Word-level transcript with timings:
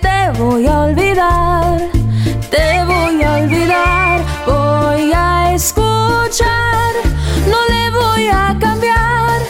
te 0.00 0.30
voy 0.38 0.66
a 0.66 0.80
olvidar. 0.80 1.78
Te 2.50 2.84
voy 2.84 3.22
a 3.22 3.34
olvidar, 3.42 4.20
voy 4.46 5.12
a 5.14 5.54
escuchar, 5.54 6.92
no 7.46 7.58
le 7.68 7.90
voy 7.90 8.28
a 8.28 8.56
cambiar. 8.58 9.40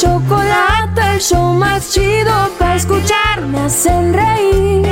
Chocolate, 0.00 1.14
el 1.14 1.20
show 1.20 1.52
más 1.52 1.92
chido 1.92 2.50
para 2.58 2.76
escuchar. 2.76 3.42
Me 3.42 3.60
hacen 3.60 4.14
reír 4.14 4.88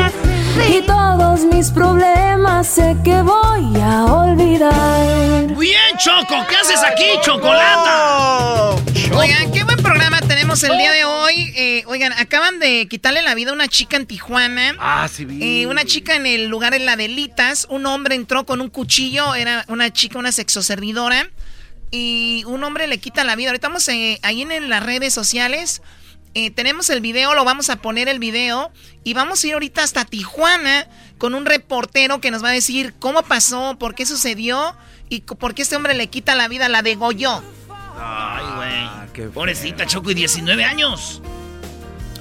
y 0.69 0.83
todos 0.83 1.45
mis 1.47 1.71
problemas 1.71 2.67
sé 2.67 2.95
que 3.03 3.23
voy 3.23 3.81
a 3.81 4.05
olvidar. 4.05 5.47
Bien, 5.57 5.97
Choco, 5.97 6.47
¿qué 6.49 6.57
haces 6.57 6.83
aquí, 6.83 7.07
Chocolata? 7.23 8.77
Oigan, 9.15 9.51
qué 9.53 9.65
buen 9.65 9.79
programa 9.79 10.21
tenemos 10.21 10.63
el 10.63 10.77
día 10.77 10.93
de 10.93 11.05
hoy. 11.07 11.55
Eh, 11.57 11.85
oigan, 11.87 12.13
acaban 12.13 12.59
de 12.59 12.87
quitarle 12.89 13.23
la 13.23 13.35
vida 13.35 13.51
a 13.51 13.55
una 13.55 13.69
chica 13.69 13.97
en 13.97 14.07
Tijuana. 14.07 14.77
Ah, 14.79 15.09
sí 15.11 15.25
vi. 15.25 15.63
Eh, 15.63 15.67
una 15.67 15.85
chica 15.87 16.17
en 16.17 16.27
el 16.27 16.49
lugar 16.49 16.75
en 16.75 16.85
la 16.85 16.97
Delitas. 16.97 17.67
Un 17.71 17.87
hombre 17.87 18.15
entró 18.15 18.45
con 18.45 18.61
un 18.61 18.69
cuchillo. 18.69 19.35
Era 19.35 19.65
una 19.69 19.91
chica, 19.91 20.19
una 20.19 20.33
sexoservidora. 20.33 21.31
Y 21.91 22.45
un 22.47 22.63
hombre 22.65 22.87
le 22.87 22.99
quita 22.99 23.25
la 23.25 23.37
vida. 23.37 23.49
Ahorita 23.51 23.67
estamos 23.69 23.89
eh, 23.89 24.19
ahí 24.23 24.43
en, 24.43 24.53
en 24.53 24.69
las 24.69 24.83
redes 24.83 25.15
sociales. 25.15 25.83
Eh, 26.35 26.51
tenemos 26.51 26.91
el 26.91 27.01
video, 27.01 27.35
lo 27.35 27.45
vamos 27.45 27.71
a 27.71 27.77
poner 27.77 28.09
el 28.09 28.19
video. 28.19 28.71
Y 29.05 29.15
vamos 29.15 29.43
a 29.43 29.47
ir 29.47 29.55
ahorita 29.55 29.83
hasta 29.83 30.05
Tijuana 30.05 30.87
con 31.17 31.35
un 31.35 31.47
reportero 31.47 32.21
que 32.21 32.31
nos 32.31 32.45
va 32.45 32.51
a 32.51 32.53
decir 32.53 32.95
cómo 32.99 33.23
pasó, 33.23 33.77
por 33.79 33.95
qué 33.95 34.07
sucedió 34.07 34.77
y 35.09 35.21
por 35.23 35.55
qué 35.55 35.63
este 35.63 35.77
hombre 35.77 35.95
le 35.95 36.09
quita 36.09 36.35
la 36.35 36.49
vida, 36.49 36.69
la 36.69 36.83
degolló. 36.83 37.43
Ay, 37.99 38.45
güey. 38.57 39.31
Pobrecita 39.31 39.87
Choco 39.87 40.11
y 40.11 40.15
19 40.15 40.65
años. 40.65 41.21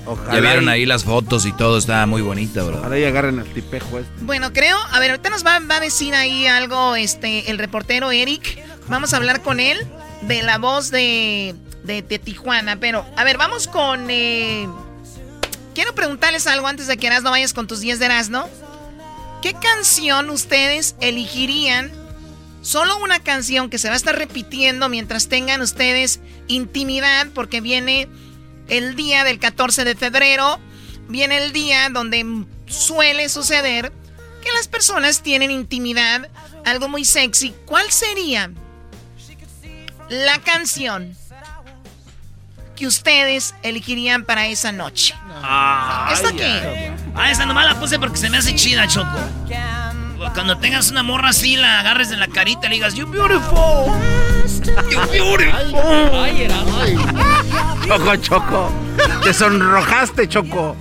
Ojalá 0.07 0.33
Ya 0.33 0.39
vieron 0.39 0.69
ahí 0.69 0.85
las 0.85 1.03
fotos 1.03 1.45
y 1.45 1.51
todo, 1.51 1.77
está 1.77 2.05
muy 2.05 2.21
bonita, 2.21 2.63
bro. 2.63 2.79
Ojalá 2.79 2.97
y 2.97 3.03
agarren 3.03 3.39
el 3.39 3.53
tipejo 3.53 3.99
este. 3.99 4.11
Bueno, 4.21 4.53
creo, 4.53 4.77
a 4.91 4.99
ver, 4.99 5.11
ahorita 5.11 5.29
nos 5.29 5.45
va, 5.45 5.59
va 5.59 5.75
a 5.75 5.79
decir 5.79 6.15
ahí 6.15 6.47
algo 6.47 6.95
este 6.95 7.51
el 7.51 7.57
reportero 7.57 8.11
Eric. 8.11 8.57
Vamos 8.89 9.13
a 9.13 9.17
hablar 9.17 9.41
con 9.41 9.59
él 9.59 9.77
de 10.21 10.43
la 10.43 10.57
voz 10.57 10.91
de, 10.91 11.55
de, 11.83 12.19
Tijuana. 12.19 12.79
Pero, 12.79 13.05
a 13.15 13.23
ver, 13.23 13.37
vamos 13.37 13.67
con... 13.67 14.09
eh, 14.09 14.67
quiero 15.75 15.93
preguntarles 15.93 16.47
algo 16.47 16.67
antes 16.67 16.87
de 16.87 16.97
que 16.97 17.07
Erasno 17.07 17.31
vayas 17.31 17.53
con 17.53 17.67
tus 17.67 17.81
10 17.81 17.99
de 17.99 18.05
Erasno. 18.05 18.47
¿Qué 19.41 19.53
canción 19.53 20.29
ustedes 20.29 20.95
elegirían? 21.01 21.91
Solo 22.61 22.97
una 22.97 23.19
canción 23.19 23.69
que 23.69 23.77
se 23.77 23.87
va 23.87 23.93
a 23.93 23.97
estar 23.97 24.17
repitiendo 24.17 24.89
mientras 24.89 25.27
tengan 25.27 25.61
ustedes 25.61 26.19
intimidad 26.47 27.27
porque 27.33 27.61
viene 27.61 28.09
el 28.67 28.95
día 28.95 29.23
del 29.23 29.39
14 29.39 29.83
de 29.83 29.95
febrero. 29.95 30.59
Viene 31.09 31.37
el 31.37 31.53
día 31.53 31.89
donde 31.89 32.25
suele 32.67 33.29
suceder 33.29 33.91
que 34.41 34.51
las 34.53 34.67
personas 34.67 35.23
tienen 35.23 35.51
intimidad, 35.51 36.29
algo 36.65 36.89
muy 36.89 37.05
sexy. 37.05 37.53
¿Cuál 37.65 37.91
sería 37.91 38.51
la 40.09 40.39
canción 40.39 41.15
que 42.75 42.85
ustedes 42.87 43.55
elegirían 43.63 44.23
para 44.23 44.47
esa 44.47 44.71
noche? 44.71 45.15
Esta 46.11 46.29
aquí. 46.29 46.43
Ah, 47.15 47.31
esa 47.31 47.45
nomás 47.45 47.65
la 47.65 47.79
puse 47.79 47.99
porque 47.99 48.17
se 48.17 48.29
me 48.29 48.37
hace 48.37 48.55
chida, 48.55 48.87
Choco. 48.87 49.17
Cuando 50.33 50.57
tengas 50.57 50.91
una 50.91 51.03
morra 51.03 51.29
así, 51.29 51.55
la 51.55 51.79
agarres 51.79 52.11
en 52.11 52.19
la 52.19 52.27
carita 52.27 52.67
y 52.67 52.69
le 52.69 52.75
digas, 52.75 52.93
You 52.93 53.07
beautiful. 53.07 53.91
You 54.91 54.99
beautiful. 55.11 55.73
Choco, 57.87 58.15
Choco. 58.17 58.71
Te 59.23 59.33
sonrojaste, 59.33 60.27
Choco. 60.27 60.75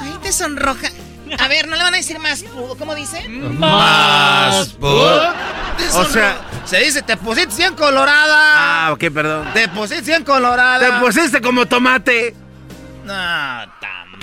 Ay, 0.00 0.14
te 0.22 0.32
sonroja. 0.32 0.88
A 1.38 1.48
ver, 1.48 1.68
no 1.68 1.76
le 1.76 1.82
van 1.82 1.94
a 1.94 1.96
decir 1.96 2.18
más. 2.18 2.44
pu- 2.44 2.76
¿Cómo 2.78 2.94
dice? 2.94 3.28
Más 3.28 4.76
Te 4.78 4.84
O 4.86 6.04
sea, 6.04 6.36
Se 6.64 6.78
dice, 6.78 7.02
te 7.02 7.16
pusiste 7.16 7.56
bien 7.56 7.74
colorada. 7.74 8.86
ah, 8.86 8.92
ok, 8.92 9.04
perdón. 9.12 9.48
Te 9.54 9.68
pusiste 9.68 10.02
bien 10.10 10.24
colorada. 10.24 10.78
Te 11.00 11.04
pusiste 11.04 11.40
como 11.40 11.66
tomate. 11.66 12.34
No, 13.04 13.14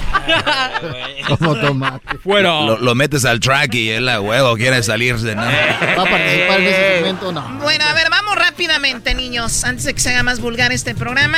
Como 1.27 1.55
tomate. 1.55 2.19
Lo, 2.25 2.77
lo 2.77 2.95
metes 2.95 3.25
al 3.25 3.39
track 3.39 3.73
y 3.75 3.89
él 3.89 4.09
a 4.09 4.21
huevo 4.21 4.55
quiere 4.55 4.81
salirse, 4.81 5.35
¿no? 5.35 5.41
¿Va 5.97 6.03
a 6.03 6.09
participar 6.09 6.59
en 6.61 6.67
ese 6.67 6.93
segmento? 6.95 7.31
No. 7.31 7.41
Bueno, 7.61 7.85
a 7.85 7.93
ver, 7.93 8.09
vamos 8.09 8.35
rápidamente, 8.35 9.13
niños. 9.13 9.63
Antes 9.63 9.83
de 9.85 9.93
que 9.93 9.99
se 9.99 10.09
haga 10.09 10.23
más 10.23 10.39
vulgar 10.39 10.71
este 10.71 10.95
programa. 10.95 11.37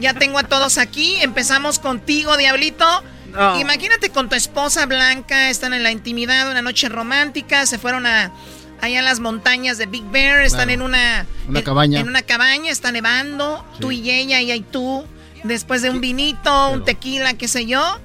Ya 0.00 0.14
tengo 0.14 0.38
a 0.38 0.44
todos 0.44 0.78
aquí. 0.78 1.16
Empezamos 1.22 1.78
contigo, 1.78 2.36
Diablito. 2.36 2.84
No. 3.34 3.60
Imagínate 3.60 4.10
con 4.10 4.28
tu 4.28 4.36
esposa 4.36 4.86
Blanca, 4.86 5.50
están 5.50 5.74
en 5.74 5.82
la 5.82 5.90
intimidad, 5.90 6.50
una 6.50 6.62
noche 6.62 6.88
romántica, 6.88 7.66
se 7.66 7.78
fueron 7.78 8.06
a 8.06 8.30
allá 8.80 9.00
a 9.00 9.02
las 9.02 9.18
montañas 9.20 9.78
de 9.78 9.86
Big 9.86 10.04
Bear, 10.10 10.42
están 10.44 10.66
Claro. 10.68 10.72
en 10.72 10.82
una 10.82 11.26
Una 11.48 11.58
en- 11.60 11.64
cabaña. 11.64 12.00
En 12.00 12.08
una 12.08 12.22
cabaña, 12.22 12.70
está 12.70 12.92
nevando, 12.92 13.64
tú 13.80 13.92
y 13.92 14.10
ella, 14.10 14.38
ella 14.40 14.54
y 14.54 14.60
tú, 14.60 15.04
después 15.42 15.80
de 15.82 15.90
un 15.90 16.00
vinito, 16.00 16.68
un 16.70 16.84
tequila, 16.84 17.34
qué 17.34 17.48
sé 17.48 17.66
yo, 17.66 17.98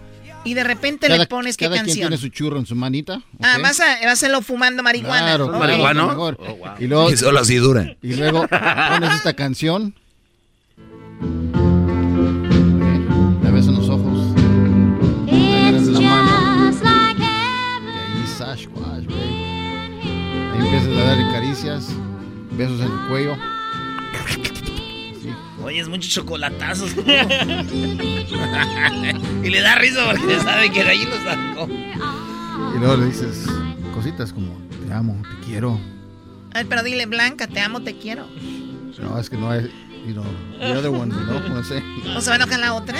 y 0.45 0.53
de 0.53 0.63
repente 0.63 1.07
Cada, 1.07 1.19
le 1.19 1.27
pones 1.27 1.57
qué 1.57 1.65
cada 1.65 1.75
quien 1.75 1.85
canción. 1.87 2.07
tiene 2.09 2.17
su 2.21 2.29
churro 2.29 2.57
en 2.59 2.65
su 2.65 2.73
manita. 2.75 3.21
Ah, 3.41 3.55
¿ok? 3.57 3.61
vas 3.63 3.79
a, 3.81 3.85
vas 3.95 4.05
a 4.05 4.11
hacerlo 4.13 4.41
fumando 4.41 4.81
marihuana. 4.81 5.25
Claro, 5.25 5.47
claro, 5.49 5.59
¿Marihuano? 5.59 6.07
mejor. 6.07 6.39
Y 6.79 6.87
luego, 6.87 7.11
Y 7.11 7.17
solo 7.17 7.39
así 7.39 7.55
dura. 7.57 7.95
y 8.01 8.13
luego 8.13 8.47
pones 8.89 9.13
esta 9.15 9.33
canción. 9.33 9.93
Darle 21.09 21.31
caricias, 21.31 21.87
besos 22.51 22.81
en 22.81 22.91
el 22.91 23.07
cuello. 23.07 23.35
Sí. 25.21 25.29
Oye, 25.63 25.79
es 25.79 25.87
muchos 25.89 26.11
chocolatazos. 26.11 26.91
y 29.43 29.49
le 29.49 29.61
da 29.61 29.75
risa 29.75 30.05
porque 30.05 30.39
sabe 30.39 30.71
que 30.71 30.83
de 30.83 30.89
ahí 30.89 31.05
lo 31.05 31.15
sacó. 31.23 31.67
Y 32.75 32.79
luego 32.79 32.97
le 32.97 33.05
dices 33.07 33.47
cositas 33.93 34.31
como, 34.31 34.55
te 34.85 34.93
amo, 34.93 35.19
te 35.23 35.47
quiero. 35.47 35.79
Ay, 36.53 36.65
pero 36.69 36.83
dile, 36.83 37.07
Blanca, 37.07 37.47
te 37.47 37.59
amo, 37.59 37.81
te 37.81 37.97
quiero. 37.97 38.27
No, 39.01 39.17
es 39.17 39.29
que 39.29 39.37
no 39.37 39.53
es... 39.53 39.69
you 40.05 40.13
know, 40.13 40.25
the 40.59 40.77
other 40.77 40.91
one, 40.91 41.11
you 41.11 41.25
know 41.25 41.35
what 41.35 41.45
I'm 41.45 41.63
saying? 41.63 41.83
¿O 42.15 42.21
se 42.21 42.29
va 42.29 42.35
a 42.35 42.37
enojar 42.37 42.59
la 42.59 42.73
otra? 42.73 42.97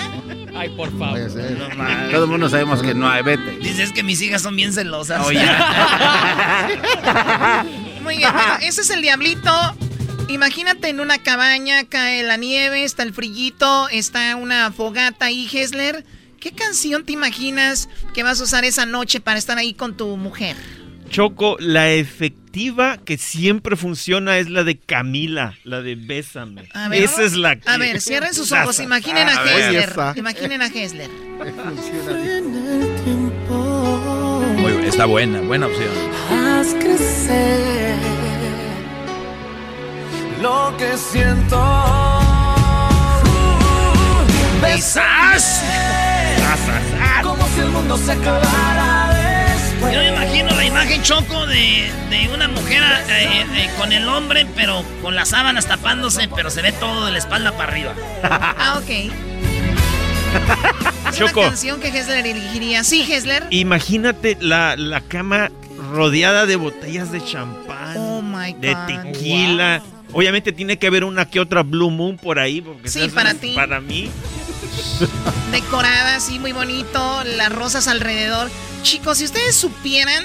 Ay, 0.56 0.69
por 0.69 0.91
Vaya 0.97 1.25
a 1.25 1.29
favor. 1.29 2.11
Todo 2.11 2.23
el 2.25 2.29
mundo 2.29 2.50
sabemos 2.50 2.81
que 2.81 2.94
no 2.94 3.09
hay, 3.09 3.23
vete. 3.23 3.57
Dices 3.59 3.91
que 3.91 4.03
mis 4.03 4.21
hijas 4.21 4.41
son 4.41 4.56
bien 4.56 4.73
celosas. 4.73 5.25
Oye. 5.25 5.39
Muy 8.09 8.17
bien, 8.17 8.33
bueno, 8.33 8.57
ese 8.63 8.81
es 8.81 8.89
el 8.89 9.03
diablito. 9.03 9.51
Imagínate 10.29 10.89
en 10.89 11.00
una 11.00 11.19
cabaña, 11.19 11.83
cae 11.83 12.23
la 12.23 12.38
nieve, 12.38 12.83
está 12.83 13.03
el 13.03 13.13
frillito, 13.13 13.88
está 13.89 14.35
una 14.35 14.71
fogata 14.71 15.25
ahí, 15.25 15.47
Hesler. 15.51 16.03
¿Qué 16.39 16.51
canción 16.51 17.06
te 17.06 17.11
imaginas 17.11 17.88
que 18.15 18.23
vas 18.23 18.39
a 18.41 18.45
usar 18.45 18.65
esa 18.65 18.88
noche 18.88 19.19
para 19.19 19.38
estar 19.38 19.59
ahí 19.59 19.75
con 19.75 19.95
tu 19.95 20.17
mujer? 20.17 20.56
Choco, 21.11 21.56
la 21.59 21.91
efectiva 21.91 22.97
que 22.97 23.19
siempre 23.19 23.75
funciona 23.75 24.39
es 24.39 24.50
la 24.50 24.63
de 24.63 24.79
Camila, 24.79 25.53
la 25.63 25.83
de 25.83 25.94
Bésame. 25.94 26.67
A 26.73 26.89
ver, 26.89 27.03
Esa 27.03 27.23
es 27.23 27.33
la 27.33 27.57
que... 27.57 27.69
A 27.69 27.77
ver, 27.77 28.01
cierren 28.01 28.33
sus 28.33 28.51
ojos, 28.51 28.79
imaginen 28.79 29.29
a 29.29 29.44
A. 29.44 30.13
Imaginen 30.15 30.63
a 30.63 30.67
Hesler. 30.67 31.09
Muy- 34.57 34.88
está 34.88 35.06
buena, 35.06 35.41
buena 35.41 35.67
opción. 35.67 36.38
Haz 36.59 36.73
crecer 36.73 37.95
lo 40.41 40.75
que 40.77 40.97
siento. 40.97 41.57
¡Besas! 44.61 45.63
Como 47.23 47.47
si 47.47 47.61
el 47.61 47.69
mundo 47.69 47.97
se 47.97 48.11
acabara 48.11 49.15
después. 49.53 49.94
Yo 49.94 50.00
me 50.00 50.09
imagino 50.09 50.53
la 50.53 50.65
imagen 50.65 51.01
choco 51.01 51.45
de, 51.47 51.89
de 52.09 52.29
una 52.33 52.50
mujer 52.50 52.83
eh, 53.07 53.45
eh, 53.56 53.69
con 53.77 53.94
el 53.94 54.09
hombre, 54.09 54.45
pero 54.53 54.83
con 55.01 55.15
las 55.15 55.29
sábanas 55.29 55.65
tapándose, 55.65 56.27
pero 56.35 56.50
se 56.50 56.61
ve 56.61 56.73
todo 56.73 57.06
de 57.06 57.13
la 57.13 57.19
espalda 57.19 57.53
para 57.53 57.71
arriba. 57.71 57.94
Ah, 58.23 58.79
ok. 58.83 58.89
Es 61.09 61.17
Choco. 61.17 61.39
una 61.39 61.50
canción 61.50 61.79
que 61.79 61.88
Hesler 61.88 62.27
elegiría. 62.27 62.83
Sí, 62.83 63.01
Hesler. 63.09 63.47
Imagínate 63.50 64.38
la, 64.41 64.75
la 64.75 65.00
cama 65.00 65.50
rodeada 65.91 66.45
de 66.45 66.56
botellas 66.56 67.12
de 67.12 67.24
champán, 67.24 67.97
Oh 67.97 68.21
my 68.21 68.53
God. 68.53 68.59
de 68.62 68.75
tequila. 68.88 69.81
Obviamente 70.12 70.51
tiene 70.51 70.77
que 70.80 70.88
haber 70.88 71.03
una 71.03 71.30
que 71.30 71.39
otra 71.39 71.62
Blue 71.63 71.91
Moon 71.91 72.18
por 72.18 72.39
ahí. 72.39 72.62
Porque 72.62 72.89
Sí, 72.89 73.07
para 73.09 73.33
ti. 73.36 73.53
Para 73.56 73.80
mí. 73.80 74.09
Decorada 75.51 76.15
así, 76.15 76.39
muy 76.39 76.51
bonito. 76.51 77.24
Las 77.38 77.51
rosas 77.51 77.88
alrededor. 77.88 78.50
Chicos, 78.81 79.18
si 79.19 79.25
ustedes 79.25 79.56
supieran 79.56 80.24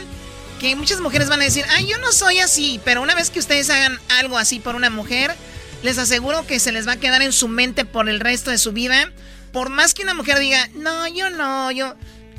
que 0.61 0.75
muchas 0.76 1.00
mujeres 1.00 1.28
van 1.28 1.40
a 1.40 1.44
decir, 1.44 1.64
ay, 1.70 1.87
yo 1.87 1.99
no 1.99 2.12
soy 2.12 2.38
así. 2.38 2.81
Pero 2.84 3.02
una 3.02 3.14
vez 3.14 3.31
que 3.31 3.38
ustedes 3.38 3.69
hagan 3.70 3.99
algo 4.19 4.38
así 4.38 4.58
por 4.60 4.75
una 4.75 4.90
mujer, 4.90 5.34
les 5.82 5.99
aseguro 5.99 6.46
que 6.46 6.58
se 6.60 6.72
les 6.72 6.88
va 6.88 6.93
a 6.93 6.96
quedar 6.96 7.20
en 7.22 7.32
su 7.32 7.49
mente 7.49 7.84
por 7.84 8.08
el 8.08 8.20
resto 8.20 8.50
de 8.50 8.58
su 8.58 8.72
vida. 8.72 9.10
Por 9.52 9.69
más 9.69 9.93
que 9.94 10.02
una 10.02 10.14
mujer 10.14 10.38
diga, 10.38 10.69
no, 10.75 11.06
yo 11.08 11.31
no, 11.31 11.70
yo. 11.70 11.94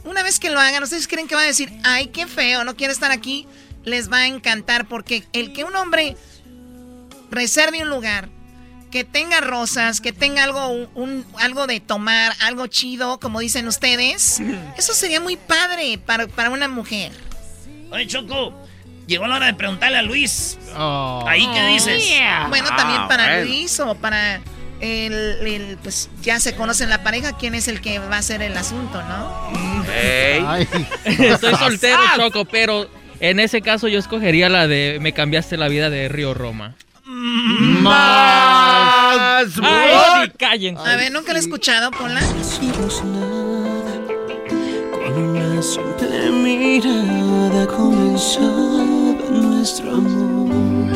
Una 0.06 0.24
vez 0.24 0.40
que 0.40 0.50
lo 0.50 0.60
hagan, 0.60 0.84
ustedes 0.84 1.08
creen 1.08 1.28
que 1.28 1.36
va 1.36 1.42
a 1.42 1.46
decir, 1.46 1.72
ay, 1.84 2.08
qué 2.08 2.28
feo, 2.28 2.64
no 2.64 2.76
quiere 2.76 2.94
estar 2.94 3.12
aquí. 3.12 3.48
Les 3.84 4.12
va 4.12 4.20
a 4.20 4.28
encantar 4.28 4.88
porque 4.88 5.24
el 5.34 5.54
que 5.54 5.64
un 5.64 5.76
hombre 5.76 6.16
reserve 7.32 7.82
un 7.82 7.90
lugar, 7.90 8.30
que 8.92 9.04
tenga 9.04 9.42
rosas, 9.42 10.00
que 10.00 10.14
tenga 10.14 10.44
algo, 10.44 10.68
un, 10.96 11.26
algo 11.40 11.68
de 11.68 11.80
tomar, 11.82 12.34
algo 12.42 12.68
chido, 12.68 13.20
como 13.20 13.40
dicen 13.42 13.68
ustedes, 13.68 14.42
eso 14.78 14.94
sería 14.94 15.20
muy 15.20 15.36
padre 15.36 15.98
para, 15.98 16.28
para 16.28 16.50
una 16.50 16.68
mujer. 16.68 17.12
Oye, 17.92 18.08
Choco, 18.08 18.54
llegó 19.08 19.28
la 19.28 19.36
hora 19.36 19.48
de 19.48 19.54
preguntarle 19.54 19.98
a 19.98 20.02
Luis. 20.02 20.58
Oh. 20.78 21.26
¿Ahí 21.28 21.48
qué 21.54 21.68
dices? 21.68 22.04
Bueno, 22.50 22.70
Ah, 22.72 22.76
también 22.78 23.08
para 23.08 23.26
bueno. 23.28 23.46
Luis 23.46 23.80
o 23.80 23.96
para 23.96 24.42
el, 24.82 25.14
el, 25.48 25.78
pues 25.82 26.10
ya 26.22 26.40
se 26.40 26.56
conocen 26.56 26.90
la 26.90 27.04
pareja, 27.04 27.38
quién 27.38 27.56
es 27.56 27.68
el 27.68 27.82
que 27.82 28.00
va 28.00 28.16
a 28.16 28.20
hacer 28.20 28.42
el 28.42 28.56
asunto, 28.58 29.02
¿no? 29.04 29.84
Ey. 29.94 30.44
Ay, 30.46 30.68
Estoy 31.06 31.56
soltero, 31.56 32.00
Choco, 32.18 32.46
pero 32.46 32.90
en 33.20 33.40
ese 33.40 33.62
caso 33.62 33.88
yo 33.88 34.00
escogería 34.00 34.50
la 34.50 34.68
de 34.68 34.98
Me 35.02 35.14
cambiaste 35.14 35.58
la 35.58 35.68
vida 35.68 35.90
de 35.90 36.10
Río 36.10 36.34
Roma. 36.34 36.76
Más. 37.86 39.48
Ay, 39.62 40.26
sí, 40.26 40.32
cállense. 40.38 40.90
A 40.90 40.96
ver, 40.96 41.12
nunca 41.12 41.34
la 41.34 41.40
he 41.40 41.42
escuchado, 41.42 41.92
ponla. 41.92 42.20
Decimos 42.20 43.04
nada, 43.06 44.02
con 44.92 45.14
una 45.18 45.62
simple 45.62 46.32
mirada 46.32 47.68
comenzaba 47.68 48.84
nuestro 49.30 49.92
amor. 49.94 50.94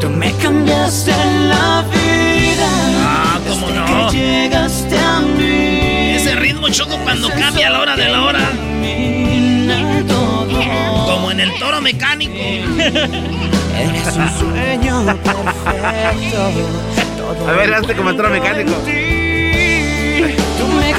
Tú 0.00 0.08
me 0.08 0.32
cambiaste 0.38 1.12
la 1.48 1.84
vida. 1.92 2.21
Cómo 3.52 3.66
desde 3.66 3.80
no. 3.80 4.10
que 4.10 4.16
llegaste 4.16 4.98
a 4.98 5.20
mí. 5.20 6.14
Ese 6.16 6.34
ritmo 6.36 6.68
choco 6.70 6.96
cuando 6.98 7.28
cambia 7.30 7.68
a 7.68 7.70
la 7.70 7.80
hora 7.80 7.96
de 7.96 8.08
la 8.08 8.22
hora. 8.22 8.50
Como 11.06 11.30
en 11.30 11.40
el 11.40 11.58
toro 11.58 11.80
mecánico. 11.80 12.32
Eres 12.34 14.16
un 14.16 14.28
sueño 14.38 15.04
perfecto. 15.04 16.50
A 17.48 17.52
ver, 17.52 17.74
hazte 17.74 17.94
como 17.94 18.10
el 18.10 18.16
toro 18.16 18.30
mecánico. 18.30 18.72
Tú 20.58 20.66
me 20.68 20.92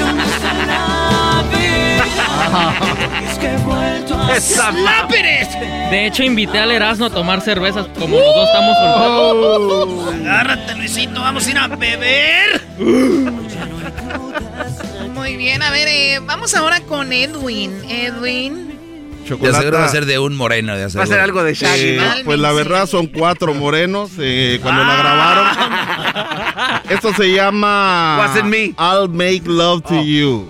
De 5.90 6.06
hecho, 6.06 6.22
invité 6.22 6.58
al 6.58 6.70
Erasmo 6.70 7.06
a 7.06 7.10
tomar 7.10 7.40
cervezas 7.40 7.86
como 7.98 8.16
los 8.18 8.34
dos 8.34 8.48
estamos 8.48 8.76
solteros. 8.76 10.14
Agárrate, 10.14 10.74
Luisito, 10.74 11.20
vamos 11.20 11.46
a 11.46 11.50
ir 11.50 11.58
a 11.58 11.68
beber. 11.68 12.60
Muy 15.14 15.36
bien, 15.36 15.62
a 15.62 15.70
ver, 15.70 15.88
eh, 15.88 16.20
vamos 16.22 16.54
ahora 16.54 16.80
con 16.80 17.12
Edwin. 17.12 17.72
Edwin. 17.88 18.73
De 19.24 19.52
seguro 19.52 19.78
va 19.78 19.84
a 19.86 19.88
ser 19.88 20.06
de 20.06 20.18
un 20.18 20.36
moreno. 20.36 20.76
De 20.76 20.86
Va 20.86 21.02
a 21.02 21.06
ser 21.06 21.20
algo 21.20 21.42
de 21.42 21.54
Shaggy, 21.54 21.80
Eh, 21.82 21.96
¿no? 21.98 22.24
pues 22.24 22.38
la 22.38 22.52
verdad 22.52 22.86
son 22.86 23.06
cuatro 23.06 23.54
morenos 23.54 24.10
eh, 24.18 24.58
cuando 24.62 24.84
la 24.84 24.96
grabaron. 24.96 25.46
Esto 26.90 27.12
se 27.14 27.32
llama 27.32 28.16
Wasn't 28.18 28.44
me. 28.44 28.74
I'll 28.78 29.08
Make 29.08 29.42
Love 29.46 29.82
to 29.84 30.02
You. 30.02 30.48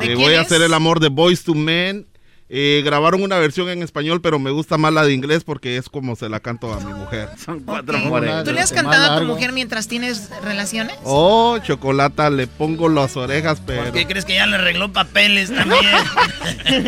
¿De 0.00 0.12
Eh, 0.12 0.14
voy 0.16 0.34
a 0.34 0.40
hacer 0.42 0.62
el 0.62 0.74
amor 0.74 1.00
de 1.00 1.08
Boys 1.08 1.44
to 1.44 1.54
Men. 1.54 2.06
Eh, 2.48 2.82
grabaron 2.84 3.24
una 3.24 3.38
versión 3.38 3.68
en 3.70 3.82
español, 3.82 4.20
pero 4.20 4.38
me 4.38 4.52
gusta 4.52 4.78
más 4.78 4.92
la 4.92 5.04
de 5.04 5.12
inglés 5.12 5.42
porque 5.42 5.76
es 5.78 5.88
como 5.88 6.14
se 6.14 6.28
la 6.28 6.38
canto 6.38 6.72
a 6.72 6.78
mi 6.78 6.92
mujer. 6.92 7.28
Son 7.44 7.58
cuatro 7.58 7.98
morenos. 7.98 8.44
¿Tú 8.44 8.52
le 8.52 8.60
has 8.60 8.70
cantado 8.70 9.12
a 9.14 9.18
tu 9.18 9.24
mujer 9.24 9.50
mientras 9.52 9.88
tienes 9.88 10.30
relaciones? 10.44 10.94
Oh, 11.02 11.58
chocolata, 11.58 12.30
le 12.30 12.46
pongo 12.46 12.88
las 12.88 13.16
orejas, 13.16 13.60
pero. 13.66 13.82
¿Por 13.84 13.92
qué 13.92 14.06
crees 14.06 14.24
que 14.24 14.34
ya 14.36 14.46
le 14.46 14.54
arregló 14.56 14.92
papeles 14.92 15.52
también? 15.52 15.80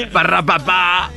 Parra 0.13 0.45
papá. 0.45 1.11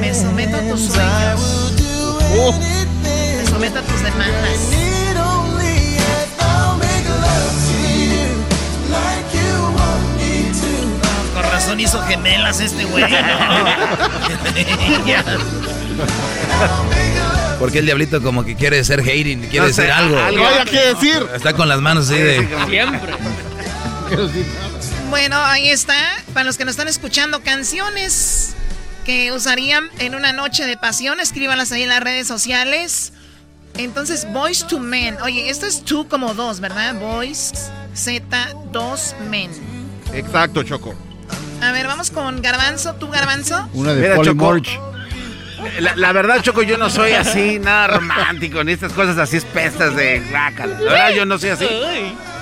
Me 0.00 0.12
someto 0.12 0.56
a 0.56 0.60
tus 0.68 0.80
I 0.80 0.88
sueños. 0.88 1.40
will 1.40 1.76
do 1.76 2.18
Oh. 2.38 2.52
anything. 2.54 3.36
Me 3.38 3.46
someto 3.46 3.78
a 3.78 3.82
tus 3.82 4.02
demandas. 4.02 4.60
Con 11.34 11.42
razón 11.42 11.80
hizo 11.80 12.00
gemelas 12.02 12.60
este 12.60 12.84
güey. 12.84 13.04
Porque 17.58 17.78
el 17.80 17.86
diablito 17.86 18.22
como 18.22 18.44
que 18.44 18.54
quiere 18.54 18.84
ser 18.84 19.00
hating, 19.00 19.40
quiere 19.48 19.66
No 19.68 19.72
sé, 19.72 19.82
decir 19.82 19.90
algo. 19.94 20.18
algo. 20.18 20.38
No 20.42 20.46
haya 20.46 20.64
que 20.64 20.78
decir. 20.94 21.26
Está 21.34 21.52
con 21.54 21.68
las 21.68 21.80
manos 21.80 22.10
así 22.10 22.20
de... 22.20 22.46
Siempre. 22.68 23.12
Bueno, 25.10 25.36
ahí 25.44 25.68
está. 25.70 25.94
Para 26.34 26.44
los 26.44 26.58
que 26.58 26.64
nos 26.64 26.72
están 26.72 26.88
escuchando, 26.88 27.40
canciones 27.42 28.54
que 29.04 29.30
usarían 29.32 29.88
en 29.98 30.14
una 30.14 30.32
noche 30.32 30.64
de 30.66 30.76
pasión, 30.76 31.20
escríbanlas 31.20 31.70
ahí 31.72 31.84
en 31.84 31.88
las 31.88 32.00
redes 32.00 32.26
sociales. 32.26 33.12
Entonces, 33.74 34.26
Boys 34.32 34.66
to 34.66 34.78
Men. 34.80 35.16
Oye, 35.22 35.48
esto 35.48 35.66
es 35.66 35.84
tú 35.84 36.08
como 36.08 36.34
dos, 36.34 36.60
¿verdad? 36.60 36.94
Boys, 36.94 37.52
Z, 37.94 38.48
dos 38.72 39.14
men. 39.30 39.50
Exacto, 40.12 40.62
Choco. 40.62 40.94
A 41.62 41.72
ver, 41.72 41.86
vamos 41.86 42.10
con 42.10 42.42
Garbanzo. 42.42 42.94
¿Tú, 42.94 43.08
Garbanzo? 43.08 43.68
Una 43.74 43.94
de 43.94 44.02
Mira, 44.02 44.16
Choco. 44.22 44.34
Morch. 44.34 44.68
La, 45.80 45.96
la 45.96 46.12
verdad, 46.12 46.42
Choco, 46.42 46.62
yo 46.62 46.78
no 46.78 46.90
soy 46.90 47.12
así, 47.12 47.58
nada 47.58 47.86
romántico, 47.86 48.62
ni 48.62 48.72
estas 48.72 48.92
cosas 48.92 49.18
así 49.18 49.38
espesas 49.38 49.94
de. 49.96 50.20
La 50.30 50.50
verdad, 50.50 51.10
yo 51.10 51.24
no 51.26 51.38
soy 51.38 51.50
así. 51.50 51.66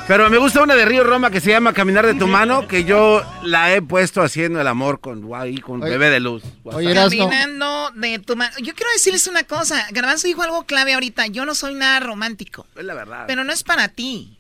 Pero 0.07 0.29
me 0.29 0.37
gusta 0.37 0.63
una 0.63 0.75
de 0.75 0.85
Río 0.85 1.03
Roma 1.03 1.31
que 1.31 1.41
se 1.41 1.51
llama 1.51 1.73
Caminar 1.73 2.05
de 2.07 2.13
tu 2.15 2.27
mano, 2.27 2.69
que 2.69 2.85
yo 2.85 3.23
la 3.43 3.73
he 3.73 3.81
puesto 3.81 4.21
haciendo 4.21 4.61
el 4.61 4.67
amor 4.69 5.01
con, 5.01 5.27
ahí, 5.35 5.57
con 5.57 5.83
Oye. 5.83 5.93
bebé 5.93 6.11
de 6.11 6.21
luz. 6.21 6.43
Oye. 6.65 6.93
Caminando 6.95 7.91
de 7.95 8.19
tu 8.19 8.37
mano. 8.37 8.53
Yo 8.59 8.75
quiero 8.75 8.91
decirles 8.93 9.27
una 9.29 9.45
cosa. 9.45 9.87
Garbanzo 9.93 10.27
dijo 10.27 10.43
algo 10.43 10.65
clave 10.67 10.93
ahorita. 10.93 11.27
Yo 11.29 11.47
no 11.47 11.55
soy 11.55 11.75
nada 11.75 12.01
romántico. 12.01 12.67
Es 12.77 12.85
la 12.85 12.93
verdad. 12.93 13.25
Pero 13.27 13.45
no 13.45 13.53
es 13.53 13.65
para 13.65 13.89
ti. 13.89 14.37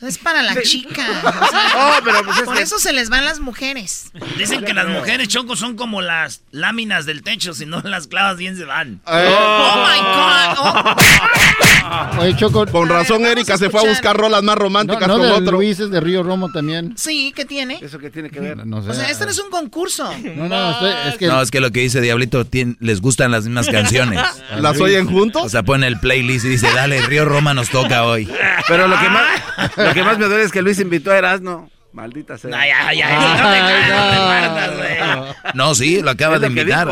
Es 0.00 0.16
para 0.18 0.42
la 0.42 0.54
chica. 0.62 1.04
o 1.24 1.46
sea, 1.50 1.72
Oh, 1.74 1.98
pero 2.04 2.22
pues 2.22 2.38
es 2.38 2.44
por 2.44 2.54
que- 2.56 2.62
eso 2.62 2.78
se 2.78 2.92
les 2.92 3.08
van 3.10 3.24
las 3.24 3.40
mujeres. 3.40 4.12
Dicen 4.36 4.64
que 4.64 4.72
las 4.72 4.86
mujeres, 4.86 5.26
Choco, 5.26 5.56
son 5.56 5.74
como 5.74 6.00
las 6.00 6.42
láminas 6.52 7.04
del 7.04 7.24
techo. 7.24 7.52
Si 7.52 7.66
no 7.66 7.80
las 7.80 8.06
clavas 8.06 8.36
bien, 8.36 8.56
se 8.56 8.64
van. 8.64 9.00
Oh 9.04 9.12
my 9.16 9.98
God. 9.98 10.58
Oh. 10.60 10.96
Oye, 12.18 12.36
Choco. 12.36 12.66
Con 12.66 12.88
razón, 12.88 13.24
Erika 13.24 13.56
se 13.56 13.70
fue 13.70 13.80
a 13.80 13.84
buscar 13.88 14.16
rolas 14.16 14.42
más 14.42 14.56
románticas 14.56 15.06
no 15.08 15.14
con 15.18 15.22
de 15.26 15.32
otro. 15.32 15.52
Luis, 15.52 15.80
es 15.80 15.90
de 15.90 16.00
Río 16.00 16.22
Romo 16.22 16.50
también. 16.50 16.94
Sí, 16.96 17.32
¿qué 17.34 17.44
tiene? 17.44 17.78
¿Eso 17.80 17.98
qué 17.98 18.10
tiene 18.10 18.30
que 18.30 18.40
ver? 18.40 18.66
No 18.66 18.82
sé. 18.82 18.90
O 18.90 18.94
sea, 18.94 19.08
esto 19.08 19.24
no 19.24 19.30
es 19.30 19.38
un 19.38 19.50
concurso. 19.50 20.10
No, 20.38 20.46
no, 20.48 20.70
estoy- 20.72 20.92
es 21.12 21.18
que... 21.18 21.26
No, 21.26 21.42
es 21.42 21.50
que 21.50 21.60
lo 21.60 21.70
que 21.72 21.80
dice 21.80 22.00
Diablito, 22.00 22.46
les 22.80 23.00
gustan 23.00 23.30
las 23.30 23.44
mismas 23.44 23.68
canciones. 23.68 24.20
¿Las 24.60 24.80
oyen 24.80 25.06
juntos? 25.10 25.42
O 25.44 25.48
sea, 25.48 25.62
pone 25.62 25.86
el 25.86 25.98
playlist 25.98 26.44
y 26.44 26.48
dice, 26.50 26.68
dale, 26.72 27.00
Río 27.02 27.24
Roma 27.24 27.54
nos 27.54 27.70
toca 27.70 28.04
hoy. 28.04 28.28
Pero 28.68 28.86
lo 28.86 28.98
que 28.98 29.08
más, 29.08 29.76
lo 29.76 29.94
que 29.94 30.02
más 30.02 30.18
me 30.18 30.26
duele 30.26 30.44
es 30.44 30.52
que 30.52 30.62
Luis 30.62 30.78
invitó 30.80 31.10
a 31.10 31.18
Erasmo. 31.18 31.70
Maldita 31.92 32.38
sea. 32.38 32.50
No 32.50 32.56
te 32.56 32.68
caes, 32.68 33.88
no 33.88 34.10
te 34.10 34.16
partas, 34.16 34.76
güey. 34.76 35.52
No, 35.54 35.74
sí, 35.74 36.00
lo 36.02 36.10
acaba 36.10 36.38
de 36.38 36.46
invitar. 36.46 36.88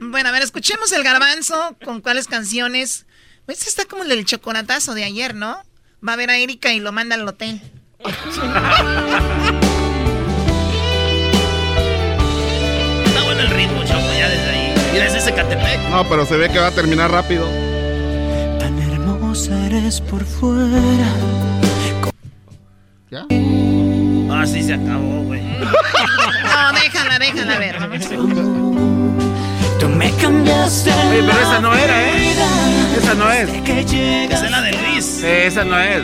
Bueno, 0.00 0.28
a 0.30 0.32
ver, 0.32 0.42
escuchemos 0.42 0.90
el 0.92 1.02
garbanzo 1.04 1.76
con 1.84 2.00
cuáles 2.00 2.26
canciones. 2.26 3.06
Pues 3.46 3.66
está 3.66 3.84
como 3.84 4.02
el 4.02 4.08
del 4.08 4.24
chocolatazo 4.24 4.94
de 4.94 5.04
ayer, 5.04 5.34
¿no? 5.34 5.60
Va 6.06 6.12
a 6.14 6.16
ver 6.16 6.30
a 6.30 6.36
Erika 6.38 6.72
y 6.72 6.80
lo 6.80 6.92
manda 6.92 7.16
al 7.16 7.26
hotel. 7.26 7.60
Está 13.04 13.22
bueno 13.24 13.40
el 13.40 13.50
ritmo, 13.50 13.82
Choco, 13.84 14.12
ya 14.18 14.28
desde 14.28 14.50
ahí. 14.50 14.74
Mira, 14.92 15.06
es 15.06 15.14
ese 15.14 15.34
Catepec. 15.34 15.80
No, 15.90 16.08
pero 16.08 16.24
se 16.24 16.36
ve 16.36 16.48
que 16.50 16.58
va 16.58 16.68
a 16.68 16.70
terminar 16.70 17.10
rápido. 17.10 17.46
Tan 18.58 18.78
hermosa 18.80 19.66
eres 19.66 20.00
por 20.00 20.24
fuera. 20.24 21.12
¿Ya? 23.10 23.26
Ah, 24.30 24.46
sí, 24.46 24.62
se 24.62 24.74
acabó, 24.74 25.24
güey. 25.24 25.42
No, 25.42 26.72
déjala, 26.72 27.18
déjala, 27.18 27.56
a 27.56 27.58
ver. 27.58 27.78
vamos. 27.80 28.08
Tú 29.80 29.88
me 29.88 30.12
cambiaste. 30.14 30.92
Oye, 30.92 31.22
pero 31.26 31.40
esa 31.40 31.60
no 31.60 31.74
era, 31.74 32.02
¿eh? 32.02 32.34
Esa 32.96 33.14
no 33.14 33.30
es. 33.30 33.48
Esa 33.48 34.44
es 34.44 34.50
la 34.50 34.60
de 34.62 34.72
Luis. 34.72 35.20
Eh, 35.22 35.46
esa 35.46 35.64
no 35.64 35.78
es. 35.78 36.02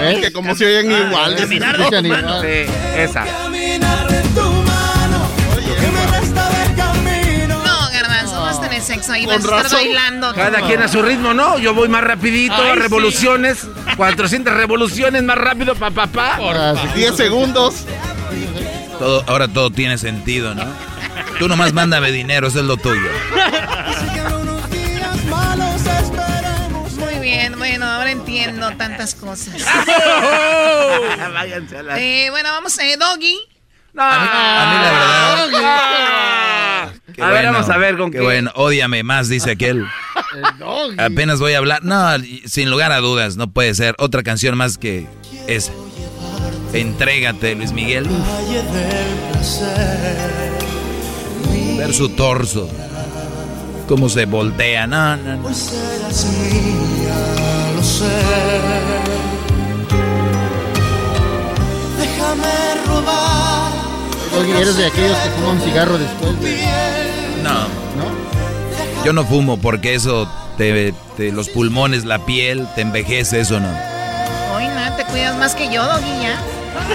¿Ves? 0.00 0.20
Que 0.20 0.32
como 0.32 0.54
se 0.54 0.66
oyen 0.66 0.90
igual. 0.90 1.36
Caminar 1.36 1.76
de 1.78 1.84
tu 1.84 2.08
mano. 2.08 2.28
igual. 2.28 2.42
Sí, 2.42 2.72
esa. 2.96 3.24
Caminar 3.24 4.08
de 4.08 4.22
tu 4.28 4.40
mano. 4.42 5.28
Que 5.80 5.90
me 5.90 6.06
resta 6.18 6.48
de 6.50 6.74
camino. 6.74 7.62
No, 7.64 7.90
garbanzo, 7.92 8.40
vas 8.40 8.58
a 8.58 8.60
tener 8.62 8.82
sexo 8.82 9.12
ahí, 9.12 9.26
vas 9.26 9.36
a 9.44 9.60
estar 9.60 9.72
bailando. 9.72 10.34
Cada 10.34 10.60
quien 10.62 10.82
a 10.82 10.88
su 10.88 11.02
ritmo, 11.02 11.32
¿no? 11.34 11.58
Yo 11.58 11.74
voy 11.74 11.88
más 11.88 12.04
rapidito, 12.04 12.54
Ay, 12.56 12.70
a 12.70 12.74
sí. 12.74 12.80
revoluciones. 12.80 13.66
400 13.96 14.54
revoluciones 14.54 15.22
más 15.22 15.38
rápido, 15.38 15.74
pa, 15.74 15.90
pa, 15.90 16.06
pa. 16.06 16.36
Ahora, 16.36 16.74
sí. 16.74 16.88
10 16.96 17.16
segundos. 17.16 17.84
Todo, 18.98 19.24
ahora 19.28 19.46
todo 19.48 19.70
tiene 19.70 19.96
sentido, 19.96 20.54
¿no? 20.54 20.64
Tú 21.38 21.46
nomás 21.48 21.72
mándame 21.72 22.10
dinero, 22.10 22.48
eso 22.48 22.58
es 22.58 22.64
lo 22.64 22.76
tuyo. 22.76 23.00
entiendo 28.08 28.70
tantas 28.76 29.14
cosas. 29.14 29.54
Váyanse 31.32 31.78
a 31.78 31.82
la... 31.82 32.00
Eh, 32.00 32.30
bueno, 32.30 32.50
vamos 32.50 32.78
a 32.78 32.82
Doggy. 32.96 33.38
No. 33.92 34.02
A 34.02 34.18
mí, 34.18 34.28
a 34.30 34.66
mí 34.66 34.84
la 34.84 34.90
verdad. 34.92 35.62
Ah. 35.64 36.90
qué 37.14 37.22
A 37.22 37.26
ver, 37.26 37.34
bueno, 37.34 37.52
vamos 37.52 37.70
a 37.70 37.78
ver 37.78 37.96
con 37.96 38.10
qué 38.10 38.18
qué. 38.18 38.24
bueno, 38.24 38.50
ódiame 38.54 39.02
más, 39.02 39.28
dice 39.28 39.52
aquel. 39.52 39.84
El 40.34 40.58
doggy. 40.58 40.96
Apenas 41.00 41.40
voy 41.40 41.54
a 41.54 41.58
hablar. 41.58 41.82
No, 41.82 42.16
sin 42.44 42.70
lugar 42.70 42.92
a 42.92 42.98
dudas, 42.98 43.36
no 43.36 43.50
puede 43.50 43.74
ser. 43.74 43.94
Otra 43.98 44.22
canción 44.22 44.56
más 44.56 44.78
que 44.78 45.06
esa. 45.46 45.72
Entrégate, 46.72 47.54
Luis 47.54 47.72
Miguel. 47.72 48.06
Ver 51.78 51.94
su 51.94 52.10
torso. 52.10 52.70
Cómo 53.88 54.08
se 54.08 54.26
voltea. 54.26 54.86
No, 54.86 55.16
no, 55.16 55.36
no. 55.36 55.48
Lo 57.78 57.84
sé. 57.84 58.04
Déjame 62.00 62.74
robar. 62.88 63.70
Doggy, 64.32 64.50
eres 64.50 64.76
de 64.78 64.86
aquellos 64.86 65.16
que 65.18 65.30
fuman 65.30 65.60
cigarro 65.62 65.96
después 65.96 66.40
de... 66.40 66.56
No. 67.44 67.52
¿No? 67.60 69.04
Yo 69.04 69.12
no 69.12 69.24
fumo 69.24 69.58
porque 69.60 69.94
eso 69.94 70.28
te, 70.56 70.92
te- 71.16 71.30
los 71.30 71.48
pulmones, 71.50 72.04
la 72.04 72.18
piel, 72.26 72.66
te 72.74 72.80
envejece, 72.80 73.38
eso 73.42 73.60
no. 73.60 73.68
Hoy 74.56 74.66
nada, 74.66 74.96
te 74.96 75.04
cuidas 75.04 75.36
más 75.36 75.54
que 75.54 75.72
yo, 75.72 75.84
Doggy, 75.84 76.20
ya. 76.20 76.36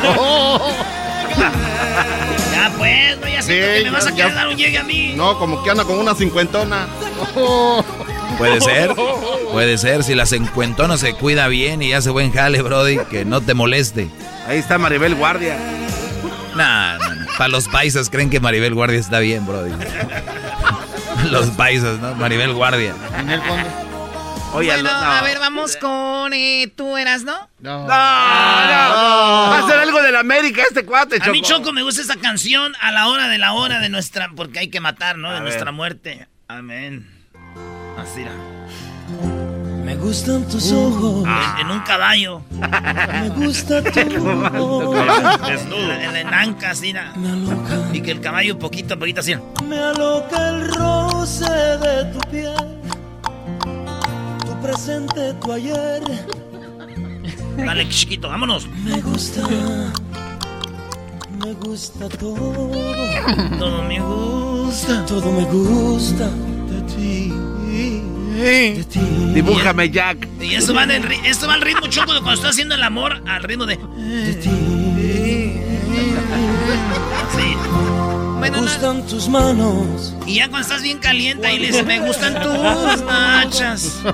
Ya, 2.53 2.71
pues, 2.77 3.17
no, 3.19 3.27
ya 3.27 3.41
siento 3.41 3.67
Sí, 3.77 3.79
que 3.79 3.83
me 3.85 3.89
vas 3.91 4.05
a 4.07 4.11
querer 4.13 4.35
dar 4.35 4.47
un 4.49 4.55
llegue 4.57 4.77
a 4.77 4.83
mí. 4.83 5.13
No, 5.15 5.39
como 5.39 5.63
que 5.63 5.69
anda 5.71 5.83
con 5.85 5.97
una 5.97 6.13
cincuentona. 6.13 6.87
Puede 8.37 8.61
ser, 8.61 8.91
puede 9.51 9.77
ser. 9.77 10.03
Si 10.03 10.15
la 10.15 10.23
encuentona 10.31 10.97
se 10.97 11.13
cuida 11.13 11.47
bien 11.47 11.81
y 11.81 11.93
hace 11.93 12.09
buen 12.09 12.31
jale, 12.31 12.61
Brody, 12.61 12.97
que 13.09 13.25
no 13.25 13.41
te 13.41 13.53
moleste. 13.53 14.09
Ahí 14.47 14.57
está 14.57 14.77
Maribel 14.77 15.15
Guardia. 15.15 15.57
Nah, 16.55 16.97
no, 16.97 17.15
no. 17.15 17.25
Para 17.37 17.47
los 17.49 17.67
paisas 17.67 18.09
creen 18.09 18.29
que 18.29 18.39
Maribel 18.39 18.73
Guardia 18.73 18.99
está 18.99 19.19
bien, 19.19 19.45
Brody. 19.45 19.71
Los 21.31 21.47
paisas, 21.51 21.99
¿no? 21.99 22.13
Maribel 22.15 22.53
Guardia. 22.53 22.93
En 23.17 23.29
el 23.29 23.41
fondo. 23.41 23.69
Oye, 24.53 24.71
bueno, 24.71 24.83
no, 24.83 24.97
a 24.99 25.21
ver, 25.23 25.39
vamos 25.39 25.77
con 25.77 26.31
eh, 26.33 26.71
tú 26.75 26.95
eras, 26.97 27.23
¿no? 27.23 27.33
No. 27.59 27.79
No, 27.79 27.87
no. 27.87 27.89
Va 27.89 29.59
a 29.59 29.67
ser 29.67 29.79
algo 29.79 30.01
de 30.03 30.11
la 30.11 30.19
América 30.19 30.61
este 30.67 30.85
cuate, 30.85 31.17
Choco. 31.17 31.29
A 31.29 31.33
mí, 31.33 31.41
Choco, 31.41 31.71
me 31.73 31.81
gusta 31.81 32.01
esta 32.01 32.17
canción 32.17 32.73
a 32.79 32.91
la 32.91 33.07
hora 33.07 33.29
de 33.29 33.37
la 33.39 33.53
hora 33.53 33.79
de 33.79 33.89
nuestra... 33.89 34.29
Porque 34.35 34.59
hay 34.59 34.67
que 34.69 34.79
matar, 34.79 35.17
¿no? 35.17 35.29
De 35.31 35.37
A 35.37 35.39
ver. 35.39 35.49
nuestra 35.49 35.71
muerte. 35.71 36.27
Amén. 36.47 37.09
Así 37.97 38.21
era. 38.21 38.31
Me 39.83 39.95
gustan 39.97 40.47
tus 40.47 40.71
ojos. 40.71 41.25
En, 41.59 41.65
en 41.65 41.71
un 41.71 41.79
caballo. 41.81 42.41
Me 42.51 43.29
gusta 43.29 43.83
tu. 43.91 43.91
Desnudo. 43.91 44.95
En 45.91 46.13
la 46.13 46.21
enanca, 46.21 46.71
así 46.71 46.89
era. 46.91 47.13
Me 47.15 47.29
aloca. 47.29 47.89
Y 47.93 48.01
que 48.01 48.11
el 48.11 48.21
caballo 48.21 48.57
poquito 48.57 48.93
a 48.95 48.97
poquito 48.97 49.19
así. 49.19 49.33
era. 49.33 49.41
Me 49.67 49.77
aloca 49.79 50.49
el 50.49 50.73
roce 50.73 51.45
de 51.53 52.05
tu 52.13 52.19
piel. 52.31 52.79
Tu 54.45 54.61
presente, 54.61 55.33
tu 55.35 55.51
ayer. 55.51 56.01
Dale, 57.57 57.87
chiquito, 57.89 58.29
vámonos. 58.29 58.67
Me 58.83 58.99
gusta. 59.01 59.41
Me 61.43 61.53
gusta 61.53 62.09
todo. 62.09 62.71
Todo 63.59 63.83
me 63.83 63.99
gusta. 63.99 65.05
Todo 65.05 65.31
me 65.31 65.43
gusta 65.45 66.29
de 66.69 66.81
ti. 66.93 67.33
De 67.77 68.83
ti. 68.89 68.99
Dibújame, 69.33 69.89
Jack. 69.89 70.27
Y 70.41 70.55
eso 70.55 70.73
va, 70.73 70.83
en 70.83 70.91
el 70.91 71.03
ri- 71.03 71.21
esto 71.25 71.47
va 71.47 71.53
al 71.55 71.61
ritmo, 71.61 71.87
Choco, 71.87 72.13
de 72.13 72.19
cuando 72.19 72.33
estás 72.35 72.51
haciendo 72.51 72.75
el 72.75 72.83
amor, 72.83 73.21
al 73.27 73.41
ritmo 73.43 73.65
de... 73.65 73.77
De 73.77 74.33
ti. 74.35 74.49
Así. 77.27 77.55
Me 78.39 78.49
no, 78.49 78.59
gustan 78.61 79.05
tus 79.07 79.27
manos. 79.29 80.15
Y 80.27 80.35
ya 80.35 80.49
cuando 80.49 80.67
estás 80.67 80.81
bien 80.83 80.99
caliente, 80.99 81.47
ahí 81.47 81.59
le 81.59 81.67
dices, 81.67 81.85
me 81.85 81.99
gustan 81.99 82.33
tus 82.41 83.01
nachas. 83.05 83.99
Me 84.03 84.11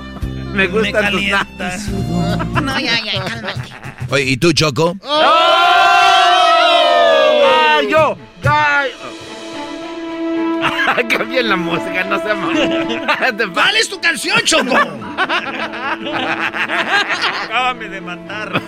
Me 0.52 0.66
gustan 0.68 0.92
tus 0.92 1.00
calientas. 1.02 1.88
no, 1.88 2.78
ya, 2.80 3.00
ya, 3.04 3.24
cálmate. 3.24 3.70
Oye, 4.10 4.24
¿y 4.24 4.36
tú, 4.36 4.52
Choco? 4.52 4.96
¡Ay, 6.62 7.88
yo! 7.90 8.16
¡Ay! 8.44 8.90
Qué 11.08 11.18
bien 11.18 11.48
la 11.48 11.56
música, 11.56 12.04
no 12.04 12.18
se 12.20 12.34
mal. 12.34 13.52
¿Cuál 13.52 13.76
es 13.76 13.88
tu 13.88 14.00
canción, 14.00 14.40
Choco? 14.44 14.76
Acábame 17.44 17.88
de 17.88 18.00
matar. 18.00 18.62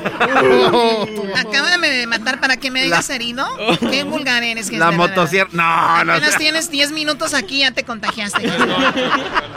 Acábame 1.36 1.88
de 1.88 2.06
matar 2.06 2.40
para 2.40 2.56
que 2.56 2.70
me 2.70 2.82
digas 2.82 3.10
herido. 3.10 3.46
Qué 3.90 4.04
vulgar 4.04 4.42
eres. 4.42 4.70
que 4.70 4.78
La 4.78 4.90
motosierra. 4.90 5.50
No, 5.52 6.04
no. 6.04 6.12
Apenas 6.14 6.38
tienes 6.38 6.70
10 6.70 6.92
minutos 6.92 7.34
aquí, 7.34 7.60
ya 7.60 7.72
te 7.72 7.84
contagiaste. 7.84 8.50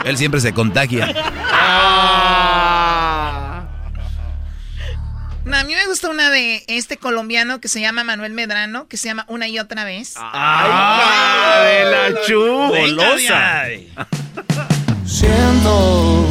Él 0.04 0.16
siempre 0.16 0.40
se 0.40 0.52
contagia. 0.52 1.12
Ah. 1.52 2.76
No, 5.46 5.56
a 5.56 5.62
mí 5.62 5.74
me 5.76 5.86
gusta 5.86 6.10
una 6.10 6.28
de 6.28 6.64
este 6.66 6.96
colombiano 6.96 7.60
que 7.60 7.68
se 7.68 7.80
llama 7.80 8.02
Manuel 8.02 8.32
Medrano, 8.32 8.88
que 8.88 8.96
se 8.96 9.06
llama 9.06 9.24
Una 9.28 9.46
y 9.46 9.60
otra 9.60 9.84
vez. 9.84 10.14
¡Ay, 10.16 10.70
Venga, 12.28 13.60
ay. 13.60 13.92
Siento 15.04 16.26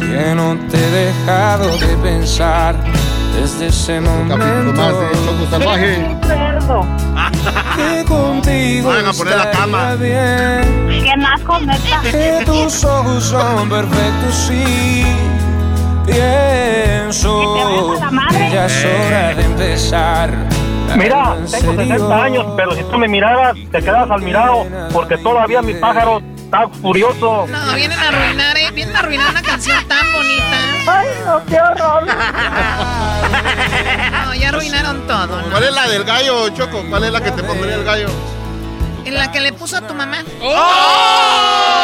que 0.00 0.34
no 0.34 0.56
te 0.68 0.76
he 0.76 0.90
dejado 0.90 1.78
de 1.78 1.96
pensar 1.98 2.74
desde 3.40 3.68
ese 3.68 4.00
Un 4.00 4.28
capítulo 4.28 4.72
más 4.72 4.88
de 4.88 4.92
momento. 4.92 5.24
Choco 5.24 5.50
Salvaje. 5.50 6.16
Que 7.76 8.04
contigo 8.04 8.88
Vayan 8.88 9.06
a 9.06 9.12
poner 9.12 9.36
la 9.36 9.50
cama. 9.52 9.94
bien. 9.94 11.02
¿Qué 11.04 11.16
más 11.16 11.40
conecta? 11.42 12.00
Que 12.02 12.42
tus 12.44 12.84
ojos 12.84 13.24
son 13.24 13.68
perfectos 13.68 14.50
y 14.52 15.04
pienso 16.06 17.96
ya 18.52 18.66
es 18.66 18.84
hora 18.84 19.34
de 19.34 19.44
empezar. 19.44 20.59
Mira, 20.96 21.36
tengo 21.50 21.74
60 21.74 22.22
años, 22.22 22.46
pero 22.56 22.72
si 22.74 22.82
tú 22.84 22.98
me 22.98 23.08
miraras, 23.08 23.54
te 23.70 23.78
quedas 23.80 24.10
al 24.10 24.22
mirado, 24.22 24.66
porque 24.92 25.16
todavía 25.18 25.62
mi 25.62 25.74
pájaro 25.74 26.20
está 26.36 26.68
furioso. 26.68 27.46
No, 27.48 27.74
vienen 27.74 27.98
a 27.98 28.08
arruinar, 28.08 28.56
¿eh? 28.58 28.70
Vienen 28.72 28.96
a 28.96 28.98
arruinar 29.00 29.30
una 29.30 29.42
canción 29.42 29.76
tan 29.88 30.06
bonita. 30.12 30.56
Ay, 30.86 31.08
no, 31.26 31.44
qué 31.46 31.60
horror. 31.60 32.06
No, 34.26 34.34
ya 34.34 34.48
arruinaron 34.48 35.06
todo, 35.06 35.26
¿no? 35.42 35.50
¿Cuál 35.50 35.64
es 35.64 35.72
la 35.72 35.88
del 35.88 36.04
gallo, 36.04 36.48
Choco? 36.50 36.82
¿Cuál 36.88 37.04
es 37.04 37.12
la 37.12 37.20
que 37.20 37.30
te 37.30 37.42
pondría 37.42 37.74
el 37.74 37.84
gallo? 37.84 38.08
En 39.04 39.14
la 39.14 39.30
que 39.30 39.40
le 39.40 39.52
puso 39.52 39.76
a 39.76 39.80
tu 39.80 39.94
mamá. 39.94 40.18
¡Oh! 40.42 41.79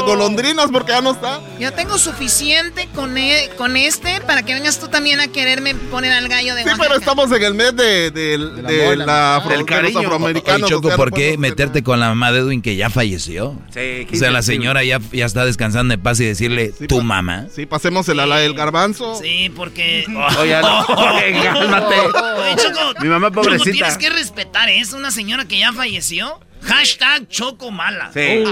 Las 0.00 0.08
golondrinas, 0.08 0.66
porque 0.72 0.92
ya 0.92 1.00
no 1.00 1.12
está. 1.12 1.40
Yo 1.58 1.72
tengo 1.72 1.98
suficiente 1.98 2.88
con, 2.94 3.16
e- 3.18 3.50
con 3.56 3.76
este 3.76 4.20
para 4.22 4.42
que 4.44 4.54
vengas 4.54 4.78
tú 4.78 4.88
también 4.88 5.20
a 5.20 5.28
quererme 5.28 5.74
poner 5.74 6.12
al 6.12 6.28
gallo 6.28 6.54
de 6.54 6.62
Sí, 6.62 6.68
Oaxaca. 6.68 6.88
pero 6.88 6.98
estamos 7.00 7.32
en 7.32 7.42
el 7.42 7.54
mes 7.54 7.76
de, 7.76 8.10
de- 8.10 8.38
de 8.38 8.96
la, 8.96 9.36
afro- 9.36 9.50
Del 9.50 9.58
de 9.60 9.64
cariño. 9.66 9.94
los 9.94 10.04
afroamericanos. 10.04 10.62
Oye, 10.62 10.70
Choco, 10.74 10.88
o 10.88 10.90
sea, 10.90 10.96
¿por 10.96 11.10
qué 11.12 11.20
podemos- 11.28 11.38
meterte 11.40 11.82
con 11.82 12.00
la 12.00 12.08
mamá 12.08 12.32
de 12.32 12.40
Edwin 12.40 12.62
que 12.62 12.76
ya 12.76 12.90
falleció? 12.90 13.56
Sí, 13.74 14.06
O 14.12 14.16
sea, 14.16 14.30
la 14.30 14.42
señora 14.42 14.82
ya, 14.84 15.00
ya 15.12 15.26
está 15.26 15.44
descansando 15.44 15.94
en 15.94 16.00
paz 16.00 16.20
y 16.20 16.24
decirle, 16.26 16.72
tu 16.88 17.02
mamá. 17.02 17.46
Sí, 17.54 17.66
pasemos 17.66 18.08
el 18.08 18.20
ala 18.20 18.36
del 18.38 18.54
garbanzo. 18.54 19.14
Sí, 19.20 19.50
porque. 19.54 20.04
Oye, 20.38 20.60
no, 20.60 20.86
cálmate. 21.42 21.94
Oye, 22.00 22.56
Choco. 22.56 23.00
Mi 23.02 23.08
mamá 23.08 23.28
Choco, 23.30 23.42
pobrecita. 23.42 23.72
tienes 23.72 23.98
que 23.98 24.10
respetar, 24.10 24.68
¿eh? 24.68 24.80
es 24.80 24.92
una 24.92 25.10
señora 25.10 25.44
que 25.46 25.58
ya 25.58 25.72
falleció. 25.72 26.40
Hashtag 26.62 27.28
Choco 27.28 27.70
Mala. 27.70 28.10
Sí. 28.12 28.44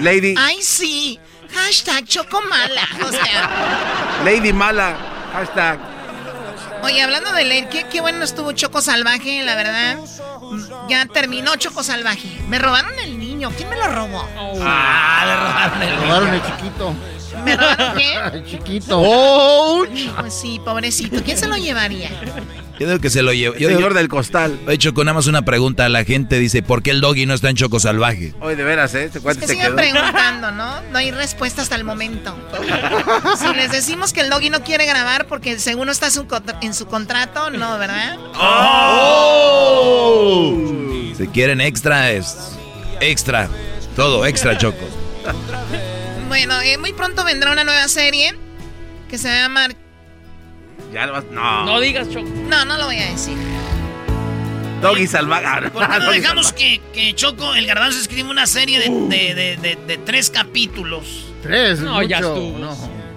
Lady, 0.00 0.34
Ay, 0.38 0.62
sí. 0.62 1.18
Hashtag 1.54 2.06
chocomala. 2.06 2.88
O 3.06 3.10
sea. 3.12 4.22
Lady 4.24 4.52
Mala. 4.52 4.96
Hashtag. 5.32 5.78
Oye, 6.82 7.00
hablando 7.02 7.30
de 7.32 7.44
leer, 7.44 7.68
qué, 7.68 7.84
qué 7.84 8.00
bueno 8.00 8.24
estuvo 8.24 8.52
Choco 8.52 8.80
Salvaje, 8.80 9.42
la 9.44 9.54
verdad. 9.54 9.96
Mm, 10.40 10.88
Ya 10.88 11.06
terminó 11.06 11.54
Choco 11.56 11.82
Salvaje. 11.84 12.28
Me 12.48 12.58
robaron 12.58 12.98
el 12.98 13.18
niño. 13.18 13.52
¿Quién 13.56 13.68
me 13.68 13.76
lo 13.76 13.86
robó? 13.88 14.26
Ah, 14.62 15.24
le 15.26 15.36
robaron 15.36 15.82
el 15.82 15.96
Robaron 16.08 16.34
el 16.34 16.42
chiquito. 16.42 16.94
¿Me 17.44 17.56
robaron 17.56 17.96
qué? 17.96 18.14
El 18.38 18.44
chiquito. 18.44 19.84
Pues 20.20 20.34
sí, 20.34 20.60
pobrecito. 20.64 21.22
¿Quién 21.22 21.36
se 21.38 21.46
lo 21.48 21.56
llevaría? 21.56 22.10
Yo 22.80 22.86
digo 22.88 23.00
que 23.00 23.10
se 23.10 23.22
lo 23.22 23.32
llevo. 23.32 23.54
Yo 23.54 23.68
Señor 23.68 23.90
digo, 23.90 23.94
del 23.94 24.08
costal. 24.08 24.58
Oye, 24.66 24.78
Choco, 24.78 25.04
nada 25.04 25.14
más 25.14 25.26
una 25.26 25.42
pregunta. 25.42 25.88
La 25.88 26.04
gente 26.04 26.38
dice, 26.38 26.62
¿por 26.62 26.82
qué 26.82 26.90
el 26.90 27.00
doggy 27.00 27.26
no 27.26 27.34
está 27.34 27.48
en 27.50 27.56
Choco 27.56 27.78
Salvaje? 27.78 28.34
Hoy 28.40 28.54
de 28.56 28.64
veras, 28.64 28.94
¿eh? 28.94 29.04
Este 29.04 29.20
cuate 29.20 29.46
Que 29.46 29.56
quedó. 29.56 29.76
preguntando, 29.76 30.50
¿no? 30.52 30.80
No 30.90 30.98
hay 30.98 31.10
respuesta 31.10 31.62
hasta 31.62 31.76
el 31.76 31.84
momento. 31.84 32.36
Si 33.38 33.54
les 33.54 33.70
decimos 33.70 34.12
que 34.12 34.20
el 34.22 34.30
doggy 34.30 34.50
no 34.50 34.62
quiere 34.64 34.86
grabar 34.86 35.26
porque 35.26 35.58
según 35.58 35.86
no 35.86 35.92
está 35.92 36.06
en 36.06 36.12
su, 36.12 36.26
contra- 36.26 36.58
en 36.62 36.74
su 36.74 36.86
contrato, 36.86 37.50
no, 37.50 37.78
¿verdad? 37.78 38.16
Si 41.16 41.26
quieren 41.28 41.60
extra, 41.60 42.10
es 42.10 42.36
extra. 43.00 43.48
Todo, 43.96 44.24
extra, 44.26 44.56
Choco. 44.58 44.84
Bueno, 46.28 46.60
eh, 46.62 46.78
muy 46.78 46.92
pronto 46.94 47.24
vendrá 47.24 47.52
una 47.52 47.62
nueva 47.64 47.86
serie 47.88 48.34
que 49.10 49.18
se 49.18 49.28
va 49.28 49.34
a 49.34 49.38
llamar... 49.42 49.76
Ya 50.92 51.06
lo 51.06 51.12
vas. 51.12 51.24
No. 51.30 51.64
No 51.64 51.80
digas, 51.80 52.08
Choco. 52.10 52.28
No, 52.48 52.64
no 52.64 52.76
lo 52.76 52.86
voy 52.86 52.98
a 52.98 53.10
decir. 53.10 53.36
Doggy 54.80 55.06
salvaje. 55.06 55.70
¿Por 55.70 55.88
qué 55.88 55.98
no 56.00 56.10
dejamos 56.10 56.52
que, 56.52 56.80
que 56.92 57.14
Choco, 57.14 57.54
el 57.54 57.66
garbanzo, 57.66 57.98
escriba 57.98 58.28
una 58.30 58.46
serie 58.46 58.78
de, 58.80 58.88
de, 58.88 59.34
de, 59.34 59.56
de- 59.56 59.76
de 59.86 59.96
tres 59.98 60.28
capítulos? 60.30 61.26
Tres, 61.42 61.80
No, 61.80 62.02
ya 62.02 62.16
estuvo. 62.18 62.58
No. 62.58 62.76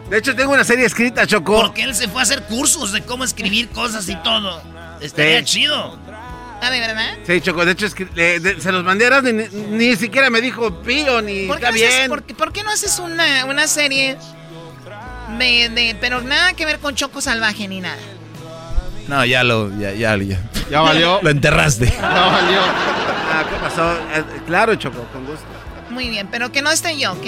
De 0.09 0.19
hecho, 0.19 0.35
tengo 0.35 0.53
una 0.53 0.63
serie 0.63 0.85
escrita, 0.85 1.25
Choco. 1.25 1.59
Porque 1.61 1.81
él 1.83 1.95
se 1.95 2.07
fue 2.07 2.21
a 2.21 2.23
hacer 2.23 2.43
cursos 2.43 2.91
de 2.91 3.01
cómo 3.01 3.23
escribir 3.23 3.69
cosas 3.69 4.07
y 4.07 4.15
todo. 4.17 4.61
Estaría 5.01 5.39
Sí. 5.39 5.45
chido. 5.61 5.97
Ah, 6.61 6.69
¿de 6.69 6.79
verdad? 6.79 7.17
Sí, 7.25 7.41
Choco. 7.41 7.65
De 7.65 7.71
hecho, 7.71 7.87
escri- 7.87 8.09
le- 8.13 8.39
de- 8.39 8.61
se 8.61 8.71
los 8.71 8.83
mandé 8.83 9.07
a 9.07 9.21
ni, 9.21 9.31
ni 9.33 9.95
siquiera 9.95 10.29
me 10.29 10.41
dijo 10.41 10.81
pío 10.83 11.21
ni 11.23 11.47
¿Por 11.47 11.57
qué, 11.59 11.65
está 11.65 11.71
no 11.71 11.75
haces, 11.75 11.97
bien. 11.97 12.09
por, 12.09 12.23
qué- 12.23 12.33
por 12.35 12.53
qué 12.53 12.63
no 12.63 12.69
haces 12.69 12.99
una, 12.99 13.45
una 13.45 13.67
serie 13.67 14.17
de, 15.37 15.69
de... 15.69 15.95
Pero 15.99 16.21
nada 16.21 16.53
que 16.53 16.65
ver 16.65 16.79
con 16.79 16.95
Choco 16.95 17.21
Salvaje 17.21 17.67
ni 17.67 17.81
nada. 17.81 17.97
No, 19.07 19.23
ya 19.25 19.43
lo, 19.43 19.69
ya, 19.79 19.91
ya, 19.93 20.15
ya. 20.17 20.39
Ya 20.69 20.81
valió. 20.81 21.19
Lo 21.23 21.29
enterraste. 21.29 21.85
Ya 21.87 22.01
valió. 22.09 22.59
Ah, 22.59 23.45
¿qué 23.49 23.55
pasó? 23.61 23.91
Eh, 23.93 24.23
claro, 24.47 24.75
Choco, 24.75 25.05
con 25.13 25.25
gusto. 25.25 25.45
Muy 25.91 26.09
bien, 26.09 26.27
pero 26.31 26.51
que 26.51 26.61
no 26.63 26.71
esté 26.71 26.97
yo, 26.97 27.11
¿ok? 27.13 27.25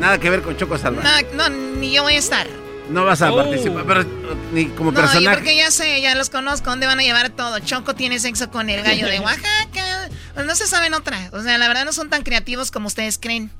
Nada 0.00 0.18
que 0.18 0.28
ver 0.30 0.42
con 0.42 0.56
Choco 0.56 0.76
Salvaje. 0.76 1.28
No, 1.34 1.48
no, 1.48 1.56
ni 1.78 1.92
yo 1.92 2.02
voy 2.02 2.14
a 2.14 2.18
estar. 2.18 2.46
No 2.90 3.04
vas 3.04 3.22
a 3.22 3.32
Oh. 3.32 3.36
participar, 3.36 3.84
pero 3.86 4.04
ni 4.52 4.66
como 4.66 4.90
No, 4.92 4.98
yo 5.00 5.06
personaje. 5.06 5.36
porque 5.36 5.56
ya 5.56 5.70
sé, 5.70 6.00
ya 6.02 6.14
los 6.16 6.28
conozco, 6.28 6.68
¿dónde 6.70 6.86
van 6.86 6.98
a 7.00 7.02
llevar 7.02 7.30
todo? 7.30 7.58
Choco 7.60 7.94
tiene 7.94 8.18
sexo 8.18 8.50
con 8.50 8.68
el 8.68 8.82
gallo 8.82 9.06
de 9.06 9.20
Oaxaca. 9.20 10.08
Pues 10.34 10.44
no 10.44 10.54
se 10.56 10.66
saben 10.66 10.92
otra. 10.92 11.30
O 11.32 11.40
sea, 11.40 11.56
la 11.56 11.68
verdad 11.68 11.84
no 11.84 11.92
son 11.92 12.10
tan 12.10 12.22
creativos 12.24 12.70
como 12.72 12.88
ustedes 12.88 13.18
creen. 13.18 13.50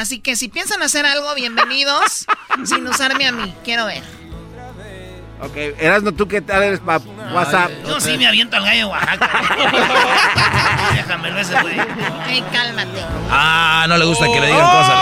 Así 0.00 0.18
que 0.18 0.34
si 0.34 0.48
piensan 0.48 0.82
hacer 0.82 1.04
algo, 1.04 1.34
bienvenidos. 1.34 2.24
sin 2.64 2.86
usarme 2.86 3.26
a 3.26 3.32
mí. 3.32 3.54
Quiero 3.62 3.84
ver. 3.84 4.02
Ok, 5.42 5.54
Erasmo, 5.78 6.12
¿tú 6.12 6.26
qué 6.26 6.40
tal 6.40 6.62
eres 6.62 6.80
para 6.80 7.04
WhatsApp? 7.34 7.70
Yo 7.86 8.00
sí 8.00 8.16
me 8.16 8.26
aviento 8.26 8.56
al 8.56 8.64
gallo 8.64 8.78
de 8.78 8.84
Oaxaca. 8.86 9.30
Déjamelo 10.94 11.38
ese, 11.38 11.52
güey. 11.60 11.74
Ey, 12.28 12.42
cálmate. 12.50 13.02
Ah, 13.28 13.84
no 13.90 13.98
le 13.98 14.06
gusta 14.06 14.24
que 14.24 14.40
le 14.40 14.46
digan 14.46 14.70
cosas. 14.70 14.98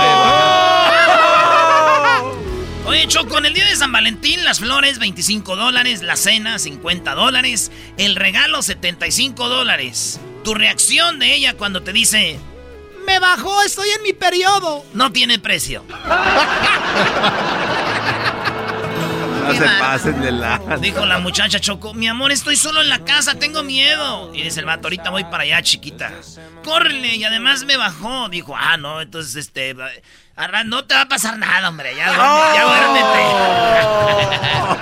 Oye, 2.87 3.07
Choco, 3.07 3.39
en 3.39 3.47
el 3.47 3.55
día 3.55 3.67
de 3.67 3.77
San 3.77 3.93
Valentín, 3.93 4.45
las 4.45 4.59
flores, 4.59 4.99
25 4.99 5.55
dólares, 5.55 6.03
la 6.03 6.17
cena, 6.17 6.59
50 6.59 7.15
dólares, 7.15 7.71
el 7.99 8.17
regalo, 8.17 8.63
75 8.63 9.49
dólares. 9.49 10.19
Tu 10.43 10.55
reacción 10.55 11.21
de 11.21 11.35
ella 11.35 11.55
cuando 11.55 11.83
te 11.83 11.93
dice, 11.93 12.41
Me 13.09 13.19
bajó, 13.21 13.63
estoy 13.63 13.89
en 13.89 14.03
mi 14.03 14.13
periodo. 14.13 14.85
no 14.93 15.11
tiene 15.11 15.39
precio. 15.39 15.83
No 19.49 19.55
se 19.55 19.69
pasen 19.79 20.21
de 20.21 20.33
la. 20.33 20.59
Dijo 20.81 21.05
la 21.07 21.19
muchacha 21.19 21.59
Choco, 21.61 21.95
mi 21.95 22.07
amor, 22.09 22.33
estoy 22.33 22.57
solo 22.57 22.81
en 22.83 22.89
la 22.89 23.01
casa, 23.01 23.35
tengo 23.35 23.63
miedo. 23.63 24.33
Y 24.35 24.43
dice 24.43 24.61
el 24.61 24.67
vato, 24.67 24.87
ahorita 24.89 25.11
voy 25.11 25.25
para 25.25 25.43
allá, 25.45 25.63
chiquita. 25.63 26.13
Córrele, 26.65 27.17
y 27.17 27.25
además 27.25 27.65
me 27.65 27.77
bajó. 27.77 28.29
Dijo, 28.29 28.55
ah, 28.57 28.77
no, 28.77 29.01
entonces, 29.01 29.37
este, 29.37 29.75
no 30.67 30.85
te 30.85 30.95
va 30.95 31.03
a 31.03 31.09
pasar 31.09 31.37
nada, 31.39 31.69
hombre, 31.69 31.95
ya, 31.97 32.13
duerme- 32.13 32.55
ya 32.55 32.65
duérmete. 32.65 33.19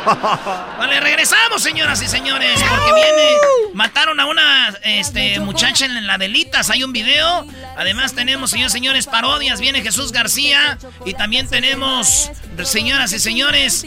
vale, 0.78 1.00
regresamos, 1.00 1.62
señoras 1.62 2.02
y 2.02 2.08
señores, 2.08 2.62
porque 2.62 2.92
viene, 2.92 3.28
mataron 3.74 4.20
a 4.20 4.26
una, 4.26 4.68
este, 4.84 5.40
muchacha 5.40 5.86
en 5.86 6.06
la 6.06 6.18
delitas, 6.18 6.70
hay 6.70 6.84
un 6.84 6.92
video. 6.92 7.46
Además 7.76 8.14
tenemos, 8.14 8.50
señores, 8.50 8.72
señores, 8.72 9.06
parodias, 9.06 9.60
viene 9.60 9.82
Jesús 9.82 10.12
García. 10.12 10.78
Y 11.04 11.14
también 11.14 11.48
tenemos, 11.48 12.30
señoras 12.64 13.12
y 13.12 13.18
señores, 13.18 13.86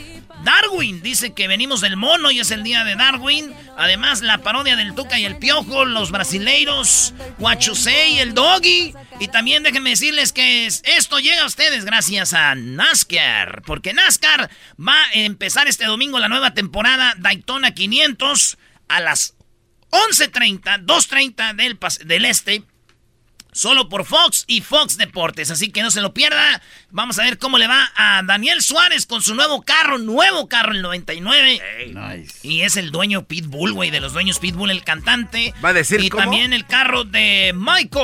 Darwin 0.50 1.04
dice 1.04 1.34
que 1.34 1.48
venimos 1.48 1.80
del 1.80 1.96
mono 1.96 2.32
y 2.32 2.40
es 2.40 2.50
el 2.50 2.64
día 2.64 2.84
de 2.84 2.96
Darwin. 2.96 3.54
Además, 3.78 4.22
la 4.22 4.40
parodia 4.40 4.76
del 4.76 4.96
Tuca 4.96 5.20
y 5.20 5.26
el 5.26 5.38
Piojo, 5.38 5.86
los 5.86 6.10
brasileiros, 6.10 7.14
Huachusei 7.38 8.18
el 8.18 8.34
Doggy. 8.34 8.96
Y 9.20 9.28
también 9.28 9.62
déjenme 9.62 9.92
decirles 9.92 10.34
que 10.34 10.66
es- 10.66 10.82
esto 10.86 11.20
llega 11.20 11.44
a 11.44 11.46
ustedes 11.46 11.86
gracias 11.86 12.34
a 12.34 12.56
NASCAR. 12.56 13.62
Porque 13.62 13.94
NASCAR 13.94 14.50
va 14.80 14.96
a 15.00 15.14
empezar 15.14 15.68
este 15.68 15.86
domingo 15.86 16.18
la 16.18 16.30
nueva 16.30 16.56
temporada 16.56 17.14
Daytona 17.20 17.76
500 17.76 18.58
a 18.88 19.02
las 19.02 19.36
11.30, 19.92 20.80
2.30 20.80 21.54
del, 21.54 21.78
del 22.06 22.26
este. 22.26 22.64
Solo 23.60 23.89
por 23.89 24.06
Fox 24.06 24.45
y 24.48 24.62
Fox 24.62 24.95
Deportes. 24.95 25.52
Así 25.52 25.69
que 25.69 25.82
no 25.84 25.91
se 25.91 26.00
lo 26.00 26.13
pierda. 26.13 26.62
Vamos 26.91 27.19
a 27.19 27.24
ver 27.24 27.38
cómo 27.38 27.58
le 27.58 27.67
va 27.67 27.91
a 27.93 28.22
Daniel 28.24 28.62
Suárez 28.62 29.06
con 29.06 29.22
su 29.22 29.36
nuevo 29.36 29.63
carro. 29.63 29.98
Nuevo 29.98 30.48
carro, 30.48 30.72
el 30.72 30.82
99. 30.82 31.62
Y 32.41 32.62
es 32.62 32.78
el 32.78 32.91
dueño 32.91 33.26
Pitbull, 33.26 33.74
güey. 33.74 33.89
De 33.91 34.00
los 34.00 34.13
dueños 34.13 34.39
Pitbull, 34.39 34.72
el 34.72 34.86
cantante. 34.86 35.54
¿Va 35.62 35.69
a 35.69 35.74
decir 35.74 36.00
Y 36.00 36.08
cómo? 36.08 36.24
también 36.24 36.54
el 36.54 36.65
carro 36.67 37.04
de 37.04 37.52
Michael 37.54 38.00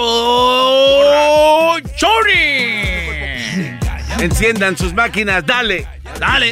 Jordan. 2.01 3.79
Enciendan 4.19 4.77
sus 4.77 4.93
máquinas, 4.93 5.45
dale. 5.45 5.87
Dale. 6.19 6.51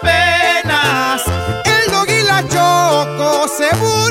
penas. 0.00 1.22
El 1.64 1.90
dog 1.92 2.08
y 2.08 2.22
la 2.22 2.42
choco 2.48 3.48
se 3.48 3.74
burlan 3.76 4.05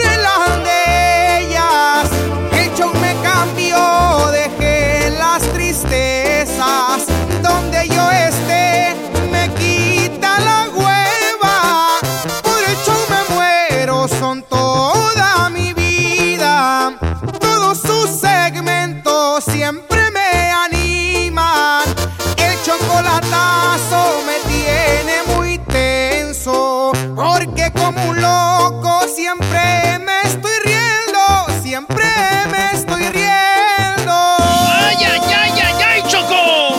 como 27.95 28.09
un 28.09 28.21
loco 28.21 29.07
siempre 29.07 29.99
me 29.99 30.21
estoy 30.23 30.51
riendo. 30.63 31.61
Siempre 31.63 32.05
me 32.51 32.71
estoy 32.73 33.03
riendo. 33.09 34.13
¡Ay, 34.13 34.97
ay, 34.99 35.21
ay, 35.35 35.51
ay, 35.63 35.83
ay, 35.83 36.03
Choco! 36.07 36.75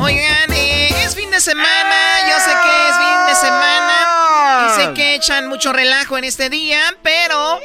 Oigan, 0.00 0.52
eh, 0.52 0.88
es 1.04 1.14
fin 1.14 1.30
de 1.30 1.40
semana, 1.40 2.28
yo 2.28 2.38
sé 2.38 2.50
que 2.62 2.88
es 2.88 2.96
fin 2.96 3.26
de 3.28 3.34
semana 3.34 4.66
y 4.66 4.80
sé 4.80 4.94
que 4.94 5.14
echan 5.16 5.48
mucho 5.48 5.72
relajo 5.72 6.16
en 6.16 6.24
este 6.24 6.48
día, 6.48 6.80
pero, 7.02 7.58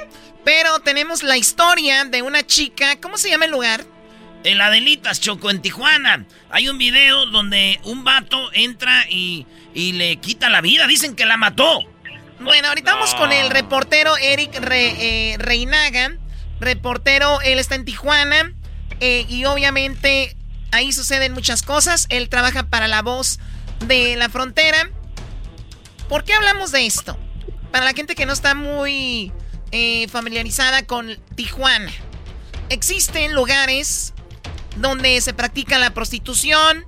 pero 0.43 0.79
tenemos 0.79 1.23
la 1.23 1.37
historia 1.37 2.05
de 2.05 2.21
una 2.21 2.45
chica, 2.45 2.99
¿cómo 2.99 3.17
se 3.17 3.29
llama 3.29 3.45
el 3.45 3.51
lugar? 3.51 3.85
En 4.43 4.57
la 4.57 4.67
Adelitas, 4.67 5.19
Choco, 5.21 5.49
en 5.49 5.61
Tijuana. 5.61 6.25
Hay 6.51 6.67
un 6.69 6.77
video 6.77 7.25
donde 7.27 7.79
un 7.83 8.03
vato 8.03 8.51
entra 8.53 9.05
y, 9.09 9.47
y 9.75 9.91
le 9.91 10.15
quita 10.15 10.49
la 10.49 10.61
vida. 10.61 10.87
Dicen 10.87 11.15
que 11.15 11.25
la 11.27 11.37
mató. 11.37 11.81
Bueno, 12.39 12.69
ahorita 12.69 12.95
vamos 12.95 13.13
con 13.13 13.31
el 13.31 13.51
reportero 13.51 14.17
Eric 14.17 14.55
Re- 14.55 15.33
eh, 15.33 15.37
Reinaga. 15.37 16.17
Reportero, 16.59 17.41
él 17.41 17.59
está 17.59 17.75
en 17.75 17.85
Tijuana 17.85 18.53
eh, 19.01 19.25
y 19.29 19.45
obviamente 19.45 20.35
ahí 20.71 20.91
suceden 20.91 21.33
muchas 21.33 21.61
cosas. 21.61 22.07
Él 22.09 22.29
trabaja 22.29 22.63
para 22.63 22.87
la 22.87 23.01
voz 23.03 23.39
de 23.85 24.15
la 24.15 24.29
frontera. 24.29 24.89
¿Por 26.09 26.23
qué 26.23 26.33
hablamos 26.33 26.71
de 26.71 26.85
esto? 26.85 27.17
Para 27.71 27.85
la 27.85 27.93
gente 27.93 28.15
que 28.15 28.25
no 28.25 28.33
está 28.33 28.55
muy 28.55 29.31
eh, 29.71 30.07
familiarizada 30.07 30.85
con 30.85 31.17
Tijuana. 31.35 31.91
Existen 32.69 33.33
lugares 33.33 34.13
donde 34.77 35.19
se 35.21 35.33
practica 35.33 35.77
la 35.77 35.93
prostitución, 35.93 36.85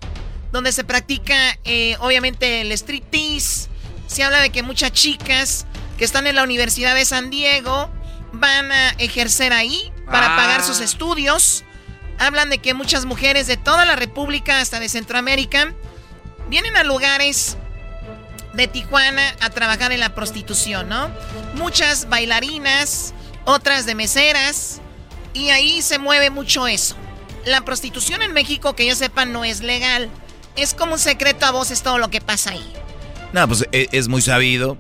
donde 0.52 0.72
se 0.72 0.84
practica 0.84 1.58
eh, 1.66 1.96
obviamente 2.00 2.62
el 2.62 2.72
striptease. 2.72 3.70
Se 4.08 4.24
habla 4.24 4.40
de 4.42 4.50
que 4.50 4.64
muchas 4.64 4.92
chicas 4.92 5.66
que 5.98 6.06
están 6.06 6.28
en 6.28 6.36
la 6.36 6.44
Universidad 6.44 6.96
de 6.96 7.06
San 7.06 7.30
Diego 7.30 7.90
van 8.32 8.72
a 8.72 8.90
ejercer 8.98 9.54
ahí 9.54 9.92
para 10.06 10.34
Ah. 10.34 10.38
pagar 10.38 10.64
sus 10.64 10.80
estudios. 10.80 11.64
Hablan 12.20 12.50
de 12.50 12.58
que 12.60 12.74
muchas 12.74 13.06
mujeres 13.06 13.48
de 13.48 13.58
toda 13.58 13.86
la 13.86 13.96
República, 13.96 14.60
hasta 14.62 14.80
de 14.80 14.90
Centroamérica, 14.90 15.74
vienen 16.50 16.76
a 16.78 16.84
lugares 16.84 17.58
de 18.54 18.68
Tijuana 18.68 19.36
a 19.42 19.50
trabajar 19.50 19.92
en 19.92 20.00
la 20.00 20.16
prostitución, 20.16 20.90
¿no? 20.90 21.12
Muchas 21.56 22.10
bailarinas, 22.10 23.14
otras 23.46 23.86
de 23.86 23.94
meseras, 23.94 24.82
y 25.34 25.50
ahí 25.50 25.82
se 25.84 26.00
mueve 26.00 26.30
mucho 26.32 26.68
eso. 26.68 26.96
La 27.46 27.62
prostitución 27.62 28.22
en 28.24 28.34
México, 28.34 28.76
que 28.76 28.88
yo 28.88 28.96
sepa, 28.96 29.26
no 29.26 29.46
es 29.46 29.62
legal. 29.62 30.10
Es 30.58 30.74
como 30.74 30.94
un 30.94 31.00
secreto 31.00 31.46
a 31.46 31.52
voces 31.52 31.82
todo 31.84 31.98
lo 31.98 32.10
que 32.10 32.22
pasa 32.22 32.52
ahí. 32.52 32.74
No, 33.34 33.48
pues 33.48 33.68
e- 33.72 33.88
es, 33.92 34.08
muy 34.08 34.22
sabido. 34.22 34.78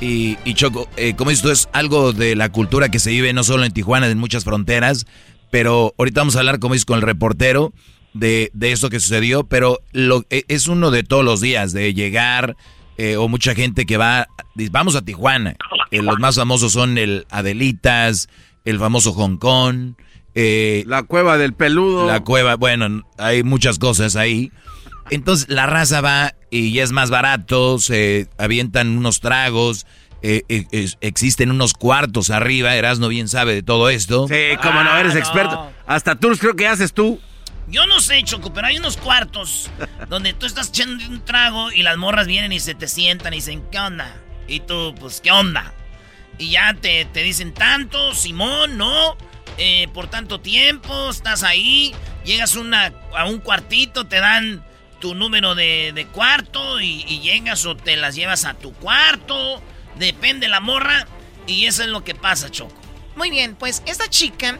Y, 0.00 0.38
y 0.44 0.54
Choco, 0.54 0.88
eh, 0.96 1.14
como 1.14 1.30
dices 1.30 1.42
tú, 1.42 1.50
es 1.50 1.68
algo 1.72 2.12
de 2.12 2.34
la 2.36 2.50
cultura 2.50 2.88
que 2.88 2.98
se 2.98 3.10
vive 3.10 3.32
no 3.32 3.44
solo 3.44 3.64
en 3.64 3.72
Tijuana, 3.72 4.06
en 4.08 4.18
muchas 4.18 4.44
fronteras. 4.44 5.06
Pero 5.50 5.94
ahorita 5.98 6.20
vamos 6.22 6.36
a 6.36 6.40
hablar, 6.40 6.58
como 6.58 6.74
dices, 6.74 6.86
con 6.86 6.96
el 6.96 7.02
reportero 7.02 7.72
de, 8.14 8.50
de 8.54 8.72
esto 8.72 8.88
que 8.88 9.00
sucedió. 9.00 9.44
Pero 9.44 9.80
lo, 9.92 10.24
e- 10.30 10.44
es 10.48 10.68
uno 10.68 10.90
de 10.90 11.02
todos 11.02 11.24
los 11.24 11.40
días, 11.40 11.72
de 11.72 11.92
llegar, 11.92 12.56
eh, 12.96 13.16
o 13.16 13.28
mucha 13.28 13.54
gente 13.54 13.84
que 13.84 13.96
va, 13.98 14.28
dice, 14.54 14.70
vamos 14.72 14.94
a 14.96 15.02
Tijuana. 15.02 15.56
Eh, 15.90 16.00
los 16.02 16.18
más 16.18 16.36
famosos 16.36 16.72
son 16.72 16.96
el 16.96 17.26
Adelitas, 17.30 18.28
el 18.64 18.78
famoso 18.78 19.12
Hong 19.12 19.36
Kong. 19.36 19.94
eh, 20.34 20.84
la 20.86 21.02
cueva 21.02 21.36
del 21.36 21.52
peludo. 21.52 22.06
La 22.06 22.20
cueva, 22.20 22.54
bueno, 22.56 23.04
hay 23.18 23.42
muchas 23.42 23.78
cosas 23.78 24.16
ahí. 24.16 24.50
Entonces 25.10 25.48
la 25.48 25.66
raza 25.66 26.00
va 26.00 26.34
y 26.50 26.72
ya 26.72 26.82
es 26.82 26.92
más 26.92 27.10
barato, 27.10 27.78
se 27.78 28.28
avientan 28.38 28.96
unos 28.96 29.20
tragos, 29.20 29.86
eh, 30.22 30.42
eh, 30.48 30.88
existen 31.00 31.50
unos 31.50 31.72
cuartos 31.74 32.30
arriba, 32.30 32.74
Erasno 32.76 33.08
bien 33.08 33.28
sabe 33.28 33.54
de 33.54 33.62
todo 33.62 33.88
esto. 33.90 34.28
Sí, 34.28 34.56
como 34.62 34.82
no, 34.82 34.96
eres 34.96 35.16
experto. 35.16 35.72
Hasta 35.86 36.14
tours 36.16 36.38
creo 36.38 36.54
que 36.54 36.66
haces 36.68 36.92
tú. 36.92 37.20
Yo 37.68 37.86
no 37.86 38.00
sé, 38.00 38.22
Choco, 38.24 38.52
pero 38.52 38.66
hay 38.66 38.78
unos 38.78 38.96
cuartos 38.96 39.70
donde 40.08 40.32
tú 40.32 40.46
estás 40.46 40.68
echando 40.68 41.04
un 41.08 41.24
trago 41.24 41.70
y 41.70 41.82
las 41.82 41.96
morras 41.96 42.26
vienen 42.26 42.52
y 42.52 42.58
se 42.58 42.74
te 42.74 42.88
sientan 42.88 43.32
y 43.32 43.36
dicen, 43.36 43.62
¿qué 43.70 43.78
onda? 43.78 44.16
Y 44.48 44.60
tú, 44.60 44.94
pues, 44.98 45.20
¿qué 45.20 45.30
onda? 45.30 45.72
Y 46.38 46.50
ya 46.50 46.74
te, 46.74 47.04
te 47.04 47.22
dicen 47.22 47.54
tanto, 47.54 48.12
Simón, 48.14 48.76
no, 48.76 49.16
eh, 49.56 49.88
por 49.94 50.08
tanto 50.08 50.40
tiempo, 50.40 51.10
estás 51.10 51.42
ahí, 51.44 51.94
llegas 52.24 52.56
una, 52.56 52.92
a 53.16 53.26
un 53.26 53.38
cuartito, 53.38 54.06
te 54.06 54.18
dan 54.18 54.64
tu 55.00 55.14
número 55.14 55.54
de, 55.54 55.92
de 55.94 56.06
cuarto 56.06 56.80
y, 56.80 57.04
y 57.08 57.20
llegas 57.20 57.66
o 57.66 57.76
te 57.76 57.96
las 57.96 58.14
llevas 58.14 58.44
a 58.44 58.54
tu 58.54 58.72
cuarto, 58.74 59.60
depende 59.96 60.48
la 60.48 60.60
morra, 60.60 61.06
y 61.46 61.66
eso 61.66 61.82
es 61.82 61.88
lo 61.88 62.04
que 62.04 62.14
pasa, 62.14 62.50
Choco. 62.50 62.74
Muy 63.16 63.30
bien, 63.30 63.56
pues 63.56 63.82
esta 63.86 64.08
chica 64.08 64.58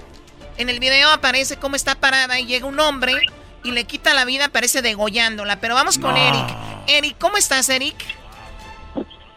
en 0.57 0.68
el 0.68 0.81
video 0.81 1.11
aparece 1.11 1.57
cómo 1.57 1.76
está 1.76 1.94
parada 1.94 2.40
y 2.40 2.46
llega 2.46 2.66
un 2.66 2.81
hombre 2.81 3.14
y 3.62 3.72
le 3.72 3.85
quita 3.85 4.14
la 4.14 4.24
vida, 4.24 4.48
parece 4.48 4.83
degollándola. 4.83 5.61
Pero 5.61 5.74
vamos 5.74 5.98
con 5.98 6.16
Eric. 6.16 6.57
Eric, 6.87 7.16
¿cómo 7.18 7.37
estás, 7.37 7.68
Eric? 7.68 7.94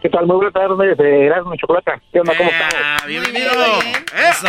¿Qué 0.04 0.10
tal? 0.10 0.26
Muy 0.26 0.36
buenas 0.36 0.52
tardes, 0.52 0.98
de 0.98 1.24
Erasmo 1.24 1.56
Chocolate. 1.56 1.92
¿Qué 2.12 2.20
onda? 2.20 2.34
¿Cómo 2.36 2.50
estamos? 2.50 3.06
bienvenido. 3.08 3.50
Eso. 4.30 4.48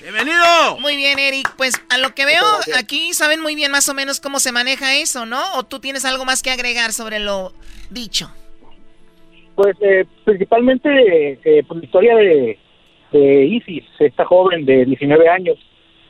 Bienvenido. 0.00 0.78
Muy 0.80 0.96
bien, 0.96 1.18
Eric. 1.18 1.46
Pues 1.58 1.74
a 1.90 1.98
lo 1.98 2.14
que 2.14 2.24
veo 2.24 2.42
aquí 2.78 3.12
saben 3.12 3.42
muy 3.42 3.54
bien 3.54 3.70
más 3.70 3.86
o 3.90 3.92
menos 3.92 4.18
cómo 4.18 4.38
se 4.38 4.50
maneja 4.50 4.96
eso, 4.96 5.26
¿no? 5.26 5.42
¿O 5.58 5.64
tú 5.64 5.78
tienes 5.78 6.06
algo 6.06 6.24
más 6.24 6.42
que 6.42 6.50
agregar 6.50 6.92
sobre 6.92 7.18
lo 7.18 7.52
dicho? 7.90 8.30
Pues 9.56 9.76
eh, 9.82 10.06
principalmente 10.24 11.38
eh, 11.44 11.62
por 11.64 11.76
la 11.76 11.84
historia 11.84 12.16
de, 12.16 12.58
de 13.12 13.44
Isis, 13.44 13.84
esta 13.98 14.24
joven 14.24 14.64
de 14.64 14.86
19 14.86 15.28
años, 15.28 15.58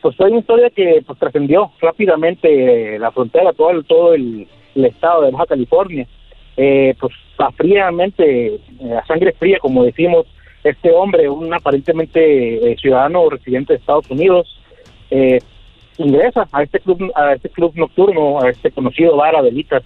pues 0.02 0.14
fue 0.14 0.30
una 0.30 0.38
historia 0.38 0.70
que 0.70 1.02
pues 1.04 1.18
trascendió 1.18 1.72
rápidamente 1.80 2.94
eh, 2.94 2.98
la 3.00 3.10
frontera, 3.10 3.52
todo 3.54 3.70
el, 3.70 3.84
todo 3.86 4.14
el, 4.14 4.46
el 4.76 4.84
estado 4.84 5.22
de 5.22 5.32
Baja 5.32 5.46
California. 5.46 6.06
Eh, 6.56 6.94
pues 7.00 7.12
a 7.38 7.50
fríamente, 7.50 8.54
eh, 8.54 8.60
a 8.96 9.04
sangre 9.06 9.32
fría, 9.32 9.58
como 9.58 9.84
decimos, 9.84 10.26
este 10.62 10.90
hombre, 10.92 11.28
un 11.28 11.52
aparentemente 11.52 12.72
eh, 12.72 12.76
ciudadano 12.76 13.22
o 13.22 13.30
residente 13.30 13.72
de 13.72 13.78
Estados 13.78 14.10
Unidos, 14.10 14.60
eh, 15.10 15.40
ingresa 15.98 16.48
a 16.50 16.62
este 16.62 16.80
club 16.80 17.12
a 17.14 17.34
este 17.34 17.50
club 17.50 17.72
nocturno, 17.74 18.40
a 18.40 18.48
este 18.48 18.70
conocido 18.70 19.16
bar 19.16 19.36
Adelitas, 19.36 19.82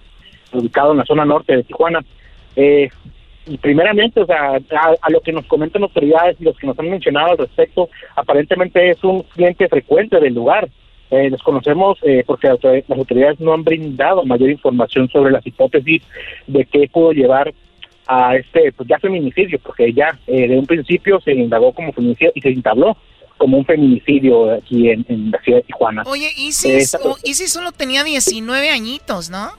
ubicado 0.53 0.91
en 0.91 0.99
la 0.99 1.05
zona 1.05 1.25
norte 1.25 1.55
de 1.55 1.63
Tijuana. 1.63 1.99
Eh, 2.55 2.89
y 3.45 3.57
primeramente, 3.57 4.21
o 4.21 4.25
sea, 4.25 4.53
a, 4.53 4.95
a 5.01 5.09
lo 5.09 5.21
que 5.21 5.31
nos 5.31 5.45
comentan 5.45 5.83
autoridades 5.83 6.37
y 6.39 6.43
los 6.43 6.57
que 6.57 6.67
nos 6.67 6.77
han 6.79 6.89
mencionado 6.89 7.31
al 7.31 7.37
respecto, 7.37 7.89
aparentemente 8.15 8.89
es 8.89 9.03
un 9.03 9.23
cliente 9.23 9.67
frecuente 9.67 10.19
del 10.19 10.35
lugar. 10.35 10.69
Eh, 11.11 11.29
desconocemos 11.31 11.97
eh, 12.03 12.23
porque 12.25 12.47
las 12.47 12.57
autor- 12.57 12.83
las 12.87 12.97
autoridades 12.99 13.39
no 13.39 13.53
han 13.53 13.63
brindado 13.63 14.23
mayor 14.25 14.49
información 14.51 15.09
sobre 15.09 15.31
las 15.31 15.45
hipótesis 15.45 16.03
de 16.47 16.65
qué 16.65 16.87
pudo 16.87 17.11
llevar 17.13 17.53
a 18.07 18.35
este, 18.35 18.71
pues 18.71 18.87
ya 18.89 18.97
feminicidio, 18.99 19.59
porque 19.59 19.91
ya 19.93 20.17
eh, 20.27 20.47
de 20.47 20.57
un 20.57 20.65
principio 20.65 21.19
se 21.21 21.31
indagó 21.33 21.73
como 21.73 21.91
feminicidio 21.93 22.31
y 22.35 22.41
se 22.41 22.49
entabló 22.49 22.95
como 23.37 23.57
un 23.57 23.65
feminicidio 23.65 24.51
aquí 24.53 24.89
en, 24.89 25.05
en 25.09 25.31
la 25.31 25.39
ciudad 25.41 25.59
de 25.59 25.63
Tijuana. 25.63 26.03
Oye, 26.07 26.29
Isis, 26.37 26.65
esta- 26.93 26.99
oh, 27.03 27.15
Isis 27.23 27.51
solo 27.53 27.71
tenía 27.71 28.03
19 28.03 28.69
añitos, 28.69 29.29
¿no? 29.29 29.49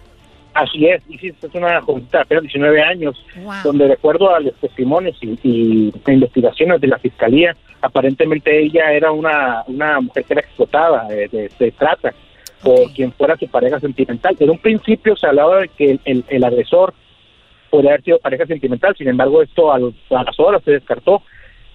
Así 0.53 0.87
es, 0.87 1.03
Isis 1.09 1.35
es 1.43 1.55
una 1.55 1.81
jovencita 1.81 2.19
de 2.19 2.23
apenas 2.23 2.43
19 2.43 2.83
años, 2.83 3.25
Wow. 3.37 3.53
donde 3.65 3.87
de 3.87 3.93
acuerdo 3.93 4.35
a 4.35 4.41
los 4.41 4.55
testimonios 4.57 5.17
y, 5.23 5.39
y 5.45 5.93
investigaciones 6.09 6.81
de 6.81 6.89
la 6.89 6.99
fiscalía, 6.99 7.57
aparentemente 7.81 8.59
ella 8.61 8.93
era 8.93 9.13
una, 9.13 9.63
una 9.69 10.01
mujer 10.01 10.25
que 10.25 10.33
era 10.35 10.41
explotada 10.43 11.07
eh, 11.15 11.29
de, 11.31 11.51
de 11.59 11.71
trata 11.73 12.13
por 12.63 12.93
quien 12.93 13.13
fuera 13.13 13.37
su 13.37 13.49
pareja 13.49 13.79
sentimental. 13.81 14.37
En 14.39 14.51
un 14.51 14.59
principio 14.59 15.17
se 15.17 15.27
hablaba 15.27 15.61
de 15.61 15.69
que 15.69 15.93
el, 15.93 16.01
el- 16.05 16.25
el 16.29 16.45
agresor 16.45 16.93
podría 17.71 17.93
haber 17.93 18.03
sido 18.03 18.19
pareja 18.19 18.45
sentimental, 18.47 18.95
sin 18.97 19.09
embargo 19.09 19.43
esto 19.43 19.73
a, 19.73 19.79
los- 19.79 19.95
a 20.11 20.25
las 20.25 20.39
horas 20.41 20.63
se 20.65 20.73
descartó, 20.73 21.23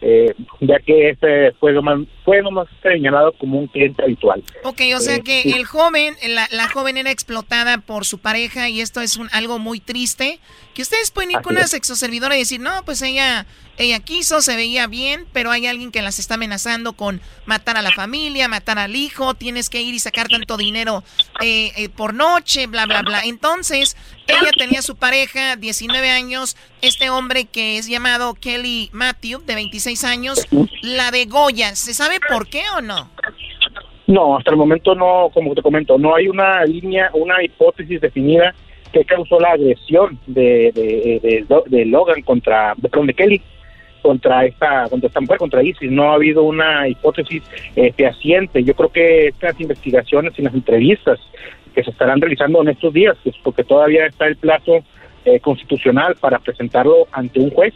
eh, 0.07 0.35
ya 0.61 0.77
que 0.85 1.09
este 1.09 1.51
fue 1.53 1.71
lo 1.73 1.81
más, 1.81 1.97
fue 2.23 2.39
lo 2.43 2.51
más 2.51 2.67
señalado 2.83 3.33
como 3.39 3.57
un 3.57 3.65
cliente 3.67 4.03
habitual. 4.03 4.43
Ok, 4.63 4.81
o 4.95 4.99
sea 4.99 5.15
Eh, 5.15 5.21
que 5.23 5.41
sí. 5.41 5.51
el 5.51 5.65
joven, 5.65 6.13
la, 6.27 6.47
la 6.51 6.69
joven 6.69 6.97
era 6.97 7.09
explotada 7.09 7.79
por 7.79 8.05
su 8.05 8.19
pareja 8.19 8.69
y 8.69 8.81
esto 8.81 9.01
es 9.01 9.17
un, 9.17 9.29
algo 9.31 9.57
muy 9.57 9.79
triste. 9.79 10.39
Que 10.75 10.81
ustedes 10.81 11.09
pueden 11.09 11.31
ir 11.31 11.37
Así 11.37 11.43
con 11.45 11.55
una 11.55 11.67
sexoservidora 11.67 12.35
y 12.35 12.39
decir, 12.39 12.59
no, 12.59 12.83
pues 12.83 13.01
ella, 13.01 13.45
ella 13.77 14.01
quiso, 14.01 14.41
se 14.41 14.57
veía 14.57 14.87
bien, 14.87 15.25
pero 15.31 15.49
hay 15.49 15.67
alguien 15.67 15.89
que 15.89 16.01
las 16.01 16.19
está 16.19 16.33
amenazando 16.33 16.91
con 16.91 17.21
matar 17.45 17.77
a 17.77 17.81
la 17.81 17.91
familia, 17.91 18.49
matar 18.49 18.77
al 18.77 18.93
hijo, 18.93 19.35
tienes 19.35 19.69
que 19.69 19.81
ir 19.81 19.93
y 19.93 19.99
sacar 19.99 20.27
tanto 20.27 20.57
dinero 20.57 21.01
eh, 21.41 21.71
eh, 21.77 21.87
por 21.87 22.13
noche, 22.13 22.67
bla, 22.67 22.87
bla, 22.87 23.03
bla. 23.03 23.21
Entonces, 23.23 23.95
ella 24.27 24.49
tenía 24.57 24.81
su 24.81 24.97
pareja, 24.97 25.55
19 25.55 26.09
años, 26.09 26.57
este 26.81 27.09
hombre 27.09 27.45
que 27.45 27.77
es 27.77 27.87
llamado 27.87 28.33
Kelly 28.33 28.89
Matthew, 28.91 29.43
de 29.45 29.55
26 29.55 30.03
años, 30.03 30.45
la 30.81 31.11
de 31.11 31.25
Goya. 31.25 31.73
¿Se 31.77 31.93
sabe 31.93 32.19
por 32.19 32.49
qué 32.49 32.63
o 32.77 32.81
no? 32.81 33.09
No, 34.07 34.37
hasta 34.37 34.51
el 34.51 34.57
momento 34.57 34.93
no, 34.93 35.29
como 35.33 35.55
te 35.55 35.61
comento, 35.61 35.97
no 35.97 36.15
hay 36.15 36.27
una 36.27 36.65
línea, 36.65 37.11
una 37.13 37.41
hipótesis 37.41 38.01
definida 38.01 38.53
que 38.95 39.03
causó 39.03 39.41
la 39.41 39.49
agresión 39.49 40.17
de, 40.25 40.71
de, 41.67 41.85
Logan 41.85 42.21
contra, 42.21 42.73
de, 42.77 43.13
Kelly 43.13 43.41
contra 44.01 44.45
esta, 44.45 44.87
contra 44.87 45.07
esta 45.07 45.19
mujer, 45.19 45.37
contra 45.37 45.63
Isis. 45.63 45.91
No 45.91 46.11
ha 46.11 46.13
habido 46.13 46.43
una 46.43 46.87
hipótesis 46.87 47.43
eh, 47.75 47.91
fehaciente. 47.91 48.63
Yo 48.63 48.73
creo 48.73 48.87
que 48.87 49.27
estas 49.27 49.59
investigaciones 49.59 50.31
y 50.39 50.43
las 50.43 50.53
entrevistas 50.53 51.19
que 51.73 51.83
se 51.83 51.91
estarán 51.91 52.21
realizando 52.21 52.61
en 52.61 52.69
estos 52.69 52.93
días, 52.93 53.17
pues, 53.21 53.35
porque 53.43 53.65
todavía 53.65 54.05
está 54.05 54.27
el 54.27 54.37
plazo 54.37 54.81
eh, 55.25 55.41
constitucional 55.41 56.15
para 56.15 56.39
presentarlo 56.39 57.09
ante 57.11 57.41
un 57.41 57.49
juez, 57.49 57.73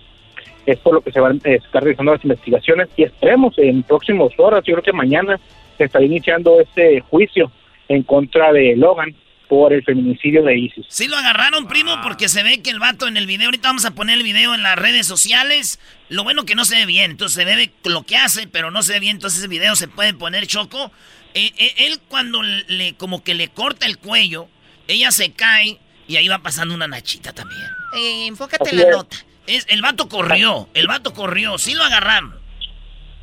es 0.66 0.78
por 0.78 0.94
lo 0.94 1.02
que 1.02 1.12
se 1.12 1.20
van 1.20 1.42
a 1.44 1.50
estar 1.50 1.84
realizando 1.84 2.14
las 2.14 2.24
investigaciones 2.24 2.88
y 2.96 3.04
esperemos 3.04 3.58
en 3.58 3.84
próximas 3.84 4.30
horas, 4.38 4.64
yo 4.64 4.76
creo 4.76 4.84
que 4.84 4.94
mañana 4.94 5.38
se 5.78 5.84
estará 5.84 6.06
iniciando 6.06 6.62
este 6.62 7.02
juicio 7.02 7.52
en 7.90 8.04
contra 8.04 8.54
de 8.54 8.78
Logan 8.78 9.14
por 9.50 9.74
el 9.74 9.84
feminicidio 9.84 10.44
de 10.44 10.58
Isis. 10.58 10.86
Sí 10.88 11.08
lo 11.08 11.18
agarraron, 11.18 11.68
primo, 11.68 12.00
porque 12.04 12.30
se 12.30 12.44
ve 12.44 12.62
que 12.62 12.70
el 12.70 12.80
vato 12.80 13.08
en 13.08 13.18
el 13.18 13.26
video, 13.26 13.48
ahorita 13.48 13.68
vamos 13.68 13.84
a 13.84 13.96
poner 13.96 14.18
el 14.18 14.24
video 14.24 14.54
en 14.54 14.62
las 14.62 14.78
redes 14.78 15.08
sociales. 15.08 15.80
Lo 16.08 16.24
bueno 16.24 16.46
que 16.46 16.56
no 16.56 16.64
se 16.66 16.76
ve 16.78 16.86
bien, 16.86 17.12
entonces 17.12 17.36
se 17.36 17.46
ve 17.46 17.72
lo 17.84 18.04
que 18.04 18.16
hace, 18.16 18.48
pero 18.48 18.70
no 18.70 18.84
se 18.84 18.94
ve 18.94 19.00
bien, 19.00 19.18
entonces 19.18 19.40
ese 19.40 19.48
video 19.48 19.76
se 19.76 19.88
puede 19.88 20.14
poner 20.14 20.46
choco. 20.46 20.92
Eh, 21.34 21.52
eh, 21.58 21.74
él 21.88 22.00
cuando 22.08 22.44
le, 22.44 22.94
como 22.94 23.24
que 23.24 23.34
le 23.34 23.50
corta 23.50 23.88
el 23.88 23.98
cuello, 23.98 24.48
ella 24.88 25.12
se 25.12 25.32
cae 25.32 25.80
y 26.08 26.18
ahí 26.18 26.28
va 26.28 26.40
pasando 26.40 26.76
una 26.76 26.88
nachita 26.88 27.34
también. 27.34 27.68
Eh, 27.98 28.28
enfócate 28.28 28.64
Así 28.64 28.76
en 28.76 28.82
la 28.82 28.90
es. 28.90 28.96
nota. 28.96 29.18
Es, 29.48 29.66
el 29.70 29.82
vato 29.82 30.08
corrió, 30.08 30.70
el 30.76 30.88
vato 30.88 31.12
corrió, 31.12 31.58
sí 31.58 31.74
lo 31.74 31.84
agarraron. 31.84 32.36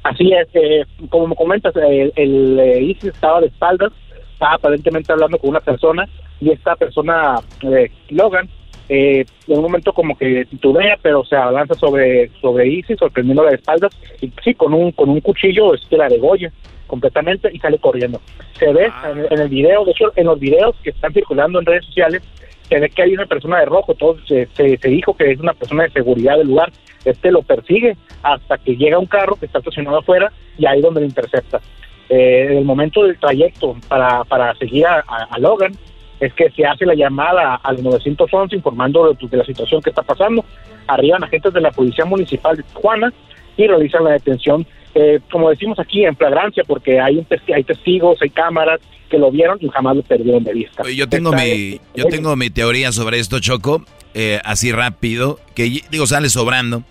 Así 0.03 0.33
es, 0.33 0.49
eh, 0.55 0.85
como 1.09 1.29
me 1.29 1.37
comentas, 1.37 1.75
el 1.77 2.59
eh, 2.59 2.83
Isis 2.83 3.07
estaba 3.07 3.41
de 3.41 3.47
espaldas, 3.47 3.93
estaba 4.37 4.55
aparentemente 4.55 5.13
hablando 5.13 5.39
con 5.39 5.51
una 5.51 5.61
persona 5.61 6.07
y 6.41 6.51
esta 6.51 6.77
persona, 6.77 7.37
eh, 7.63 7.91
Logan, 8.11 8.49
eh, 8.89 9.25
en 9.49 9.57
un 9.57 9.63
momento 9.63 9.93
como 9.93 10.17
que 10.17 10.45
titubea, 10.45 10.99
pero 11.03 11.25
se 11.25 11.35
avanza 11.35 11.75
sobre 11.75 12.29
sobre 12.41 12.69
Isis, 12.69 12.99
sorprendiéndola 12.99 13.51
de 13.51 13.57
espaldas 13.57 13.99
y 14.21 14.31
sí, 14.45 14.55
con 14.55 14.75
un 14.75 14.93
con 14.93 15.09
un 15.09 15.21
cuchillo 15.21 15.75
este 15.75 15.97
la 15.97 16.09
degolla 16.09 16.53
completamente 16.87 17.51
y 17.53 17.59
sale 17.59 17.79
corriendo. 17.79 18.21
Se 18.59 18.73
ve 18.73 18.93
en, 19.11 19.27
en 19.31 19.41
el 19.41 19.49
video, 19.49 19.85
de 19.85 19.91
hecho, 19.91 20.13
en 20.15 20.27
los 20.27 20.39
videos 20.39 20.77
que 20.85 20.91
están 20.91 21.13
circulando 21.13 21.59
en 21.59 21.67
redes 21.67 21.87
sociales, 21.87 22.23
se 22.69 22.79
ve 22.79 22.91
que 22.91 23.03
hay 23.03 23.15
una 23.15 23.27
persona 23.27 23.59
de 23.59 23.65
rojo, 23.65 23.95
todo 23.95 24.19
se, 24.27 24.47
se, 24.55 24.77
se 24.77 24.89
dijo 24.89 25.17
que 25.17 25.33
es 25.33 25.41
una 25.41 25.55
persona 25.55 25.85
de 25.85 25.91
seguridad 25.91 26.37
del 26.37 26.49
lugar, 26.49 26.71
este 27.05 27.33
lo 27.33 27.43
persigue 27.43 27.97
hasta 28.23 28.59
que 28.59 28.77
llega 28.77 28.99
un 28.99 29.07
carro 29.07 29.37
que 29.37 29.47
está 29.47 29.59
estacionado 29.59 29.99
afuera 29.99 30.31
y 30.59 30.67
ahí 30.67 30.79
es 30.79 30.85
donde 30.85 31.01
lo 31.01 31.07
intercepta. 31.07 31.61
Eh, 32.09 32.47
en 32.51 32.59
el 32.59 32.65
momento 32.65 33.03
del 33.05 33.19
trayecto 33.19 33.77
para, 33.89 34.23
para 34.25 34.55
seguir 34.57 34.87
a, 34.87 35.05
a- 35.09 35.29
a 35.31 35.39
Logan 35.39 35.73
es 36.21 36.33
que 36.35 36.51
se 36.51 36.65
hace 36.65 36.87
la 36.87 36.95
llamada 36.95 37.57
al 37.57 37.83
911 37.83 38.55
informando 38.57 39.13
de, 39.13 39.27
de 39.29 39.37
la 39.37 39.45
situación 39.45 39.83
que 39.83 39.91
está 39.91 40.03
pasando. 40.03 40.45
Arriban 40.87 41.23
agentes 41.25 41.53
de 41.53 41.61
la 41.61 41.73
Policía 41.73 42.05
Municipal 42.05 42.57
de 42.57 42.63
Tijuana 42.63 43.13
y 43.57 43.67
realizan 43.67 44.05
la 44.05 44.13
detención, 44.13 44.67
eh, 44.95 45.19
como 45.31 45.51
decimos 45.51 45.79
aquí, 45.81 46.05
en 46.05 46.17
flagrancia, 46.17 46.63
porque 46.67 47.01
hay, 47.01 47.19
un 47.19 47.27
testi- 47.27 47.55
hay 47.55 47.65
testigos, 47.65 48.19
hay 48.23 48.31
cámaras 48.31 48.81
que 49.11 49.19
lo 49.19 49.31
vieron 49.31 49.59
y 49.61 49.69
jamás 49.69 49.97
lo 49.97 50.03
perdieron 50.03 50.43
de 50.45 50.53
vista. 50.53 50.83
Yo 50.89 51.09
tengo 51.09 51.33
mi, 51.33 51.81
yo 51.95 52.05
tengo 52.11 52.37
mi 52.37 52.51
teoría 52.51 52.93
sobre 52.93 53.19
esto, 53.19 53.41
Choco, 53.41 53.85
eh, 54.15 54.41
así 54.45 54.73
rápido, 54.73 55.39
que 55.55 55.65
digo, 55.91 56.07
sale 56.07 56.29
sobrando, 56.29 56.83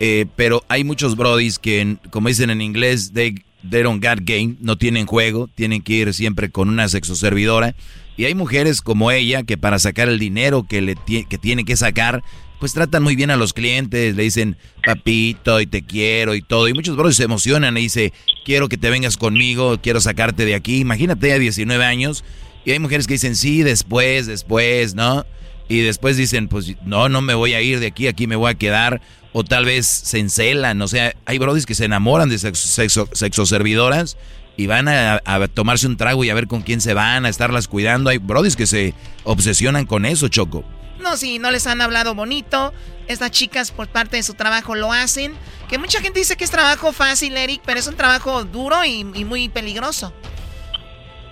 eh, 0.00 0.26
pero 0.36 0.62
hay 0.68 0.82
muchos 0.84 1.16
brodis 1.16 1.58
que, 1.58 1.96
como 2.10 2.28
dicen 2.28 2.50
en 2.50 2.60
inglés, 2.60 3.12
they, 3.14 3.34
they 3.70 3.82
don't 3.82 4.02
game, 4.02 4.56
no 4.60 4.76
tienen 4.76 5.06
juego, 5.06 5.48
tienen 5.54 5.82
que 5.82 5.94
ir 5.94 6.14
siempre 6.14 6.50
con 6.50 6.68
una 6.68 6.88
sexoservidora, 6.88 7.74
y 8.16 8.24
hay 8.24 8.34
mujeres 8.34 8.80
como 8.80 9.10
ella 9.10 9.42
que 9.42 9.58
para 9.58 9.78
sacar 9.78 10.08
el 10.08 10.18
dinero 10.18 10.66
que, 10.66 10.80
le 10.80 10.96
que 10.96 11.38
tiene 11.38 11.64
que 11.64 11.76
sacar, 11.76 12.22
pues 12.58 12.72
tratan 12.72 13.02
muy 13.02 13.16
bien 13.16 13.30
a 13.30 13.36
los 13.36 13.52
clientes, 13.52 14.16
le 14.16 14.22
dicen 14.22 14.56
papito 14.84 15.60
y 15.60 15.66
te 15.66 15.82
quiero 15.82 16.34
y 16.34 16.42
todo, 16.42 16.68
y 16.68 16.74
muchos 16.74 16.96
brodis 16.96 17.16
se 17.16 17.24
emocionan 17.24 17.76
y 17.76 17.82
dice, 17.82 18.12
quiero 18.44 18.68
que 18.68 18.78
te 18.78 18.90
vengas 18.90 19.16
conmigo, 19.16 19.78
quiero 19.82 20.00
sacarte 20.00 20.44
de 20.44 20.54
aquí, 20.54 20.78
imagínate 20.78 21.32
a 21.32 21.38
19 21.38 21.84
años, 21.84 22.24
y 22.64 22.72
hay 22.72 22.78
mujeres 22.78 23.06
que 23.06 23.14
dicen, 23.14 23.36
sí, 23.36 23.62
después, 23.62 24.26
después, 24.26 24.94
¿no? 24.94 25.24
Y 25.68 25.80
después 25.80 26.16
dicen, 26.16 26.48
pues 26.48 26.74
no, 26.84 27.08
no 27.08 27.20
me 27.22 27.34
voy 27.34 27.54
a 27.54 27.60
ir 27.60 27.80
de 27.80 27.88
aquí, 27.88 28.06
aquí 28.06 28.26
me 28.26 28.36
voy 28.36 28.50
a 28.50 28.54
quedar. 28.54 29.00
O 29.32 29.44
tal 29.44 29.66
vez 29.66 29.86
se 29.86 30.18
encelan, 30.18 30.80
o 30.80 30.88
sea, 30.88 31.14
hay 31.26 31.36
brodis 31.36 31.66
que 31.66 31.74
se 31.74 31.84
enamoran 31.84 32.30
de 32.30 32.38
sexo, 32.38 32.68
sexo, 32.68 33.08
sexoservidoras 33.12 34.16
y 34.56 34.66
van 34.66 34.88
a, 34.88 35.20
tomarse 35.52 35.86
un 35.86 35.98
trago 35.98 36.24
y 36.24 36.30
a 36.30 36.34
ver 36.34 36.46
con 36.46 36.62
quién 36.62 36.80
se 36.80 36.94
van, 36.94 37.26
a 37.26 37.28
estarlas 37.28 37.68
cuidando. 37.68 38.08
Hay 38.08 38.18
brodis 38.18 38.56
que 38.56 38.66
se 38.66 38.94
obsesionan 39.24 39.84
con 39.84 40.06
eso, 40.06 40.28
Choco. 40.28 40.64
No, 41.00 41.16
sí, 41.18 41.38
no 41.38 41.50
les 41.50 41.66
han 41.66 41.82
hablado 41.82 42.14
bonito. 42.14 42.72
Estas 43.06 43.30
chicas 43.30 43.70
por 43.70 43.88
parte 43.88 44.16
de 44.16 44.22
su 44.22 44.32
trabajo 44.32 44.74
lo 44.74 44.92
hacen. 44.92 45.34
Que 45.68 45.76
mucha 45.76 46.00
gente 46.00 46.18
dice 46.18 46.36
que 46.36 46.44
es 46.44 46.50
trabajo 46.50 46.92
fácil, 46.92 47.36
Eric, 47.36 47.60
pero 47.66 47.78
es 47.78 47.86
un 47.86 47.96
trabajo 47.96 48.44
duro 48.44 48.82
y 48.84 49.04
muy 49.04 49.50
peligroso. 49.50 50.14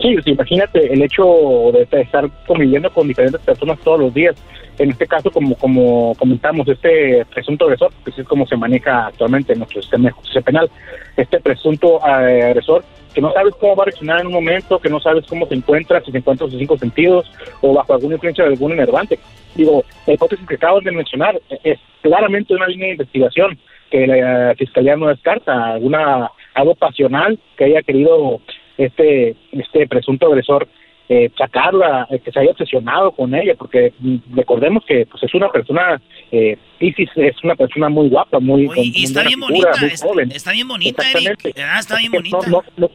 Sí, 0.01 0.17
imagínate 0.27 0.93
el 0.93 1.03
hecho 1.03 1.71
de 1.73 2.01
estar 2.01 2.29
conviviendo 2.47 2.91
con 2.91 3.09
diferentes 3.09 3.41
personas 3.41 3.79
todos 3.81 4.01
los 4.01 4.15
días. 4.15 4.35
En 4.77 4.91
este 4.91 5.07
caso, 5.07 5.31
como 5.31 5.55
como 5.57 6.15
comentamos, 6.19 6.67
este 6.69 7.25
presunto 7.27 7.65
agresor, 7.65 7.93
que 8.05 8.11
es 8.11 8.27
como 8.27 8.47
se 8.47 8.57
maneja 8.57 9.07
actualmente 9.07 9.53
en 9.53 9.61
nuestro 9.61 9.81
sistema 9.81 10.09
de 10.09 10.11
justicia 10.11 10.41
penal, 10.41 10.69
este 11.17 11.41
presunto 11.41 12.05
agresor, 12.05 12.85
que 13.15 13.21
no 13.21 13.33
sabes 13.33 13.55
cómo 13.55 13.77
va 13.77 13.85
a 13.85 13.87
reaccionar 13.87 14.21
en 14.21 14.27
un 14.27 14.33
momento, 14.33 14.81
que 14.81 14.91
no 14.91 14.99
sabes 14.99 15.25
cómo 15.27 15.47
se 15.47 15.55
encuentra, 15.55 16.01
si 16.01 16.11
se 16.11 16.19
encuentra 16.19 16.47
en 16.47 16.51
sus 16.51 16.59
cinco 16.59 16.77
sentidos 16.77 17.31
o 17.61 17.73
bajo 17.73 17.95
alguna 17.95 18.17
influencia 18.17 18.45
de 18.45 18.51
algún 18.51 18.73
enervante. 18.73 19.21
Digo, 19.55 19.85
la 20.07 20.15
hipótesis 20.15 20.47
que 20.49 20.57
acabas 20.57 20.83
de 20.83 20.91
mencionar 20.91 21.41
es 21.63 21.79
claramente 22.03 22.55
una 22.55 22.67
línea 22.67 22.87
de 22.87 22.93
investigación 22.95 23.57
que 23.91 24.09
la 24.09 24.55
fiscalía 24.59 24.97
no 24.97 25.07
descarta, 25.07 25.75
alguna 25.75 26.33
algo 26.55 26.75
pasional 26.75 27.39
que 27.57 27.65
haya 27.65 27.83
querido 27.83 28.41
este 28.79 29.37
este 29.53 29.87
presunto 29.87 30.27
agresor 30.27 30.69
eh, 31.09 31.31
sacarla, 31.37 32.07
eh, 32.11 32.19
que 32.19 32.33
se 32.33 32.41
haya 32.41 32.53
obsesionado 32.53 33.13
con 33.13 33.35
ella, 33.35 33.55
porque 33.59 33.93
mm, 33.99 34.17
recordemos 34.37 34.85
que 34.87 35.05
pues 35.05 35.23
es 35.23 35.35
una 35.35 35.51
persona, 35.51 36.01
eh, 36.33 36.57
Isis 36.81 37.11
es 37.17 37.37
una 37.45 37.55
persona 37.57 37.91
muy 37.91 38.09
guapa, 38.09 38.41
muy 38.41 38.71
y 38.75 39.05
está 39.05 39.23
bien 39.23 39.35
figura, 39.35 39.49
bonita, 39.71 39.81
muy 39.83 39.91
es- 39.91 40.03
joven. 40.03 40.33
está 40.33 40.53
bien 40.53 40.67
bonita. 40.69 41.03
Eric. 41.15 41.55
Ah, 41.63 41.79
está 41.79 41.99
bien 41.99 42.11
bonita. 42.11 42.39
No, 42.49 42.63
no, 42.63 42.63
no, 42.79 42.91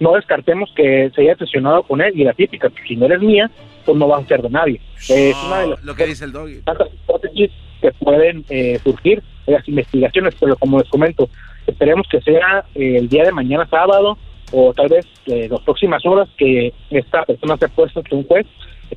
no 0.00 0.12
descartemos 0.14 0.68
que 0.74 1.10
se 1.14 1.20
haya 1.20 1.34
obsesionado 1.34 1.84
con 1.84 2.00
él 2.00 2.12
y 2.18 2.24
la 2.24 2.32
típica, 2.32 2.68
pues, 2.70 2.82
si 2.88 2.96
no 2.96 3.06
eres 3.06 3.20
mía, 3.20 3.48
pues 3.84 3.96
no 3.96 4.08
vas 4.08 4.24
a 4.24 4.26
ser 4.26 4.42
de 4.42 4.50
nadie. 4.50 4.80
Eh, 5.08 5.30
es 5.30 5.36
una 5.46 5.58
de 5.60 5.66
las 5.68 5.84
Lo 5.84 5.94
que 5.94 6.06
dice 6.06 6.24
el 6.24 6.32
doggy. 6.32 6.60
tantas 6.64 6.88
hipótesis 6.92 7.50
que 7.80 7.92
pueden 7.92 8.44
eh, 8.48 8.80
surgir 8.82 9.22
de 9.46 9.52
las 9.52 9.68
investigaciones, 9.68 10.34
pero 10.40 10.56
como 10.56 10.80
les 10.80 10.88
comento, 10.88 11.28
esperemos 11.68 12.08
que 12.10 12.20
sea 12.20 12.64
eh, 12.74 12.96
el 12.98 13.08
día 13.08 13.22
de 13.22 13.30
mañana 13.32 13.64
sábado 13.70 14.18
o 14.52 14.72
tal 14.72 14.88
vez 14.88 15.06
eh, 15.26 15.48
las 15.50 15.60
próximas 15.62 16.04
horas 16.06 16.28
que 16.36 16.72
esta 16.90 17.24
persona 17.24 17.56
sea 17.56 17.68
puesta 17.68 18.00
ante 18.00 18.14
un 18.14 18.24
juez 18.24 18.46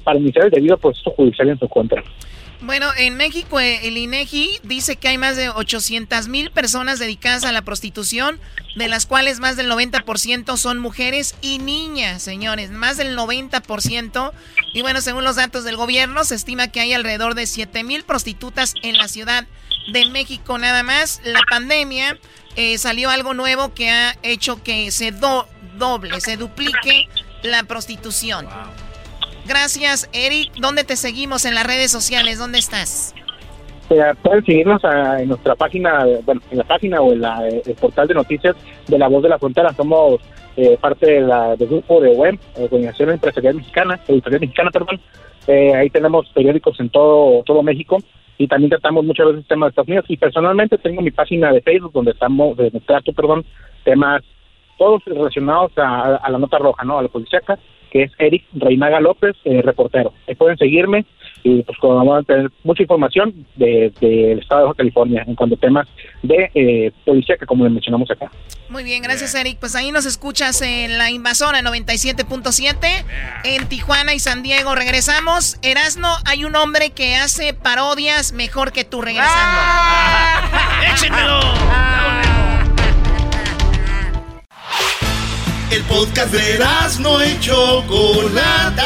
para 0.03 0.19
iniciar 0.19 0.45
el 0.45 0.51
debido 0.51 0.77
proceso 0.77 1.11
judicial 1.11 1.49
en 1.49 1.59
su 1.59 1.67
contra. 1.67 2.03
Bueno, 2.59 2.87
en 2.97 3.17
México 3.17 3.59
eh, 3.59 3.87
el 3.87 3.97
INEGI 3.97 4.59
dice 4.63 4.95
que 4.95 5.09
hay 5.09 5.19
más 5.19 5.37
de 5.37 5.49
800 5.49 6.27
mil 6.27 6.49
personas 6.49 6.97
dedicadas 6.97 7.45
a 7.45 7.51
la 7.51 7.61
prostitución, 7.61 8.39
de 8.75 8.87
las 8.87 9.05
cuales 9.05 9.39
más 9.39 9.57
del 9.57 9.69
90% 9.69 10.57
son 10.57 10.79
mujeres 10.79 11.35
y 11.41 11.59
niñas, 11.59 12.23
señores, 12.23 12.71
más 12.71 12.97
del 12.97 13.15
90%. 13.15 14.31
Y 14.73 14.81
bueno, 14.81 15.01
según 15.01 15.23
los 15.23 15.35
datos 15.35 15.65
del 15.65 15.77
gobierno, 15.77 16.23
se 16.23 16.33
estima 16.33 16.69
que 16.69 16.79
hay 16.79 16.93
alrededor 16.93 17.35
de 17.35 17.45
7 17.45 17.83
mil 17.83 18.03
prostitutas 18.03 18.73
en 18.81 18.97
la 18.97 19.07
Ciudad 19.07 19.45
de 19.91 20.05
México 20.11 20.57
nada 20.57 20.83
más. 20.83 21.21
La 21.23 21.41
pandemia 21.49 22.17
eh, 22.55 22.77
salió 22.77 23.09
algo 23.09 23.33
nuevo 23.33 23.73
que 23.73 23.89
ha 23.89 24.15
hecho 24.23 24.61
que 24.63 24.91
se 24.91 25.11
do- 25.11 25.47
doble, 25.77 26.19
se 26.21 26.37
duplique 26.37 27.07
la 27.43 27.63
prostitución. 27.63 28.47
Gracias, 29.45 30.09
Eric. 30.11 30.53
¿Dónde 30.59 30.83
te 30.83 30.95
seguimos 30.95 31.45
en 31.45 31.55
las 31.55 31.65
redes 31.65 31.91
sociales? 31.91 32.37
¿Dónde 32.37 32.59
estás? 32.59 33.13
Eh, 33.89 34.01
pueden 34.21 34.45
seguirnos 34.45 34.81
ah, 34.83 35.15
en 35.19 35.29
nuestra 35.29 35.55
página, 35.55 36.05
bueno, 36.25 36.41
en 36.51 36.57
la 36.57 36.63
página 36.65 36.99
o 36.99 37.13
en 37.13 37.21
la, 37.21 37.47
eh, 37.47 37.61
el 37.65 37.75
portal 37.75 38.07
de 38.07 38.15
noticias 38.15 38.55
de 38.87 38.97
La 38.97 39.07
Voz 39.07 39.23
de 39.23 39.29
la 39.29 39.39
Frontera. 39.39 39.73
Somos 39.73 40.19
eh, 40.57 40.77
parte 40.81 41.05
de 41.05 41.21
la, 41.21 41.55
del 41.55 41.69
grupo 41.69 42.01
de 42.01 42.09
WEM, 42.09 42.37
Organización 42.55 43.11
Empresarial 43.11 43.55
Mexicana, 43.55 43.97
Editorial 44.07 44.41
Mexicana, 44.41 44.71
perdón. 44.71 44.99
Eh, 45.47 45.73
ahí 45.73 45.89
tenemos 45.89 46.27
periódicos 46.29 46.79
en 46.79 46.89
todo, 46.89 47.43
todo 47.43 47.63
México 47.63 47.97
y 48.37 48.47
también 48.47 48.69
tratamos 48.69 49.05
muchas 49.05 49.27
veces 49.27 49.47
temas 49.47 49.67
de 49.67 49.69
Estados 49.69 49.87
Unidos. 49.87 50.05
Y 50.09 50.17
personalmente 50.17 50.77
tengo 50.77 51.01
mi 51.01 51.11
página 51.11 51.51
de 51.51 51.61
Facebook 51.61 51.93
donde 51.93 52.11
estamos, 52.11 52.55
donde 52.57 52.79
trato, 52.81 53.13
perdón, 53.13 53.45
temas 53.83 54.21
todos 54.77 55.03
relacionados 55.05 55.71
a, 55.77 56.17
a 56.17 56.29
la 56.29 56.37
nota 56.37 56.59
roja, 56.59 56.83
¿no? 56.83 56.99
A 56.99 57.01
la 57.01 57.07
policíaca, 57.07 57.57
que 57.89 58.03
es 58.03 58.11
Eric 58.19 58.43
Reinaga 58.53 58.99
López, 58.99 59.35
eh, 59.43 59.61
reportero. 59.61 60.13
Ahí 60.27 60.35
pueden 60.35 60.57
seguirme 60.57 61.05
y 61.43 61.63
pues 61.63 61.77
como 61.79 61.95
vamos 61.95 62.19
a 62.19 62.23
tener 62.23 62.51
mucha 62.63 62.83
información 62.83 63.45
del 63.55 63.93
de, 63.99 64.33
estado 64.33 64.61
de 64.61 64.65
Baja 64.67 64.77
California 64.77 65.23
en 65.27 65.35
cuanto 65.35 65.55
a 65.55 65.59
temas 65.59 65.87
de 66.23 66.51
eh, 66.53 66.91
policía 67.05 67.37
que 67.37 67.45
como 67.45 67.63
les 67.63 67.73
mencionamos 67.73 68.09
acá. 68.11 68.29
Muy 68.69 68.83
bien, 68.83 69.01
gracias 69.01 69.33
Eric. 69.35 69.57
Pues 69.59 69.75
ahí 69.75 69.91
nos 69.91 70.05
escuchas 70.05 70.61
en 70.61 70.97
La 70.97 71.09
Invasora 71.09 71.61
97.7 71.61 73.05
en 73.43 73.69
Tijuana 73.69 74.13
y 74.13 74.19
San 74.19 74.43
Diego. 74.43 74.75
Regresamos. 74.75 75.57
Erasno, 75.61 76.09
hay 76.25 76.45
un 76.45 76.55
hombre 76.55 76.89
que 76.91 77.15
hace 77.15 77.53
parodias 77.53 78.33
mejor 78.33 78.71
que 78.71 78.83
tú 78.83 79.01
regresando. 79.01 79.59
¡Échenmelo! 80.93 81.39
El 85.69 85.83
podcast 85.83 86.33
de 86.33 86.59
no 87.01 87.23
y 87.23 87.39
Chocolata. 87.39 88.85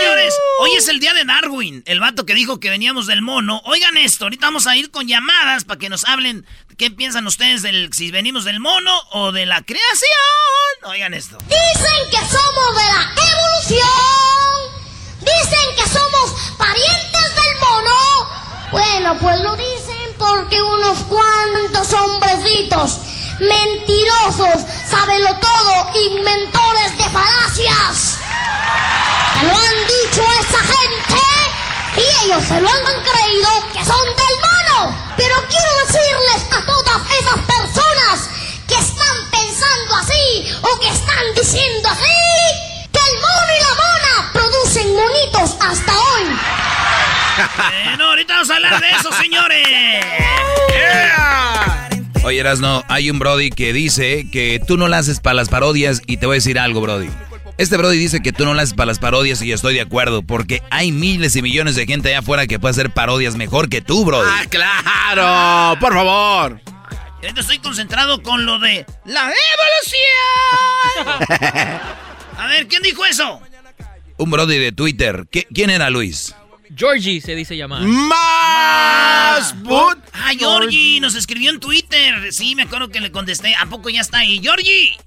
es 0.81 0.87
el 0.87 0.99
día 0.99 1.13
de 1.13 1.25
Darwin, 1.25 1.83
el 1.85 1.99
vato 1.99 2.25
que 2.25 2.33
dijo 2.33 2.59
que 2.59 2.71
veníamos 2.71 3.05
del 3.05 3.21
mono. 3.21 3.61
Oigan 3.65 3.97
esto, 3.97 4.25
ahorita 4.25 4.47
vamos 4.47 4.65
a 4.65 4.75
ir 4.75 4.89
con 4.89 5.07
llamadas 5.07 5.63
para 5.63 5.77
que 5.77 5.89
nos 5.89 6.05
hablen 6.05 6.43
qué 6.75 6.89
piensan 6.89 7.27
ustedes 7.27 7.61
del 7.61 7.93
si 7.93 8.09
venimos 8.09 8.45
del 8.45 8.59
mono 8.59 8.91
o 9.11 9.31
de 9.31 9.45
la 9.45 9.61
creación. 9.61 10.09
Oigan 10.85 11.13
esto. 11.13 11.37
Dicen 11.37 12.09
que 12.09 12.17
somos 12.17 12.75
de 12.77 12.83
la 12.83 13.13
evolución. 13.29 13.89
Dicen 15.19 15.75
que 15.75 15.87
somos 15.87 16.55
parientes 16.57 17.35
del 17.35 17.59
mono. 17.59 18.71
Bueno, 18.71 19.19
pues 19.19 19.39
lo 19.41 19.55
dicen 19.55 20.15
porque 20.17 20.59
unos 20.63 20.97
cuantos 21.03 21.93
hombrecitos 21.93 23.01
mentirosos, 23.39 24.65
sábelo 24.89 25.37
todo, 25.37 25.91
inventores 26.09 26.97
de 26.97 27.03
falacias. 27.03 28.20
Me 29.41 29.47
lo 29.47 29.55
han 29.55 29.79
dicho 29.87 30.21
esa 30.39 30.59
gente 30.59 31.21
y 31.97 32.25
ellos 32.25 32.43
se 32.43 32.61
lo 32.61 32.69
han 32.69 32.83
creído 32.83 33.49
que 33.73 33.85
son 33.85 34.05
del 34.05 34.35
mono. 34.45 34.95
Pero 35.17 35.35
quiero 35.49 35.69
decirles 35.85 36.41
a 36.51 36.65
todas 36.65 37.01
esas 37.19 37.39
personas 37.45 38.29
que 38.67 38.75
están 38.75 39.17
pensando 39.31 39.95
así 39.95 40.53
o 40.61 40.79
que 40.79 40.89
están 40.89 41.25
diciendo 41.35 41.89
así 41.89 42.89
que 42.91 42.99
el 42.99 43.15
mono 43.19 43.51
y 43.57 43.61
la 43.63 43.73
mona 43.83 44.31
producen 44.33 44.95
monitos 44.95 45.57
hasta 45.59 45.93
hoy. 45.93 46.25
Bueno, 47.85 48.05
ahorita 48.09 48.33
vamos 48.33 48.51
a 48.51 48.55
hablar 48.55 48.79
de 48.79 48.89
eso, 48.91 49.11
señores. 49.13 49.67
Oye, 52.23 52.39
Erasno, 52.39 52.83
hay 52.87 53.09
un 53.09 53.17
Brody 53.17 53.49
que 53.49 53.73
dice 53.73 54.29
que 54.31 54.61
tú 54.65 54.77
no 54.77 54.87
la 54.87 54.99
haces 54.99 55.19
para 55.19 55.33
las 55.33 55.49
parodias 55.49 56.01
y 56.05 56.17
te 56.17 56.27
voy 56.27 56.35
a 56.35 56.37
decir 56.37 56.59
algo, 56.59 56.81
Brody. 56.81 57.09
Este 57.61 57.77
Brody 57.77 57.97
dice 57.99 58.21
que 58.23 58.31
tú 58.33 58.43
no 58.43 58.55
la 58.55 58.63
haces 58.63 58.73
para 58.73 58.87
las 58.87 58.97
parodias 58.97 59.39
y 59.43 59.47
yo 59.47 59.53
estoy 59.53 59.75
de 59.75 59.81
acuerdo, 59.81 60.23
porque 60.23 60.63
hay 60.71 60.91
miles 60.91 61.35
y 61.35 61.43
millones 61.43 61.75
de 61.75 61.85
gente 61.85 62.09
allá 62.09 62.17
afuera 62.19 62.47
que 62.47 62.57
puede 62.57 62.71
hacer 62.71 62.89
parodias 62.89 63.35
mejor 63.35 63.69
que 63.69 63.81
tú, 63.81 64.03
Brody. 64.03 64.27
¡Ah, 64.27 64.45
claro! 64.49 65.79
¡Por 65.79 65.93
favor! 65.93 66.59
Estoy 67.21 67.59
concentrado 67.59 68.23
con 68.23 68.47
lo 68.47 68.57
de 68.57 68.83
la 69.05 69.31
evolución. 70.97 71.21
A 72.39 72.47
ver, 72.47 72.67
¿quién 72.67 72.81
dijo 72.81 73.05
eso? 73.05 73.39
Un 74.17 74.31
Brody 74.31 74.57
de 74.57 74.71
Twitter. 74.71 75.27
¿Qui- 75.31 75.45
¿Quién 75.53 75.69
era 75.69 75.91
Luis? 75.91 76.33
Georgie 76.75 77.21
se 77.21 77.35
dice 77.35 77.55
llamar. 77.55 77.83
¡Más! 77.83 79.53
Ah, 80.13 80.31
Georgie 80.35 80.99
nos 80.99 81.13
escribió 81.13 81.51
en 81.51 81.59
Twitter. 81.59 82.33
Sí, 82.33 82.55
me 82.55 82.63
acuerdo 82.63 82.89
que 82.89 83.01
le 83.01 83.11
contesté. 83.11 83.53
¿A 83.55 83.67
poco 83.67 83.91
ya 83.91 84.01
está 84.01 84.17
ahí? 84.19 84.39
¡Georgie! 84.41 84.97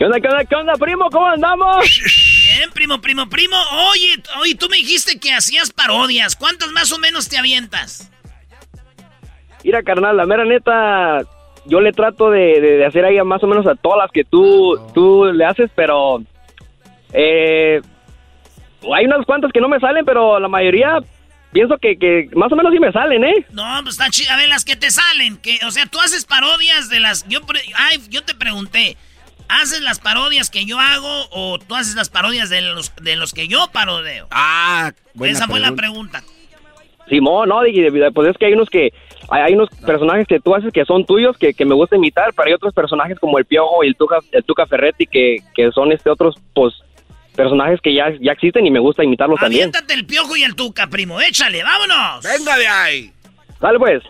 ¿Qué 0.00 0.06
onda, 0.06 0.18
qué 0.18 0.28
onda, 0.28 0.44
qué 0.46 0.54
onda, 0.54 0.72
primo? 0.80 1.10
¿Cómo 1.10 1.26
andamos? 1.28 1.84
Bien, 2.56 2.70
primo, 2.72 3.02
primo, 3.02 3.28
primo. 3.28 3.56
Oye, 3.90 4.14
oye, 4.40 4.54
tú 4.54 4.66
me 4.70 4.78
dijiste 4.78 5.20
que 5.20 5.30
hacías 5.34 5.70
parodias. 5.70 6.36
¿Cuántas 6.36 6.70
más 6.72 6.90
o 6.92 6.98
menos 6.98 7.28
te 7.28 7.36
avientas? 7.36 8.10
Mira, 9.62 9.82
carnal, 9.82 10.16
la 10.16 10.24
mera 10.24 10.46
neta, 10.46 11.18
yo 11.66 11.82
le 11.82 11.92
trato 11.92 12.30
de, 12.30 12.62
de- 12.62 12.76
de 12.78 12.86
hacer 12.86 13.04
ahí 13.04 13.22
más 13.22 13.42
o 13.44 13.46
menos 13.46 13.66
a 13.66 13.74
todas 13.74 13.98
las 13.98 14.10
que 14.10 14.24
tú, 14.24 14.80
tú 14.94 15.26
le 15.34 15.44
haces, 15.44 15.70
pero 15.76 16.22
Eh, 17.12 17.82
hay 18.94 19.04
unas 19.04 19.26
cuantas 19.26 19.52
que 19.52 19.60
no 19.60 19.68
me 19.68 19.80
salen, 19.80 20.06
pero 20.06 20.40
la 20.40 20.48
mayoría 20.48 20.98
pienso 21.52 21.76
que, 21.76 21.98
que 21.98 22.30
más 22.34 22.50
o 22.50 22.56
menos 22.56 22.72
sí 22.72 22.78
me 22.80 22.90
salen, 22.90 23.22
¿eh? 23.22 23.44
No, 23.52 23.64
pues 23.82 23.96
está 23.96 24.08
chido. 24.08 24.32
A 24.32 24.36
ver, 24.38 24.48
las 24.48 24.64
que 24.64 24.76
te 24.76 24.90
salen. 24.90 25.36
Que, 25.36 25.58
o 25.66 25.70
sea, 25.70 25.84
tú 25.84 26.00
haces 26.00 26.24
parodias 26.24 26.88
de 26.88 27.00
las. 27.00 27.28
Yo, 27.28 27.42
pre- 27.44 27.60
ay, 27.74 27.98
yo 28.08 28.22
te 28.24 28.34
pregunté. 28.34 28.96
¿Haces 29.50 29.80
las 29.80 29.98
parodias 29.98 30.50
que 30.50 30.64
yo 30.64 30.78
hago 30.78 31.26
o 31.30 31.58
tú 31.58 31.74
haces 31.74 31.94
las 31.94 32.08
parodias 32.08 32.50
de 32.50 32.60
los, 32.60 32.94
de 32.96 33.16
los 33.16 33.32
que 33.32 33.48
yo 33.48 33.68
parodeo? 33.72 34.28
Ah, 34.30 34.92
buena 35.14 35.34
Esa 35.34 35.46
fue 35.46 35.60
la 35.60 35.72
pregunta. 35.72 36.22
Simón, 37.08 37.48
no, 37.48 37.62
dije, 37.62 37.90
pues 38.12 38.28
es 38.28 38.36
que 38.38 38.46
hay 38.46 38.52
unos 38.52 38.70
que 38.70 38.92
hay, 39.28 39.42
hay 39.42 39.54
unos 39.54 39.68
personajes 39.84 40.26
que 40.28 40.38
tú 40.38 40.54
haces 40.54 40.72
que 40.72 40.84
son 40.84 41.04
tuyos 41.04 41.36
que, 41.36 41.54
que 41.54 41.64
me 41.64 41.74
gusta 41.74 41.96
imitar, 41.96 42.32
pero 42.34 42.48
hay 42.48 42.54
otros 42.54 42.72
personajes 42.72 43.18
como 43.18 43.38
el 43.38 43.44
Piojo 43.44 43.82
y 43.82 43.88
el 43.88 43.96
Tuca, 43.96 44.18
el 44.30 44.44
Tuca 44.44 44.66
Ferretti 44.66 45.06
que, 45.06 45.38
que 45.54 45.72
son 45.72 45.90
este 45.92 46.08
otros 46.08 46.36
pues 46.54 46.74
personajes 47.34 47.80
que 47.80 47.94
ya, 47.94 48.12
ya 48.20 48.32
existen 48.32 48.66
y 48.66 48.70
me 48.70 48.80
gusta 48.80 49.02
imitarlos 49.02 49.40
también. 49.40 49.62
Aviéntate 49.68 49.94
el 49.94 50.04
piojo 50.04 50.36
y 50.36 50.42
el 50.42 50.54
tuca, 50.54 50.88
primo. 50.88 51.20
Échale, 51.20 51.62
vámonos. 51.62 52.22
Venga 52.22 52.56
de 52.56 52.66
ahí. 52.66 53.12
Dale 53.60 53.78
pues. 53.78 54.02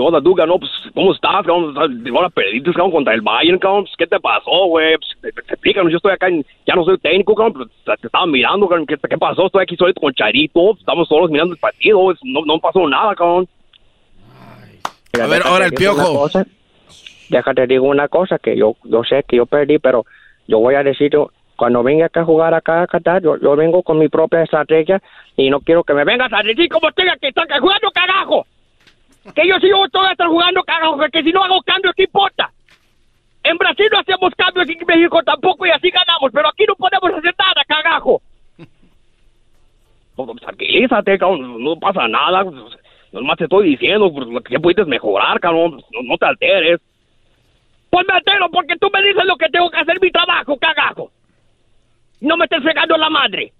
¿Qué 0.00 0.06
onda, 0.06 0.22
Tuca? 0.22 0.46
No, 0.46 0.58
pues, 0.58 0.70
¿cómo 0.94 1.12
estás, 1.12 1.44
cabrón? 1.44 1.74
Ahora 1.76 2.30
perdiste, 2.30 2.72
cabrón, 2.72 2.90
contra 2.90 3.12
el 3.12 3.20
Bayern, 3.20 3.58
cabrón. 3.58 3.84
Pues, 3.84 3.94
¿Qué 3.98 4.06
te 4.06 4.18
pasó, 4.18 4.64
güey? 4.68 4.96
Pues, 4.96 5.34
te- 5.34 5.52
explícanos, 5.52 5.90
yo 5.92 5.98
estoy 5.98 6.12
acá, 6.12 6.28
en- 6.28 6.42
ya 6.66 6.74
no 6.74 6.84
soy 6.86 6.96
técnico, 6.96 7.34
cabrón, 7.34 7.52
pero 7.52 7.66
te, 7.96 8.00
te 8.00 8.06
estaba 8.06 8.24
mirando, 8.24 8.66
cabrón. 8.66 8.86
¿Qué, 8.86 8.96
qué 8.96 9.18
pasó? 9.18 9.44
Estoy 9.44 9.62
aquí 9.64 9.76
solito 9.76 10.00
con 10.00 10.14
Charito, 10.14 10.74
estamos 10.78 11.06
solos 11.06 11.30
mirando 11.30 11.52
el 11.52 11.60
partido, 11.60 12.00
pues, 12.00 12.18
no, 12.22 12.40
no 12.46 12.58
pasó 12.60 12.88
nada, 12.88 13.14
cabrón. 13.14 13.46
A 15.20 15.26
ver, 15.26 15.42
ahora 15.44 15.66
el 15.66 15.72
piojo. 15.74 16.30
Déjate 17.28 17.66
digo 17.66 17.86
una 17.86 18.08
cosa, 18.08 18.38
que 18.38 18.56
yo, 18.56 18.76
yo 18.84 19.04
sé 19.04 19.22
que 19.28 19.36
yo 19.36 19.44
perdí, 19.44 19.78
pero 19.78 20.06
yo 20.48 20.60
voy 20.60 20.76
a 20.76 20.82
decir, 20.82 21.12
cuando 21.56 21.82
venga 21.82 22.06
acá 22.06 22.22
a 22.22 22.24
jugar 22.24 22.54
acá 22.54 22.84
a 22.84 22.86
Qatar, 22.86 23.22
yo, 23.22 23.36
yo 23.38 23.54
vengo 23.54 23.82
con 23.82 23.98
mi 23.98 24.08
propia 24.08 24.44
estrategia 24.44 25.02
y 25.36 25.50
no 25.50 25.60
quiero 25.60 25.84
que 25.84 25.92
me 25.92 26.04
vengas 26.04 26.32
a 26.32 26.42
decir 26.42 26.70
cómo 26.70 26.90
tenga 26.92 27.18
que 27.18 27.28
estar 27.28 27.46
jugando, 27.60 27.90
carajo. 27.92 28.46
Que 29.34 29.46
yo 29.46 29.58
sí 29.60 29.68
yo 29.68 29.76
voy 29.78 30.06
a 30.06 30.12
estar 30.12 30.28
jugando, 30.28 30.62
carajo, 30.62 30.98
que 31.12 31.22
si 31.22 31.30
no 31.30 31.44
hago 31.44 31.60
cambio, 31.62 31.92
¿qué 31.94 32.04
importa? 32.04 32.50
En 33.42 33.56
Brasil 33.56 33.86
no 33.92 33.98
hacemos 33.98 34.34
cambios 34.34 34.68
en 34.68 34.86
México 34.86 35.22
tampoco 35.22 35.66
y 35.66 35.70
así 35.70 35.90
ganamos, 35.90 36.30
pero 36.32 36.48
aquí 36.48 36.64
no 36.66 36.74
podemos 36.74 37.18
hacer 37.18 37.34
nada, 37.38 37.64
carajo. 37.66 38.22
No, 40.16 40.34
Tranquilízate, 40.34 41.18
no, 41.18 41.78
pasa 41.78 42.06
nada. 42.08 42.44
Nomás 43.12 43.38
te 43.38 43.44
estoy 43.44 43.70
diciendo 43.70 44.12
pues, 44.12 44.26
lo 44.28 44.40
que 44.42 44.60
puedes 44.60 44.86
mejorar, 44.86 45.40
cabrón. 45.40 45.82
No, 45.90 46.02
no 46.02 46.16
te 46.18 46.26
alteres. 46.26 46.80
Pues 47.88 48.06
me 48.06 48.14
altero 48.14 48.48
porque 48.50 48.76
tú 48.76 48.88
me 48.92 49.02
dices 49.02 49.24
lo 49.24 49.36
que 49.36 49.48
tengo 49.48 49.70
que 49.70 49.78
hacer 49.78 50.00
mi 50.00 50.10
trabajo, 50.10 50.56
cagajo. 50.58 51.10
No 52.20 52.36
me 52.36 52.44
estés 52.44 52.62
fregando 52.62 52.96
la 52.96 53.10
madre. 53.10 53.52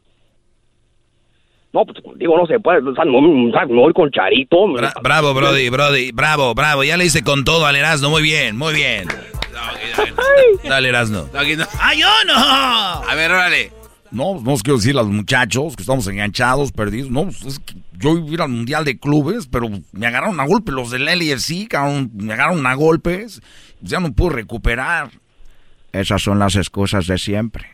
No, 1.73 1.85
pues 1.85 1.99
digo, 2.17 2.37
no 2.37 2.47
se 2.47 2.59
puede. 2.59 2.79
O 2.89 2.95
sea, 2.95 3.05
no, 3.05 3.21
no 3.21 3.81
voy 3.81 3.93
con 3.93 4.11
Charito. 4.11 4.57
Bra- 4.67 4.93
bravo, 5.03 5.33
Brody, 5.35 5.69
Brody, 5.69 6.11
bravo, 6.13 6.53
bravo. 6.55 6.83
Ya 6.83 6.97
le 6.97 7.05
hice 7.07 7.23
con 7.23 7.45
todo 7.45 7.65
al 7.67 7.77
Erasmo. 7.77 8.11
Muy 8.11 8.23
bien, 8.23 8.57
muy 8.57 8.75
bien. 8.75 9.07
Dale, 10.65 10.89
Erasmo. 10.89 11.29
¡Ah, 11.81 11.95
yo 11.95 12.09
no! 12.27 12.35
A 13.09 13.15
ver, 13.15 13.31
órale. 13.31 13.73
No, 14.11 14.41
no 14.41 14.53
os 14.55 14.63
quiero 14.65 14.79
decir 14.79 14.93
a 14.93 15.03
los 15.03 15.07
muchachos 15.09 15.77
que 15.77 15.83
estamos 15.83 16.07
enganchados, 16.09 16.73
perdidos. 16.73 17.11
No, 17.11 17.25
pues, 17.27 17.45
es 17.45 17.59
que 17.61 17.75
yo 17.99 18.17
iba 18.19 18.27
a 18.29 18.33
ir 18.33 18.43
al 18.43 18.49
Mundial 18.49 18.85
de 18.85 18.99
Clubes, 18.99 19.47
pero 19.47 19.69
me 19.93 20.07
agarraron 20.07 20.41
a 20.41 20.47
golpe 20.47 20.73
los 20.73 20.91
del 20.91 21.05
LFC, 21.07 21.69
cabrón, 21.69 22.11
me 22.15 22.33
agarraron 22.33 22.67
a 22.67 22.75
golpes. 22.75 23.41
Ya 23.81 24.01
no 24.01 24.13
pude 24.13 24.35
recuperar. 24.35 25.11
Esas 25.93 26.23
son 26.23 26.39
las 26.41 26.57
excusas 26.57 27.07
de 27.07 27.19
siempre. 27.19 27.67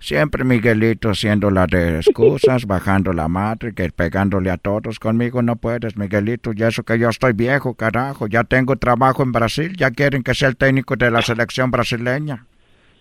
Siempre 0.00 0.44
Miguelito 0.44 1.10
haciendo 1.10 1.50
las 1.50 1.68
de 1.68 1.96
excusas, 1.96 2.64
bajando 2.66 3.12
la 3.12 3.28
madre, 3.28 3.74
que 3.74 3.90
pegándole 3.90 4.50
a 4.50 4.56
todos. 4.56 4.98
Conmigo 4.98 5.42
no 5.42 5.56
puedes, 5.56 5.96
Miguelito. 5.96 6.52
Y 6.54 6.62
eso 6.62 6.82
que 6.84 6.98
yo 6.98 7.08
estoy 7.08 7.32
viejo, 7.32 7.74
carajo. 7.74 8.26
Ya 8.26 8.44
tengo 8.44 8.76
trabajo 8.76 9.22
en 9.22 9.32
Brasil. 9.32 9.74
Ya 9.76 9.90
quieren 9.90 10.22
que 10.22 10.34
sea 10.34 10.48
el 10.48 10.56
técnico 10.56 10.96
de 10.96 11.10
la 11.10 11.22
selección 11.22 11.70
brasileña. 11.70 12.46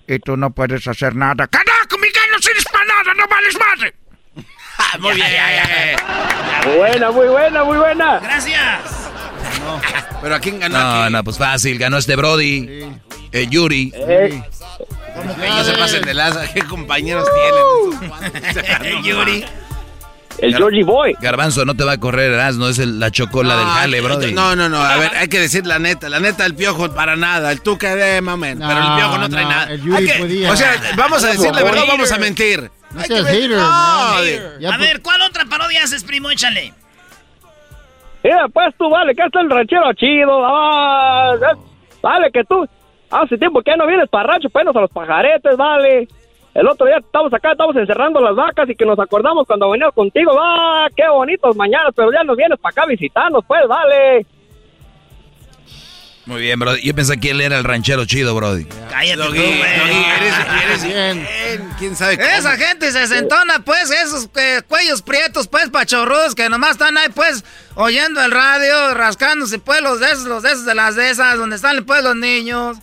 Y 0.07 0.19
tú 0.19 0.37
no 0.37 0.51
puedes 0.51 0.87
hacer 0.87 1.15
nada. 1.15 1.47
¡Carajo, 1.47 1.97
Miguel! 1.97 2.23
No 2.31 2.39
sirves 2.39 2.65
para 2.71 2.85
nada, 2.85 3.13
no 3.13 3.27
vales 3.27 3.57
madre. 3.59 3.93
Muy 4.99 5.15
bien. 5.15 5.27
Muy 6.65 6.77
buena, 6.77 7.11
muy 7.11 7.27
buena, 7.27 7.63
muy 7.63 7.77
buena. 7.77 8.19
Gracias. 8.19 9.09
Pero 10.21 10.35
¿a 10.35 10.39
quién 10.39 10.59
ganó? 10.59 10.77
No, 10.77 11.09
no, 11.09 11.23
pues 11.23 11.37
fácil. 11.37 11.77
Ganó 11.77 11.97
este 11.97 12.15
Brody. 12.15 12.85
Eh, 13.31 13.47
Yuri. 13.49 13.91
¿Cómo 13.91 14.05
que 14.77 15.49
no 15.49 15.63
se 15.63 15.73
pasen 15.73 16.01
de 16.03 16.13
laza? 16.13 16.45
¿Qué 16.53 16.61
compañeros 16.61 17.27
tienen? 18.73 19.03
Yuri. 19.03 19.45
El 20.39 20.55
Georgie 20.57 20.83
Boy. 20.83 21.15
Garbanzo 21.19 21.65
no 21.65 21.75
te 21.75 21.83
va 21.83 21.93
a 21.93 21.97
correr, 21.97 22.31
Erasmo. 22.31 22.67
Es 22.67 22.77
el- 22.79 22.99
la 22.99 23.09
chocola 23.09 23.55
del 23.57 23.65
jale, 23.65 24.01
Brody. 24.01 24.33
No, 24.33 24.55
no, 24.55 24.69
no. 24.69 24.79
A 24.81 24.97
ver, 24.97 25.11
hay 25.15 25.27
que 25.27 25.39
decir 25.39 25.65
la 25.65 25.79
neta. 25.79 26.09
La 26.09 26.19
neta, 26.19 26.45
el 26.45 26.53
piojo 26.55 26.93
para 26.93 27.15
nada. 27.15 27.51
El 27.51 27.61
tuca 27.61 27.95
de 27.95 28.21
mamen. 28.21 28.59
pero 28.59 28.71
el 28.79 28.95
piojo 28.97 29.17
no 29.17 29.29
trae 29.29 29.43
no, 29.45 29.49
nada. 29.49 29.71
el 29.73 29.81
Yuri 29.81 30.05
que- 30.05 30.13
podía. 30.19 30.51
O 30.51 30.55
sea, 30.55 30.75
vamos 30.95 31.23
a 31.23 31.27
decir 31.29 31.51
la 31.53 31.63
verdad, 31.63 31.83
o 31.83 31.87
vamos 31.87 32.11
a 32.11 32.17
mentir. 32.19 32.69
No 32.91 33.01
Hay 33.01 33.07
seas 33.07 33.25
hater, 33.27 33.49
No, 33.51 33.65
a 33.65 34.77
ver, 34.77 35.01
¿cuál 35.01 35.21
otra 35.23 35.45
parodia 35.45 35.83
haces, 35.83 36.03
primo? 36.03 36.29
Échale. 36.31 36.73
Mira, 38.23 38.47
pues 38.53 38.73
tú, 38.77 38.89
vale, 38.89 39.15
que 39.15 39.23
está 39.23 39.41
el 39.41 39.49
ranchero 39.49 39.93
chido. 39.93 40.45
Ah, 40.45 41.33
eh, 41.35 41.55
vale, 42.01 42.29
que 42.33 42.43
tú. 42.43 42.67
Hace 43.09 43.37
tiempo 43.37 43.61
que 43.61 43.71
ya 43.71 43.77
no 43.77 43.87
vienes 43.87 44.09
para 44.09 44.33
rancho, 44.33 44.49
pues 44.49 44.67
a 44.67 44.71
los 44.71 44.91
pajaretes, 44.91 45.55
vale. 45.55 46.07
El 46.53 46.67
otro 46.67 46.87
día 46.87 46.97
estamos 46.97 47.31
acá, 47.33 47.51
estamos 47.51 47.75
encerrando 47.75 48.19
las 48.19 48.35
vacas 48.35 48.67
y 48.69 48.75
que 48.75 48.85
nos 48.85 48.97
acordamos 48.97 49.45
cuando 49.45 49.69
veníamos 49.69 49.93
contigo. 49.93 50.31
¡Ah, 50.41 50.87
qué 50.95 51.07
bonitos 51.07 51.55
mañanas! 51.55 51.93
Pero 51.95 52.11
ya 52.11 52.23
nos 52.23 52.35
vienes 52.35 52.57
para 52.59 52.71
acá 52.71 52.83
a 52.83 52.87
visitarnos, 52.87 53.45
pues, 53.47 53.61
vale. 53.67 54.25
Muy 56.27 56.41
bien, 56.41 56.59
Brody. 56.59 56.81
Yo 56.81 56.93
pensé 56.93 57.17
que 57.19 57.29
él 57.29 57.39
era 57.39 57.57
el 57.57 57.63
ranchero 57.63 58.05
chido, 58.05 58.35
Brody. 58.35 58.65
Cállate, 58.89 59.21
tú, 59.21 59.27
Doggy, 59.27 59.37
güey. 59.37 59.77
Doggy, 59.77 60.05
eres, 60.17 60.33
eres 60.63 60.83
bien. 60.83 61.69
¿Quién 61.79 61.95
sabe 61.95 62.17
cómo? 62.17 62.27
Esa 62.27 62.57
gente 62.57 62.91
se 62.91 63.07
sentona, 63.07 63.59
pues, 63.63 63.89
esos 63.91 64.27
eh, 64.35 64.61
cuellos 64.67 65.01
prietos, 65.01 65.47
pues, 65.47 65.69
pachorrudos, 65.69 66.35
que 66.35 66.49
nomás 66.49 66.71
están 66.71 66.97
ahí, 66.97 67.07
pues, 67.15 67.45
oyendo 67.75 68.21
el 68.21 68.31
radio, 68.31 68.93
rascándose, 68.93 69.59
pues, 69.59 69.81
los 69.81 70.01
de 70.01 70.07
esos, 70.07 70.25
los 70.25 70.43
de 70.43 70.49
esos 70.51 70.65
de 70.65 70.75
las 70.75 70.97
de 70.97 71.11
esas, 71.11 71.37
donde 71.37 71.55
están, 71.55 71.85
pues, 71.85 72.03
los 72.03 72.15
niños. 72.17 72.77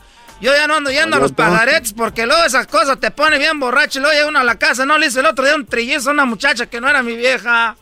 Yo 0.44 0.52
ya 0.54 0.66
no 0.66 0.74
ando 0.74 0.90
yendo 0.90 1.16
a 1.16 1.20
los 1.20 1.32
pajaretes, 1.32 1.94
porque 1.94 2.26
luego 2.26 2.44
esas 2.44 2.66
cosas 2.66 3.00
te 3.00 3.10
pone 3.10 3.38
bien 3.38 3.58
borracho, 3.58 3.98
y 3.98 4.02
luego 4.02 4.14
llega 4.14 4.28
uno 4.28 4.40
a 4.40 4.44
la 4.44 4.56
casa, 4.56 4.84
no 4.84 4.98
le 4.98 5.06
hice 5.06 5.20
el 5.20 5.26
otro 5.26 5.42
día 5.46 5.54
un 5.56 5.64
trillizo 5.64 6.10
a 6.10 6.12
una 6.12 6.26
muchacha 6.26 6.66
que 6.66 6.82
no 6.82 6.88
era 6.88 7.02
mi 7.02 7.16
vieja. 7.16 7.76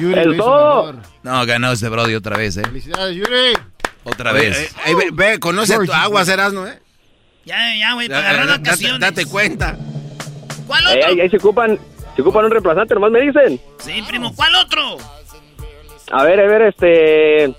Yuri 0.00 0.18
El 0.20 0.36
todo. 0.38 0.94
No, 1.22 1.44
ganó 1.44 1.72
este 1.72 1.90
Brody 1.90 2.14
otra 2.14 2.38
vez, 2.38 2.56
¿eh? 2.56 2.62
Felicidades, 2.62 3.14
Yuri. 3.14 3.52
Otra 4.04 4.32
Oye, 4.32 4.48
vez. 4.48 4.58
eh, 4.58 4.70
eh, 4.86 4.94
ve, 4.94 5.08
ve, 5.12 5.38
conoce 5.38 5.74
tu 5.74 5.80
Georgie. 5.82 5.94
agua, 6.02 6.22
Erasmo, 6.22 6.66
¿eh? 6.66 6.78
Ya, 7.44 7.58
ya, 7.76 7.92
güey, 7.92 8.08
para 8.08 8.20
agarrar 8.30 8.62
da- 8.62 8.98
date, 8.98 9.26
cuenta. 9.26 9.76
¿Cuál 10.66 10.86
otro? 10.86 11.06
ahí, 11.08 11.20
ahí 11.20 11.28
se 11.28 11.36
ocupan, 11.36 11.78
se 12.16 12.22
ocupan 12.22 12.46
un 12.46 12.50
reemplazante, 12.52 12.94
nomás 12.94 13.10
me 13.10 13.20
dicen. 13.20 13.60
Sí, 13.80 14.02
primo, 14.08 14.34
¿cuál 14.34 14.54
otro? 14.54 14.96
A 16.12 16.24
ver, 16.24 16.40
a 16.40 16.46
ver, 16.46 16.62
este. 16.62 17.54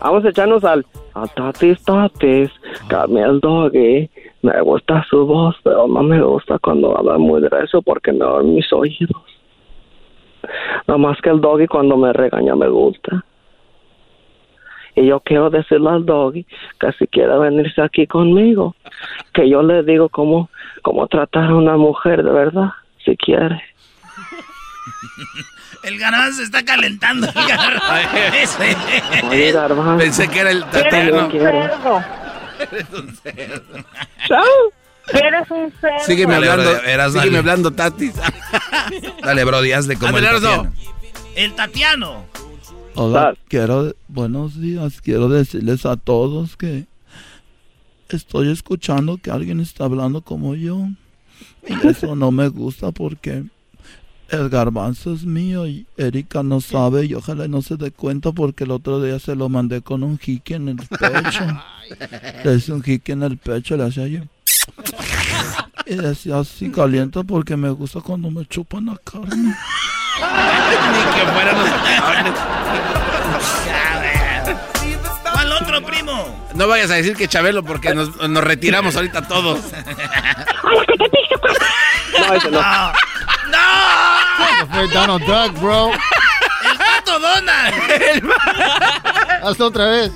Vamos 0.00 0.24
a 0.24 0.28
echarnos 0.28 0.64
al. 0.64 0.84
A 1.14 1.26
tatis, 1.26 1.82
tatis, 1.84 2.50
dame 2.88 3.22
el 3.22 3.40
doggy. 3.40 4.10
Me 4.42 4.60
gusta 4.60 5.04
su 5.08 5.26
voz, 5.26 5.56
pero 5.62 5.88
no 5.88 6.02
me 6.02 6.22
gusta 6.22 6.58
cuando 6.58 6.96
habla 6.96 7.16
muy 7.18 7.40
grueso 7.40 7.80
porque 7.82 8.12
me 8.12 8.24
dan 8.24 8.54
mis 8.54 8.70
oídos. 8.72 9.22
Nada 10.86 10.98
más 10.98 11.20
que 11.22 11.30
el 11.30 11.40
doggy 11.40 11.66
cuando 11.66 11.96
me 11.96 12.12
regaña 12.12 12.54
me 12.54 12.68
gusta. 12.68 13.24
Y 14.94 15.06
yo 15.06 15.20
quiero 15.20 15.50
decirle 15.50 15.90
al 15.90 16.06
doggy 16.06 16.46
que 16.80 16.92
si 16.92 17.06
quiere 17.06 17.38
venirse 17.38 17.82
aquí 17.82 18.06
conmigo, 18.06 18.74
que 19.34 19.48
yo 19.48 19.62
le 19.62 19.82
digo 19.82 20.08
cómo, 20.08 20.48
cómo 20.82 21.06
tratar 21.06 21.50
a 21.50 21.54
una 21.54 21.76
mujer 21.76 22.22
de 22.22 22.30
verdad, 22.30 22.70
si 23.04 23.16
quiere. 23.16 23.62
El 25.82 25.98
garbanzo 25.98 26.38
se 26.38 26.44
está 26.44 26.64
calentando. 26.64 27.26
El 27.26 27.48
garbanzo. 27.48 28.16
Ese. 28.34 28.76
Oye, 29.28 29.52
garbanzo. 29.52 29.98
Pensé 29.98 30.28
que 30.28 30.38
era 30.40 30.50
el 30.50 30.64
quiero. 30.66 31.30
Eres 32.58 32.86
un 32.92 33.16
cerdo. 33.16 33.84
Chao. 34.26 34.44
Eres 35.12 35.50
un 35.50 35.72
cerdo. 35.80 36.04
Sígueme 36.04 36.34
hablando, 36.34 36.82
eras 36.82 37.12
sígueme 37.12 37.36
dale. 37.36 37.38
hablando, 37.38 37.72
Tatis. 37.72 38.14
Dale, 39.22 39.44
Brody, 39.44 39.72
hazle 39.72 39.96
como 39.96 40.16
Ándale, 40.16 40.36
el. 40.36 40.42
Tatiano. 40.42 40.72
El 41.36 41.54
Tatiano. 41.54 42.24
Hola, 42.94 43.34
quiero, 43.48 43.94
buenos 44.08 44.58
días, 44.58 45.02
quiero 45.02 45.28
decirles 45.28 45.84
a 45.84 45.96
todos 45.96 46.56
que 46.56 46.86
estoy 48.08 48.50
escuchando 48.50 49.18
que 49.18 49.30
alguien 49.30 49.60
está 49.60 49.84
hablando 49.84 50.22
como 50.22 50.54
yo. 50.54 50.88
Y 51.68 51.86
eso 51.86 52.16
no 52.16 52.30
me 52.30 52.48
gusta 52.48 52.92
porque 52.92 53.44
El 54.28 54.48
garbanzo 54.48 55.14
es 55.14 55.24
mío 55.24 55.68
y 55.68 55.86
Erika 55.96 56.42
no 56.42 56.60
sabe 56.60 57.04
y 57.04 57.14
ojalá 57.14 57.46
no 57.46 57.62
se 57.62 57.76
dé 57.76 57.92
cuenta 57.92 58.32
porque 58.32 58.64
el 58.64 58.72
otro 58.72 59.00
día 59.00 59.20
se 59.20 59.36
lo 59.36 59.48
mandé 59.48 59.82
con 59.82 60.02
un 60.02 60.18
jique 60.18 60.54
en 60.54 60.70
el 60.70 60.76
pecho. 60.78 61.46
Le 62.44 62.54
hice 62.54 62.72
un 62.72 62.82
jique 62.82 63.12
en 63.12 63.22
el 63.22 63.38
pecho, 63.38 63.76
le 63.76 63.84
hacía 63.84 64.08
yo. 64.08 64.20
Y 65.86 65.94
decía 65.94 66.40
así 66.40 66.70
caliente 66.70 67.22
porque 67.22 67.56
me 67.56 67.70
gusta 67.70 68.00
cuando 68.00 68.28
me 68.28 68.44
chupan 68.46 68.86
la 68.86 68.96
carne. 68.96 69.36
Ni 69.36 69.54
que 71.14 71.26
fueran 71.32 71.56
¿Cuál 75.32 75.52
otro, 75.52 75.82
primo? 75.86 76.48
No 76.54 76.66
vayas 76.66 76.90
a 76.90 76.94
decir 76.94 77.14
que 77.14 77.28
Chabelo 77.28 77.62
porque 77.62 77.94
nos, 77.94 78.16
nos 78.28 78.42
retiramos 78.42 78.96
ahorita 78.96 79.28
todos. 79.28 79.60
No, 82.18 82.34
ese 82.34 82.50
no. 82.50 82.60
Fue 84.72 84.88
Donald 84.88 85.24
Duck, 85.24 85.60
bro. 85.60 85.90
¡El 85.92 86.78
pato 86.78 87.18
Donald! 87.18 88.32
Hasta 89.42 89.64
otra 89.64 89.86
vez. 89.86 90.12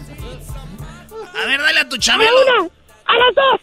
A 1.43 1.47
ver, 1.47 1.61
dale 1.61 1.81
a 1.81 1.89
tu 1.89 1.97
Chabelo. 1.97 2.71
¡A 3.07 3.15
las 3.15 3.35
dos! 3.35 3.61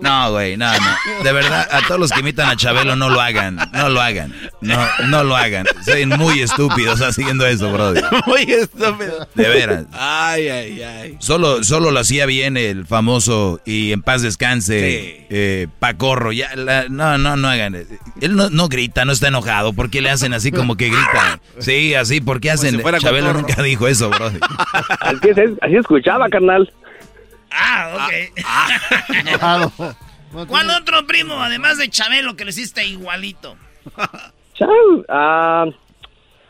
No, 0.00 0.30
güey, 0.32 0.56
no, 0.56 0.66
no. 0.72 1.22
De 1.24 1.32
verdad, 1.32 1.66
a 1.70 1.82
todos 1.86 2.00
los 2.00 2.10
que 2.12 2.20
imitan 2.20 2.48
a 2.48 2.56
Chabelo, 2.56 2.96
no 2.96 3.08
lo 3.08 3.20
hagan. 3.20 3.56
No 3.72 3.88
lo 3.88 4.00
hagan. 4.00 4.34
No, 4.60 4.76
no 5.08 5.24
lo 5.24 5.36
hagan. 5.36 5.66
Son 5.84 6.08
muy 6.18 6.40
estúpidos 6.40 7.00
haciendo 7.00 7.46
eso, 7.46 7.72
brother. 7.72 8.04
Muy 8.26 8.42
estúpido. 8.42 9.26
De 9.34 9.48
veras. 9.48 9.84
Ay, 9.92 10.48
ay, 10.48 10.82
ay. 10.82 11.16
Solo, 11.20 11.62
solo 11.64 11.90
lo 11.90 12.00
hacía 12.00 12.26
bien 12.26 12.56
el 12.56 12.86
famoso 12.86 13.60
y 13.64 13.92
en 13.92 14.02
paz 14.02 14.22
descanse 14.22 14.72
Sí. 14.72 15.26
eh, 15.30 15.66
Pacorro. 15.78 16.32
Ya, 16.32 16.54
la- 16.56 16.88
no, 16.88 17.18
no, 17.18 17.36
no 17.36 17.48
hagan. 17.48 17.74
Él 18.20 18.36
no, 18.36 18.50
no 18.50 18.68
grita, 18.68 19.04
no 19.04 19.12
está 19.12 19.28
enojado. 19.28 19.72
¿Por 19.72 19.90
qué 19.90 20.00
le 20.00 20.10
hacen 20.10 20.32
así 20.34 20.50
como 20.52 20.76
que 20.76 20.88
grita? 20.88 21.40
Sí, 21.58 21.94
así, 21.94 22.20
¿por 22.20 22.40
qué 22.40 22.50
hacen? 22.50 22.76
si 22.76 22.82
Chabelo 23.00 23.28
cotorro. 23.28 23.46
nunca 23.48 23.62
dijo 23.62 23.86
eso, 23.88 24.10
brother. 24.10 24.40
Así, 25.00 25.28
es- 25.30 25.50
así 25.60 25.76
escuchaba, 25.96 26.28
carnal. 26.28 26.72
Ah, 27.50 28.08
ok. 28.08 28.12
¿Cuál 30.48 30.70
otro, 30.70 31.06
primo? 31.06 31.40
Además 31.42 31.78
de 31.78 31.88
Chabelo, 31.90 32.36
que 32.36 32.44
le 32.44 32.50
hiciste 32.50 32.84
igualito. 32.86 33.56
Chau. 34.54 35.04
Ah, 35.08 35.66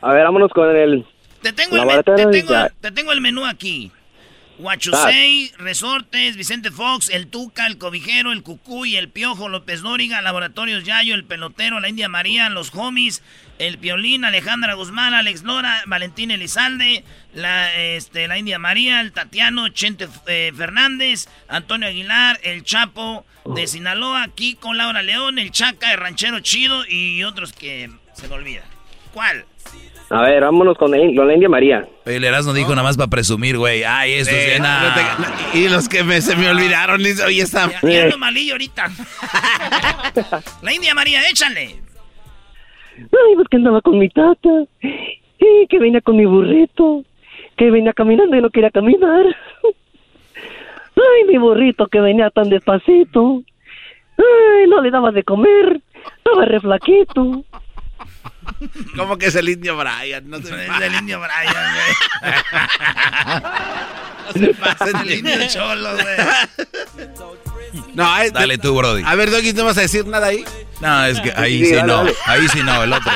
a 0.00 0.12
ver, 0.12 0.24
vámonos 0.24 0.50
con 0.52 0.74
el... 0.74 1.06
Te 1.42 1.52
tengo, 1.52 1.74
el, 1.76 1.82
me- 1.82 1.86
Laboratorio 1.88 2.30
te, 2.30 2.38
tengo, 2.40 2.52
ya. 2.52 2.68
te 2.80 2.90
tengo 2.92 3.12
el 3.12 3.20
menú 3.20 3.44
aquí. 3.44 3.90
Huachusei, 4.58 5.52
Resortes, 5.58 6.36
Vicente 6.36 6.70
Fox, 6.70 7.08
El 7.10 7.28
Tuca, 7.28 7.66
El 7.66 7.78
Cobijero, 7.78 8.32
El 8.32 8.42
Cucuy, 8.42 8.96
El 8.96 9.08
Piojo, 9.08 9.48
López 9.48 9.80
Dóriga, 9.80 10.20
Laboratorios 10.20 10.84
Yayo, 10.84 11.14
El 11.14 11.24
Pelotero, 11.24 11.80
La 11.80 11.88
India 11.88 12.08
María, 12.08 12.48
Los 12.50 12.74
Homies, 12.74 13.22
El 13.58 13.78
Piolín, 13.78 14.24
Alejandra 14.24 14.74
Guzmán, 14.74 15.14
Alex 15.14 15.42
Lora, 15.42 15.82
Valentín 15.86 16.30
Elizalde, 16.30 17.04
la, 17.34 17.74
este, 17.74 18.28
la 18.28 18.38
India 18.38 18.58
María, 18.58 19.00
El 19.00 19.12
Tatiano, 19.12 19.68
Chente 19.70 20.08
eh, 20.26 20.52
Fernández, 20.56 21.28
Antonio 21.48 21.88
Aguilar, 21.88 22.38
El 22.42 22.62
Chapo 22.62 23.24
de 23.44 23.66
Sinaloa, 23.66 24.28
Kiko, 24.34 24.74
Laura 24.74 25.02
León, 25.02 25.38
El 25.38 25.50
Chaca, 25.50 25.92
El 25.92 26.00
Ranchero 26.00 26.40
Chido 26.40 26.84
y 26.86 27.24
otros 27.24 27.52
que 27.52 27.90
se 28.14 28.28
me 28.28 28.34
olvidan. 28.34 28.64
¿Cuál? 29.12 29.44
A 30.14 30.20
ver, 30.22 30.42
vámonos 30.42 30.76
con, 30.76 30.94
el- 30.94 31.16
con 31.16 31.26
la 31.26 31.32
India 31.34 31.48
María. 31.48 31.86
Oye, 32.04 32.16
el 32.16 32.24
Erasmo 32.24 32.52
dijo 32.52 32.70
nada 32.70 32.82
más 32.82 32.98
para 32.98 33.08
presumir, 33.08 33.56
güey. 33.56 33.82
Ay, 33.82 34.12
esto 34.12 34.34
es 34.34 34.60
no 34.60 34.66
te- 34.94 35.58
y 35.58 35.68
los 35.68 35.88
que 35.88 36.04
me- 36.04 36.20
se 36.20 36.36
me 36.36 36.50
olvidaron, 36.50 37.02
dice, 37.02 37.24
oye, 37.24 37.40
está... 37.42 37.70
Ya, 37.82 37.88
ya 37.90 38.02
ando 38.04 38.18
malillo 38.18 38.52
ahorita. 38.54 38.90
La 40.62 40.74
India 40.74 40.94
María, 40.94 41.20
échale. 41.30 41.76
Ay, 42.98 43.34
pues 43.36 43.48
que 43.50 43.56
andaba 43.56 43.80
con 43.80 43.98
mi 43.98 44.08
tata. 44.10 44.50
Y 44.82 45.66
que 45.68 45.78
venía 45.78 46.00
con 46.02 46.16
mi 46.16 46.26
burrito. 46.26 47.02
Que 47.56 47.70
venía 47.70 47.92
caminando 47.94 48.36
y 48.36 48.42
no 48.42 48.50
quería 48.50 48.70
caminar. 48.70 49.24
Ay, 49.64 51.24
mi 51.26 51.38
burrito 51.38 51.86
que 51.86 52.00
venía 52.00 52.28
tan 52.30 52.50
despacito. 52.50 53.42
Ay, 54.18 54.68
no 54.68 54.82
le 54.82 54.90
daba 54.90 55.10
de 55.10 55.22
comer. 55.24 55.80
Estaba 56.18 56.44
re 56.44 56.60
flaquito. 56.60 57.44
¿Cómo 58.96 59.18
que 59.18 59.26
es 59.26 59.34
el 59.34 59.48
indio 59.48 59.76
Brian? 59.76 60.28
No 60.28 60.38
se 60.40 60.48
Es 60.66 60.78
del 60.78 60.94
indio 60.94 61.20
Brian, 61.20 61.54
No 64.26 64.32
se 64.32 64.54
pasen 64.60 64.96
El 64.96 65.12
indio 65.12 65.48
cholo, 65.48 65.92
güey. 65.94 66.16
No, 67.94 68.18
es- 68.18 68.32
Dale 68.32 68.58
tú, 68.58 68.74
Brody. 68.74 69.02
A 69.06 69.14
ver, 69.14 69.30
Doggy, 69.30 69.52
¿no 69.52 69.64
vas 69.64 69.78
a 69.78 69.82
decir 69.82 70.06
nada 70.06 70.28
ahí? 70.28 70.44
No, 70.80 71.04
es 71.04 71.20
que 71.20 71.32
ahí 71.32 71.64
Sí, 71.64 71.74
sí, 71.74 71.82
no. 71.84 72.04
Ahí 72.26 72.48
sí 72.48 72.62
no, 72.62 72.82
el 72.82 72.92
otro. 72.92 73.12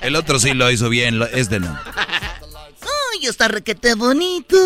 El 0.00 0.16
otro 0.16 0.38
sí 0.38 0.54
lo 0.54 0.70
hizo 0.70 0.88
bien, 0.88 1.20
este 1.32 1.60
no. 1.60 1.78
Ay, 1.96 3.26
está 3.26 3.48
requete 3.48 3.94
bonito. 3.94 4.56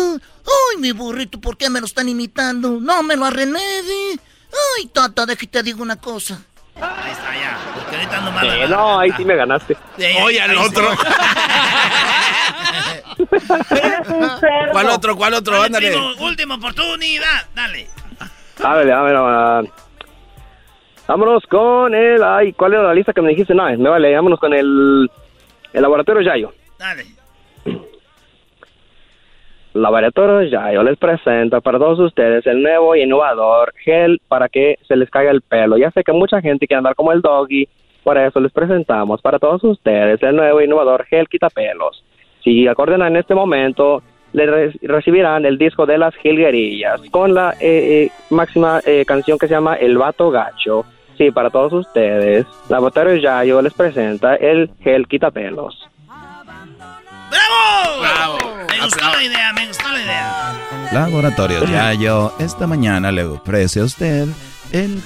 Ay, 0.45 0.77
mi 0.79 0.91
burrito, 0.91 1.39
¿por 1.41 1.57
qué 1.57 1.69
me 1.69 1.79
lo 1.79 1.85
están 1.85 2.09
imitando? 2.09 2.77
No 2.79 3.01
me 3.03 3.15
lo 3.15 3.25
arrenede. 3.25 4.19
Ay, 4.77 4.87
tata, 4.93 5.25
déjate 5.25 5.47
te 5.47 5.63
digo 5.63 5.81
una 5.81 5.95
cosa. 5.95 6.39
Ahí 6.75 7.11
está, 7.11 7.35
ya. 7.35 7.57
Porque 7.75 7.95
ahorita 7.95 8.17
ando 8.17 8.31
mal. 8.31 8.47
Eh, 8.47 8.67
no, 8.67 8.99
ahí 8.99 9.11
sí 9.11 9.23
me 9.25 9.35
ganaste. 9.35 9.77
Oye, 10.23 10.41
al 10.41 10.57
otro. 10.57 10.87
¿Cuál 14.71 14.89
otro? 14.89 15.15
¿Cuál 15.15 15.33
otro? 15.35 15.53
Dale, 15.53 15.65
Ándale. 15.67 15.91
primo, 15.91 16.07
última 16.19 16.55
oportunidad. 16.55 17.47
Dale. 17.53 17.87
A 18.63 18.75
ver, 18.75 18.91
a 18.91 19.01
ver, 19.03 19.15
a 19.15 19.61
ver. 19.61 19.71
Vámonos 21.07 21.43
con 21.49 21.93
el... 21.93 22.23
Ay, 22.23 22.53
¿cuál 22.53 22.73
era 22.73 22.83
la 22.83 22.93
lista 22.93 23.13
que 23.13 23.21
me 23.21 23.29
dijiste? 23.29 23.53
No, 23.53 23.65
me 23.65 23.89
vale, 23.89 24.15
vámonos 24.15 24.39
con 24.39 24.53
el... 24.53 25.09
El 25.73 25.81
laboratorio 25.81 26.21
Yayo. 26.21 26.53
Dale. 26.77 27.05
Laboratorio 29.73 30.43
Yayo 30.49 30.83
les 30.83 30.97
presenta 30.97 31.59
para 31.61 31.79
todos 31.79 31.99
ustedes 31.99 32.45
el 32.45 32.61
nuevo 32.61 32.95
y 32.95 33.01
innovador 33.01 33.73
gel 33.83 34.21
para 34.27 34.47
que 34.47 34.77
se 34.87 34.95
les 34.95 35.09
caiga 35.09 35.31
el 35.31 35.41
pelo. 35.41 35.77
Ya 35.77 35.89
sé 35.91 36.03
que 36.03 36.11
mucha 36.11 36.41
gente 36.41 36.67
quiere 36.67 36.77
andar 36.79 36.95
como 36.95 37.11
el 37.11 37.21
doggy, 37.21 37.67
por 38.03 38.17
eso 38.17 38.39
les 38.39 38.51
presentamos 38.51 39.21
para 39.21 39.39
todos 39.39 39.63
ustedes 39.63 40.21
el 40.21 40.35
nuevo 40.35 40.61
innovador 40.61 41.05
gel 41.05 41.27
quitapelos. 41.27 42.03
Si 42.43 42.67
acorden 42.67 43.01
en 43.01 43.15
este 43.15 43.33
momento, 43.33 44.03
le 44.33 44.45
re- 44.45 44.73
recibirán 44.81 45.45
el 45.45 45.57
disco 45.57 45.85
de 45.85 45.97
las 45.97 46.13
jilguerillas 46.15 47.01
con 47.09 47.33
la 47.33 47.51
eh, 47.59 48.05
eh, 48.05 48.09
máxima 48.29 48.79
eh, 48.85 49.05
canción 49.05 49.37
que 49.37 49.47
se 49.47 49.53
llama 49.53 49.75
El 49.75 49.97
Vato 49.97 50.29
Gacho. 50.29 50.85
Sí, 51.17 51.31
para 51.31 51.49
todos 51.51 51.73
ustedes, 51.73 52.45
Laboratorio 52.69 53.15
Yayo 53.15 53.61
les 53.61 53.73
presenta 53.73 54.35
el 54.35 54.71
gel 54.83 55.07
quitapelos. 55.07 55.87
¡Bravo! 57.99 58.37
Me 58.69 58.81
gustó 58.81 59.11
la 59.11 59.23
idea, 59.23 59.53
me 59.53 59.67
gustó 59.67 59.91
la 59.91 60.01
idea. 60.01 60.89
Laboratorios 60.91 61.69
Yayo, 61.69 62.33
esta 62.39 62.67
mañana 62.67 63.11
le 63.11 63.23
ofrece 63.23 63.79
a 63.79 63.83
usted 63.83 64.27
el 64.71 65.01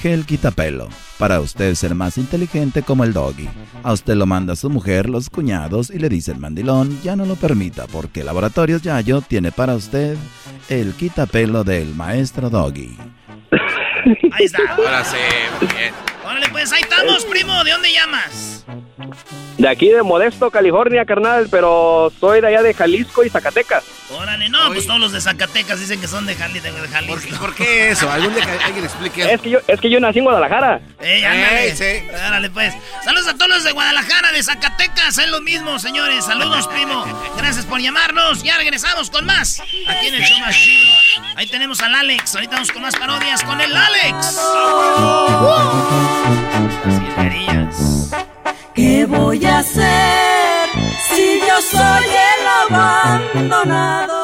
gel 0.00 0.24
quitapelo. 0.24 0.88
Para 1.18 1.40
usted 1.40 1.74
ser 1.74 1.96
más 1.96 2.16
inteligente 2.16 2.82
como 2.82 3.02
el 3.02 3.12
doggy. 3.12 3.48
A 3.82 3.92
usted 3.92 4.14
lo 4.14 4.24
manda 4.24 4.54
su 4.54 4.70
mujer, 4.70 5.08
los 5.08 5.30
cuñados, 5.30 5.90
y 5.90 5.98
le 5.98 6.08
dice 6.08 6.30
el 6.30 6.38
mandilón, 6.38 7.00
ya 7.02 7.16
no 7.16 7.26
lo 7.26 7.34
permita, 7.34 7.88
porque 7.88 8.22
Laboratorios 8.22 8.82
Yayo 8.82 9.20
tiene 9.20 9.50
para 9.50 9.74
usted 9.74 10.16
el 10.68 10.94
quitapelo 10.94 11.64
del 11.64 11.94
maestro 11.96 12.50
doggy. 12.50 12.96
Ahí 14.32 14.44
está. 14.44 14.60
Ahora 14.76 15.04
sí, 15.04 15.16
muy 15.60 15.68
bien. 15.74 15.92
Órale, 16.24 16.48
pues 16.50 16.72
ahí 16.72 16.82
estamos, 16.82 17.24
primo. 17.24 17.64
¿De 17.64 17.72
dónde 17.72 17.92
llamas? 17.92 18.64
De 19.58 19.68
aquí 19.68 19.88
de 19.88 20.02
Modesto, 20.02 20.50
California, 20.50 21.04
carnal, 21.04 21.48
pero 21.50 22.12
soy 22.20 22.40
de 22.40 22.48
allá 22.48 22.62
de 22.62 22.74
Jalisco 22.74 23.24
y 23.24 23.30
Zacatecas. 23.30 23.84
Órale, 24.10 24.48
no, 24.48 24.72
pues 24.72 24.86
todos 24.86 24.98
los 25.00 25.12
de 25.12 25.20
Zacatecas 25.20 25.78
dicen 25.80 26.00
que 26.00 26.08
son 26.08 26.24
de, 26.26 26.34
Jali- 26.34 26.60
de, 26.60 26.72
de 26.72 26.88
Jalisco. 26.88 27.36
¿Por 27.38 27.54
qué 27.54 27.90
eso? 27.90 28.10
¿Algún 28.10 28.34
día 28.34 28.44
que 28.46 28.64
alguien 28.64 28.84
explique 28.84 29.20
eso? 29.22 29.30
Es 29.30 29.40
que 29.40 29.50
yo, 29.50 29.58
es 29.66 29.80
que 29.80 29.90
yo 29.90 30.00
nací 30.00 30.18
en 30.18 30.24
Guadalajara. 30.24 30.80
Ey, 31.00 31.22
ándale. 31.24 31.64
Ey, 31.70 31.76
sí. 31.76 32.08
Órale, 32.10 32.50
pues. 32.50 32.74
Saludos 33.04 33.28
a 33.28 33.34
todos 33.34 33.48
los 33.48 33.64
de 33.64 33.72
Guadalajara, 33.72 34.32
de 34.32 34.42
Zacatecas. 34.42 35.18
Es 35.18 35.28
lo 35.28 35.40
mismo, 35.42 35.78
señores. 35.78 36.24
Saludos, 36.24 36.66
primo. 36.68 37.04
Gracias 37.36 37.66
por 37.66 37.80
llamarnos. 37.80 38.42
Ya 38.42 38.56
regresamos 38.56 39.10
con 39.10 39.26
más. 39.26 39.60
Aquí 39.60 40.06
en 40.08 40.14
el 40.14 40.22
show 40.22 40.38
más 40.40 40.54
chido. 40.56 40.94
Ahí 41.36 41.46
tenemos 41.48 41.80
al 41.80 41.94
Alex. 41.94 42.34
Ahorita 42.34 42.54
vamos 42.54 42.72
con 42.72 42.82
más 42.82 42.96
parodias 42.96 43.42
con 43.44 43.60
el 43.60 43.76
Alex. 43.76 44.38
Jilguerillas. 45.38 46.97
¿Qué 48.78 49.06
voy 49.06 49.44
a 49.44 49.58
hacer 49.58 50.68
si 51.10 51.40
yo 51.40 51.60
soy 51.68 52.04
el 52.30 52.46
abandonado? 52.70 54.20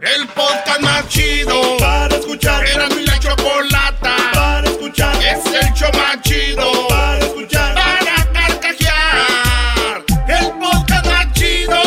El 0.00 0.26
podcast 0.26 0.80
más 0.80 1.06
chido 1.06 1.76
para 1.78 2.16
escuchar. 2.16 2.66
Era 2.66 2.88
mi 2.88 3.06
la 3.06 3.20
chocolata 3.20 4.16
para 4.34 4.68
escuchar. 4.68 5.14
Es 5.22 5.46
el 5.46 5.72
show 5.74 5.90
más 5.92 6.20
chido 6.22 6.88
para 6.88 7.18
escuchar. 7.20 7.72
Para 7.76 8.32
carcajear. 8.32 10.04
El 10.26 10.50
podcast 10.58 11.06
más 11.06 11.32
chido. 11.34 11.78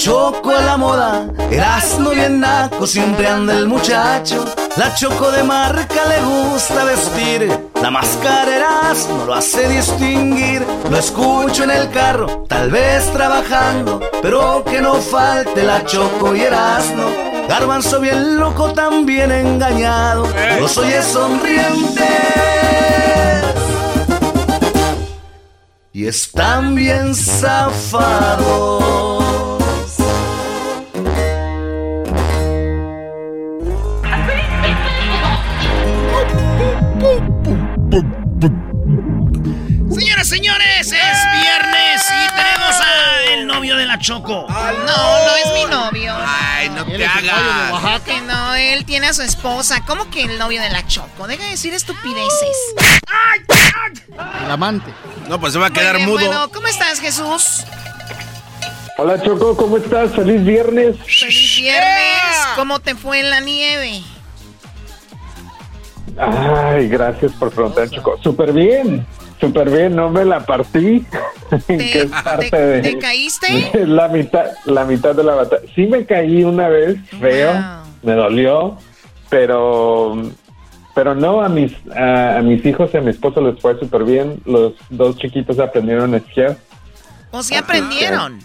Choco 0.00 0.50
a 0.50 0.62
la 0.62 0.76
moda, 0.78 1.28
Erasmo 1.50 2.10
bien 2.10 2.40
naco, 2.40 2.86
siempre 2.86 3.26
anda 3.28 3.52
el 3.52 3.66
muchacho. 3.68 4.46
La 4.78 4.94
choco 4.94 5.30
de 5.30 5.42
marca 5.44 6.06
le 6.08 6.22
gusta 6.22 6.84
vestir, 6.84 7.68
la 7.82 7.90
máscara 7.90 8.56
Erasmo 8.56 9.26
lo 9.26 9.34
hace 9.34 9.68
distinguir. 9.68 10.66
Lo 10.90 10.96
escucho 10.96 11.64
en 11.64 11.72
el 11.72 11.90
carro, 11.90 12.44
tal 12.48 12.70
vez 12.70 13.12
trabajando, 13.12 14.00
pero 14.22 14.64
que 14.64 14.80
no 14.80 14.94
falte 14.94 15.64
la 15.64 15.84
choco 15.84 16.34
y 16.34 16.40
Erasmo. 16.40 17.04
Garbanzo 17.46 18.00
bien 18.00 18.38
loco, 18.38 18.72
también 18.72 19.30
engañado, 19.30 20.26
los 20.60 20.78
oye 20.78 21.02
sonrientes 21.02 22.08
y 25.92 26.06
están 26.06 26.74
bien 26.74 27.14
zafados. 27.14 29.09
Señores, 40.40 40.86
es 40.86 40.92
viernes 41.42 42.02
y 42.08 42.34
tenemos 42.34 42.80
a 42.80 43.32
el 43.34 43.46
novio 43.46 43.76
de 43.76 43.84
la 43.84 43.98
Choco. 43.98 44.46
No, 44.48 45.26
no 45.26 45.36
es 45.36 45.52
mi 45.52 45.64
novio. 45.70 46.14
Ay, 46.16 46.70
no 46.70 46.82
te 46.86 47.04
hagas. 47.04 48.00
Que 48.00 48.22
no, 48.22 48.54
él 48.54 48.86
tiene 48.86 49.08
a 49.08 49.12
su 49.12 49.20
esposa. 49.20 49.84
¿Cómo 49.86 50.08
que 50.08 50.22
el 50.22 50.38
novio 50.38 50.62
de 50.62 50.70
la 50.70 50.86
Choco? 50.86 51.26
Deja 51.26 51.44
de 51.44 51.50
decir 51.50 51.74
estupideces. 51.74 52.56
El 54.42 54.50
amante. 54.50 54.90
No, 55.28 55.38
pues 55.38 55.52
se 55.52 55.58
va 55.58 55.66
a 55.66 55.70
quedar 55.70 55.96
Bueno, 55.96 56.08
mudo. 56.08 56.26
Bueno, 56.26 56.48
¿cómo 56.48 56.66
estás, 56.68 57.00
Jesús? 57.00 57.66
Hola 58.96 59.22
Choco, 59.22 59.54
¿cómo 59.58 59.76
estás? 59.76 60.12
Feliz 60.12 60.42
viernes. 60.42 60.96
Feliz 61.04 61.56
viernes. 61.58 62.46
¿Cómo 62.56 62.80
te 62.80 62.94
fue 62.94 63.20
en 63.20 63.28
la 63.28 63.40
nieve? 63.40 64.02
Ay, 66.16 66.88
gracias 66.88 67.32
por 67.32 67.50
preguntar, 67.50 67.90
Choco. 67.90 68.18
Súper 68.22 68.52
bien, 68.52 69.06
súper 69.40 69.70
bien, 69.70 69.96
no 69.96 70.10
me 70.10 70.24
la 70.24 70.40
partí. 70.40 71.04
que 71.66 72.02
es 72.02 72.06
parte 72.06 72.50
te- 72.50 72.56
de, 72.66 72.80
te 72.82 72.98
caíste? 72.98 73.70
de 73.72 73.86
la 73.86 74.08
mitad, 74.08 74.46
la 74.66 74.84
mitad 74.84 75.14
de 75.14 75.24
la 75.24 75.34
batalla. 75.34 75.62
Sí 75.74 75.86
me 75.86 76.04
caí 76.06 76.44
una 76.44 76.68
vez, 76.68 76.96
feo, 77.18 77.52
me 78.02 78.12
dolió, 78.12 78.76
pero 79.28 80.16
pero 80.94 81.14
no 81.14 81.40
a 81.42 81.48
mis 81.48 81.72
a, 81.96 82.38
a 82.38 82.42
mis 82.42 82.64
hijos 82.66 82.90
y 82.92 82.96
a 82.96 83.00
mi 83.00 83.10
esposo 83.10 83.40
les 83.40 83.60
fue 83.60 83.78
súper 83.78 84.04
bien. 84.04 84.40
Los 84.44 84.74
dos 84.90 85.16
chiquitos 85.18 85.58
aprendieron 85.58 86.14
a 86.14 86.18
esquiar. 86.18 86.56
¿O 87.30 87.42
sí 87.42 87.54
aprendieron? 87.54 88.40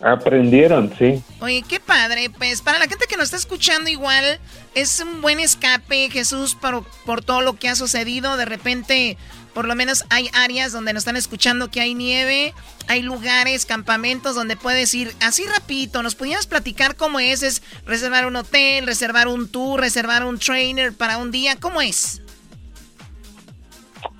Aprendieron, 0.00 0.92
sí. 0.98 1.22
Oye, 1.40 1.64
qué 1.66 1.80
padre. 1.80 2.28
Pues 2.28 2.60
para 2.60 2.78
la 2.78 2.86
gente 2.86 3.06
que 3.08 3.16
nos 3.16 3.24
está 3.24 3.38
escuchando 3.38 3.88
igual, 3.88 4.38
es 4.74 5.00
un 5.00 5.22
buen 5.22 5.40
escape, 5.40 6.10
Jesús, 6.10 6.54
por, 6.54 6.84
por 7.06 7.24
todo 7.24 7.40
lo 7.40 7.54
que 7.54 7.70
ha 7.70 7.74
sucedido. 7.74 8.36
De 8.36 8.44
repente, 8.44 9.16
por 9.56 9.66
lo 9.66 9.74
menos 9.74 10.04
hay 10.10 10.28
áreas 10.34 10.70
donde 10.70 10.92
nos 10.92 11.00
están 11.00 11.16
escuchando 11.16 11.70
que 11.70 11.80
hay 11.80 11.94
nieve, 11.94 12.52
hay 12.88 13.00
lugares, 13.00 13.64
campamentos 13.64 14.34
donde 14.34 14.54
puedes 14.54 14.92
ir 14.92 15.12
así 15.22 15.44
rapidito. 15.46 16.02
¿Nos 16.02 16.14
pudieras 16.14 16.46
platicar 16.46 16.94
cómo 16.94 17.20
es? 17.20 17.42
¿Es 17.42 17.62
reservar 17.86 18.26
un 18.26 18.36
hotel, 18.36 18.84
reservar 18.84 19.28
un 19.28 19.50
tour, 19.50 19.80
reservar 19.80 20.26
un 20.26 20.38
trainer 20.38 20.92
para 20.92 21.16
un 21.16 21.30
día? 21.30 21.56
¿Cómo 21.58 21.80
es? 21.80 22.20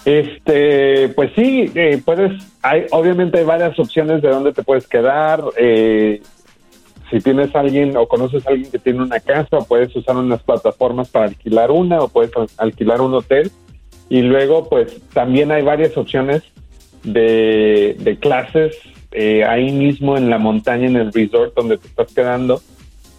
Este, 0.07 1.11
pues 1.11 1.31
sí, 1.37 1.71
eh, 1.75 2.01
puedes, 2.03 2.43
hay, 2.63 2.87
obviamente 2.91 3.37
hay 3.39 3.45
varias 3.45 3.79
opciones 3.79 4.23
de 4.23 4.31
dónde 4.31 4.55
te 4.55 4.63
puedes 4.63 4.87
quedar. 4.89 5.45
eh, 5.59 6.23
si 7.11 7.21
tienes 7.21 7.55
alguien 7.55 7.95
o 7.99 8.09
conoces 8.09 8.47
a 8.47 8.51
alguien 8.53 8.71
que 8.71 8.79
tiene 8.79 9.03
una 9.03 9.21
casa, 9.21 9.59
puedes 9.69 9.95
usar 9.95 10.17
unas 10.17 10.43
plataformas 10.43 11.11
para 11.11 11.27
alquilar 11.27 11.71
una 11.71 12.01
o 12.01 12.09
puedes 12.09 12.35
al- 12.35 12.49
alquilar 12.57 13.03
un 13.03 13.13
hotel. 13.13 13.53
Y 14.09 14.23
luego, 14.23 14.69
pues 14.69 15.01
también 15.13 15.51
hay 15.51 15.63
varias 15.63 15.97
opciones 15.97 16.43
de, 17.03 17.97
de 17.99 18.17
clases 18.19 18.77
eh, 19.13 19.45
ahí 19.45 19.73
mismo 19.73 20.17
en 20.17 20.31
la 20.31 20.39
montaña, 20.39 20.87
en 20.87 20.97
el 20.97 21.13
resort 21.13 21.55
donde 21.55 21.79
te 21.79 21.89
estás 21.89 22.13
quedando. 22.13 22.61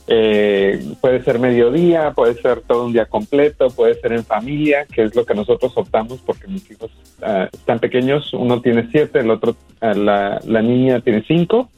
Eh, 0.09 0.81
puede 1.01 1.21
ser 1.23 1.37
mediodía, 1.39 2.11
puede 2.11 2.35
ser 2.35 2.61
todo 2.61 2.85
un 2.85 2.93
día 2.93 3.07
completo, 3.07 3.67
puede 3.69 3.99
ser 3.99 4.13
en 4.13 4.23
familia, 4.23 4.85
que 4.85 5.03
es 5.03 5.13
lo 5.15 5.25
que 5.25 5.33
nosotros 5.35 5.73
optamos 5.75 6.21
porque 6.25 6.47
mis 6.47 6.69
hijos 6.71 6.91
ah, 7.21 7.49
están 7.51 7.79
pequeños. 7.79 8.33
Uno 8.33 8.61
tiene 8.61 8.87
siete, 8.91 9.19
el 9.19 9.29
otro, 9.31 9.57
ah, 9.81 9.93
la, 9.93 10.39
la 10.45 10.61
niña 10.61 11.01
tiene 11.01 11.23
cinco. 11.27 11.69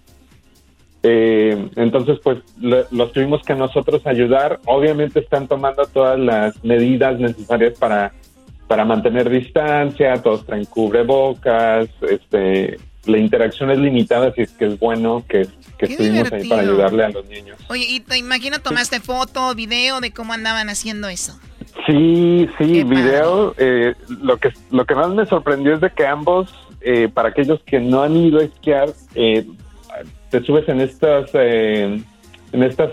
Eh, 1.01 1.69
entonces, 1.77 2.19
pues 2.23 2.39
lo- 2.59 2.85
los 2.91 3.11
tuvimos 3.13 3.41
que 3.43 3.55
nosotros 3.55 4.05
ayudar. 4.05 4.59
Obviamente 4.65 5.19
están 5.21 5.47
tomando 5.47 5.85
todas 5.87 6.19
las 6.19 6.63
medidas 6.63 7.19
necesarias 7.19 7.79
para, 7.79 8.11
para 8.69 8.85
mantener 8.85 9.27
distancia, 9.31 10.21
todos 10.21 10.45
traen 10.45 10.65
cubrebocas, 10.65 11.89
este, 12.07 12.77
la 13.07 13.17
interacción 13.17 13.71
es 13.71 13.79
limitada, 13.79 14.27
así 14.27 14.43
es 14.43 14.51
que 14.51 14.67
es 14.67 14.79
bueno 14.79 15.25
que, 15.27 15.47
estuvimos 15.79 16.31
ahí 16.31 16.47
para 16.47 16.61
ayudarle 16.61 17.05
a 17.05 17.09
los 17.09 17.25
niños. 17.27 17.57
Oye, 17.67 17.85
y 17.89 17.99
te 17.99 18.19
imagino 18.19 18.59
tomaste 18.59 18.99
foto, 18.99 19.55
video 19.55 20.01
de 20.01 20.11
cómo 20.11 20.33
andaban 20.33 20.69
haciendo 20.69 21.09
eso. 21.09 21.39
Sí, 21.87 22.47
sí, 22.59 22.83
video. 22.83 23.55
eh, 23.57 23.95
lo 24.21 24.37
que 24.37 24.51
lo 24.69 24.85
que 24.85 24.93
más 24.93 25.09
me 25.15 25.25
sorprendió 25.25 25.73
es 25.73 25.81
de 25.81 25.89
que 25.89 26.05
ambos, 26.05 26.53
eh, 26.81 27.09
para 27.11 27.29
aquellos 27.29 27.59
que 27.63 27.79
no 27.79 28.03
han 28.03 28.15
ido 28.15 28.39
a 28.39 28.43
esquiar, 28.43 28.89
eh, 29.15 29.47
te 30.29 30.43
subes 30.43 30.69
en 30.69 30.81
estas 30.81 31.31
eh, 31.33 32.03
en 32.53 32.63
estas 32.63 32.91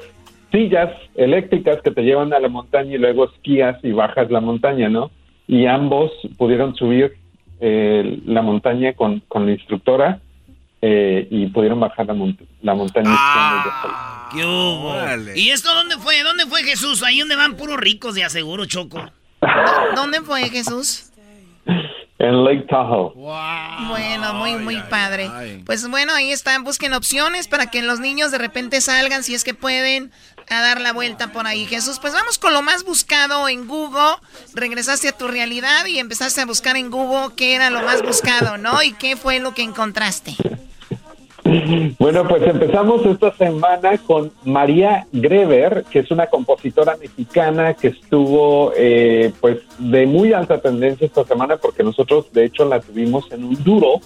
sillas 0.50 0.90
eléctricas 1.16 1.82
que 1.82 1.90
te 1.90 2.00
llevan 2.00 2.32
a 2.32 2.40
la 2.40 2.48
montaña 2.48 2.94
y 2.94 2.98
luego 2.98 3.26
esquías 3.26 3.76
y 3.82 3.92
bajas 3.92 4.30
la 4.30 4.40
montaña, 4.40 4.88
¿no? 4.88 5.10
Y 5.48 5.66
ambos 5.66 6.10
pudieron 6.36 6.74
subir 6.76 7.16
eh, 7.60 8.20
la 8.26 8.42
montaña 8.42 8.92
con, 8.94 9.20
con 9.28 9.46
la 9.46 9.52
instructora 9.52 10.20
eh, 10.82 11.26
y 11.30 11.46
pudieron 11.46 11.80
bajar 11.80 12.06
la, 12.06 12.14
mont- 12.14 12.46
la 12.62 12.74
montaña. 12.74 13.08
ellos 13.10 13.74
solos. 13.82 13.96
¿Qué 14.32 14.44
hubo? 14.44 15.34
¿Y 15.36 15.50
esto 15.50 15.72
dónde 15.74 15.96
fue? 15.98 16.22
¿Dónde 16.22 16.46
fue 16.46 16.62
Jesús? 16.64 17.02
Ahí 17.04 17.20
donde 17.20 17.36
van 17.36 17.56
puros 17.56 17.78
ricos, 17.78 18.14
de 18.14 18.24
aseguro, 18.24 18.66
Choco. 18.66 19.00
¿Dónde 19.96 20.20
fue 20.22 20.48
Jesús? 20.50 21.12
En 22.18 22.44
Lake 22.44 22.64
Tahoe. 22.68 23.12
Bueno, 23.88 24.34
muy, 24.34 24.54
muy 24.56 24.80
padre. 24.82 25.30
Pues 25.64 25.88
bueno, 25.88 26.14
ahí 26.14 26.32
están, 26.32 26.64
busquen 26.64 26.94
opciones 26.94 27.48
para 27.48 27.70
que 27.70 27.82
los 27.82 28.00
niños 28.00 28.30
de 28.30 28.38
repente 28.38 28.80
salgan, 28.80 29.22
si 29.22 29.34
es 29.34 29.44
que 29.44 29.54
pueden, 29.54 30.12
a 30.48 30.60
dar 30.60 30.80
la 30.80 30.92
vuelta 30.92 31.32
por 31.32 31.46
ahí. 31.46 31.66
Jesús, 31.66 31.98
pues 31.98 32.12
vamos 32.12 32.38
con 32.38 32.52
lo 32.52 32.62
más 32.62 32.84
buscado 32.84 33.48
en 33.48 33.66
Google. 33.66 34.16
Regresaste 34.54 35.08
a 35.08 35.12
tu 35.12 35.28
realidad 35.28 35.86
y 35.86 35.98
empezaste 35.98 36.40
a 36.40 36.46
buscar 36.46 36.76
en 36.76 36.90
Google 36.90 37.34
qué 37.36 37.54
era 37.54 37.70
lo 37.70 37.82
más 37.82 38.02
buscado, 38.02 38.56
¿no? 38.56 38.82
¿Y 38.82 38.92
qué 38.92 39.16
fue 39.16 39.40
lo 39.40 39.54
que 39.54 39.62
encontraste? 39.62 40.36
Bueno, 41.98 42.26
pues 42.28 42.42
empezamos 42.42 43.04
esta 43.06 43.32
semana 43.34 43.98
con 43.98 44.32
María 44.44 45.06
Greber, 45.12 45.84
que 45.90 46.00
es 46.00 46.10
una 46.10 46.26
compositora 46.26 46.96
mexicana 46.96 47.74
que 47.74 47.88
estuvo 47.88 48.72
pues 48.72 49.32
pues 49.40 49.60
de 49.78 50.06
muy 50.06 50.32
alta 50.32 50.60
tendencia 50.60 51.06
esta 51.06 51.24
semana 51.24 51.56
porque 51.56 51.84
nosotros 51.84 52.32
de 52.32 52.46
hecho 52.46 52.64
la 52.64 52.80
tuvimos 52.80 53.30
en 53.30 53.44
un 53.44 53.62
duro 53.62 54.00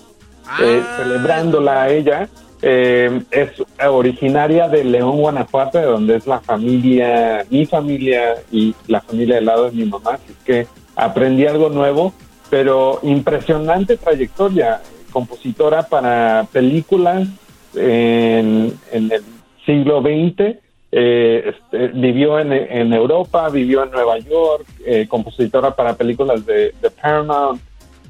eh, 0.60 0.82
celebrándola 0.96 1.82
a 1.82 1.90
ella. 1.90 2.28
Eh, 2.62 3.22
es 3.30 3.50
originaria 3.88 4.68
de 4.68 4.84
León, 4.84 5.16
Guanajuato, 5.16 5.78
de 5.78 5.84
donde 5.84 6.16
es 6.16 6.26
la 6.26 6.40
familia, 6.40 7.46
mi 7.48 7.64
familia 7.64 8.34
y 8.52 8.74
la 8.86 9.00
familia 9.00 9.36
del 9.36 9.46
lado 9.46 9.70
de 9.70 9.76
mi 9.76 9.84
mamá, 9.86 10.12
así 10.14 10.34
que 10.44 10.66
aprendí 10.94 11.46
algo 11.46 11.70
nuevo, 11.70 12.12
pero 12.50 12.98
impresionante 13.02 13.96
trayectoria, 13.96 14.82
compositora 15.10 15.82
para 15.84 16.46
películas 16.52 17.28
en, 17.74 18.78
el 18.92 19.22
siglo 19.64 20.00
XX, 20.00 20.58
eh, 20.92 21.54
este, 21.54 21.88
vivió 21.88 22.38
en, 22.40 22.92
Europa, 22.92 23.48
vivió 23.48 23.84
en 23.84 23.90
Nueva 23.90 24.18
York, 24.18 24.66
eh, 24.84 25.06
compositora 25.08 25.74
para 25.74 25.94
películas 25.94 26.44
de, 26.46 26.74
Paramount 27.00 27.60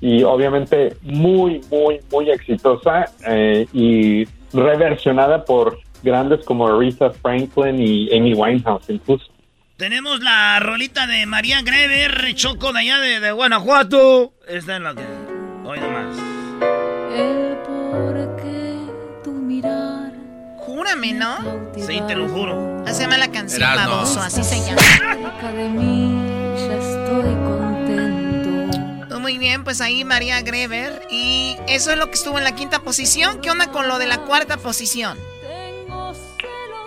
y 0.01 0.23
obviamente 0.23 0.97
muy, 1.03 1.61
muy, 1.71 2.01
muy 2.11 2.31
exitosa 2.31 3.07
eh, 3.27 3.67
y 3.73 4.27
reversionada 4.53 5.45
por 5.45 5.79
grandes 6.03 6.45
como 6.47 6.67
Aretha 6.67 7.11
Franklin 7.11 7.81
y 7.81 8.17
Amy 8.17 8.33
Winehouse 8.33 8.89
incluso. 8.89 9.27
Tenemos 9.77 10.21
la 10.21 10.61
rolita 10.61 11.07
de 11.07 11.25
María 11.27 11.63
Greber, 11.63 12.35
Choco 12.35 12.73
de 12.73 12.81
allá 12.81 12.99
de, 12.99 13.21
de 13.21 13.33
Guanajuato. 13.33 14.33
Esta 14.47 14.77
es 14.77 14.83
la 14.83 14.95
que... 14.95 15.03
Hoy 15.65 15.79
nomás. 15.79 16.10
Júrame, 20.81 21.13
¿no? 21.13 21.37
Sí, 21.77 22.01
te 22.09 22.17
lo 22.17 22.27
juro. 22.27 22.83
Se 22.87 23.03
llama 23.03 23.19
la 23.19 23.31
canción 23.31 23.61
Erasmo. 23.61 23.97
Baboso, 23.97 24.19
así 24.23 24.43
se 24.43 24.61
llama. 24.67 24.81
Contento. 27.45 29.21
Muy 29.21 29.37
bien, 29.37 29.63
pues 29.63 29.83
ahí 29.83 30.05
María 30.05 30.41
Greber. 30.41 31.03
Y 31.11 31.59
eso 31.69 31.91
es 31.91 31.99
lo 31.99 32.07
que 32.07 32.13
estuvo 32.13 32.39
en 32.39 32.45
la 32.45 32.55
quinta 32.55 32.79
posición. 32.79 33.43
¿Qué 33.43 33.51
onda 33.51 33.67
con 33.71 33.89
lo 33.89 33.99
de 33.99 34.07
la 34.07 34.21
cuarta 34.25 34.57
posición? 34.57 35.19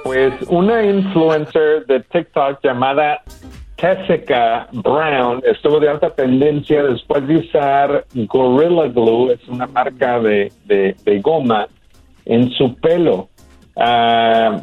Pues 0.04 0.34
una 0.48 0.84
influencer 0.84 1.86
de 1.86 2.00
TikTok 2.00 2.62
llamada 2.64 3.22
Tessica 3.76 4.70
Brown 4.72 5.44
estuvo 5.46 5.80
de 5.80 5.90
alta 5.90 6.10
tendencia 6.16 6.82
después 6.82 7.28
de 7.28 7.38
usar 7.38 8.06
Gorilla 8.16 8.88
Glue, 8.88 9.34
es 9.34 9.48
una 9.48 9.68
marca 9.68 10.20
de, 10.20 10.52
de- 10.66 10.96
de 11.06 11.20
goma, 11.22 11.68
en 12.26 12.50
su 12.54 12.74
pelo. 12.78 13.30
Ah, 13.76 14.62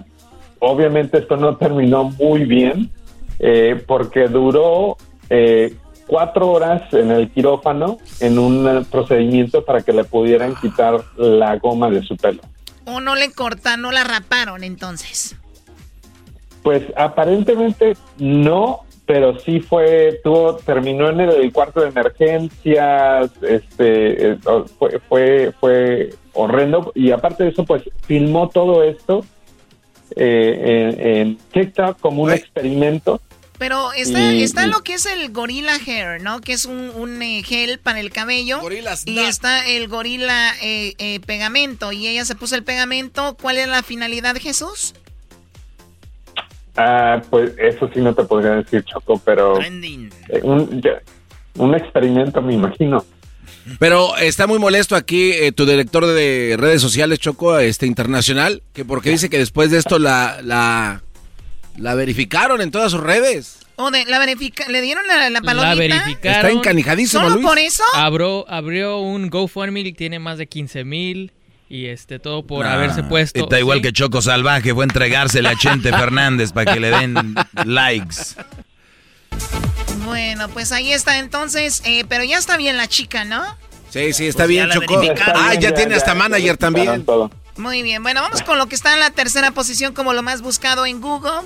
obviamente 0.60 1.18
esto 1.18 1.36
no 1.36 1.56
terminó 1.56 2.04
muy 2.04 2.44
bien 2.44 2.90
eh, 3.38 3.82
porque 3.86 4.28
duró 4.28 4.96
eh, 5.28 5.74
cuatro 6.06 6.50
horas 6.50 6.92
en 6.92 7.10
el 7.10 7.30
quirófano 7.30 7.98
en 8.20 8.38
un 8.38 8.86
procedimiento 8.90 9.64
para 9.64 9.80
que 9.82 9.92
le 9.92 10.04
pudieran 10.04 10.54
quitar 10.56 11.00
la 11.16 11.56
goma 11.56 11.88
de 11.90 12.02
su 12.02 12.16
pelo. 12.16 12.42
O 12.84 13.00
no 13.00 13.14
le 13.14 13.30
cortan, 13.32 13.80
no 13.82 13.92
la 13.92 14.04
raparon 14.04 14.64
entonces. 14.64 15.36
Pues 16.62 16.82
aparentemente 16.96 17.96
no, 18.18 18.80
pero 19.12 19.36
sí 19.40 19.58
fue, 19.58 20.20
tuvo, 20.22 20.54
terminó 20.58 21.08
en 21.08 21.18
el 21.18 21.52
cuarto 21.52 21.80
de 21.80 21.88
emergencias, 21.88 23.28
este, 23.42 24.30
eh, 24.32 24.38
fue, 24.78 25.00
fue, 25.08 25.52
fue 25.58 26.10
horrendo 26.32 26.92
y 26.94 27.10
aparte 27.10 27.42
de 27.42 27.50
eso, 27.50 27.64
pues 27.64 27.82
filmó 28.06 28.48
todo 28.50 28.84
esto 28.84 29.24
eh, 30.14 30.94
en, 30.96 31.06
en 31.06 31.38
TikTok 31.52 31.98
como 31.98 32.22
un 32.22 32.30
experimento. 32.30 33.20
Pero 33.58 33.92
está, 33.92 34.32
Y- 34.32 34.44
está 34.44 34.64
y- 34.66 34.70
lo 34.70 34.80
que 34.84 34.94
es 34.94 35.04
el 35.06 35.32
Gorilla 35.32 35.74
Hair, 35.84 36.22
¿no? 36.22 36.40
Que 36.40 36.52
es 36.52 36.64
un, 36.64 36.90
un, 36.90 37.20
eh, 37.20 37.42
gel 37.44 37.80
para 37.80 37.98
el 37.98 38.10
cabello. 38.12 38.60
y 39.06 39.18
está 39.18 39.66
el 39.68 39.88
Gorilla 39.88 40.54
eh, 40.62 40.94
eh, 40.98 41.18
Pegamento. 41.26 41.90
Y 41.90 42.06
ella 42.06 42.24
se 42.24 42.36
puso 42.36 42.54
el 42.54 42.62
pegamento. 42.62 43.36
¿Cuál 43.42 43.58
es 43.58 43.66
la 43.68 43.82
finalidad, 43.82 44.36
Jesús? 44.36 44.94
Ah, 46.76 47.20
pues 47.30 47.52
eso 47.58 47.90
sí 47.92 48.00
no 48.00 48.14
te 48.14 48.24
podría 48.24 48.52
decir, 48.52 48.84
Choco, 48.84 49.20
pero 49.24 49.60
eh, 49.60 50.42
un, 50.44 51.74
experimento, 51.74 52.40
me 52.40 52.54
imagino. 52.54 53.04
Pero 53.78 54.16
está 54.16 54.46
muy 54.46 54.58
molesto 54.58 54.96
aquí 54.96 55.32
eh, 55.32 55.52
tu 55.52 55.66
director 55.66 56.06
de 56.06 56.56
redes 56.58 56.80
sociales, 56.80 57.18
Choco, 57.18 57.58
este 57.58 57.86
internacional, 57.86 58.62
que 58.72 58.84
porque 58.84 59.10
dice 59.10 59.28
que 59.28 59.38
después 59.38 59.70
de 59.70 59.78
esto 59.78 59.98
la, 59.98 60.40
la, 60.42 61.02
la 61.76 61.94
verificaron 61.94 62.60
en 62.60 62.70
todas 62.70 62.92
sus 62.92 63.00
redes. 63.00 63.58
O 63.76 63.90
de, 63.90 64.04
la 64.04 64.18
verifica, 64.18 64.68
¿Le 64.68 64.80
dieron 64.82 65.06
la, 65.06 65.30
la 65.30 65.40
palomita? 65.40 65.74
La 65.74 65.74
verificaron. 65.74 66.46
Está 66.46 66.50
encanijadísimo, 66.50 67.22
¿Solo 67.22 67.34
Luis. 67.36 67.46
por 67.46 67.58
eso? 67.58 67.82
Abrió, 67.94 68.48
abrió 68.48 68.98
un 68.98 69.30
GoFundMe 69.30 69.80
y 69.80 69.92
tiene 69.92 70.18
más 70.18 70.38
de 70.38 70.46
15 70.46 70.84
mil. 70.84 71.32
Y 71.70 71.86
este, 71.86 72.18
todo 72.18 72.44
por 72.44 72.66
Nah, 72.66 72.72
haberse 72.74 73.04
puesto. 73.04 73.38
Está 73.40 73.58
igual 73.60 73.78
sí. 73.78 73.82
que 73.82 73.92
Choco 73.92 74.20
Salvaje, 74.20 74.74
fue 74.74 74.84
entregársele 74.84 75.48
a 75.48 75.56
Chente 75.56 75.90
Fernández 75.96 76.52
para 76.52 76.74
que 76.74 76.80
le 76.80 76.90
den 76.90 77.34
likes. 77.64 78.16
Bueno, 80.04 80.48
pues 80.48 80.72
ahí 80.72 80.92
está 80.92 81.18
entonces. 81.18 81.80
eh, 81.84 82.04
pero 82.08 82.24
ya 82.24 82.38
está 82.38 82.56
bien 82.56 82.76
la 82.76 82.88
chica, 82.88 83.24
¿no? 83.24 83.42
Sí, 83.90 84.12
sí, 84.12 84.26
está 84.26 84.44
Pues 84.44 84.48
bien, 84.48 84.68
Choco. 84.70 85.00
Ah, 85.34 85.54
ya 85.54 85.72
tiene 85.72 85.92
ya, 85.92 85.96
hasta 85.98 86.12
ya, 86.12 86.18
manager 86.18 86.46
ya 86.52 86.56
también. 86.56 87.06
Muy 87.56 87.82
bien, 87.82 88.02
bueno, 88.02 88.22
vamos 88.22 88.42
con 88.42 88.58
lo 88.58 88.66
que 88.66 88.74
está 88.74 88.94
en 88.94 89.00
la 89.00 89.10
tercera 89.10 89.50
posición 89.52 89.92
como 89.94 90.12
lo 90.12 90.22
más 90.22 90.42
buscado 90.42 90.86
en 90.86 91.00
Google. 91.00 91.42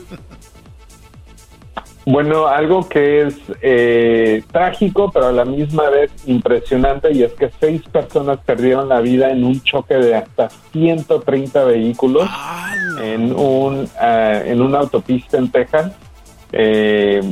Bueno, 2.06 2.46
algo 2.48 2.86
que 2.86 3.22
es 3.22 3.36
eh, 3.62 4.42
trágico, 4.52 5.10
pero 5.10 5.28
a 5.28 5.32
la 5.32 5.46
misma 5.46 5.88
vez 5.88 6.10
impresionante, 6.26 7.10
y 7.12 7.22
es 7.22 7.32
que 7.32 7.50
seis 7.58 7.80
personas 7.90 8.38
perdieron 8.44 8.90
la 8.90 9.00
vida 9.00 9.30
en 9.30 9.42
un 9.42 9.62
choque 9.62 9.94
de 9.94 10.14
hasta 10.14 10.50
130 10.72 11.64
vehículos 11.64 12.28
en, 13.02 13.34
un, 13.34 13.88
ah, 13.98 14.38
en 14.44 14.60
una 14.60 14.80
autopista 14.80 15.38
en 15.38 15.50
Texas. 15.50 15.92
Eh, 16.52 17.22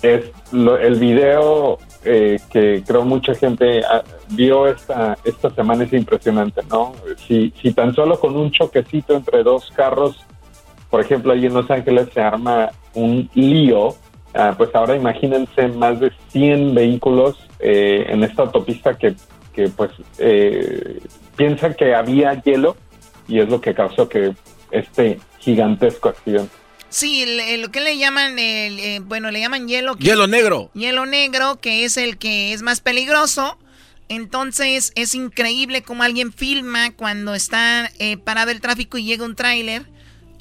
es 0.00 0.24
lo- 0.50 0.78
el 0.78 0.94
video 0.98 1.78
eh, 2.04 2.40
que 2.50 2.82
creo 2.86 3.04
mucha 3.04 3.34
gente 3.34 3.82
ah, 3.84 4.02
vio 4.30 4.66
esta, 4.66 5.16
esta 5.24 5.50
semana 5.50 5.84
es 5.84 5.92
impresionante, 5.92 6.62
¿no? 6.70 6.92
Si, 7.28 7.52
si 7.62 7.72
tan 7.72 7.94
solo 7.94 8.18
con 8.18 8.34
un 8.36 8.50
choquecito 8.50 9.14
entre 9.14 9.42
dos 9.42 9.70
carros 9.76 10.16
por 10.90 11.00
ejemplo, 11.00 11.32
ahí 11.32 11.46
en 11.46 11.54
Los 11.54 11.70
Ángeles 11.70 12.08
se 12.12 12.20
arma 12.20 12.68
un 12.92 13.30
lío, 13.34 13.94
ah, 14.34 14.54
pues 14.56 14.70
ahora 14.74 14.96
imagínense 14.96 15.68
más 15.68 16.00
de 16.00 16.12
100 16.32 16.74
vehículos 16.74 17.36
eh, 17.60 18.06
en 18.08 18.22
esta 18.24 18.42
autopista 18.42 18.96
que, 18.98 19.14
que 19.54 19.68
pues 19.68 19.90
eh, 20.18 21.00
piensan 21.36 21.74
que 21.74 21.94
había 21.94 22.40
hielo 22.42 22.76
y 23.28 23.38
es 23.40 23.48
lo 23.48 23.60
que 23.60 23.74
causó 23.74 24.08
que 24.08 24.34
este 24.70 25.18
gigantesco 25.38 26.08
accidente. 26.08 26.50
Sí, 26.88 27.22
el- 27.22 27.40
el- 27.40 27.60
lo 27.62 27.70
que 27.70 27.80
le 27.80 27.96
llaman, 27.96 28.38
el, 28.38 28.78
eh, 28.78 29.00
bueno, 29.02 29.30
le 29.30 29.40
llaman 29.40 29.66
hielo. 29.68 29.96
que- 29.96 30.04
Hielo 30.04 30.26
negro. 30.26 30.70
Hielo 30.74 31.06
negro, 31.06 31.58
que 31.60 31.84
es 31.84 31.96
el 31.96 32.18
que 32.18 32.52
es 32.52 32.60
más 32.62 32.80
peligroso. 32.80 33.56
Entonces 34.08 34.92
es 34.94 35.14
increíble 35.14 35.82
cómo 35.82 36.02
alguien 36.02 36.32
filma 36.32 36.92
cuando 36.94 37.34
está 37.34 37.90
eh, 37.98 38.18
parado 38.18 38.50
el 38.50 38.60
tráfico 38.60 38.98
y 38.98 39.04
llega 39.04 39.24
un 39.24 39.36
tráiler 39.36 39.84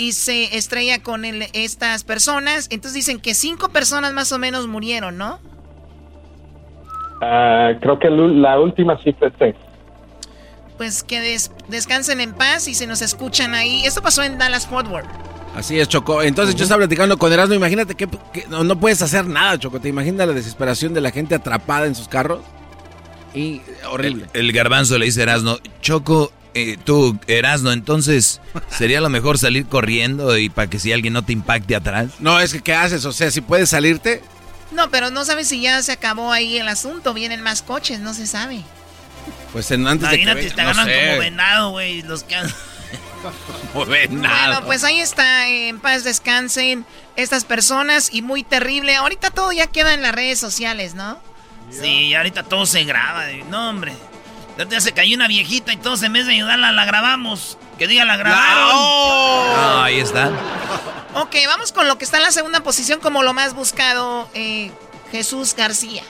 y 0.01 0.13
se 0.13 0.57
estrella 0.57 1.03
con 1.03 1.25
el- 1.25 1.47
estas 1.53 2.03
personas. 2.03 2.67
Entonces 2.71 2.93
dicen 2.95 3.19
que 3.19 3.33
cinco 3.35 3.69
personas 3.69 4.13
más 4.13 4.31
o 4.31 4.39
menos 4.39 4.67
murieron, 4.67 5.17
¿no? 5.17 5.39
Ah, 7.21 7.71
creo 7.79 7.99
que 7.99 8.09
la 8.09 8.59
última 8.59 8.97
cifra 9.03 9.27
es 9.27 9.33
seis. 9.37 9.55
Pues 10.77 11.03
que 11.03 11.19
des- 11.21 11.51
descansen 11.67 12.19
en 12.19 12.33
paz 12.33 12.67
y 12.67 12.73
se 12.73 12.87
nos 12.87 13.01
escuchan 13.03 13.53
ahí. 13.53 13.85
Esto 13.85 14.01
pasó 14.01 14.23
en 14.23 14.39
Dallas 14.39 14.65
Fort 14.67 14.87
Worth. 14.87 15.07
Así 15.55 15.79
es, 15.79 15.87
Choco. 15.87 16.23
Entonces 16.23 16.55
yo 16.55 16.63
estaba 16.63 16.79
platicando 16.79 17.17
con 17.17 17.31
Erasmo. 17.31 17.53
Imagínate 17.53 17.93
que, 17.93 18.07
que 18.33 18.45
no, 18.49 18.63
no 18.63 18.79
puedes 18.79 19.01
hacer 19.03 19.25
nada, 19.27 19.59
Choco. 19.59 19.79
¿Te 19.79 19.89
imaginas 19.89 20.27
la 20.27 20.33
desesperación 20.33 20.93
de 20.95 21.01
la 21.01 21.11
gente 21.11 21.35
atrapada 21.35 21.85
en 21.85 21.93
sus 21.93 22.07
carros? 22.07 22.39
Y 23.35 23.61
horrible. 23.91 24.25
El 24.33 24.51
garbanzo 24.51 24.97
le 24.97 25.05
dice 25.05 25.19
a 25.19 25.23
Erasno, 25.23 25.57
Choco, 25.81 26.31
eh, 26.53 26.77
tú, 26.83 27.17
Erasno, 27.27 27.71
entonces 27.71 28.41
sería 28.69 29.01
lo 29.01 29.09
mejor 29.09 29.37
salir 29.37 29.65
corriendo 29.65 30.37
y 30.37 30.49
para 30.49 30.69
que 30.69 30.79
si 30.79 30.91
alguien 30.91 31.13
no 31.13 31.23
te 31.23 31.33
impacte 31.33 31.75
atrás. 31.75 32.11
No, 32.19 32.39
es 32.39 32.53
que 32.53 32.61
¿qué 32.61 32.73
haces? 32.73 33.05
O 33.05 33.13
sea, 33.13 33.31
si 33.31 33.41
puedes 33.41 33.69
salirte. 33.69 34.21
No, 34.71 34.89
pero 34.89 35.09
no 35.11 35.25
sabes 35.25 35.47
si 35.49 35.61
ya 35.61 35.81
se 35.81 35.91
acabó 35.91 36.31
ahí 36.31 36.57
el 36.57 36.67
asunto. 36.67 37.13
Vienen 37.13 37.41
más 37.41 37.61
coches, 37.61 37.99
no 37.99 38.13
se 38.13 38.25
sabe. 38.27 38.61
Pues 39.51 39.69
en- 39.71 39.85
antes 39.87 40.09
de 40.09 40.17
que 40.17 40.25
te 40.25 40.55
no 40.55 40.69
agarran 40.69 40.85
sé. 40.87 41.05
como 41.07 41.19
venado, 41.19 41.69
güey. 41.71 42.01
Los 42.03 42.23
que 42.23 42.35
Como 43.73 43.85
venado. 43.85 44.51
Bueno, 44.53 44.65
pues 44.65 44.83
ahí 44.83 44.99
está, 44.99 45.47
en 45.47 45.79
paz 45.79 46.03
descansen 46.03 46.85
estas 47.15 47.45
personas 47.45 48.09
y 48.11 48.21
muy 48.21 48.43
terrible. 48.43 48.95
Ahorita 48.95 49.29
todo 49.29 49.51
ya 49.51 49.67
queda 49.67 49.93
en 49.93 50.01
las 50.01 50.13
redes 50.15 50.39
sociales, 50.39 50.95
¿no? 50.95 51.19
Sí, 51.69 52.13
ahorita 52.13 52.43
todo 52.43 52.65
se 52.65 52.83
graba. 52.83 53.25
No, 53.49 53.69
hombre. 53.69 53.93
Se 54.79 54.91
cayó 54.91 55.15
una 55.15 55.27
viejita 55.27 55.73
y 55.73 55.77
todos 55.77 56.03
en 56.03 56.13
vez 56.13 56.25
de 56.25 56.33
ayudarla 56.33 56.71
la 56.71 56.85
grabamos. 56.85 57.57
Que 57.77 57.87
diga 57.87 58.05
la 58.05 58.17
grabaron. 58.17 58.75
Ah, 58.75 59.83
ahí 59.85 59.99
está. 59.99 60.31
Ok, 61.15 61.35
vamos 61.47 61.71
con 61.71 61.87
lo 61.87 61.97
que 61.97 62.05
está 62.05 62.17
en 62.17 62.23
la 62.23 62.31
segunda 62.31 62.61
posición 62.61 62.99
como 62.99 63.23
lo 63.23 63.33
más 63.33 63.53
buscado, 63.53 64.29
eh, 64.33 64.71
Jesús 65.11 65.55
García. 65.55 66.03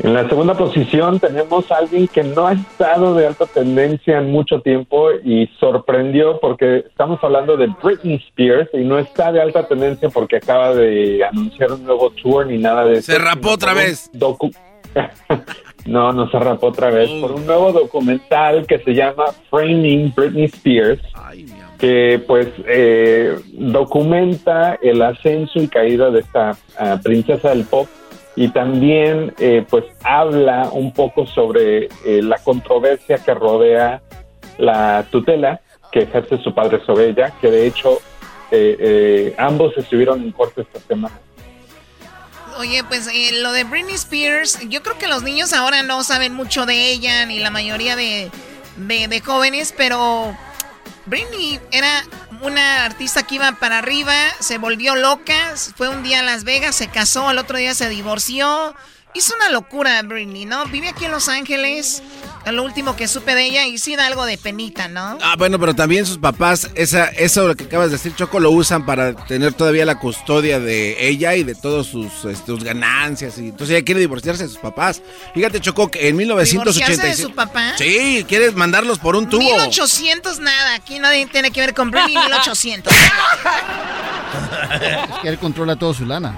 En 0.00 0.14
la 0.14 0.28
segunda 0.28 0.54
posición 0.54 1.18
tenemos 1.18 1.70
a 1.72 1.78
alguien 1.78 2.06
que 2.06 2.22
no 2.22 2.46
ha 2.46 2.52
estado 2.52 3.14
de 3.14 3.26
alta 3.26 3.46
tendencia 3.46 4.18
en 4.18 4.30
mucho 4.30 4.60
tiempo 4.60 5.10
y 5.24 5.48
sorprendió 5.58 6.38
porque 6.38 6.84
estamos 6.88 7.18
hablando 7.22 7.56
de 7.56 7.66
Britney 7.82 8.22
Spears 8.28 8.68
y 8.74 8.84
no 8.84 8.98
está 8.98 9.32
de 9.32 9.42
alta 9.42 9.66
tendencia 9.66 10.08
porque 10.08 10.36
acaba 10.36 10.72
de 10.72 11.24
anunciar 11.24 11.72
un 11.72 11.82
nuevo 11.82 12.10
tour 12.10 12.46
ni 12.46 12.58
nada 12.58 12.84
de 12.84 12.98
eso. 12.98 13.12
Se 13.12 13.18
rapó 13.18 13.50
otra 13.50 13.74
vez. 13.74 14.08
No, 15.86 16.12
no 16.12 16.30
se 16.30 16.38
rapó 16.38 16.68
otra 16.68 16.90
vez. 16.90 17.10
Por 17.20 17.32
un 17.32 17.46
nuevo 17.46 17.72
documental 17.72 18.66
que 18.66 18.78
se 18.80 18.94
llama 18.94 19.26
Framing 19.50 20.12
Britney 20.14 20.44
Spears, 20.44 21.00
que 21.78 22.22
pues 22.26 22.48
eh, 22.66 23.38
documenta 23.52 24.78
el 24.82 25.00
ascenso 25.00 25.60
y 25.60 25.68
caída 25.68 26.10
de 26.10 26.20
esta 26.20 26.56
ah, 26.78 26.98
princesa 27.02 27.50
del 27.50 27.64
pop 27.64 27.86
y 28.36 28.48
también 28.48 29.34
eh, 29.38 29.64
pues 29.68 29.84
habla 30.04 30.68
un 30.72 30.92
poco 30.92 31.26
sobre 31.26 31.88
eh, 32.04 32.22
la 32.22 32.38
controversia 32.38 33.18
que 33.18 33.34
rodea 33.34 34.02
la 34.58 35.04
tutela 35.10 35.60
que 35.90 36.00
ejerce 36.00 36.38
su 36.38 36.54
padre 36.54 36.80
sobre 36.84 37.08
ella, 37.08 37.32
que 37.40 37.50
de 37.50 37.66
hecho 37.66 37.98
eh, 38.50 38.76
eh, 38.78 39.34
ambos 39.38 39.76
estuvieron 39.76 40.22
en 40.22 40.32
corte 40.32 40.62
esta 40.62 40.80
semana. 40.80 41.18
Oye, 42.58 42.82
pues 42.82 43.06
eh, 43.06 43.30
lo 43.34 43.52
de 43.52 43.62
Britney 43.62 43.94
Spears, 43.94 44.58
yo 44.68 44.82
creo 44.82 44.98
que 44.98 45.06
los 45.06 45.22
niños 45.22 45.52
ahora 45.52 45.84
no 45.84 46.02
saben 46.02 46.34
mucho 46.34 46.66
de 46.66 46.90
ella, 46.90 47.24
ni 47.24 47.38
la 47.38 47.50
mayoría 47.50 47.94
de, 47.94 48.32
de, 48.76 49.06
de 49.06 49.20
jóvenes, 49.20 49.72
pero 49.76 50.36
Britney 51.06 51.60
era 51.70 52.04
una 52.42 52.84
artista 52.84 53.22
que 53.22 53.36
iba 53.36 53.52
para 53.52 53.78
arriba, 53.78 54.12
se 54.40 54.58
volvió 54.58 54.96
loca, 54.96 55.54
fue 55.76 55.88
un 55.88 56.02
día 56.02 56.18
a 56.18 56.24
Las 56.24 56.42
Vegas, 56.42 56.74
se 56.74 56.88
casó, 56.88 57.28
al 57.28 57.38
otro 57.38 57.58
día 57.58 57.76
se 57.76 57.88
divorció, 57.88 58.74
Hizo 59.14 59.34
una 59.36 59.50
locura 59.50 60.00
Britney, 60.02 60.44
¿no? 60.44 60.66
Vive 60.66 60.88
aquí 60.88 61.06
en 61.06 61.10
Los 61.10 61.28
Ángeles. 61.28 62.02
Lo 62.46 62.62
último 62.62 62.94
que 62.94 63.08
supe 63.08 63.34
de 63.34 63.44
ella 63.44 63.66
y 63.66 63.78
sí 63.78 63.96
da 63.96 64.06
algo 64.06 64.24
de 64.24 64.38
penita, 64.38 64.88
¿no? 64.88 65.18
Ah, 65.22 65.34
bueno, 65.36 65.58
pero 65.58 65.74
también 65.74 66.06
sus 66.06 66.18
papás, 66.18 66.70
esa, 66.74 67.06
eso 67.06 67.46
lo 67.46 67.56
que 67.56 67.64
acabas 67.64 67.90
de 67.90 67.96
decir, 67.96 68.14
Choco, 68.14 68.40
lo 68.40 68.50
usan 68.50 68.86
para 68.86 69.14
tener 69.14 69.52
todavía 69.52 69.84
la 69.84 69.98
custodia 69.98 70.60
de 70.60 71.08
ella 71.08 71.34
y 71.34 71.42
de 71.42 71.54
todas 71.54 71.86
sus, 71.86 72.24
este, 72.24 72.46
sus 72.46 72.64
ganancias. 72.64 73.38
Y 73.38 73.48
entonces 73.48 73.76
ella 73.76 73.84
quiere 73.84 74.00
divorciarse 74.00 74.44
de 74.44 74.48
sus 74.48 74.58
papás. 74.58 75.02
Fíjate, 75.34 75.60
Choco, 75.60 75.90
que 75.90 76.08
en 76.08 76.16
1986... 76.16 76.86
¿Divorciarse 76.86 77.22
de 77.22 77.28
su 77.28 77.34
papá? 77.34 77.74
Sí, 77.76 78.24
quiere 78.28 78.50
mandarlos 78.52 78.98
por 78.98 79.16
un 79.16 79.28
tubo. 79.28 79.42
1800 79.42 80.38
nada, 80.40 80.74
aquí 80.74 80.98
nadie 80.98 81.26
tiene 81.26 81.50
que 81.50 81.60
ver 81.60 81.74
con 81.74 81.90
Britney 81.90 82.16
1800. 82.16 82.92
Es 82.92 83.00
que 85.22 85.28
él 85.28 85.38
controla 85.38 85.76
toda 85.76 85.94
su 85.94 86.06
lana. 86.06 86.36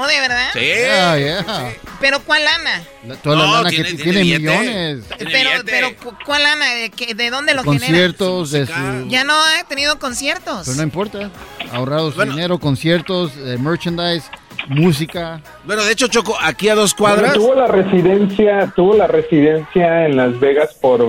¿Oh, 0.00 0.06
de 0.06 0.20
verdad? 0.20 0.50
Sí. 0.52 0.60
Yeah, 0.60 1.18
yeah. 1.18 1.72
¿Pero 2.00 2.20
cuál 2.20 2.44
lana? 2.44 2.82
La- 3.04 3.16
toda 3.16 3.34
la 3.36 3.46
No, 3.46 3.52
lana 3.56 3.70
tiene- 3.70 3.88
que 3.90 3.96
tiene 3.96 4.22
tiene, 4.22 4.38
millones. 4.38 5.04
Pero, 5.18 5.50
pero, 5.66 5.96
¿cu- 5.96 6.14
¿cuál 6.24 6.44
lana? 6.44 6.66
¿De, 6.74 6.90
qué- 6.90 7.14
de 7.14 7.30
dónde 7.30 7.52
lo 7.54 7.64
genera? 7.64 7.80
Conciertos 7.86 8.50
de 8.52 8.66
su... 8.66 8.72
Ya 9.08 9.24
no 9.24 9.34
ha 9.34 9.64
tenido 9.68 9.98
conciertos. 9.98 10.66
Pero 10.66 10.76
no 10.76 10.82
importa. 10.84 11.30
Ahorrado 11.72 12.12
su 12.12 12.22
dinero, 12.22 12.58
conciertos, 12.60 13.32
eh, 13.38 13.56
merchandise, 13.58 14.24
música. 14.68 15.40
Bueno, 15.64 15.82
de 15.84 15.92
hecho, 15.92 16.06
Choco, 16.06 16.36
aquí 16.40 16.68
a 16.68 16.76
dos 16.76 16.94
Bueno, 16.96 17.16
cuadras... 17.16 17.34
tuvo 17.34 17.54
la 17.56 17.66
residencia, 17.66 18.72
tuvo 18.76 18.94
la 18.96 19.08
residencia 19.08 20.06
en 20.06 20.16
Las 20.16 20.38
Vegas 20.38 20.74
por, 20.80 21.00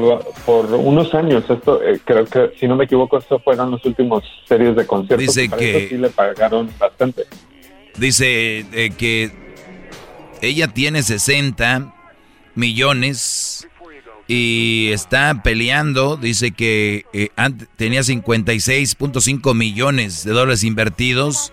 por 0.47 0.65
unos 0.73 1.13
años. 1.13 1.43
Esto, 1.47 1.83
eh, 1.83 1.99
creo 2.03 2.25
que, 2.25 2.53
si 2.59 2.67
no 2.67 2.75
me 2.75 2.85
equivoco, 2.85 3.19
estos 3.19 3.43
fueron 3.43 3.69
los 3.69 3.85
últimos 3.85 4.23
series 4.47 4.75
de 4.75 4.87
conciertos. 4.87 5.35
Dice 5.35 5.47
que- 5.55 5.77
eso 5.77 5.89
sí 5.89 5.97
le 5.97 6.09
pagaron 6.09 6.71
bastante. 6.79 7.25
Dice 7.97 8.59
eh, 8.71 8.91
que 8.97 9.31
ella 10.41 10.67
tiene 10.69 11.03
60 11.03 11.93
millones 12.55 13.67
y 14.27 14.89
está 14.93 15.41
peleando. 15.43 16.15
Dice 16.17 16.51
que 16.51 17.05
eh, 17.13 17.29
tenía 17.75 18.01
56.5 18.01 19.53
millones 19.55 20.23
de 20.23 20.31
dólares 20.31 20.63
invertidos 20.63 21.51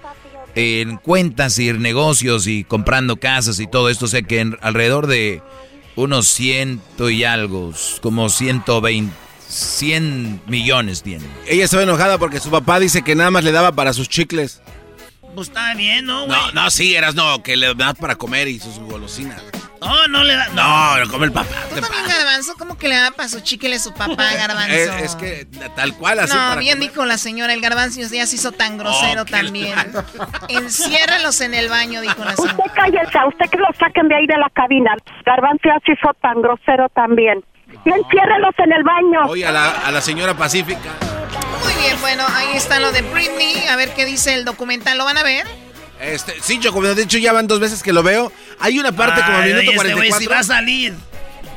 en 0.54 0.96
cuentas 0.96 1.58
y 1.58 1.72
negocios 1.72 2.46
y 2.46 2.64
comprando 2.64 3.16
casas 3.16 3.58
y 3.60 3.66
todo 3.66 3.88
esto. 3.90 4.04
O 4.04 4.08
sea 4.08 4.22
que 4.22 4.40
en- 4.40 4.56
alrededor 4.62 5.06
de 5.06 5.42
unos 5.96 6.26
ciento 6.28 7.08
y 7.10 7.24
algo, 7.24 7.72
como 8.02 8.28
120, 8.28 9.12
100 9.48 10.42
millones 10.46 11.02
tiene. 11.02 11.24
Ella 11.48 11.64
estaba 11.64 11.82
enojada 11.82 12.18
porque 12.18 12.40
su 12.40 12.50
papá 12.50 12.78
dice 12.80 13.02
que 13.02 13.14
nada 13.14 13.30
más 13.30 13.44
le 13.44 13.52
daba 13.52 13.72
para 13.72 13.92
sus 13.92 14.08
chicles. 14.08 14.60
Pues 15.36 15.48
está 15.48 15.74
bien, 15.74 16.06
¿no, 16.06 16.24
güey? 16.26 16.30
No, 16.36 16.50
no, 16.52 16.70
sí, 16.70 16.96
eras 16.96 17.14
no, 17.14 17.42
que 17.42 17.56
le 17.56 17.74
da 17.74 17.94
para 17.94 18.16
comer 18.16 18.48
y 18.48 18.58
sus 18.58 18.78
golosinas. 18.80 19.40
No, 19.82 20.08
no 20.08 20.24
le 20.24 20.34
da. 20.34 20.48
No, 20.48 20.98
lo 21.04 21.10
come 21.10 21.26
el 21.26 21.32
papá. 21.32 21.54
¿Tú 21.68 21.78
también, 21.80 22.06
Garbanzo? 22.08 22.54
¿Cómo 22.58 22.78
que 22.78 22.88
le 22.88 22.96
da 22.96 23.10
para 23.10 23.28
su 23.28 23.40
chicle 23.40 23.78
su 23.78 23.92
papá, 23.92 24.32
Garbanzo? 24.34 24.72
Es, 24.72 24.88
es 25.02 25.14
que 25.16 25.46
tal 25.76 25.94
cual, 25.94 26.20
así 26.20 26.32
no, 26.34 26.40
para 26.40 26.60
bien 26.60 26.78
comer. 26.78 26.88
dijo 26.90 27.04
la 27.04 27.18
señora, 27.18 27.52
el 27.52 27.60
Garbanzo 27.60 28.00
ya 28.00 28.26
se 28.26 28.36
hizo 28.36 28.50
tan 28.52 28.78
grosero 28.78 29.22
Oh, 29.22 29.24
también. 29.26 29.74
Enciérralos 30.48 31.40
en 31.42 31.52
el 31.54 31.68
baño, 31.68 32.00
dijo 32.00 32.24
la 32.24 32.34
señora. 32.34 32.54
Usted 32.56 32.72
cállese, 32.74 33.18
a 33.18 33.26
usted 33.28 33.44
que 33.50 33.58
lo 33.58 33.66
saquen 33.78 34.08
de 34.08 34.16
ahí 34.16 34.26
de 34.26 34.38
la 34.38 34.48
cabina. 34.54 34.92
Garbanzo 35.26 35.64
ya 35.64 35.78
se 35.84 35.92
hizo 35.92 36.14
tan 36.22 36.40
grosero 36.40 36.88
también. 36.94 37.44
Y 37.84 37.90
enciérrelos 37.90 38.54
en 38.58 38.72
el 38.72 38.82
baño. 38.82 39.26
Oye, 39.28 39.46
a 39.46 39.52
la, 39.52 39.68
a 39.70 39.92
la 39.92 40.00
señora 40.00 40.34
Pacífica. 40.34 40.90
Bien, 41.86 42.00
bueno, 42.00 42.24
ahí 42.34 42.56
está 42.56 42.80
lo 42.80 42.90
de 42.90 43.02
Britney. 43.02 43.68
A 43.68 43.76
ver 43.76 43.94
qué 43.94 44.04
dice 44.04 44.34
el 44.34 44.44
documental. 44.44 44.98
¿Lo 44.98 45.04
van 45.04 45.18
a 45.18 45.22
ver? 45.22 45.46
Este, 46.00 46.34
sí, 46.42 46.58
Choco, 46.58 46.82
de 46.82 47.00
hecho 47.00 47.18
ya 47.18 47.32
van 47.32 47.46
dos 47.46 47.60
veces 47.60 47.80
que 47.80 47.92
lo 47.92 48.02
veo. 48.02 48.32
Hay 48.58 48.80
una 48.80 48.90
parte 48.90 49.22
como 49.22 49.38
Ay, 49.38 49.52
minuto 49.52 49.70
oye, 49.70 49.76
este 49.76 49.94
güey 49.94 50.10
44. 50.10 50.18
sí 50.18 50.26
va 50.26 50.38
a 50.40 50.42
salir. 50.42 50.94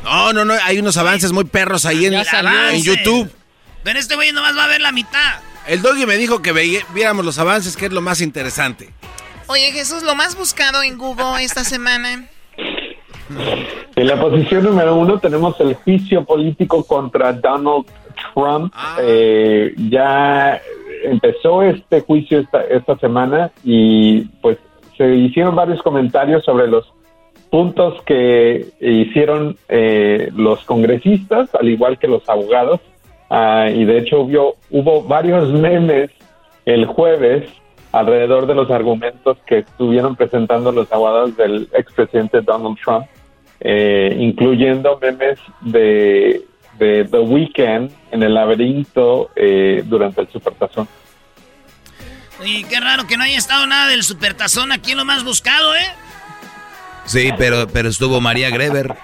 No, 0.04 0.32
no, 0.32 0.46
no, 0.46 0.54
hay 0.64 0.78
unos 0.78 0.98
avances 0.98 1.32
muy 1.32 1.46
perros 1.46 1.88
ahí 1.88 2.06
en, 2.06 2.14
YouTube. 2.84 3.32
Pero 3.84 3.98
este 3.98 4.14
güey 4.14 4.32
nomás 4.32 4.56
va 4.56 4.66
a 4.66 4.68
ver 4.68 4.82
la 4.82 4.92
mitad. 4.92 5.40
El 5.66 5.82
doggy 5.82 6.06
me 6.06 6.18
dijo 6.18 6.44
que 6.44 6.52
viéramos 6.94 7.26
los 7.26 7.40
avances, 7.40 7.76
que 7.76 7.88
es 7.88 7.92
lo 7.92 8.02
más 8.02 8.22
interesante. 8.22 8.94
Oye, 9.48 9.72
Jesús, 9.72 10.04
lo 10.04 10.14
más 10.14 10.36
buscado 10.36 10.84
en 10.84 11.00
Google 11.00 11.44
esta 11.44 11.64
semana. 11.64 12.28
En 13.96 14.08
la 14.08 14.22
posición 14.22 14.64
número 14.64 14.96
uno 14.96 15.20
tenemos 15.20 15.60
el 15.60 15.74
juicio 15.74 16.24
político 16.24 16.84
contra 16.84 17.34
Donald 17.34 17.86
Trump. 18.34 18.74
Eh, 19.02 19.74
ya 19.90 20.62
empezó 21.04 21.62
este 21.64 22.02
juicio 22.02 22.40
esta, 22.40 22.64
esta 22.64 22.98
semana 22.98 23.52
y 23.64 24.22
pues 24.42 24.58
se 24.98 25.16
hicieron 25.16 25.56
varios 25.56 25.82
comentarios 25.82 26.44
sobre 26.44 26.68
los 26.68 26.92
puntos 27.50 28.02
que 28.04 28.68
hicieron 28.80 29.58
eh, 29.70 30.30
los 30.36 30.64
congresistas, 30.66 31.54
al 31.56 31.70
igual 31.70 31.98
que 31.98 32.08
los 32.08 32.28
abogados. 32.30 32.80
Ah, 33.30 33.70
y 33.74 33.86
de 33.86 34.00
hecho 34.00 34.22
hubo, 34.22 34.56
hubo 34.72 35.04
varios 35.04 35.52
memes 35.54 36.10
el 36.66 36.86
jueves 36.86 37.50
alrededor 37.92 38.46
de 38.46 38.56
los 38.56 38.70
argumentos 38.70 39.38
que 39.48 39.60
estuvieron 39.60 40.16
presentando 40.16 40.72
los 40.72 40.92
abogados 40.92 41.36
del 41.38 41.68
expresidente 41.74 42.42
Donald 42.42 42.78
Trump, 42.84 43.06
eh, 43.62 44.16
incluyendo 44.20 45.00
memes 45.02 45.40
de, 45.62 46.42
de 46.80 47.08
The 47.10 47.20
Weeknd 47.20 47.92
en 48.12 48.24
el 48.24 48.34
laberinto 48.34 49.30
eh, 49.36 49.84
durante 49.86 50.22
el 50.22 50.30
Supertazón. 50.30 50.88
Y 52.44 52.64
qué 52.64 52.80
raro 52.80 53.06
que 53.06 53.18
no 53.18 53.24
haya 53.24 53.38
estado 53.38 53.68
nada 53.68 53.88
del 53.88 54.04
supertazón 54.04 54.72
aquí 54.72 54.92
en 54.94 54.98
lo 54.98 55.06
más 55.06 55.24
buscado, 55.26 55.76
¿eh? 55.76 55.92
Sí, 57.06 57.32
pero, 57.38 57.68
pero 57.68 57.90
estuvo 57.90 58.22
María 58.22 58.50
Greber. 58.50 58.96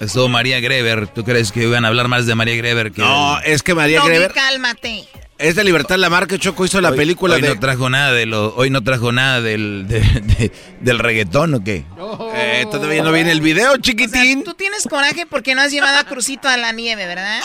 Estuvo 0.00 0.28
María 0.28 0.60
Greber. 0.60 1.06
¿Tú 1.08 1.24
crees 1.24 1.52
que 1.52 1.62
iban 1.62 1.84
a 1.84 1.88
hablar 1.88 2.08
más 2.08 2.26
de 2.26 2.34
María 2.34 2.56
Greber 2.56 2.90
que 2.90 3.02
No, 3.02 3.38
es 3.40 3.62
que 3.62 3.74
María 3.74 3.98
Doggy, 3.98 4.08
Greber 4.08 4.32
cálmate. 4.32 5.04
Es 5.40 5.54
de 5.56 5.64
Libertad 5.64 5.96
Lamarque. 5.96 6.38
Choco 6.38 6.64
hizo 6.64 6.80
la 6.80 6.90
Hoy- 6.90 6.96
película 6.96 7.34
hoy 7.34 7.40
de... 7.42 7.48
no 7.48 7.58
trajo 7.60 7.88
nada 7.90 8.12
de 8.12 8.26
lo, 8.26 8.54
hoy 8.54 8.70
no 8.70 8.82
trajo 8.82 9.10
nada 9.12 9.40
del, 9.40 9.86
de- 9.88 10.00
de- 10.00 10.52
del 10.80 10.98
reggaetón 10.98 11.54
o 11.54 11.64
qué? 11.64 11.84
Eh, 12.34 12.66
todavía 12.70 13.02
no 13.02 13.10
viene 13.12 13.32
el 13.32 13.40
video, 13.40 13.76
chiquitín. 13.78 14.44
Tú 14.44 14.54
tienes 14.54 14.86
coraje 14.88 15.26
porque 15.26 15.54
no 15.54 15.62
has 15.62 15.72
llevado 15.72 15.98
a 15.98 16.04
Crucito 16.04 16.48
a 16.48 16.56
la 16.56 16.72
nieve, 16.72 17.06
¿verdad? 17.06 17.40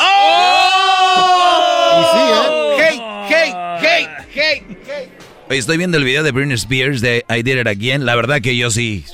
¡Oh! 1.08 2.78
¡Hey, 2.78 3.02
hey, 3.30 3.54
hey, 3.82 4.08
hey, 4.34 4.64
hey! 4.88 5.10
Oye, 5.50 5.60
estoy 5.60 5.78
viendo 5.78 5.98
el 5.98 6.04
video 6.04 6.24
de 6.24 6.32
Britney 6.32 6.56
Spears 6.56 7.02
de 7.02 7.24
I 7.30 7.44
Did 7.44 7.60
It 7.62 7.68
Again. 7.68 8.06
La 8.06 8.16
verdad 8.16 8.42
que 8.42 8.58
yo 8.58 8.72
sí 8.72 9.06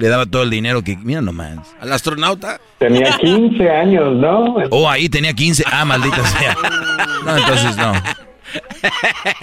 le 0.00 0.08
daba 0.08 0.26
todo 0.26 0.42
el 0.42 0.50
dinero 0.50 0.82
que... 0.82 0.96
Mira 0.96 1.20
nomás. 1.20 1.58
¿Al 1.80 1.92
astronauta? 1.92 2.58
Tenía 2.78 3.16
15 3.18 3.70
años, 3.70 4.16
¿no? 4.16 4.56
Oh, 4.70 4.88
ahí 4.88 5.08
tenía 5.08 5.34
15. 5.34 5.64
Ah, 5.70 5.84
maldita 5.84 6.26
sea. 6.26 6.56
No, 7.24 7.36
entonces 7.36 7.76
no. 7.76 7.92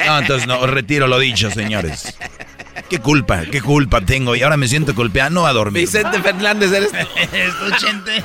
No, 0.06 0.20
entonces 0.20 0.48
no. 0.48 0.66
Retiro 0.66 1.08
lo 1.08 1.20
dicho, 1.20 1.52
señores. 1.52 2.18
¿Qué 2.90 3.00
culpa? 3.00 3.42
¿Qué 3.52 3.62
culpa 3.62 4.02
tengo? 4.02 4.36
Y 4.36 4.42
ahora 4.42 4.58
me 4.58 4.68
siento 4.68 4.94
golpeado. 4.94 5.30
No 5.30 5.46
a 5.46 5.54
dormir. 5.54 5.82
Vicente 5.82 6.20
Fernández, 6.22 6.72
eres 6.72 6.92
tú. 6.92 6.98
Escuchente. 7.36 8.24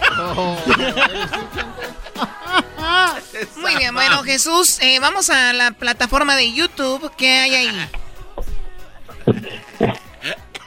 Muy 3.61 3.77
bien, 3.77 3.95
bueno, 3.95 4.23
Jesús, 4.23 4.79
eh, 4.81 4.99
vamos 5.01 5.31
a 5.31 5.53
la 5.53 5.73
plataforma 5.73 6.37
de 6.37 6.53
YouTube. 6.53 7.11
¿Qué 7.17 7.29
hay 7.29 7.55
ahí? 7.55 7.89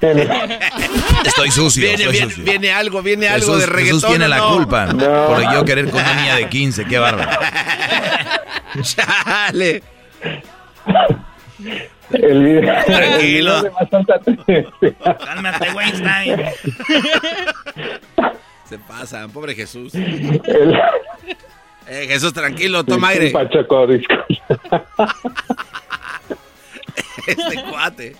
Estoy 0.01 1.51
sucio. 1.51 1.81
Viene, 1.81 1.95
estoy 2.03 2.11
viene, 2.11 2.29
sucio. 2.29 2.43
viene 2.43 2.71
algo, 2.71 3.01
viene 3.01 3.27
algo 3.27 3.57
de 3.57 3.65
reggaetón. 3.65 3.99
Jesús 4.01 4.05
tiene 4.09 4.25
¿o 4.25 4.27
la 4.27 4.37
no? 4.37 4.53
culpa 4.55 4.85
No. 4.87 5.27
por 5.27 5.53
yo 5.53 5.65
querer 5.65 5.89
con 5.89 6.01
una 6.01 6.13
niña 6.13 6.35
de 6.35 6.47
15. 6.49 6.85
Qué 6.85 6.99
bárbaro. 6.99 7.29
Chale. 8.81 9.81
El 12.11 12.43
video, 12.43 12.75
Tranquilo. 12.85 13.63
Cálmate, 15.25 15.71
Weinstein. 15.71 16.41
Se 18.69 18.77
pasan, 18.79 19.31
pobre 19.31 19.55
Jesús. 19.55 19.93
El- 19.95 20.79
Eh, 21.87 22.07
Jesús, 22.07 22.33
tranquilo, 22.33 22.83
toma 22.83 23.09
aire. 23.09 23.31
Este 27.27 27.63
cuate. 27.69 28.15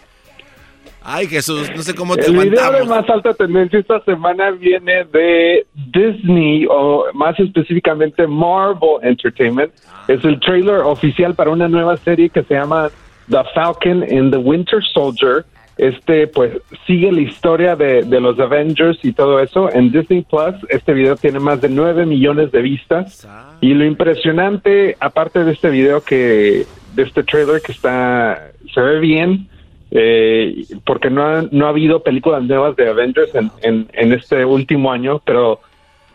Ay, 1.08 1.28
Jesús, 1.28 1.72
no 1.76 1.84
sé 1.84 1.94
cómo 1.94 2.16
te 2.16 2.26
El 2.26 2.34
video 2.34 2.50
de 2.50 2.60
aguantamos. 2.60 2.88
más 2.88 3.10
alta 3.12 3.34
tendencia 3.36 3.78
esta 3.78 4.04
semana 4.06 4.50
viene 4.50 5.06
de 5.14 5.68
Disney 5.76 6.66
o 6.68 7.06
más 7.14 7.40
específicamente 7.40 8.26
Marvel 8.26 8.98
Entertainment. 9.04 9.72
Es 10.08 10.26
el 10.26 10.40
trailer 10.40 10.78
oficial 10.80 11.36
para 11.36 11.52
una 11.52 11.68
nueva 11.68 11.96
serie 11.98 12.30
que 12.30 12.42
se 12.42 12.56
llama 12.56 12.90
The 13.30 13.44
Falcon 13.54 14.02
and 14.02 14.32
the 14.32 14.38
Winter 14.38 14.80
Soldier. 14.94 15.46
Este 15.78 16.26
pues 16.26 16.54
sigue 16.88 17.12
la 17.12 17.22
historia 17.22 17.76
de, 17.76 18.02
de 18.02 18.20
los 18.20 18.40
Avengers 18.40 18.98
y 19.04 19.14
todo 19.14 19.40
eso. 19.40 19.72
En 19.72 19.92
Disney 19.92 20.24
Plus 20.24 20.56
este 20.70 20.94
video 20.94 21.16
tiene 21.18 21.40
más 21.40 21.62
de 21.62 21.70
9 21.70 22.08
millones 22.08 22.52
de 22.52 22.64
vistas. 22.64 23.28
Y 23.62 23.76
lo 23.76 23.86
impresionante, 23.86 24.98
aparte 25.00 25.44
de 25.44 25.52
este 25.52 25.70
video 25.70 26.02
que, 26.02 26.66
de 26.96 27.04
este 27.04 27.22
trailer 27.22 27.62
que 27.62 27.74
está, 27.74 28.52
se 28.74 28.82
ve 28.82 29.00
bien, 29.00 29.50
eh, 29.98 30.66
porque 30.86 31.10
no 31.10 31.26
ha, 31.26 31.44
no 31.52 31.66
ha 31.68 31.70
habido 31.70 32.04
películas 32.04 32.44
nuevas 32.44 32.76
de 32.76 32.90
Avengers 32.90 33.34
en, 33.34 33.50
en, 33.62 33.90
en 33.94 34.12
este 34.12 34.44
último 34.44 34.92
año, 34.92 35.22
pero 35.26 35.62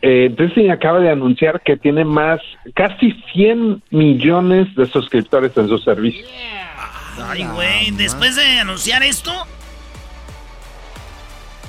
eh, 0.02 0.34
Disney 0.38 0.68
acaba 0.68 0.98
de 1.00 1.08
anunciar 1.10 1.62
que 1.62 1.78
tiene 1.78 2.04
más, 2.04 2.40
casi 2.74 3.12
100 3.32 3.82
millones 3.90 4.74
de 4.74 4.84
suscriptores 4.86 5.56
en 5.56 5.68
su 5.68 5.78
servicio. 5.78 6.26
Ay, 7.26 7.44
güey, 7.54 7.90
después 7.92 8.36
de 8.36 8.60
anunciar 8.60 9.02
esto, 9.02 9.32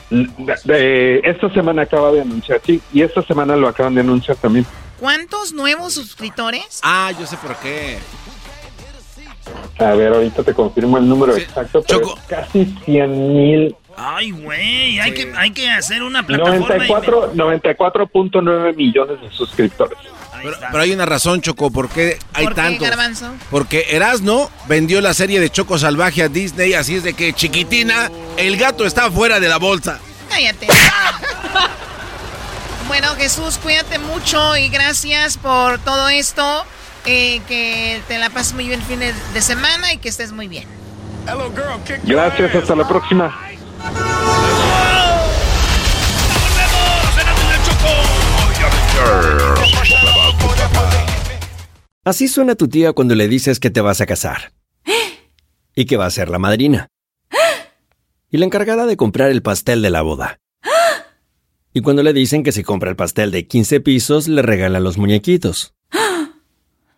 De- 0.10 0.56
de- 0.66 1.22
esta 1.24 1.50
semana 1.54 1.84
acaba 1.84 2.12
de 2.12 2.22
anunciar, 2.22 2.60
sí, 2.66 2.82
y 2.92 3.02
esta 3.02 3.22
semana 3.22 3.56
lo 3.56 3.70
acaban 3.70 3.96
de 3.96 4.02
anunciar 4.02 4.36
también. 4.38 4.66
¿Cuántos 5.00 5.54
nuevos 5.54 5.94
suscriptores? 5.94 6.82
Ah, 6.84 7.12
yo 7.18 7.26
sé 7.26 7.38
por 7.38 7.56
qué. 7.58 7.98
A 9.80 9.94
ver, 9.94 10.14
ahorita 10.14 10.44
te 10.44 10.54
confirmo 10.54 10.98
el 10.98 11.08
número 11.08 11.36
exacto, 11.36 11.84
pero 11.88 12.16
es 12.16 12.22
casi 12.28 12.66
100 12.86 13.34
mil, 13.34 13.76
ay, 13.98 14.32
güey, 14.32 15.00
hay, 15.00 15.14
que, 15.14 15.34
hay 15.36 15.52
que 15.52 15.70
hacer 15.70 16.04
una 16.04 16.26
plataforma. 16.26 16.86
y- 16.86 16.90
94 16.90 17.34
94.9 17.34 18.76
millones 18.76 19.22
de 19.22 19.32
suscriptores. 19.32 19.98
Pero, 20.44 20.58
pero 20.72 20.84
hay 20.84 20.92
una 20.92 21.06
razón, 21.06 21.42
Choco, 21.42 21.70
¿por 21.70 21.88
qué 21.90 22.18
hay 22.34 22.46
¿Por 22.46 22.56
qué, 22.56 22.62
tantos? 22.62 22.88
Garbanzo? 22.90 23.32
Porque 23.52 23.86
Erasno 23.92 24.50
vendió 24.68 25.00
la 25.00 25.14
serie 25.14 25.40
de 25.40 25.52
Choco 25.52 25.78
Salvaje 25.78 26.24
a 26.24 26.30
Disney, 26.30 26.74
así 26.74 26.96
es 26.96 27.04
de 27.04 27.14
que 27.14 27.34
chiquitina, 27.34 28.10
el 28.38 28.58
gato 28.58 28.86
está 28.86 29.12
fuera 29.12 29.40
de 29.40 29.50
la 29.50 29.58
bolsa. 29.58 30.00
Cállate. 30.30 30.68
bueno, 32.88 33.10
Jesús, 33.18 33.60
cuídate 33.62 34.00
mucho 34.00 34.58
y 34.58 34.70
gracias 34.70 35.38
por 35.38 35.78
todo 35.80 36.10
esto. 36.10 36.66
Eh, 37.06 37.42
que 37.48 38.02
te 38.08 38.20
la 38.20 38.30
pases 38.30 38.54
muy 38.54 38.68
bien 38.68 38.80
el 38.80 38.86
fin 38.86 39.00
de, 39.00 39.14
de 39.34 39.42
semana 39.42 39.94
y 39.94 39.98
que 39.98 40.10
estés 40.10 40.32
muy 40.32 40.48
bien. 40.48 40.66
Gracias, 42.06 42.56
hasta 42.56 42.76
la 42.76 42.88
próxima. 42.88 43.38
Así 52.04 52.28
suena 52.28 52.56
tu 52.56 52.68
tía 52.68 52.94
cuando 52.94 53.14
le 53.14 53.28
dices 53.28 53.60
que 53.60 53.70
te 53.70 53.82
vas 53.82 54.02
a 54.02 54.06
casar. 54.06 54.54
Y 55.74 55.86
que 55.86 55.96
va 55.96 56.06
a 56.06 56.12
ser 56.12 56.30
la 56.30 56.40
madrina. 56.40 56.88
Y 58.30 58.38
la 58.38 58.46
encargada 58.46 58.86
de 58.86 58.98
comprar 58.98 59.30
el 59.30 59.42
pastel 59.42 59.82
de 59.82 59.90
la 59.90 60.02
boda. 60.02 60.40
Y 61.74 61.82
cuando 61.82 62.04
le 62.04 62.14
dicen 62.14 62.44
que 62.44 62.52
si 62.52 62.64
compra 62.64 62.90
el 62.90 62.96
pastel 62.96 63.32
de 63.32 63.48
15 63.48 63.80
pisos, 63.82 64.28
le 64.28 64.42
regalan 64.42 64.84
los 64.84 64.98
muñequitos. 64.98 65.74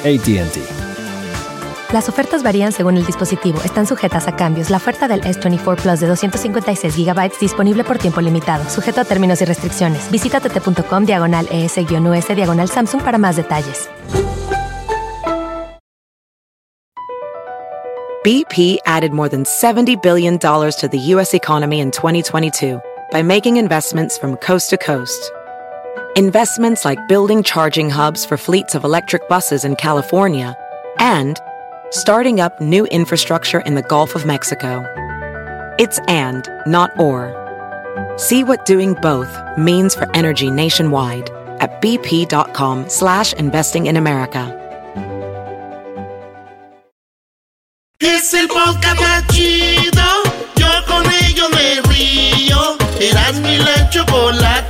ATT. 0.00 0.90
Las 1.92 2.08
ofertas 2.08 2.44
varían 2.44 2.70
según 2.70 2.96
el 2.96 3.04
dispositivo. 3.04 3.60
Están 3.64 3.84
sujetas 3.84 4.28
a 4.28 4.36
cambios. 4.36 4.70
La 4.70 4.76
oferta 4.76 5.08
del 5.08 5.22
S24 5.22 5.82
Plus 5.82 6.00
de 6.00 6.06
256 6.06 6.96
GB 6.96 7.32
disponible 7.40 7.82
por 7.82 7.98
tiempo 7.98 8.20
limitado, 8.20 8.68
sujeto 8.70 9.00
a 9.00 9.04
términos 9.04 9.42
y 9.42 9.44
restricciones. 9.44 10.08
Visita 10.10 10.38
tt.com 10.40 11.04
diagonal 11.04 11.48
ES-US 11.50 12.28
diagonal 12.36 12.68
Samsung 12.68 13.02
para 13.02 13.18
más 13.18 13.36
detalles. 13.36 13.88
BP 18.22 18.80
added 18.84 19.12
more 19.12 19.30
than 19.30 19.44
$70 19.44 20.00
billion 20.02 20.38
to 20.38 20.88
the 20.90 20.98
U.S. 21.14 21.32
economy 21.32 21.80
in 21.80 21.90
2022 21.90 22.78
by 23.10 23.22
making 23.22 23.56
investments 23.56 24.18
from 24.18 24.36
coast 24.36 24.68
to 24.70 24.76
coast. 24.76 25.32
Investments 26.16 26.84
like 26.84 26.98
building 27.06 27.44
charging 27.44 27.88
hubs 27.88 28.24
for 28.24 28.36
fleets 28.36 28.74
of 28.74 28.82
electric 28.82 29.28
buses 29.28 29.64
in 29.64 29.76
California 29.76 30.56
and 30.98 31.38
starting 31.90 32.40
up 32.40 32.60
new 32.60 32.84
infrastructure 32.86 33.60
in 33.60 33.76
the 33.76 33.82
Gulf 33.82 34.16
of 34.16 34.26
Mexico. 34.26 34.82
It's 35.78 36.00
and, 36.08 36.48
not 36.66 36.90
or. 36.98 37.30
See 38.18 38.42
what 38.42 38.64
doing 38.64 38.94
both 38.94 39.32
means 39.56 39.94
for 39.94 40.10
energy 40.16 40.50
nationwide 40.50 41.30
at 41.60 41.80
bp.com 41.80 42.88
slash 42.88 43.32
investing 43.34 43.86
in 43.86 43.96
America. 43.96 44.56
Es 48.00 48.34
el 48.34 48.48
podcast 48.48 49.30
chido. 49.30 50.22
Yo 50.56 50.66
con 50.88 51.04
ello 51.06 51.48
me 51.50 51.80
río. 51.82 52.76
Eras 52.98 53.40
mi 53.40 53.58
la 53.58 53.88
chocolata. 53.90 54.69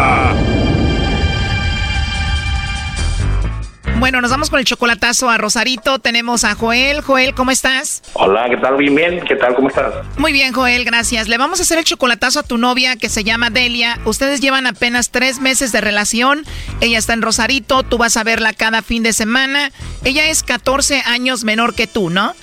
Bueno, 4.01 4.19
nos 4.19 4.31
vamos 4.31 4.49
con 4.49 4.57
el 4.57 4.65
chocolatazo 4.65 5.29
a 5.29 5.37
Rosarito. 5.37 5.99
Tenemos 5.99 6.43
a 6.43 6.55
Joel. 6.55 7.01
Joel, 7.01 7.35
¿cómo 7.35 7.51
estás? 7.51 8.01
Hola, 8.13 8.49
¿qué 8.49 8.57
tal? 8.57 8.75
Bien, 8.75 8.95
bien. 8.95 9.23
¿Qué 9.27 9.35
tal? 9.35 9.53
¿Cómo 9.53 9.67
estás? 9.67 9.93
Muy 10.17 10.33
bien, 10.33 10.53
Joel, 10.53 10.85
gracias. 10.85 11.27
Le 11.27 11.37
vamos 11.37 11.59
a 11.59 11.61
hacer 11.61 11.77
el 11.77 11.83
chocolatazo 11.83 12.39
a 12.39 12.43
tu 12.43 12.57
novia 12.57 12.95
que 12.95 13.09
se 13.09 13.23
llama 13.23 13.51
Delia. 13.51 13.99
Ustedes 14.05 14.41
llevan 14.41 14.65
apenas 14.65 15.11
tres 15.11 15.39
meses 15.39 15.71
de 15.71 15.81
relación. 15.81 16.45
Ella 16.79 16.97
está 16.97 17.13
en 17.13 17.21
Rosarito. 17.21 17.83
Tú 17.83 17.99
vas 17.99 18.17
a 18.17 18.23
verla 18.23 18.53
cada 18.53 18.81
fin 18.81 19.03
de 19.03 19.13
semana. 19.13 19.71
Ella 20.03 20.25
es 20.29 20.41
14 20.41 21.03
años 21.05 21.43
menor 21.43 21.75
que 21.75 21.85
tú, 21.85 22.09
¿no? 22.09 22.33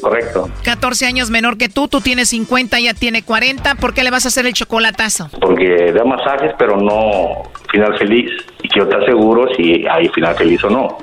Correcto. 0.00 0.50
14 0.64 1.06
años 1.06 1.30
menor 1.30 1.56
que 1.56 1.68
tú. 1.68 1.88
Tú 1.88 2.00
tienes 2.00 2.30
50, 2.30 2.78
ella 2.78 2.94
tiene 2.94 3.22
40. 3.22 3.76
¿Por 3.76 3.94
qué 3.94 4.02
le 4.02 4.10
vas 4.10 4.24
a 4.24 4.28
hacer 4.28 4.46
el 4.46 4.52
chocolatazo? 4.52 5.30
Porque 5.40 5.92
da 5.92 6.04
masajes, 6.04 6.52
pero 6.58 6.76
no 6.76 7.50
final 7.70 7.96
feliz. 7.98 8.30
Y 8.62 8.68
quiero 8.68 8.88
estar 8.88 9.04
seguro 9.06 9.46
si 9.56 9.86
hay 9.86 10.08
final 10.08 10.34
feliz 10.36 10.62
o 10.64 10.70
no. 10.70 10.98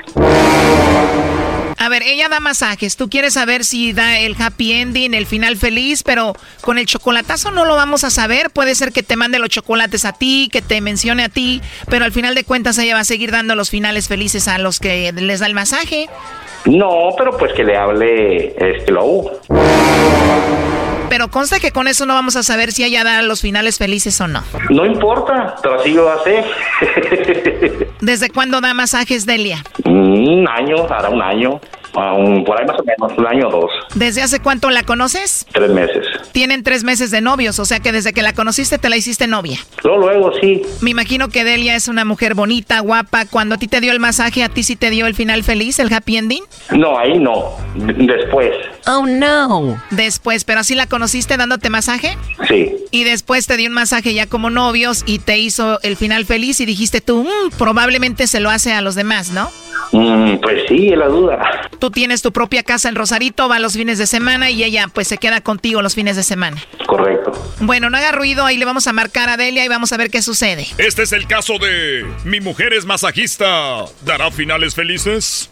A 1.80 1.90
ver, 1.90 2.02
ella 2.04 2.28
da 2.28 2.40
masajes. 2.40 2.98
Tú 2.98 3.08
quieres 3.08 3.36
saber 3.36 3.64
si 3.64 3.94
da 3.94 4.18
el 4.18 4.36
happy 4.38 4.74
ending, 4.74 5.14
el 5.14 5.28
final 5.28 5.56
feliz, 5.58 6.04
pero 6.04 6.34
con 6.62 6.80
el 6.80 6.88
chocolatazo 6.88 7.52
no 7.52 7.66
lo 7.66 7.76
vamos 7.76 8.04
a 8.04 8.10
saber. 8.10 8.50
Puede 8.50 8.76
ser 8.76 8.92
que 8.92 9.04
te 9.04 9.16
mande 9.16 9.40
los 9.40 9.50
chocolates 9.50 10.04
a 10.04 10.12
ti, 10.12 10.50
que 10.52 10.62
te 10.62 10.82
mencione 10.82 11.24
a 11.24 11.30
ti, 11.30 11.62
pero 11.90 12.04
al 12.04 12.12
final 12.12 12.34
de 12.36 12.44
cuentas 12.44 12.78
ella 12.80 12.96
va 12.96 13.02
a 13.02 13.06
seguir 13.06 13.32
dando 13.32 13.56
los 13.56 13.70
finales 13.70 14.08
felices 14.08 14.48
a 14.48 14.58
los 14.58 14.80
que 14.80 15.12
les 15.14 15.40
da 15.40 15.46
el 15.46 15.54
masaje. 15.54 16.10
No, 16.66 17.10
pero 17.18 17.38
pues 17.38 17.54
que 17.54 17.64
le 17.64 17.78
hable 17.78 18.56
este 18.58 18.92
Low. 18.92 19.32
Pero 21.10 21.30
consta 21.30 21.60
que 21.60 21.72
con 21.72 21.88
eso 21.88 22.06
no 22.06 22.14
vamos 22.14 22.36
a 22.36 22.44
saber 22.44 22.72
si 22.74 22.84
ella 22.84 23.04
da 23.04 23.22
los 23.22 23.42
finales 23.42 23.78
felices 23.78 24.20
o 24.20 24.28
no. 24.28 24.44
No 24.70 24.86
importa, 24.86 25.56
pero 25.62 25.80
así 25.80 25.92
lo 25.94 26.12
hace. 26.12 26.44
¿Desde 28.02 28.30
cuándo 28.30 28.60
da 28.60 28.74
masajes, 28.74 29.26
Delia? 29.26 29.64
un 29.86 30.46
año, 30.50 30.86
hará 30.90 31.10
un 31.10 31.22
año. 31.22 31.62
un- 31.96 32.44
por 32.44 32.60
ahí 32.60 32.66
más 32.68 32.78
o 32.80 32.84
menos, 32.84 33.18
un 33.18 33.26
año 33.26 33.48
o 33.48 33.52
dos. 33.62 33.72
¿Desde 33.96 34.22
hace 34.22 34.40
cuánto 34.42 34.70
la 34.70 34.84
conoces? 34.84 35.46
Tres 35.54 35.70
meses. 35.72 36.06
Tienen 36.32 36.64
tres 36.64 36.84
meses 36.84 37.12
de 37.12 37.22
novios, 37.22 37.60
o 37.60 37.66
sea 37.66 37.80
que 37.80 37.92
desde 37.92 38.14
que 38.14 38.22
la 38.22 38.34
conociste 38.34 38.78
te 38.78 38.90
la 38.90 38.98
hiciste 38.98 39.28
novia. 39.28 39.60
Luego, 39.84 40.00
luego, 40.10 40.32
sí. 40.42 40.62
Me 40.82 40.92
imagino 40.92 41.30
que 41.30 41.44
Delia 41.44 41.76
es 41.76 41.88
una 41.88 42.06
mujer 42.06 42.34
bonita, 42.36 42.80
guapa. 42.80 43.26
Cuando 43.26 43.56
a 43.56 43.58
ti 43.58 43.68
te 43.68 43.82
dio 43.82 43.92
el 43.92 44.00
masaje, 44.00 44.44
¿a 44.44 44.50
ti 44.50 44.64
sí 44.64 44.76
te 44.76 44.90
dio 44.90 45.08
el 45.08 45.16
final 45.16 45.44
feliz, 45.44 45.80
el 45.80 45.92
happy 45.94 46.18
ending? 46.18 46.44
No, 46.72 46.98
ahí 46.98 47.18
no. 47.20 47.56
Después. 47.76 48.52
Oh, 48.86 49.06
no. 49.06 49.82
Después, 49.92 50.44
pero 50.44 50.62
así 50.62 50.76
la 50.76 50.88
conociste 50.88 51.36
dándote 51.38 51.70
masaje. 51.70 52.18
Sí. 52.48 52.76
Y 52.92 53.04
después 53.04 53.48
te 53.48 53.58
dio 53.58 53.68
un 53.68 53.74
masaje 53.74 54.14
ya 54.14 54.28
como 54.28 54.50
novios 54.50 55.04
y 55.06 55.20
te 55.20 55.38
hizo 55.38 55.80
el 55.82 55.98
final 55.98 56.26
feliz 56.26 56.60
y 56.62 56.66
dijiste 56.66 57.02
tú, 57.02 57.24
"Mm, 57.24 57.52
probablemente 57.58 58.28
se 58.28 58.40
lo 58.40 58.50
hace 58.50 58.74
a 58.74 58.82
los 58.82 58.96
demás, 58.96 59.32
¿no? 59.32 59.50
Mm, 59.92 60.38
pues 60.42 60.64
sí, 60.70 60.90
es 60.90 60.98
la 60.98 61.08
duda. 61.08 61.70
Tú 61.80 61.92
tienes 61.92 62.22
tu 62.22 62.32
propia 62.32 62.64
casa 62.64 62.88
en 62.90 62.96
Rosarito, 62.96 63.48
va 63.50 63.60
los 63.60 63.74
fines 63.74 63.98
de 63.98 64.08
semana 64.08 64.50
y 64.50 64.64
ella 64.64 64.88
pues 64.94 65.08
se 65.08 65.18
queda 65.18 65.42
contigo 65.42 65.82
los 65.82 65.96
fines 65.96 66.07
de 66.16 66.24
semana. 66.24 66.62
Correcto. 66.86 67.32
Bueno, 67.60 67.90
no 67.90 67.98
haga 67.98 68.12
ruido, 68.12 68.46
ahí 68.46 68.58
le 68.58 68.66
vamos 68.66 68.88
a 68.88 68.94
marcar 68.94 69.30
a 69.30 69.38
Delia 69.38 69.66
y 69.66 69.68
vamos 69.68 69.92
a 69.92 69.98
ver 69.98 70.10
qué 70.10 70.22
sucede. 70.22 70.68
Este 70.78 71.04
es 71.04 71.12
el 71.12 71.28
caso 71.28 71.58
de 71.60 72.06
Mi 72.24 72.40
mujer 72.40 72.74
es 72.74 72.86
masajista. 72.86 73.86
¿Dará 74.06 74.32
finales 74.32 74.76
felices? 74.76 75.50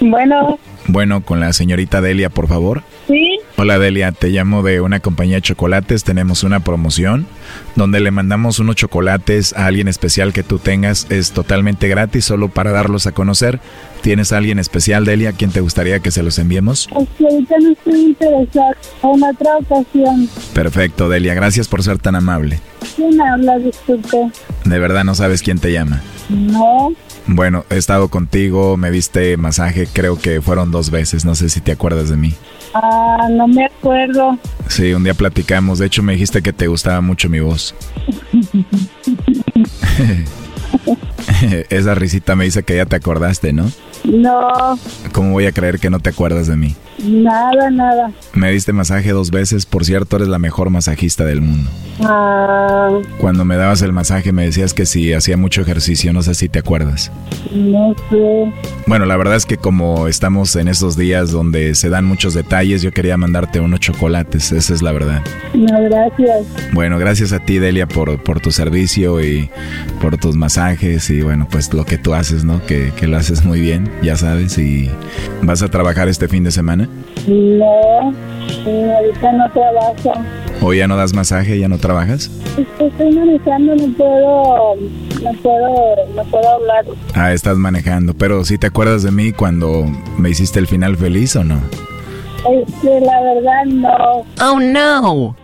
Bueno. 0.00 0.58
Bueno, 0.86 1.22
con 1.24 1.40
la 1.40 1.52
señorita 1.52 2.00
Delia, 2.00 2.30
por 2.30 2.48
favor. 2.48 2.82
Hola 3.62 3.78
Delia, 3.78 4.10
te 4.10 4.30
llamo 4.30 4.62
de 4.62 4.80
una 4.80 5.00
compañía 5.00 5.34
de 5.34 5.42
chocolates. 5.42 6.02
Tenemos 6.02 6.44
una 6.44 6.60
promoción 6.60 7.26
donde 7.76 8.00
le 8.00 8.10
mandamos 8.10 8.58
unos 8.58 8.76
chocolates 8.76 9.52
a 9.52 9.66
alguien 9.66 9.86
especial 9.86 10.32
que 10.32 10.42
tú 10.42 10.58
tengas. 10.58 11.06
Es 11.10 11.32
totalmente 11.32 11.86
gratis, 11.86 12.24
solo 12.24 12.48
para 12.48 12.72
darlos 12.72 13.06
a 13.06 13.12
conocer. 13.12 13.60
¿Tienes 14.00 14.32
a 14.32 14.38
alguien 14.38 14.58
especial, 14.58 15.04
Delia, 15.04 15.28
a 15.28 15.32
quien 15.34 15.50
te 15.50 15.60
gustaría 15.60 16.00
que 16.00 16.10
se 16.10 16.22
los 16.22 16.38
enviemos? 16.38 16.88
Es 16.98 17.08
que 17.18 17.26
ahorita 17.26 17.54
no 17.60 17.72
estoy 17.72 18.00
interesada. 18.00 18.76
En 19.02 19.24
otra 19.24 19.58
ocasión. 19.58 20.30
Perfecto, 20.54 21.10
Delia. 21.10 21.34
Gracias 21.34 21.68
por 21.68 21.82
ser 21.82 21.98
tan 21.98 22.14
amable. 22.14 22.60
¿Quién 22.96 23.20
habla? 23.20 23.58
Disculpe. 23.58 24.30
De 24.64 24.78
verdad 24.78 25.04
no 25.04 25.14
sabes 25.14 25.42
quién 25.42 25.58
te 25.58 25.70
llama. 25.70 26.00
No. 26.30 26.94
Bueno, 27.26 27.66
he 27.68 27.76
estado 27.76 28.08
contigo, 28.08 28.78
me 28.78 28.90
diste 28.90 29.36
masaje, 29.36 29.86
creo 29.92 30.18
que 30.18 30.40
fueron 30.40 30.70
dos 30.70 30.90
veces, 30.90 31.24
no 31.24 31.34
sé 31.34 31.48
si 31.48 31.60
te 31.60 31.72
acuerdas 31.72 32.08
de 32.08 32.16
mí. 32.16 32.34
Ah, 32.74 33.28
no 33.30 33.48
me 33.48 33.64
acuerdo. 33.66 34.38
Sí, 34.68 34.92
un 34.92 35.02
día 35.04 35.14
platicamos, 35.14 35.78
de 35.78 35.86
hecho 35.86 36.02
me 36.02 36.12
dijiste 36.12 36.42
que 36.42 36.52
te 36.52 36.66
gustaba 36.68 37.00
mucho 37.00 37.28
mi 37.28 37.40
voz. 37.40 37.74
Esa 41.70 41.94
risita 41.94 42.36
me 42.36 42.44
dice 42.44 42.62
que 42.62 42.76
ya 42.76 42.86
te 42.86 42.96
acordaste, 42.96 43.52
¿no? 43.52 43.70
No, 44.04 44.78
¿Cómo 45.12 45.32
voy 45.32 45.46
a 45.46 45.52
creer 45.52 45.78
que 45.78 45.90
no 45.90 46.00
te 46.00 46.10
acuerdas 46.10 46.46
de 46.46 46.56
mí? 46.56 46.74
Nada, 47.04 47.70
nada. 47.70 48.10
Me 48.34 48.50
diste 48.52 48.72
masaje 48.72 49.10
dos 49.10 49.30
veces, 49.30 49.66
por 49.66 49.84
cierto, 49.84 50.16
eres 50.16 50.28
la 50.28 50.38
mejor 50.38 50.70
masajista 50.70 51.24
del 51.24 51.40
mundo. 51.40 51.70
Ah, 52.02 52.90
Cuando 53.18 53.44
me 53.44 53.56
dabas 53.56 53.82
el 53.82 53.92
masaje 53.92 54.32
me 54.32 54.44
decías 54.46 54.72
que 54.72 54.86
si 54.86 55.12
hacía 55.12 55.36
mucho 55.36 55.60
ejercicio, 55.60 56.12
no 56.14 56.22
sé 56.22 56.34
si 56.34 56.48
te 56.48 56.58
acuerdas. 56.58 57.12
no 57.52 57.94
sé. 58.08 58.52
Bueno, 58.86 59.04
la 59.06 59.16
verdad 59.16 59.36
es 59.36 59.44
que 59.46 59.56
como 59.58 60.08
estamos 60.08 60.56
en 60.56 60.68
esos 60.68 60.96
días 60.96 61.30
donde 61.30 61.74
se 61.74 61.90
dan 61.90 62.04
muchos 62.06 62.32
detalles, 62.34 62.82
yo 62.82 62.90
quería 62.92 63.16
mandarte 63.16 63.60
unos 63.60 63.80
chocolates, 63.80 64.50
esa 64.52 64.74
es 64.74 64.82
la 64.82 64.92
verdad. 64.92 65.22
No, 65.54 65.82
gracias. 65.84 66.46
Bueno, 66.72 66.98
gracias 66.98 67.32
a 67.32 67.38
ti 67.40 67.58
Delia 67.58 67.86
por, 67.86 68.22
por 68.22 68.40
tu 68.40 68.50
servicio 68.50 69.22
y 69.22 69.50
por 70.00 70.16
tus 70.16 70.36
masajes 70.36 71.10
y 71.10 71.20
bueno, 71.22 71.46
pues 71.50 71.72
lo 71.74 71.84
que 71.84 71.98
tú 71.98 72.14
haces, 72.14 72.44
¿no? 72.44 72.64
Que, 72.66 72.92
que 72.96 73.06
lo 73.06 73.16
haces 73.18 73.44
muy 73.44 73.60
bien, 73.60 73.90
ya 74.02 74.16
sabes, 74.16 74.56
y 74.58 74.90
vas 75.42 75.62
a 75.62 75.68
trabajar 75.68 76.08
este 76.08 76.28
fin 76.28 76.44
de 76.44 76.50
semana. 76.50 76.88
No, 77.26 78.14
ahorita 78.66 79.32
no 79.32 79.50
trabajo. 79.52 80.12
¿O 80.62 80.74
ya 80.74 80.86
no 80.86 80.96
das 80.96 81.14
masaje, 81.14 81.58
ya 81.58 81.68
no 81.68 81.78
trabajas? 81.78 82.30
Estoy 82.78 83.14
manejando, 83.14 83.74
no 83.76 83.94
puedo, 83.94 84.76
no 85.22 85.32
puedo, 85.42 85.96
no 86.14 86.24
puedo 86.24 86.50
hablar. 86.50 86.84
Ah, 87.14 87.32
estás 87.32 87.56
manejando, 87.56 88.14
pero 88.14 88.44
¿sí 88.44 88.58
te 88.58 88.66
acuerdas 88.66 89.02
de 89.02 89.10
mí 89.10 89.32
cuando 89.32 89.84
me 90.18 90.30
hiciste 90.30 90.58
el 90.58 90.66
final 90.66 90.96
feliz 90.96 91.34
o 91.36 91.44
no? 91.44 91.60
Este, 92.50 93.00
la 93.00 93.20
verdad 93.22 93.64
no. 93.66 94.24
Oh 94.42 94.60
no. 94.60 95.36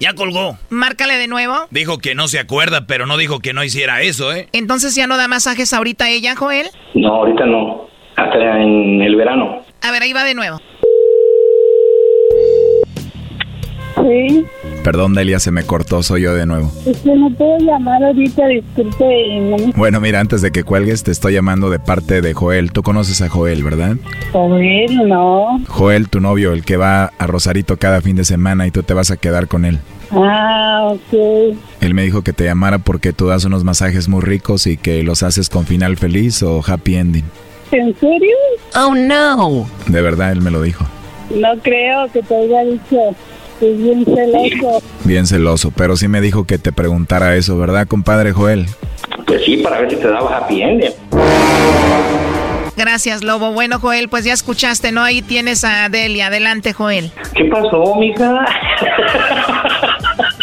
Ya 0.00 0.14
colgó. 0.14 0.56
Márcale 0.70 1.16
de 1.18 1.28
nuevo. 1.28 1.54
Dijo 1.70 1.98
que 1.98 2.14
no 2.14 2.26
se 2.26 2.38
acuerda, 2.38 2.86
pero 2.86 3.06
no 3.06 3.16
dijo 3.16 3.40
que 3.40 3.52
no 3.52 3.62
hiciera 3.62 4.00
eso, 4.00 4.32
¿eh? 4.32 4.48
Entonces 4.52 4.94
ya 4.94 5.06
no 5.06 5.16
da 5.16 5.28
masajes 5.28 5.72
ahorita 5.74 6.08
ella, 6.08 6.34
Joel. 6.36 6.68
No, 6.94 7.16
ahorita 7.16 7.44
no. 7.46 7.86
Hasta 8.16 8.62
en 8.62 9.02
el 9.02 9.16
verano. 9.16 9.62
A 9.82 9.90
ver, 9.90 10.02
ahí 10.02 10.12
va 10.12 10.24
de 10.24 10.34
nuevo. 10.34 10.60
Sí, 13.96 14.44
Perdón 14.82 15.12
Delia, 15.12 15.38
se 15.40 15.50
me 15.50 15.64
cortó, 15.64 16.02
soy 16.02 16.22
yo 16.22 16.34
de 16.34 16.46
nuevo. 16.46 16.72
es 16.86 16.96
que 16.98 17.14
no 17.14 17.28
puedo 17.30 17.58
llamar 17.58 18.02
ahorita, 18.02 18.46
disculpe. 18.46 19.40
No 19.40 19.72
Bueno, 19.76 20.00
mira, 20.00 20.20
antes 20.20 20.40
de 20.40 20.50
que 20.52 20.64
cuelgues, 20.64 21.02
te 21.02 21.10
estoy 21.10 21.34
llamando 21.34 21.68
de 21.68 21.78
parte 21.78 22.22
de 22.22 22.32
Joel. 22.32 22.72
Tú 22.72 22.82
conoces 22.82 23.20
a 23.20 23.28
Joel, 23.28 23.62
¿verdad? 23.62 23.96
Joel, 24.32 25.06
no. 25.06 25.60
Joel, 25.68 26.08
tu 26.08 26.20
novio, 26.20 26.54
el 26.54 26.64
que 26.64 26.78
va 26.78 27.12
a 27.18 27.26
Rosarito 27.26 27.76
cada 27.76 28.00
fin 28.00 28.16
de 28.16 28.24
semana 28.24 28.66
y 28.66 28.70
tú 28.70 28.82
te 28.82 28.94
vas 28.94 29.10
a 29.10 29.18
quedar 29.18 29.48
con 29.48 29.66
él. 29.66 29.80
Ah, 30.12 30.88
ok. 30.92 31.56
Él 31.82 31.92
me 31.94 32.02
dijo 32.02 32.22
que 32.22 32.32
te 32.32 32.44
llamara 32.44 32.78
porque 32.78 33.12
tú 33.12 33.26
das 33.26 33.44
unos 33.44 33.64
masajes 33.64 34.08
muy 34.08 34.22
ricos 34.22 34.66
y 34.66 34.78
que 34.78 35.02
los 35.02 35.22
haces 35.22 35.50
con 35.50 35.66
final 35.66 35.98
feliz 35.98 36.42
o 36.42 36.62
happy 36.66 36.96
ending. 36.96 37.24
¿En 37.72 37.94
serio? 37.98 38.36
Oh 38.74 38.94
no. 38.94 39.66
De 39.86 40.02
verdad, 40.02 40.32
él 40.32 40.40
me 40.40 40.50
lo 40.50 40.62
dijo. 40.62 40.84
No 41.30 41.56
creo 41.62 42.10
que 42.12 42.22
te 42.22 42.36
haya 42.36 42.62
dicho. 42.64 43.14
Es 43.60 43.78
bien 43.78 44.04
celoso. 44.04 44.82
Bien 45.04 45.26
celoso, 45.26 45.70
pero 45.76 45.96
sí 45.96 46.08
me 46.08 46.20
dijo 46.20 46.44
que 46.44 46.58
te 46.58 46.72
preguntara 46.72 47.36
eso, 47.36 47.58
¿verdad, 47.58 47.86
compadre 47.86 48.32
Joel? 48.32 48.66
Pues 49.26 49.44
sí, 49.44 49.58
para 49.58 49.80
ver 49.80 49.90
si 49.90 49.96
te 49.96 50.08
daba 50.08 50.38
happy 50.38 50.62
ending. 50.62 50.92
Gracias, 52.76 53.22
Lobo. 53.22 53.52
Bueno, 53.52 53.78
Joel, 53.78 54.08
pues 54.08 54.24
ya 54.24 54.32
escuchaste, 54.32 54.90
¿no? 54.92 55.02
Ahí 55.02 55.20
tienes 55.20 55.64
a 55.64 55.90
Delia. 55.90 56.28
Adelante, 56.28 56.72
Joel. 56.72 57.12
¿Qué 57.34 57.44
pasó, 57.44 57.94
mija? 57.96 58.46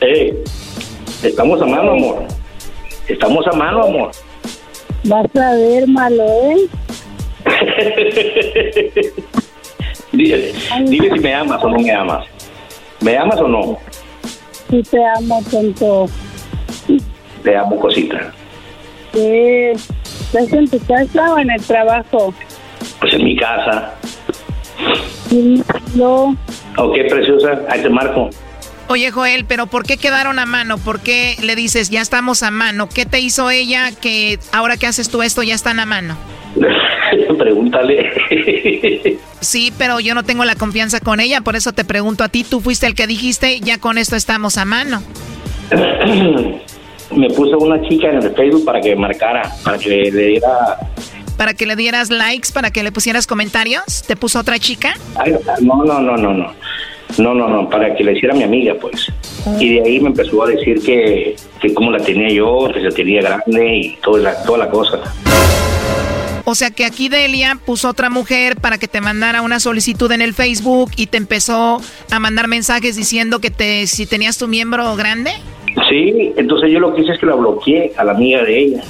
Ey, 0.00 0.42
estamos 1.22 1.60
a 1.60 1.66
mano, 1.66 1.92
amor. 1.92 2.26
Estamos 3.08 3.46
a 3.46 3.52
mano, 3.52 3.84
amor. 3.84 4.10
Vas 5.04 5.36
a 5.36 5.54
ver, 5.54 5.88
malo, 5.88 6.24
¿eh? 6.24 6.68
dile, 10.12 10.52
dile 10.84 11.10
si 11.14 11.20
me 11.20 11.34
amas 11.34 11.64
o 11.64 11.70
no 11.70 11.78
me 11.78 11.90
amas. 11.90 12.26
¿Me 13.00 13.16
amas 13.16 13.40
o 13.40 13.48
no? 13.48 13.78
Sí 14.68 14.82
te 14.82 15.02
amo, 15.02 15.42
tonto. 15.50 16.06
Te 17.42 17.56
amo, 17.56 17.80
cosita. 17.80 18.32
¿Qué? 19.12 19.72
¿Estás 19.72 20.52
en 20.52 20.68
tu 20.68 20.78
casa 20.84 21.32
o 21.32 21.38
en 21.38 21.50
el 21.50 21.62
trabajo? 21.62 22.34
Pues 23.00 23.14
en 23.14 23.24
mi 23.24 23.36
casa. 23.36 23.94
Sí, 25.30 25.62
no. 25.94 26.36
Ok, 26.76 26.94
preciosa. 27.08 27.62
Ahí 27.70 27.80
te 27.80 27.88
marco. 27.88 28.28
Oye, 28.88 29.10
Joel, 29.10 29.44
pero 29.44 29.66
¿por 29.66 29.84
qué 29.84 29.98
quedaron 29.98 30.38
a 30.38 30.46
mano? 30.46 30.78
¿Por 30.78 31.00
qué 31.00 31.36
le 31.42 31.54
dices 31.54 31.90
ya 31.90 32.00
estamos 32.00 32.42
a 32.42 32.50
mano? 32.50 32.88
¿Qué 32.88 33.04
te 33.04 33.20
hizo 33.20 33.50
ella 33.50 33.90
que 33.92 34.38
ahora 34.50 34.78
que 34.78 34.86
haces 34.86 35.10
tú 35.10 35.22
esto 35.22 35.42
ya 35.42 35.54
están 35.54 35.78
a 35.78 35.84
mano? 35.84 36.16
Pregúntale. 37.38 38.10
Sí, 39.40 39.72
pero 39.76 40.00
yo 40.00 40.14
no 40.14 40.24
tengo 40.24 40.44
la 40.44 40.54
confianza 40.54 41.00
con 41.00 41.20
ella, 41.20 41.42
por 41.42 41.54
eso 41.54 41.72
te 41.72 41.84
pregunto 41.84 42.24
a 42.24 42.28
ti. 42.28 42.44
Tú 42.44 42.60
fuiste 42.60 42.86
el 42.86 42.94
que 42.94 43.06
dijiste, 43.06 43.60
ya 43.60 43.78
con 43.78 43.98
esto 43.98 44.16
estamos 44.16 44.56
a 44.56 44.64
mano. 44.64 45.02
me 47.14 47.28
puso 47.30 47.58
una 47.58 47.80
chica 47.88 48.08
en 48.08 48.22
el 48.22 48.34
Facebook 48.34 48.64
para 48.64 48.80
que 48.80 48.96
marcara, 48.96 49.52
para 49.64 49.78
que 49.78 49.88
le, 49.88 50.10
diera. 50.10 50.78
Para 51.36 51.52
que 51.52 51.66
le 51.66 51.76
dieras 51.76 52.08
likes, 52.08 52.52
para 52.52 52.70
que 52.70 52.82
le 52.82 52.90
pusieras 52.90 53.26
comentarios. 53.26 54.02
¿Te 54.06 54.16
puso 54.16 54.40
otra 54.40 54.58
chica? 54.58 54.94
Ay, 55.16 55.34
no, 55.60 55.84
no, 55.84 56.00
no, 56.00 56.16
no, 56.16 56.32
no. 56.32 56.54
No, 57.16 57.34
no, 57.34 57.48
no, 57.48 57.68
para 57.70 57.94
que 57.94 58.04
le 58.04 58.12
hiciera 58.12 58.34
mi 58.34 58.42
amiga, 58.42 58.74
pues. 58.80 59.10
Y 59.58 59.74
de 59.74 59.82
ahí 59.82 60.00
me 60.00 60.08
empezó 60.08 60.44
a 60.44 60.48
decir 60.48 60.82
que, 60.82 61.36
que 61.60 61.72
cómo 61.74 61.90
la 61.90 61.98
tenía 61.98 62.28
yo, 62.28 62.68
que 62.72 62.82
se 62.82 62.90
tenía 62.90 63.22
grande 63.22 63.76
y 63.76 63.96
toda 64.02 64.18
la, 64.20 64.42
toda 64.44 64.58
la 64.58 64.68
cosa. 64.68 65.00
O 66.44 66.54
sea 66.54 66.70
que 66.70 66.86
aquí 66.86 67.10
Delia 67.10 67.58
puso 67.62 67.90
otra 67.90 68.08
mujer 68.08 68.56
para 68.56 68.78
que 68.78 68.88
te 68.88 69.02
mandara 69.02 69.42
una 69.42 69.60
solicitud 69.60 70.10
en 70.12 70.22
el 70.22 70.32
Facebook 70.32 70.90
y 70.96 71.06
te 71.06 71.18
empezó 71.18 71.78
a 72.10 72.18
mandar 72.20 72.48
mensajes 72.48 72.96
diciendo 72.96 73.38
que 73.40 73.50
te 73.50 73.86
si 73.86 74.06
tenías 74.06 74.38
tu 74.38 74.48
miembro 74.48 74.96
grande. 74.96 75.32
Sí, 75.90 76.32
entonces 76.36 76.70
yo 76.72 76.80
lo 76.80 76.94
que 76.94 77.02
hice 77.02 77.12
es 77.12 77.18
que 77.18 77.26
la 77.26 77.34
bloqueé 77.34 77.92
a 77.96 78.04
la 78.04 78.12
amiga 78.12 78.42
de 78.44 78.58
ella. 78.58 78.82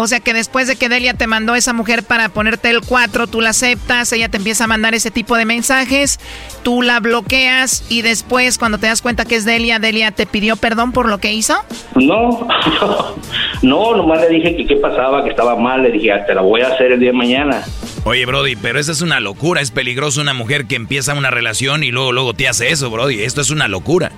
O 0.00 0.06
sea 0.06 0.20
que 0.20 0.32
después 0.32 0.66
de 0.68 0.76
que 0.76 0.88
Delia 0.88 1.12
te 1.14 1.26
mandó 1.26 1.54
esa 1.56 1.72
mujer 1.72 2.04
para 2.04 2.28
ponerte 2.30 2.70
el 2.70 2.80
4, 2.80 3.26
tú 3.26 3.40
la 3.40 3.50
aceptas, 3.50 4.12
ella 4.12 4.28
te 4.28 4.36
empieza 4.38 4.64
a 4.64 4.66
mandar 4.68 4.94
ese 4.94 5.10
tipo 5.10 5.36
de 5.36 5.44
mensajes, 5.44 6.18
tú 6.62 6.82
la 6.82 7.00
bloqueas 7.00 7.84
y 7.88 8.02
después 8.02 8.58
cuando 8.58 8.78
te 8.78 8.86
das 8.86 9.02
cuenta 9.02 9.24
que 9.24 9.34
es 9.36 9.44
Delia, 9.44 9.78
Delia 9.80 10.12
te 10.12 10.24
pidió 10.24 10.54
perdón 10.56 10.92
por 10.92 11.08
lo 11.08 11.18
que 11.18 11.32
hizo. 11.32 11.54
No, 11.98 12.46
no, 13.62 13.96
nomás 13.96 14.20
le 14.20 14.28
dije 14.28 14.56
que 14.56 14.66
qué 14.66 14.76
pasaba, 14.76 15.24
que 15.24 15.30
estaba 15.30 15.56
mal, 15.56 15.82
le 15.82 15.90
dije, 15.90 16.12
"Ah, 16.12 16.24
te 16.24 16.34
la 16.34 16.42
voy 16.42 16.60
a 16.62 16.68
hacer 16.68 16.92
el 16.92 17.00
día 17.00 17.10
de 17.10 17.16
mañana. 17.16 17.64
Oye, 18.04 18.24
Brody, 18.24 18.54
pero 18.56 18.78
esa 18.78 18.92
es 18.92 19.02
una 19.02 19.18
locura. 19.20 19.60
Es 19.60 19.70
peligroso 19.70 20.20
una 20.20 20.32
mujer 20.32 20.66
que 20.66 20.76
empieza 20.76 21.14
una 21.14 21.30
relación 21.30 21.82
y 21.82 21.90
luego, 21.90 22.12
luego 22.12 22.34
te 22.34 22.48
hace 22.48 22.70
eso, 22.70 22.88
Brody. 22.90 23.22
Esto 23.24 23.40
es 23.40 23.50
una 23.50 23.66
locura. 23.68 24.12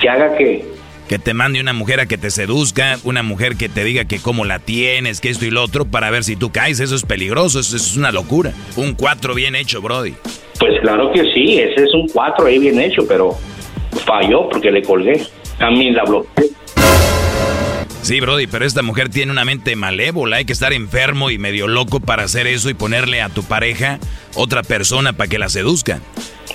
¿Que 0.00 0.08
haga 0.08 0.36
qué? 0.36 0.64
Que 1.08 1.18
te 1.18 1.34
mande 1.34 1.60
una 1.60 1.72
mujer 1.72 2.00
a 2.00 2.06
que 2.06 2.18
te 2.18 2.30
seduzca, 2.30 2.98
una 3.04 3.22
mujer 3.22 3.56
que 3.56 3.68
te 3.68 3.84
diga 3.84 4.06
que 4.06 4.18
cómo 4.18 4.44
la 4.44 4.58
tienes, 4.58 5.20
que 5.20 5.28
esto 5.28 5.44
y 5.44 5.50
lo 5.50 5.62
otro, 5.62 5.84
para 5.84 6.10
ver 6.10 6.24
si 6.24 6.36
tú 6.36 6.50
caes. 6.50 6.80
Eso 6.80 6.96
es 6.96 7.04
peligroso, 7.04 7.60
eso 7.60 7.76
es 7.76 7.96
una 7.96 8.10
locura. 8.10 8.52
Un 8.76 8.94
cuatro 8.94 9.34
bien 9.34 9.54
hecho, 9.54 9.80
Brody. 9.80 10.14
Pues 10.58 10.80
claro 10.80 11.12
que 11.12 11.22
sí, 11.34 11.58
ese 11.58 11.84
es 11.84 11.94
un 11.94 12.08
4 12.08 12.46
ahí 12.46 12.58
bien 12.58 12.80
hecho, 12.80 13.06
pero 13.06 13.36
falló 14.06 14.48
porque 14.48 14.70
le 14.70 14.82
colgué. 14.82 15.22
A 15.58 15.70
la 15.70 16.04
bloqueé. 16.04 16.55
Sí, 18.06 18.20
Brody, 18.20 18.46
pero 18.46 18.64
esta 18.64 18.82
mujer 18.82 19.08
tiene 19.08 19.32
una 19.32 19.44
mente 19.44 19.74
malévola. 19.74 20.36
Hay 20.36 20.44
que 20.44 20.52
estar 20.52 20.72
enfermo 20.72 21.28
y 21.28 21.38
medio 21.38 21.66
loco 21.66 21.98
para 21.98 22.22
hacer 22.22 22.46
eso 22.46 22.70
y 22.70 22.74
ponerle 22.74 23.20
a 23.20 23.30
tu 23.30 23.42
pareja 23.42 23.98
otra 24.36 24.62
persona 24.62 25.12
para 25.12 25.28
que 25.28 25.40
la 25.40 25.48
seduzca. 25.48 25.98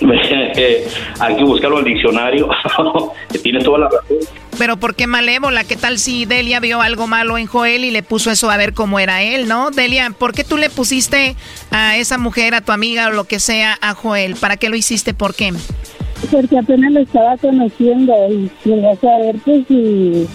Hay 1.20 1.36
que 1.36 1.44
buscarlo 1.44 1.80
en 1.80 1.86
el 1.86 1.92
diccionario. 1.92 2.48
Tiene 3.42 3.62
toda 3.62 3.80
la 3.80 3.88
razón. 3.90 4.16
Pero 4.56 4.78
¿por 4.78 4.94
qué 4.94 5.06
malévola? 5.06 5.64
¿Qué 5.64 5.76
tal 5.76 5.98
si 5.98 6.24
Delia 6.24 6.58
vio 6.58 6.80
algo 6.80 7.06
malo 7.06 7.36
en 7.36 7.44
Joel 7.44 7.84
y 7.84 7.90
le 7.90 8.02
puso 8.02 8.30
eso 8.30 8.50
a 8.50 8.56
ver 8.56 8.72
cómo 8.72 8.98
era 8.98 9.22
él, 9.22 9.46
no? 9.46 9.70
Delia, 9.70 10.08
¿por 10.18 10.32
qué 10.32 10.44
tú 10.44 10.56
le 10.56 10.70
pusiste 10.70 11.36
a 11.70 11.98
esa 11.98 12.16
mujer, 12.16 12.54
a 12.54 12.62
tu 12.62 12.72
amiga 12.72 13.08
o 13.08 13.10
lo 13.10 13.24
que 13.24 13.38
sea, 13.38 13.76
a 13.82 13.92
Joel? 13.92 14.36
¿Para 14.36 14.56
qué 14.56 14.70
lo 14.70 14.76
hiciste? 14.76 15.12
¿Por 15.12 15.34
qué? 15.34 15.52
Porque 16.30 16.58
apenas 16.58 16.92
lo 16.92 17.00
estaba 17.00 17.36
conociendo 17.36 18.14
y 18.30 18.50
quería 18.64 18.96
saber 18.96 19.36
pues 19.44 19.66
si 19.68 20.26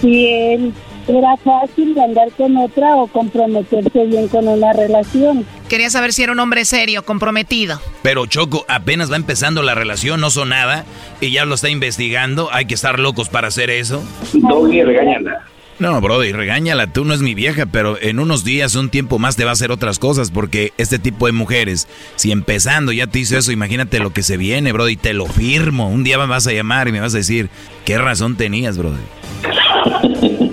si 0.00 0.26
él 0.26 0.72
era 1.08 1.36
fácil 1.38 1.98
andar 1.98 2.30
con 2.32 2.56
otra 2.56 2.96
o 2.96 3.06
comprometerse 3.06 4.06
bien 4.06 4.28
con 4.28 4.46
una 4.46 4.72
relación. 4.72 5.44
Quería 5.68 5.90
saber 5.90 6.12
si 6.12 6.22
era 6.22 6.32
un 6.32 6.40
hombre 6.40 6.64
serio, 6.64 7.04
comprometido. 7.04 7.80
Pero 8.02 8.26
Choco, 8.26 8.64
apenas 8.68 9.10
va 9.10 9.16
empezando 9.16 9.62
la 9.62 9.74
relación, 9.74 10.20
no 10.20 10.30
son 10.30 10.50
nada, 10.50 10.84
y 11.20 11.32
ya 11.32 11.44
lo 11.44 11.54
está 11.54 11.68
investigando. 11.68 12.48
Hay 12.52 12.66
que 12.66 12.74
estar 12.74 12.98
locos 12.98 13.28
para 13.28 13.48
hacer 13.48 13.70
eso. 13.70 14.02
Doggy, 14.32 14.82
regáñala. 14.82 15.46
No, 15.80 15.98
Brody, 16.02 16.32
regáñala, 16.32 16.88
tú 16.88 17.06
no 17.06 17.14
es 17.14 17.22
mi 17.22 17.34
vieja, 17.34 17.64
pero 17.64 17.96
en 18.02 18.18
unos 18.18 18.44
días, 18.44 18.74
un 18.74 18.90
tiempo 18.90 19.18
más 19.18 19.36
te 19.36 19.44
va 19.44 19.50
a 19.50 19.52
hacer 19.54 19.72
otras 19.72 19.98
cosas, 19.98 20.30
porque 20.30 20.74
este 20.76 20.98
tipo 20.98 21.24
de 21.24 21.32
mujeres, 21.32 21.88
si 22.16 22.32
empezando 22.32 22.92
ya 22.92 23.06
te 23.06 23.18
hizo 23.18 23.38
eso, 23.38 23.50
imagínate 23.50 23.98
lo 23.98 24.12
que 24.12 24.22
se 24.22 24.36
viene, 24.36 24.72
Brody, 24.72 24.96
te 24.96 25.14
lo 25.14 25.24
firmo. 25.24 25.88
Un 25.88 26.04
día 26.04 26.18
me 26.18 26.26
vas 26.26 26.46
a 26.46 26.52
llamar 26.52 26.86
y 26.88 26.92
me 26.92 27.00
vas 27.00 27.14
a 27.14 27.16
decir, 27.16 27.48
¿qué 27.86 27.96
razón 27.96 28.36
tenías, 28.36 28.76
Brody? 28.76 28.98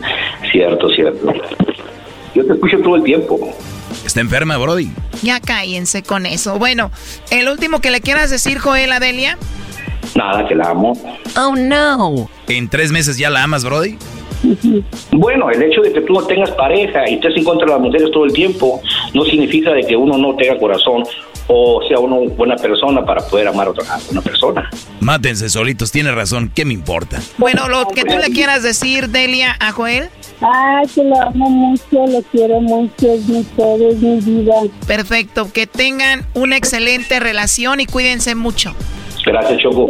cierto, 0.54 0.90
cierto. 0.92 1.34
Yo 2.34 2.46
te 2.46 2.54
escucho 2.54 2.80
todo 2.80 2.96
el 2.96 3.04
tiempo. 3.04 3.54
¿Está 4.06 4.22
enferma, 4.22 4.56
Brody? 4.56 4.90
Ya 5.24 5.42
cállense 5.42 6.04
con 6.04 6.26
eso. 6.26 6.58
Bueno, 6.58 6.90
el 7.32 7.50
último 7.50 7.82
que 7.82 7.92
le 7.92 8.00
quieras 8.00 8.30
decir, 8.30 8.60
Joel 8.60 8.94
Adelia. 8.94 9.38
Nada, 10.16 10.48
que 10.48 10.56
la 10.56 10.70
amo. 10.70 10.94
Oh, 11.36 11.54
no. 11.54 12.30
¿En 12.48 12.70
tres 12.70 12.94
meses 12.94 13.18
ya 13.18 13.30
la 13.30 13.44
amas, 13.44 13.66
Brody? 13.66 13.98
Bueno, 15.12 15.50
el 15.50 15.62
hecho 15.64 15.82
de 15.82 15.92
que 15.92 16.02
tú 16.02 16.14
no 16.14 16.24
tengas 16.24 16.52
pareja 16.52 17.10
y 17.10 17.16
estés 17.16 17.36
en 17.38 17.44
contra 17.44 17.66
de 17.66 17.72
las 17.74 17.82
mujeres 17.82 18.12
todo 18.12 18.26
el 18.26 18.34
tiempo 18.34 18.82
no 19.14 19.24
significa 19.26 19.72
de 19.74 19.84
que 19.84 19.96
uno 19.96 20.18
no 20.18 20.36
tenga 20.36 20.58
corazón 20.58 21.04
o 21.48 21.82
sea 21.88 22.00
una 22.00 22.18
buena 22.36 22.56
persona 22.56 23.04
para 23.06 23.26
poder 23.28 23.48
amar 23.48 23.68
a 23.68 23.72
otra 23.72 23.86
una 24.12 24.22
persona. 24.22 24.70
Mátense 25.00 25.50
solitos, 25.50 25.92
tiene 25.92 26.12
razón, 26.12 26.52
¿qué 26.54 26.66
me 26.66 26.74
importa? 26.74 27.20
Bueno, 27.38 27.68
lo 27.70 27.88
que 27.88 28.04
tú 28.04 28.18
le 28.18 28.30
quieras 28.34 28.64
decir, 28.64 29.10
Delia, 29.10 29.56
a 29.60 29.72
Joel. 29.72 30.10
Ah, 30.42 30.82
que 30.94 31.04
lo 31.04 31.20
amo 31.22 31.50
mucho, 31.50 32.06
lo 32.08 32.22
quiero 32.32 32.62
mucho, 32.62 33.12
es 33.12 33.28
mi 33.28 33.44
todo, 33.56 33.90
es 33.90 33.98
mi 33.98 34.20
vida. 34.20 34.54
Perfecto, 34.86 35.52
que 35.52 35.66
tengan 35.66 36.26
una 36.34 36.58
excelente 36.58 37.20
relación 37.20 37.80
y 37.80 37.86
cuídense 37.86 38.36
mucho. 38.36 38.76
Gracias, 39.26 39.60
Choco. 39.62 39.90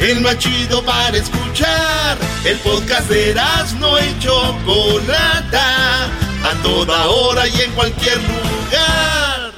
el 0.00 0.20
más 0.20 0.38
chido 0.38 0.82
para 0.84 1.16
escuchar. 1.16 2.18
El 2.44 2.58
podcast 2.58 3.08
de 3.08 3.34
no 3.78 3.98
y 3.98 4.18
Chocolata, 4.18 6.06
a 6.06 6.62
toda 6.62 7.06
hora 7.06 7.46
y 7.46 7.60
en 7.60 7.72
cualquier 7.72 8.16
lugar. 8.16 9.50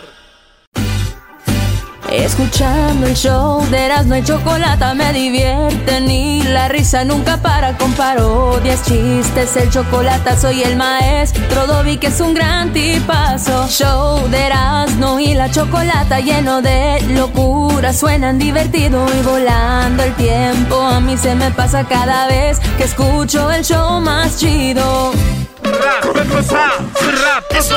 Escuchando 2.12 3.06
el 3.06 3.14
show 3.14 3.66
de 3.70 3.86
Erasmo 3.86 4.16
y 4.16 4.23
Chocolata 4.23 4.93
me 4.93 5.14
divierte 5.14 5.98
ni 6.02 6.43
la 6.43 6.69
risa 6.69 7.05
nunca 7.05 7.39
para 7.39 7.78
con 7.78 7.90
parodias, 7.94 8.82
chistes, 8.85 9.56
el 9.56 9.70
chocolate 9.70 10.36
soy 10.36 10.62
el 10.62 10.77
maestro 10.77 11.66
Dobby 11.66 11.97
que 11.97 12.09
es 12.09 12.20
un 12.20 12.35
gran 12.35 12.70
tipazo. 12.74 13.66
Show 13.69 14.19
Erasmo 14.19 14.21
la 15.43 15.51
Chocolata 15.51 16.20
lleno 16.20 16.62
de 16.62 17.01
locura, 17.09 17.93
suenan 17.93 18.39
divertido 18.39 19.05
y 19.12 19.23
volando 19.23 20.05
el 20.05 20.14
tiempo. 20.14 20.81
A 20.81 21.01
mí 21.01 21.16
se 21.16 21.35
me 21.35 21.51
pasa 21.51 21.82
cada 21.85 22.28
vez 22.28 22.60
que 22.78 22.85
escucho 22.85 23.51
el 23.51 23.64
show 23.64 24.01
más 24.01 24.39
chido. 24.39 25.12
¡Eso! 27.51 27.77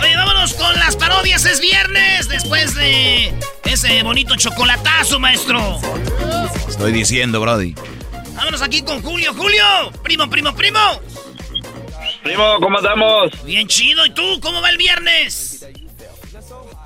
Oye, 0.00 0.16
vámonos 0.16 0.54
con 0.54 0.78
las 0.78 0.96
parodias. 0.96 1.44
Es 1.44 1.60
viernes 1.60 2.26
después 2.28 2.74
de 2.74 3.38
ese 3.64 4.02
bonito 4.02 4.34
chocolatazo, 4.34 5.20
maestro. 5.20 5.78
Estoy 6.70 6.92
diciendo, 6.92 7.38
Brody. 7.42 7.74
Vámonos 8.34 8.62
aquí 8.62 8.80
con 8.80 9.02
Julio. 9.02 9.34
Julio, 9.34 9.92
primo, 10.02 10.30
primo, 10.30 10.54
primo. 10.54 10.80
Primo, 12.22 12.58
¿cómo 12.60 12.78
andamos? 12.78 13.44
Bien 13.44 13.66
chido. 13.66 14.04
¿Y 14.06 14.10
tú? 14.10 14.22
¿Cómo 14.40 14.60
va 14.60 14.70
el 14.70 14.78
viernes? 14.78 15.68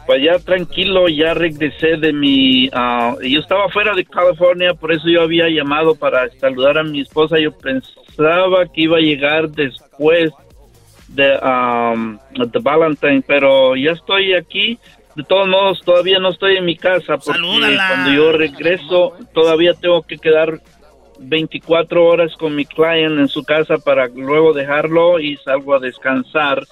Pues 0.06 0.22
ya 0.22 0.38
tranquilo, 0.38 1.08
ya 1.08 1.32
regresé 1.32 1.96
de 1.96 2.12
mi... 2.12 2.68
ah, 2.72 3.14
yo 3.22 3.40
estaba 3.40 3.68
fuera 3.68 3.94
de 3.94 4.04
California, 4.04 4.74
por 4.74 4.92
eso 4.92 5.08
yo 5.08 5.22
había 5.22 5.48
llamado 5.48 5.94
para 5.94 6.28
saludar 6.40 6.78
a 6.78 6.82
mi 6.82 7.00
esposa. 7.00 7.38
Yo 7.38 7.52
pensaba 7.52 8.66
que 8.66 8.82
iba 8.82 8.96
a 8.98 9.00
llegar 9.00 9.48
después 9.48 10.32
de, 11.08 11.38
um, 11.38 12.18
de 12.34 12.58
Valentine, 12.60 13.22
pero 13.26 13.76
ya 13.76 13.92
estoy 13.92 14.34
aquí. 14.34 14.78
De 15.14 15.22
todos 15.24 15.46
modos, 15.46 15.82
todavía 15.84 16.18
no 16.18 16.30
estoy 16.30 16.56
en 16.56 16.64
mi 16.64 16.76
casa 16.76 17.18
porque 17.18 17.40
cuando 17.40 18.12
yo 18.12 18.32
regreso 18.32 19.14
todavía 19.34 19.74
tengo 19.74 20.02
que 20.02 20.16
quedar 20.16 20.58
24 21.22 22.04
horas 22.04 22.32
con 22.38 22.54
mi 22.54 22.64
client 22.64 23.18
en 23.18 23.28
su 23.28 23.42
casa 23.44 23.78
para 23.78 24.08
luego 24.08 24.52
dejarlo 24.52 25.18
y 25.20 25.36
salgo 25.38 25.74
a 25.74 25.78
descansar. 25.80 26.66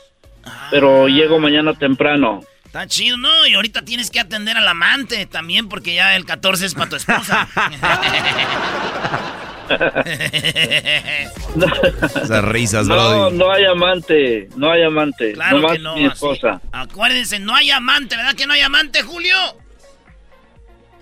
Pero 0.70 1.08
llego 1.08 1.38
mañana 1.38 1.74
temprano. 1.74 2.40
Está 2.64 2.86
chido, 2.86 3.16
¿no? 3.16 3.46
Y 3.46 3.54
ahorita 3.54 3.82
tienes 3.82 4.10
que 4.10 4.20
atender 4.20 4.56
al 4.56 4.66
amante 4.68 5.26
también 5.26 5.68
porque 5.68 5.94
ya 5.94 6.14
el 6.16 6.24
14 6.24 6.66
es 6.66 6.74
para 6.74 6.88
tu 6.90 6.96
esposa. 6.96 7.48
Esas 12.22 12.44
risas, 12.44 12.86
No, 12.86 12.94
Brody. 12.94 13.36
no 13.36 13.50
hay 13.52 13.64
amante, 13.64 14.48
no 14.56 14.70
hay 14.70 14.82
amante. 14.82 15.32
Claro 15.32 15.56
nomás 15.58 15.72
que 15.72 15.78
no, 15.80 15.94
mi 15.96 16.04
así. 16.06 16.14
esposa. 16.14 16.60
Acuérdense, 16.72 17.38
no 17.38 17.54
hay 17.54 17.70
amante, 17.70 18.16
¿verdad 18.16 18.34
que 18.34 18.46
no 18.46 18.52
hay 18.52 18.60
amante, 18.62 19.02
Julio? 19.02 19.36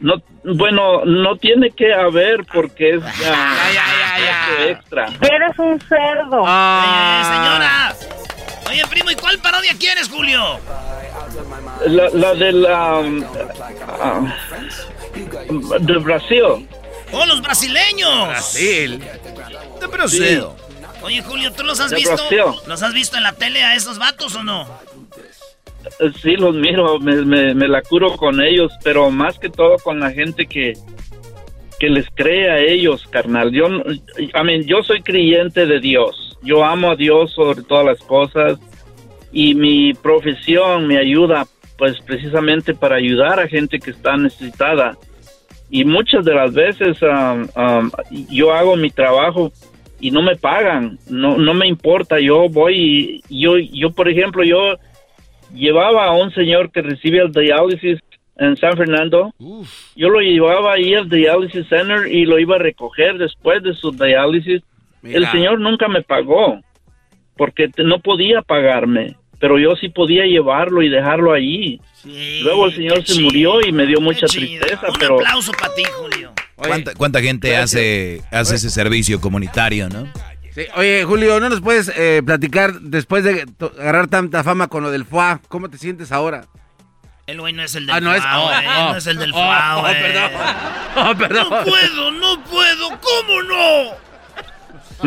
No, 0.01 0.23
bueno, 0.45 1.05
no 1.05 1.37
tiene 1.37 1.71
que 1.71 1.93
haber 1.93 2.45
porque 2.53 2.95
es 2.95 3.03
ah, 3.27 3.57
gasto 3.75 4.63
extra. 4.65 5.07
Eres 5.21 5.59
un 5.59 5.81
cerdo. 5.81 6.43
Eh, 6.43 7.23
señora. 7.25 7.95
Oye, 8.69 8.83
primo, 8.89 9.11
¿y 9.11 9.15
cuál 9.17 9.39
parodia 9.39 9.73
quieres, 9.79 10.09
Julio? 10.09 10.61
La, 11.87 12.09
la 12.11 12.35
de 12.35 12.53
la 12.53 12.99
um, 12.99 13.25
ah, 13.89 14.35
de 15.81 15.99
Brasil. 15.99 16.69
¡Oh, 17.13 17.25
los 17.27 17.41
brasileños! 17.41 18.29
Brasil. 18.29 19.03
De 19.81 19.87
Brasil. 19.87 20.45
Oye, 21.03 21.23
Julio, 21.23 21.53
¿tú 21.53 21.63
los 21.63 21.81
has 21.81 21.91
De 21.91 21.97
visto? 21.97 22.15
Brasil. 22.17 22.61
¿Los 22.67 22.83
has 22.83 22.93
visto 22.93 23.17
en 23.17 23.23
la 23.23 23.33
tele 23.33 23.63
a 23.63 23.75
esos 23.75 23.99
vatos 23.99 24.35
o 24.35 24.43
no? 24.43 24.69
Sí, 26.21 26.37
los 26.37 26.55
miro, 26.55 26.99
me, 26.99 27.55
la 27.55 27.83
curo 27.83 28.17
con 28.17 28.43
ellos, 28.43 28.73
pero 28.83 29.11
más 29.11 29.39
que 29.39 29.49
todo 29.49 29.77
con 29.79 30.01
la 30.01 30.11
gente 30.11 30.47
que, 30.47 30.75
que 31.79 31.89
les 31.89 32.07
cree 32.15 32.51
a 32.51 32.59
ellos, 32.59 33.07
carnal. 33.09 33.53
Yo, 33.53 33.69
yo 34.65 34.83
soy 34.83 35.03
creyente 35.03 35.67
de 35.67 35.81
Dios. 35.81 36.37
Yo 36.43 36.65
amo 36.65 36.93
a 36.93 36.97
Dios 36.97 37.33
sobre 37.33 37.63
todas 37.63 37.85
las 37.85 38.01
cosas 38.01 38.59
y 39.33 39.55
mi 39.55 39.95
profesión 39.95 40.87
me 40.87 40.99
ayuda, 40.99 41.47
pues 41.77 42.01
precisamente 42.01 42.75
para 42.75 42.97
ayudar 42.97 43.41
a 43.41 43.49
gente 43.49 43.79
que 43.79 43.91
está 43.91 44.17
necesitada. 44.17 44.97
Y 45.71 45.85
muchas 45.85 46.25
de 46.25 46.35
las 46.35 46.55
veces 46.55 46.99
um, 47.03 47.49
um, 47.61 47.91
yo 48.31 48.53
hago 48.53 48.77
mi 48.77 48.91
trabajo 48.91 49.53
y 50.01 50.11
no 50.11 50.23
me 50.23 50.37
pagan, 50.37 50.99
no, 51.09 51.37
no 51.37 51.55
me 51.55 51.67
importa, 51.67 52.21
yo 52.21 52.49
voy 52.49 53.23
y 53.29 53.41
yo, 53.43 53.59
yo 53.59 53.91
por 53.91 54.09
ejemplo, 54.09 54.45
yo 54.45 54.77
llevaba 55.55 56.07
a 56.07 56.13
un 56.13 56.33
señor 56.33 56.71
que 56.71 56.83
recibe 56.83 57.19
el 57.21 57.33
diálisis 57.33 57.99
en 58.37 58.57
San 58.57 58.77
Fernando. 58.77 59.35
Yo 59.97 60.09
lo 60.09 60.21
llevaba 60.21 60.75
ahí 60.75 60.95
al 60.95 61.09
dialysis 61.09 61.67
center 61.69 62.07
y 62.11 62.25
lo 62.25 62.39
iba 62.39 62.57
a 62.57 62.59
recoger 62.61 63.19
después 63.19 63.63
de 63.63 63.75
su 63.75 63.91
diálisis. 63.93 64.63
El 65.03 65.27
señor 65.31 65.61
nunca 65.61 65.89
me 65.89 66.03
pagó 66.03 66.61
porque 67.37 67.69
te- 67.69 67.85
no 67.85 68.01
podía 68.01 68.43
pagarme, 68.43 69.17
pero 69.39 69.59
yo 69.59 69.75
sí 69.77 69.89
podía 69.89 70.25
llevarlo 70.27 70.83
y 70.83 70.89
dejarlo 70.89 71.33
allí. 71.33 71.81
Luego 72.43 72.67
el 72.67 72.75
señor 72.75 73.05
se 73.07 73.21
murió 73.21 73.61
y 73.61 73.73
me 73.73 73.87
dio 73.87 74.01
mucha 74.01 74.27
tristeza, 74.27 74.89
Un 74.89 74.99
pero 74.99 75.15
aplauso 75.21 75.53
para 75.53 75.75
ti, 75.75 75.83
Julio. 75.85 76.33
¿Cuánta, 76.57 76.95
cuánta 76.95 77.21
gente 77.21 77.57
hace, 77.57 78.21
hace 78.33 78.57
ese 78.57 78.71
servicio 78.71 79.21
comunitario, 79.21 79.89
no? 79.89 80.07
Sí, 80.59 80.67
Oye, 80.75 81.05
Julio, 81.05 81.39
¿no 81.39 81.49
nos 81.49 81.61
puedes 81.61 81.89
eh, 81.97 82.21
platicar 82.27 82.81
después 82.81 83.23
de 83.23 83.47
agarrar 83.79 84.09
tanta 84.09 84.43
fama 84.43 84.67
con 84.67 84.83
lo 84.83 84.91
del 84.91 85.05
FUA? 85.05 85.41
¿Cómo 85.47 85.71
te 85.71 85.79
sientes 85.79 86.11
ahora? 86.11 86.47
El 87.29 87.41
güey 87.41 87.53
no 87.53 87.63
es 87.63 87.77
el 87.77 87.87
del 87.87 87.95
Ah, 87.95 88.01
no 88.01 88.13
es- 88.13 88.23
FUA, 88.23 88.39
oh, 88.41 88.47
güey, 88.47 88.67
oh, 88.67 88.91
no 88.91 88.97
es 88.97 89.07
el 89.07 89.19
del 89.19 89.31
oh, 89.31 89.35
FUA, 89.35 89.77
oh, 89.77 89.83
perdón. 89.85 90.31
Oh, 90.97 91.15
perdón. 91.17 91.47
No 91.49 91.65
puedo, 91.65 92.11
no 92.11 92.45
puedo, 92.45 92.89
¿cómo 93.01 93.43
no? 93.45 94.09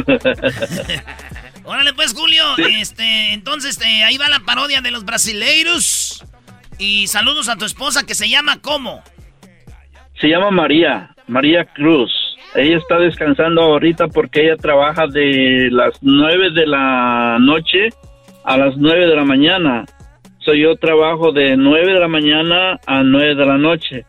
Órale 1.65 1.93
pues, 1.95 2.13
Julio, 2.13 2.45
este, 2.57 3.33
entonces 3.33 3.71
este, 3.71 4.05
ahí 4.05 4.17
va 4.17 4.29
la 4.29 4.39
parodia 4.39 4.79
de 4.79 4.91
los 4.91 5.03
brasileiros. 5.03 6.23
Y 6.77 7.07
saludos 7.07 7.49
a 7.49 7.57
tu 7.57 7.65
esposa 7.65 8.05
que 8.05 8.15
se 8.15 8.29
llama 8.29 8.61
¿cómo? 8.61 9.03
se 10.21 10.29
llama 10.29 10.49
María, 10.49 11.13
María 11.27 11.65
Cruz. 11.65 12.30
Ella 12.53 12.77
está 12.77 12.99
descansando 12.99 13.61
ahorita 13.61 14.07
porque 14.07 14.43
ella 14.43 14.57
trabaja 14.57 15.07
de 15.07 15.69
las 15.71 15.97
nueve 16.01 16.51
de 16.51 16.67
la 16.67 17.37
noche 17.39 17.89
a 18.43 18.57
las 18.57 18.75
nueve 18.77 19.07
de 19.07 19.15
la 19.15 19.23
mañana. 19.23 19.85
So, 20.39 20.53
yo 20.53 20.75
trabajo 20.75 21.31
de 21.31 21.55
nueve 21.55 21.93
de 21.93 21.99
la 21.99 22.07
mañana 22.07 22.79
a 22.85 23.03
nueve 23.03 23.35
de 23.35 23.45
la 23.45 23.57
noche. 23.57 24.05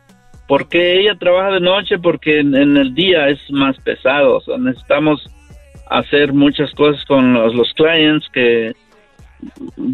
¿Por 0.48 0.68
qué 0.68 0.98
ella 1.00 1.14
trabaja 1.14 1.52
de 1.52 1.60
noche? 1.60 1.98
Porque 1.98 2.40
en, 2.40 2.54
el 2.54 2.94
día 2.94 3.28
es 3.28 3.38
más 3.50 3.76
pesado. 3.78 4.40
So, 4.40 4.58
necesitamos 4.58 5.24
hacer 5.88 6.32
muchas 6.32 6.72
cosas 6.72 7.04
con 7.04 7.34
los, 7.34 7.54
los 7.54 7.72
clients 7.74 8.26
que... 8.32 8.72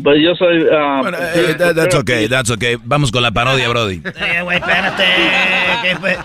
Pues 0.02 0.18
yo 0.22 0.34
soy... 0.34 0.66
ah, 0.72 1.00
Eh, 1.34 1.54
that- 1.58 1.74
that's 1.74 1.94
okay, 1.94 2.28
that's 2.28 2.50
okay. 2.50 2.76
Vamos 2.84 3.10
con 3.10 3.22
la 3.22 3.30
parodia, 3.30 3.68
Brody. 3.68 4.02
Eh, 4.04 4.40
güey, 4.42 4.58
espérate. 4.58 5.04
¿qué 5.82 5.96
fue? 5.96 6.18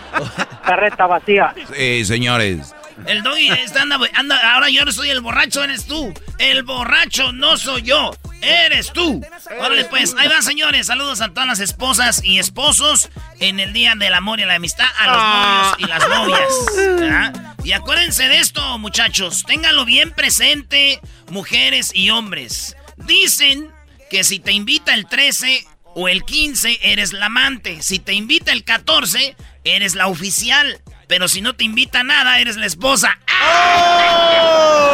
Carreta 0.66 1.06
vacía. 1.08 1.54
Sí, 1.76 2.06
señores. 2.06 2.74
El 3.08 3.24
doggy 3.24 3.50
está 3.50 3.82
anda, 3.82 3.98
anda, 4.14 4.54
ahora 4.54 4.70
yo 4.70 4.86
no 4.86 4.92
soy 4.92 5.10
el 5.10 5.22
borracho, 5.22 5.64
eres 5.64 5.86
tú. 5.86 6.14
El 6.38 6.62
borracho 6.64 7.32
no 7.34 7.58
soy 7.58 7.82
yo, 7.82 8.12
eres 8.42 8.94
tú. 8.94 9.20
Órale 9.60 9.86
pues, 9.86 10.16
ahí 10.18 10.28
va 10.28 10.42
señores, 10.44 10.88
saludos 10.88 11.20
a 11.22 11.30
todas 11.30 11.48
las 11.48 11.60
esposas 11.60 12.24
y 12.24 12.38
esposos 12.38 13.10
en 13.40 13.60
el 13.60 13.74
Día 13.74 13.94
del 13.98 14.14
Amor 14.14 14.40
y 14.42 14.46
la 14.46 14.56
Amistad, 14.56 14.86
a 15.00 15.08
los 15.08 15.18
novios 15.18 15.76
y 15.80 15.86
las 15.88 16.08
novias. 16.10 17.00
¿verdad? 17.00 17.56
Y 17.64 17.72
acuérdense 17.72 18.28
de 18.28 18.38
esto, 18.40 18.78
muchachos, 18.78 19.44
ténganlo 19.44 19.86
bien 19.86 20.12
presente, 20.12 21.00
mujeres 21.32 21.92
y 21.96 22.12
hombres. 22.12 22.78
Dicen 23.06 23.72
que 24.10 24.24
si 24.24 24.40
te 24.40 24.52
invita 24.52 24.94
el 24.94 25.08
13 25.08 25.66
o 25.96 26.08
el 26.08 26.24
15, 26.24 26.80
eres 26.82 27.14
la 27.14 27.28
amante. 27.28 27.82
Si 27.82 28.00
te 28.00 28.14
invita 28.14 28.52
el 28.52 28.64
14, 28.64 29.36
eres 29.64 29.96
la 29.96 30.08
oficial. 30.08 30.82
Pero 31.08 31.28
si 31.28 31.42
no 31.42 31.56
te 31.56 31.64
invita 31.64 32.04
nada, 32.04 32.40
eres 32.40 32.58
la 32.58 32.66
esposa. 32.66 33.20
¡Auch! 33.28 34.94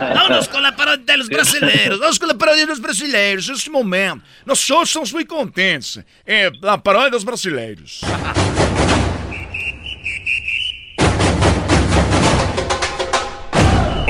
Vámonos 0.00 0.48
con 0.48 0.62
la 0.62 0.74
parodia 0.74 1.04
de 1.04 1.16
los 1.18 1.28
brasileños. 1.28 1.98
Vamos 1.98 2.18
com 2.18 2.30
a 2.30 2.34
paródia 2.34 2.66
dos 2.66 2.80
brasileiros. 2.80 3.48
Neste 3.48 3.70
momento, 3.70 4.22
nós 4.44 4.66
todos 4.66 4.88
estamos 4.88 5.12
muito 5.12 5.28
contentes. 5.28 5.98
É 6.26 6.50
a 6.62 6.78
paródia 6.78 7.10
dos 7.10 7.24
brasileiros. 7.24 8.00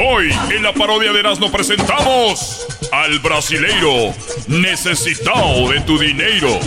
Hoy 0.07 0.31
en 0.51 0.63
la 0.63 0.73
parodia 0.75 1.15
de 1.15 1.21
Erasmo 1.21 1.51
presentamos 1.51 2.67
al 2.93 3.19
brasileiro 3.21 4.13
necesitado 4.49 5.71
de 5.71 5.81
tu 5.81 5.99
dinero. 5.99 6.61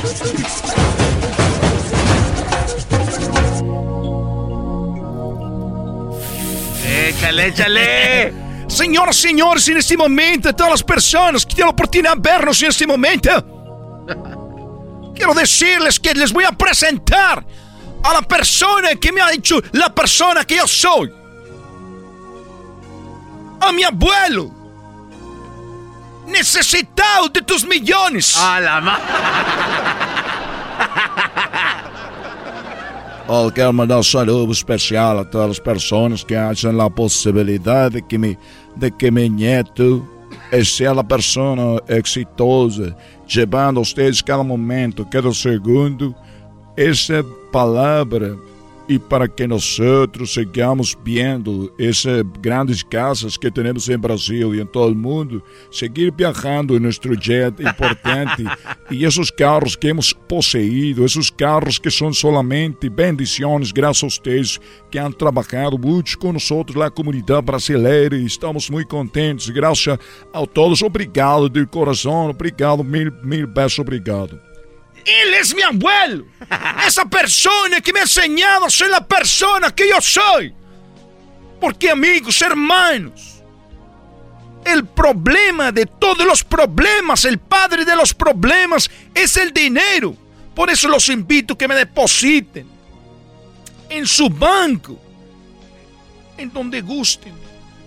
Échale, 6.83 7.47
échale. 7.47 8.33
Senhoras 8.67 9.17
e 9.17 9.21
senhores, 9.21 9.67
neste 9.67 9.95
momento, 9.95 10.51
todas 10.53 10.73
as 10.73 10.81
pessoas 10.81 11.45
que 11.45 11.55
têm 11.55 11.63
a 11.63 11.69
oportunidade 11.69 12.19
de 12.19 12.29
vernos 12.29 12.59
neste 12.59 12.87
momento, 12.87 13.29
quero 15.15 15.35
dizer-lhes 15.35 15.99
que 15.99 16.11
les 16.15 16.31
vou 16.31 16.43
apresentar 16.43 17.45
a 18.03 18.13
la 18.13 18.23
persona 18.23 18.95
que 18.95 19.11
me 19.11 19.21
ha 19.21 19.29
dicho 19.29 19.61
la 19.73 19.91
persona 19.91 20.43
que 20.43 20.55
eu 20.55 20.67
sou. 20.67 21.26
A 23.59 23.71
mi 23.71 23.83
abuelo. 23.83 24.53
Necesitado 26.27 27.29
de 27.29 27.41
tus 27.41 27.63
millones. 27.63 28.37
A 28.37 28.59
la 28.59 28.81
ma... 28.81 28.99
Oh, 33.29 33.51
quero 33.51 33.73
mandar 33.73 33.99
um 33.99 34.03
saludo 34.03 34.53
especial 34.53 35.19
a 35.19 35.25
todas 35.25 35.51
as 35.51 35.59
pessoas 35.59 36.23
que 36.23 36.33
acham 36.33 36.79
a 36.79 36.89
possibilidade 36.89 37.95
de 37.95 38.01
que, 38.01 38.17
me, 38.17 38.39
de 38.73 38.89
que 38.89 39.11
meu 39.11 39.29
neto 39.29 40.07
seja 40.49 40.93
uma 40.93 41.03
pessoa 41.03 41.83
exitosa, 41.89 42.95
levando 43.35 43.81
a 43.81 43.83
vocês 43.83 44.21
cada 44.21 44.45
momento, 44.45 45.05
cada 45.05 45.33
segundo, 45.33 46.15
essa 46.77 47.21
palavra 47.51 48.37
e 48.87 48.97
para 48.97 49.27
que 49.27 49.45
nós 49.45 49.79
outros 49.79 50.33
sigamos 50.33 50.95
vendo 51.03 51.73
essas 51.77 52.23
grandes 52.39 52.83
casas 52.83 53.35
que 53.35 53.51
temos 53.51 53.89
em 53.89 53.97
Brasil 53.97 54.55
e 54.55 54.61
em 54.61 54.65
todo 54.65 54.93
o 54.93 54.95
mundo, 54.95 55.43
seguir 55.71 56.13
viajando 56.15 56.75
em 56.75 56.79
nosso 56.79 57.01
jet 57.19 57.61
importante 57.61 58.43
e 58.89 59.03
esses 59.03 59.29
carros 59.29 59.75
que 59.75 59.87
hemos 59.87 60.13
possuído, 60.13 61.03
esses 61.03 61.29
carros 61.29 61.77
que 61.77 61.91
são 61.91 62.13
solamente 62.13 62.89
bendições 62.89 63.71
graças 63.71 64.03
a 64.03 64.23
vocês 64.23 64.59
que 64.89 64.97
han 64.97 65.11
trabalhado 65.11 65.77
muito 65.77 66.17
com 66.17 66.31
nós 66.31 66.49
outros, 66.49 66.81
a 66.81 66.89
comunidade 66.89 67.45
brasileira 67.45 68.15
e 68.15 68.25
estamos 68.25 68.69
muito 68.69 68.87
contentes, 68.87 69.49
graças 69.49 69.97
a 70.33 70.45
todos, 70.45 70.81
obrigado 70.81 71.49
de 71.49 71.65
coração, 71.65 72.29
obrigado, 72.29 72.83
mil, 72.83 73.11
mil 73.23 73.47
beijos, 73.47 73.79
obrigado. 73.79 74.46
Ele 75.05 75.35
é 75.35 75.55
meu 75.55 75.69
abuelo. 75.69 76.27
Essa 76.85 77.05
persona 77.05 77.81
que 77.81 77.93
me 77.93 77.99
ha 77.99 78.03
enseñado 78.03 78.65
a 78.65 78.69
ser 78.69 78.93
a 78.93 79.01
persona 79.01 79.71
que 79.71 79.83
eu 79.83 80.01
sou. 80.01 80.51
Porque, 81.59 81.89
amigos, 81.89 82.41
hermanos, 82.41 83.41
el 84.65 84.85
problema 84.85 85.71
de 85.71 85.85
todos 85.85 86.25
los 86.25 86.43
problemas, 86.43 87.25
el 87.25 87.39
padre 87.39 87.85
de 87.85 87.95
los 87.95 88.13
problemas 88.13 88.89
es 89.13 89.37
el 89.37 89.53
dinero. 89.53 90.15
Por 90.53 90.69
eso 90.69 90.87
los 90.87 91.07
invito 91.09 91.53
a 91.53 91.57
que 91.57 91.67
me 91.67 91.75
depositen 91.75 92.67
en 93.89 94.05
su 94.05 94.29
banco, 94.29 94.99
en 96.37 96.51
donde 96.51 96.81
gusten. 96.81 97.33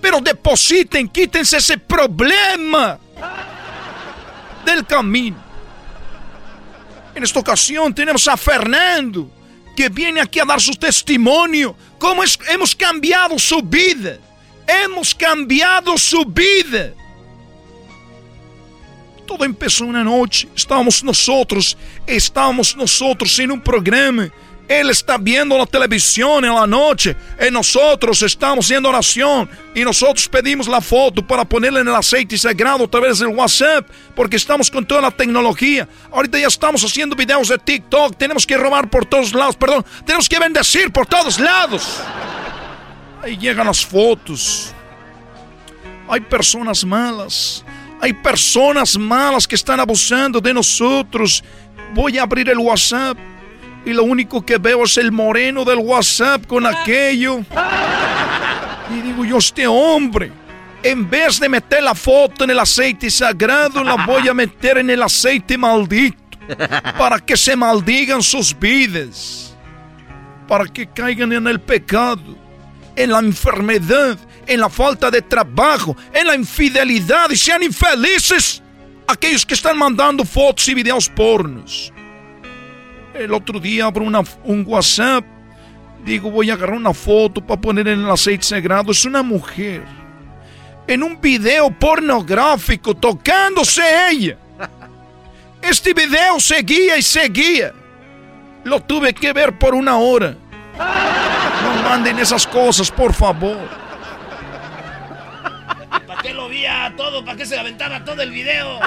Pero 0.01 0.21
depositen, 0.21 1.09
quítense 1.09 1.59
ese 1.59 1.77
problema 1.77 2.99
del 4.65 4.87
camino. 4.87 5.50
En 7.15 7.25
esta 7.25 7.41
ocasión 7.41 7.95
tenemos 7.95 8.27
a 8.29 8.37
Fernando, 8.37 9.31
que 9.77 9.89
viene 9.89 10.21
aquí 10.21 10.39
a 10.41 10.45
dar 10.45 10.61
su 10.61 10.73
testimonio. 10.73 11.77
Cómo 11.99 12.23
es- 12.23 12.39
hemos 12.49 12.75
cambiado 12.75 13.39
su 13.39 13.61
vida. 13.63 14.19
Hemos 14.67 15.15
cambiado 15.15 15.99
su 15.99 16.25
vida. 16.25 16.93
Todo 19.27 19.45
empezó 19.45 19.85
una 19.85 20.03
noche. 20.05 20.49
Estábamos 20.57 21.03
nosotros, 21.05 21.77
estábamos 22.07 22.77
nosotros 22.77 23.39
en 23.39 23.53
un 23.53 23.61
programa. 23.61 24.31
Él 24.71 24.89
está 24.89 25.19
viendo 25.19 25.59
la 25.59 25.67
televisión 25.67 26.45
en 26.45 26.55
la 26.55 26.65
noche. 26.65 27.17
Y 27.45 27.51
nosotros 27.51 28.23
estamos 28.23 28.65
haciendo 28.65 28.89
oración. 28.89 29.51
Y 29.75 29.83
nosotros 29.83 30.29
pedimos 30.29 30.69
la 30.69 30.81
foto 30.81 31.27
para 31.27 31.45
ponerla 31.45 31.81
en 31.81 31.89
el 31.89 31.95
aceite 31.97 32.39
sagrado 32.39 32.85
a 32.85 32.89
través 32.89 33.19
del 33.19 33.31
WhatsApp. 33.31 33.91
Porque 34.15 34.37
estamos 34.37 34.71
con 34.71 34.87
toda 34.87 35.01
la 35.01 35.11
tecnología. 35.11 35.89
Ahorita 36.13 36.39
ya 36.39 36.47
estamos 36.47 36.85
haciendo 36.85 37.17
videos 37.17 37.49
de 37.49 37.59
TikTok. 37.59 38.17
Tenemos 38.17 38.47
que 38.47 38.57
robar 38.57 38.89
por 38.89 39.05
todos 39.05 39.35
lados. 39.35 39.57
Perdón. 39.57 39.85
Tenemos 40.07 40.29
que 40.29 40.39
bendecir 40.39 40.93
por 40.93 41.05
todos 41.05 41.41
lados. 41.41 42.01
Ahí 43.25 43.37
llegan 43.37 43.67
las 43.67 43.85
fotos. 43.85 44.73
Hay 46.09 46.21
personas 46.21 46.85
malas. 46.85 47.65
Hay 48.01 48.13
personas 48.13 48.97
malas 48.97 49.49
que 49.49 49.57
están 49.57 49.81
abusando 49.81 50.41
de 50.41 50.55
nosotros. 50.55 51.43
Voy 51.93 52.19
a 52.19 52.23
abrir 52.23 52.49
el 52.49 52.59
WhatsApp 52.59 53.19
y 53.85 53.93
lo 53.93 54.05
único 54.05 54.45
que 54.45 54.59
veo 54.59 54.85
es 54.85 54.97
el 54.99 55.13
moreno 55.13 55.65
del 55.65 55.79
WhatsApp 55.79 56.47
con 56.47 56.67
aquello. 56.67 57.41
Y 58.91 59.01
digo 59.03 59.25
yo, 59.25 59.39
este 59.39 59.67
hombre, 59.67 60.33
en 60.83 61.09
vez 61.09 61.39
de 61.39 61.49
meter 61.49 61.83
la 61.83 61.95
foto 61.95 62.45
en 62.45 62.51
el 62.51 62.59
aceite 62.59 63.11
sagrado, 63.11 63.83
la 63.85 64.05
voy 64.07 64.29
a 64.29 64.35
meter 64.35 64.79
en 64.79 64.91
el 64.91 65.03
aceite 65.03 65.57
maldito. 65.57 66.21
para 66.99 67.19
que 67.19 67.37
se 67.37 67.57
maldigan 67.57 68.23
sus 68.23 68.59
vidas, 68.59 69.55
para 70.49 70.65
que 70.67 70.87
caigan 70.87 71.33
en 71.33 71.47
el 71.47 71.61
pecado, 71.61 72.37
en 72.97 73.11
la 73.11 73.21
enfermedad, 73.21 74.19
en 74.47 74.61
la 74.61 74.69
falta 74.69 75.11
de 75.11 75.23
trabajo, 75.23 75.97
en 76.13 76.27
la 76.27 76.35
infidelidad 76.35 77.31
y 77.31 77.37
sean 77.37 77.63
infelices 77.63 78.63
aquellos 79.07 79.47
que 79.47 79.55
están 79.55 79.79
mandando 79.79 80.25
fotos 80.25 80.67
y 80.69 80.75
videos 80.75 81.09
pornos. 81.09 81.93
El 83.15 83.35
otro 83.35 83.59
día 83.59 83.87
abro 83.87 84.05
una, 84.05 84.23
un 84.45 84.65
WhatsApp, 84.67 85.25
digo 86.05 86.31
voy 86.31 86.51
a 86.51 86.55
agarrar 86.55 86.77
una 86.77 86.95
foto 86.95 87.45
para 87.45 87.61
poner 87.61 87.89
en 87.89 88.01
el 88.01 88.11
aceite 88.11 88.45
sagrado, 88.45 88.93
es 88.93 89.05
una 89.05 89.23
mujer 89.23 89.83
en 90.87 91.03
un 91.03 91.21
video 91.21 91.71
pornográfico 91.71 92.95
tocándose 92.95 93.83
ella. 94.11 94.37
Este 95.63 95.93
video 95.93 96.41
seguía 96.41 96.97
y 96.97 97.03
seguía. 97.03 97.73
Lo 98.65 98.81
tuve 98.81 99.13
que 99.15 99.33
ver 99.33 99.59
por 99.59 99.75
una 99.75 99.99
hora. 99.99 100.35
No 100.77 101.83
manden 101.89 102.19
esas 102.19 102.47
cosas, 102.47 102.91
por 102.91 103.13
favor. 103.13 103.69
¿Para 106.07 106.23
qué 106.23 106.33
lo 106.35 106.49
vía 106.49 106.93
todo? 106.97 107.25
¿Para 107.25 107.37
qué 107.37 107.47
se 107.47 107.59
aventaba 107.59 108.05
todo 108.05 108.23
el 108.23 108.31
video? 108.31 108.81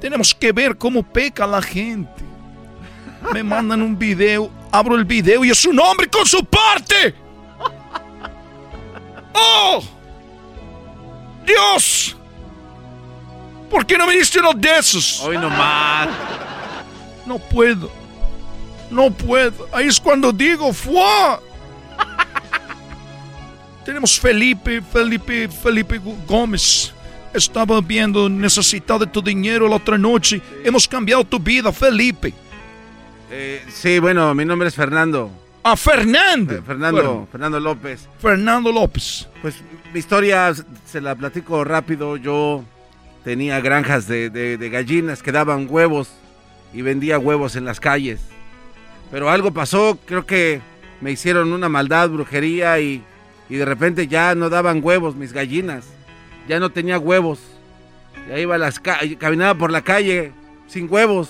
Tenemos 0.00 0.34
que 0.34 0.52
ver 0.52 0.76
cómo 0.76 1.02
peca 1.02 1.46
la 1.46 1.60
gente. 1.60 2.24
Me 3.32 3.42
mandan 3.42 3.82
un 3.82 3.98
video, 3.98 4.50
abro 4.72 4.96
el 4.96 5.04
video 5.04 5.44
y 5.44 5.50
es 5.50 5.64
un 5.66 5.78
hombre 5.78 6.08
con 6.08 6.24
su 6.24 6.42
parte. 6.44 7.14
¡Oh! 9.34 9.82
¡Dios! 11.44 12.16
¿Por 13.70 13.86
qué 13.86 13.96
no 13.98 14.06
me 14.06 14.14
diste 14.14 14.40
uno 14.40 14.52
de 14.54 14.78
esos? 14.78 15.20
Hoy 15.20 15.36
nomás. 15.36 16.08
No 17.26 17.38
puedo. 17.38 17.90
No 18.90 19.10
puedo. 19.10 19.68
Ahí 19.72 19.86
es 19.86 20.00
cuando 20.00 20.32
digo, 20.32 20.72
¡fua! 20.72 21.40
Tenemos 23.84 24.18
Felipe, 24.18 24.82
Felipe, 24.82 25.48
Felipe 25.48 26.00
Gómez. 26.26 26.92
Estaba 27.32 27.80
viendo 27.80 28.28
necesitado 28.28 29.00
de 29.00 29.06
tu 29.06 29.22
dinero 29.22 29.68
la 29.68 29.76
otra 29.76 29.96
noche. 29.96 30.40
Hemos 30.64 30.88
cambiado 30.88 31.24
tu 31.24 31.38
vida, 31.38 31.72
Felipe. 31.72 32.34
Eh, 33.30 33.64
sí, 33.68 33.98
bueno, 34.00 34.34
mi 34.34 34.44
nombre 34.44 34.68
es 34.68 34.74
Fernando. 34.74 35.30
Ah, 35.62 35.76
Fernando. 35.76 36.54
Eh, 36.54 36.62
Fernando, 36.66 37.28
Fernando 37.30 37.60
López. 37.60 38.08
Fernando 38.18 38.72
López. 38.72 39.28
Pues 39.42 39.56
mi 39.92 39.98
historia 40.00 40.52
se 40.86 41.00
la 41.00 41.14
platico 41.14 41.62
rápido. 41.64 42.16
Yo 42.16 42.64
tenía 43.24 43.60
granjas 43.60 44.08
de, 44.08 44.30
de, 44.30 44.70
gallinas 44.70 45.22
que 45.22 45.32
daban 45.32 45.66
huevos 45.68 46.10
y 46.72 46.82
vendía 46.82 47.18
huevos 47.18 47.56
en 47.56 47.64
las 47.64 47.78
calles. 47.78 48.20
Pero 49.10 49.28
algo 49.30 49.52
pasó, 49.52 49.98
creo 50.06 50.24
que 50.24 50.60
me 51.00 51.10
hicieron 51.10 51.52
una 51.52 51.68
maldad, 51.68 52.08
brujería 52.08 52.80
y, 52.80 53.02
y 53.48 53.56
de 53.56 53.64
repente 53.64 54.08
ya 54.08 54.34
no 54.34 54.48
daban 54.48 54.80
huevos 54.82 55.14
mis 55.14 55.32
gallinas. 55.32 55.84
Ya 56.50 56.58
no 56.58 56.68
tenía 56.68 56.98
huevos. 56.98 57.38
Ya 58.28 58.36
iba 58.36 58.56
a 58.56 58.58
las 58.58 58.80
caminaba 58.80 59.54
por 59.54 59.70
la 59.70 59.82
calle 59.82 60.32
sin 60.66 60.92
huevos. 60.92 61.28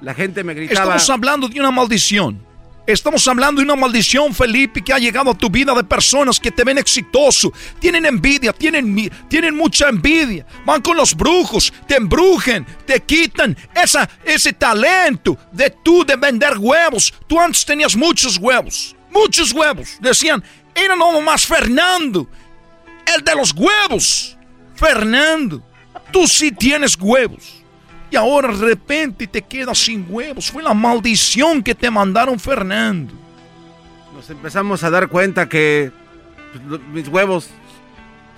La 0.00 0.14
gente 0.14 0.44
me 0.44 0.54
gritaba. 0.54 0.94
Estamos 0.94 1.10
hablando 1.10 1.48
de 1.48 1.58
una 1.58 1.72
maldición. 1.72 2.40
Estamos 2.86 3.26
hablando 3.26 3.60
de 3.60 3.64
una 3.64 3.74
maldición, 3.74 4.32
Felipe, 4.32 4.80
que 4.80 4.92
ha 4.92 4.98
llegado 5.00 5.32
a 5.32 5.34
tu 5.34 5.50
vida 5.50 5.74
de 5.74 5.82
personas 5.82 6.38
que 6.38 6.52
te 6.52 6.62
ven 6.62 6.78
exitoso. 6.78 7.52
Tienen 7.80 8.06
envidia, 8.06 8.52
tienen, 8.52 9.10
tienen 9.26 9.56
mucha 9.56 9.88
envidia. 9.88 10.46
Van 10.64 10.80
con 10.80 10.96
los 10.96 11.16
brujos, 11.16 11.72
te 11.88 11.96
embrujen, 11.96 12.64
te 12.86 13.00
quitan 13.00 13.56
esa, 13.74 14.08
ese 14.24 14.52
talento 14.52 15.36
de 15.50 15.74
tú 15.82 16.04
de 16.04 16.14
vender 16.14 16.58
huevos. 16.58 17.12
Tú 17.26 17.40
antes 17.40 17.64
tenías 17.64 17.96
muchos 17.96 18.36
huevos, 18.36 18.94
muchos 19.10 19.52
huevos. 19.52 19.96
Decían, 20.00 20.44
era 20.74 20.96
no 20.96 21.20
más 21.20 21.44
Fernando, 21.44 22.28
el 23.14 23.22
de 23.24 23.34
los 23.34 23.52
huevos. 23.52 24.36
Fernando, 24.74 25.62
tú 26.10 26.26
sí 26.26 26.50
tienes 26.50 26.96
huevos 26.98 27.62
y 28.10 28.16
ahora 28.16 28.54
de 28.54 28.66
repente 28.66 29.26
te 29.26 29.40
quedas 29.40 29.78
sin 29.78 30.06
huevos. 30.08 30.50
Fue 30.50 30.62
la 30.62 30.74
maldición 30.74 31.62
que 31.62 31.74
te 31.74 31.90
mandaron 31.90 32.38
Fernando. 32.38 33.14
Nos 34.14 34.28
empezamos 34.28 34.84
a 34.84 34.90
dar 34.90 35.08
cuenta 35.08 35.48
que 35.48 35.90
pues, 36.68 36.80
mis 36.92 37.08
huevos 37.08 37.48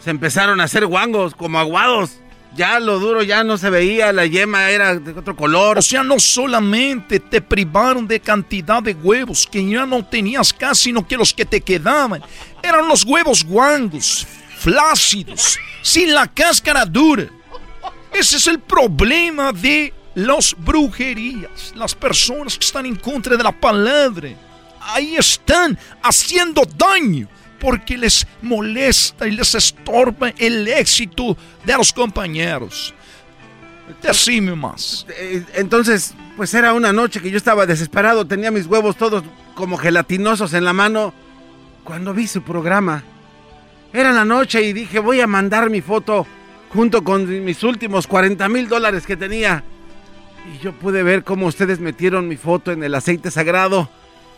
se 0.02 0.10
empezaron 0.10 0.60
a 0.60 0.64
hacer 0.64 0.86
guangos, 0.86 1.34
como 1.34 1.58
aguados. 1.58 2.20
Ya 2.54 2.78
lo 2.78 3.00
duro 3.00 3.24
ya 3.24 3.42
no 3.42 3.58
se 3.58 3.68
veía, 3.68 4.12
la 4.12 4.26
yema 4.26 4.70
era 4.70 4.94
de 4.94 5.10
otro 5.12 5.34
color. 5.34 5.78
O 5.78 5.82
sea, 5.82 6.04
no 6.04 6.20
solamente 6.20 7.18
te 7.18 7.40
privaron 7.40 8.06
de 8.06 8.20
cantidad 8.20 8.80
de 8.80 8.94
huevos 8.94 9.48
que 9.50 9.68
ya 9.68 9.86
no 9.86 10.04
tenías 10.04 10.52
casi, 10.52 10.84
sino 10.84 11.04
que 11.04 11.16
los 11.16 11.34
que 11.34 11.44
te 11.44 11.60
quedaban 11.60 12.22
eran 12.62 12.86
los 12.86 13.02
huevos 13.04 13.44
guangos, 13.44 14.24
flácidos, 14.64 15.58
sin 15.82 16.14
la 16.14 16.26
cáscara 16.26 16.86
dura. 16.86 17.28
Ese 18.10 18.38
es 18.38 18.46
el 18.46 18.60
problema 18.60 19.52
de 19.52 19.92
las 20.14 20.56
brujerías, 20.56 21.74
las 21.74 21.94
personas 21.94 22.56
que 22.56 22.64
están 22.64 22.86
en 22.86 22.96
contra 22.96 23.36
de 23.36 23.44
la 23.44 23.52
palabra. 23.52 24.30
Ahí 24.80 25.16
están 25.16 25.78
haciendo 26.02 26.62
daño 26.76 27.28
porque 27.60 27.98
les 27.98 28.26
molesta 28.40 29.26
y 29.28 29.32
les 29.32 29.54
estorba 29.54 30.30
el 30.38 30.66
éxito 30.66 31.36
de 31.64 31.76
los 31.76 31.92
compañeros. 31.92 32.94
Decime 34.02 34.54
más. 34.54 35.04
Eh, 35.10 35.44
entonces, 35.54 36.14
pues 36.38 36.54
era 36.54 36.72
una 36.72 36.92
noche 36.92 37.20
que 37.20 37.30
yo 37.30 37.36
estaba 37.36 37.66
desesperado, 37.66 38.26
tenía 38.26 38.50
mis 38.50 38.66
huevos 38.66 38.96
todos 38.96 39.24
como 39.54 39.76
gelatinosos 39.76 40.54
en 40.54 40.64
la 40.64 40.72
mano 40.72 41.12
cuando 41.84 42.14
vi 42.14 42.26
su 42.26 42.42
programa. 42.42 43.04
Era 43.94 44.10
la 44.10 44.24
noche 44.24 44.60
y 44.60 44.72
dije, 44.72 44.98
voy 44.98 45.20
a 45.20 45.28
mandar 45.28 45.70
mi 45.70 45.80
foto 45.80 46.26
junto 46.70 47.04
con 47.04 47.44
mis 47.44 47.62
últimos 47.62 48.08
40 48.08 48.48
mil 48.48 48.68
dólares 48.68 49.06
que 49.06 49.16
tenía. 49.16 49.62
Y 50.52 50.64
yo 50.64 50.72
pude 50.72 51.04
ver 51.04 51.22
cómo 51.22 51.46
ustedes 51.46 51.78
metieron 51.78 52.26
mi 52.26 52.36
foto 52.36 52.72
en 52.72 52.82
el 52.82 52.92
aceite 52.96 53.30
sagrado. 53.30 53.88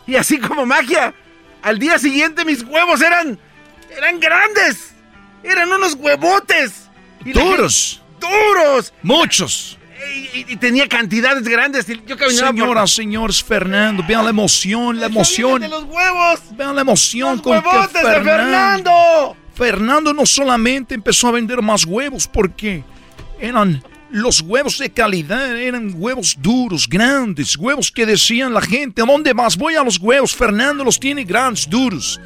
Y 0.07 0.16
así 0.16 0.39
como 0.39 0.66
magia, 0.66 1.15
al 1.62 1.78
día 1.78 1.99
siguiente 1.99 2.45
mis 2.45 2.62
huevos 2.65 3.01
eran... 3.01 3.39
eran 3.97 4.20
grandes. 4.20 4.93
Eran 5.43 5.73
unos 5.73 5.95
huevotes. 5.95 6.91
duros. 7.24 8.03
duros. 8.20 8.93
Muchos. 9.03 9.78
Y, 10.35 10.57
tenía 10.57 10.87
cantidades 10.87 11.49
grandes. 11.49 11.87
Yo 12.07 12.19
Señoras, 12.28 12.91
señores, 12.91 13.43
Fernando, 13.43 14.05
vean 14.07 14.24
la 14.24 14.31
emoción, 14.31 15.01
la 15.01 15.07
emoción. 15.07 15.62
de 15.62 15.69
los 15.69 15.85
huevos. 15.85 16.41
Vean 16.51 16.74
la 16.74 16.83
emoción 16.83 17.37
los 17.37 17.41
con 17.41 17.62
que 17.62 17.70
Fernando, 17.70 17.99
de 17.99 18.23
Fernando 18.23 19.37
Fernando 19.57 20.12
no 20.12 20.27
solamente 20.27 20.95
empezó 20.95 21.28
a 21.28 21.33
vender 21.33 21.62
más 21.62 21.87
huevos 21.87 22.28
porque 22.28 22.85
eran 23.41 23.83
los 24.11 24.43
huevos 24.43 24.78
de 24.78 24.91
calidad, 24.91 25.57
eran 25.57 25.95
huevos 25.97 26.37
duros, 26.39 26.87
grandes, 26.87 27.57
huevos 27.57 27.91
que 27.91 28.05
decían 28.05 28.53
la 28.53 28.61
gente, 28.61 29.01
¿a 29.01 29.07
dónde 29.07 29.33
vas? 29.33 29.57
Voy 29.57 29.74
a 29.74 29.83
los 29.83 29.99
huevos, 29.99 30.37
Fernando 30.37 30.85
los 30.85 31.01
tiene 31.01 31.24
grandes, 31.24 31.69
duros. 31.69 32.20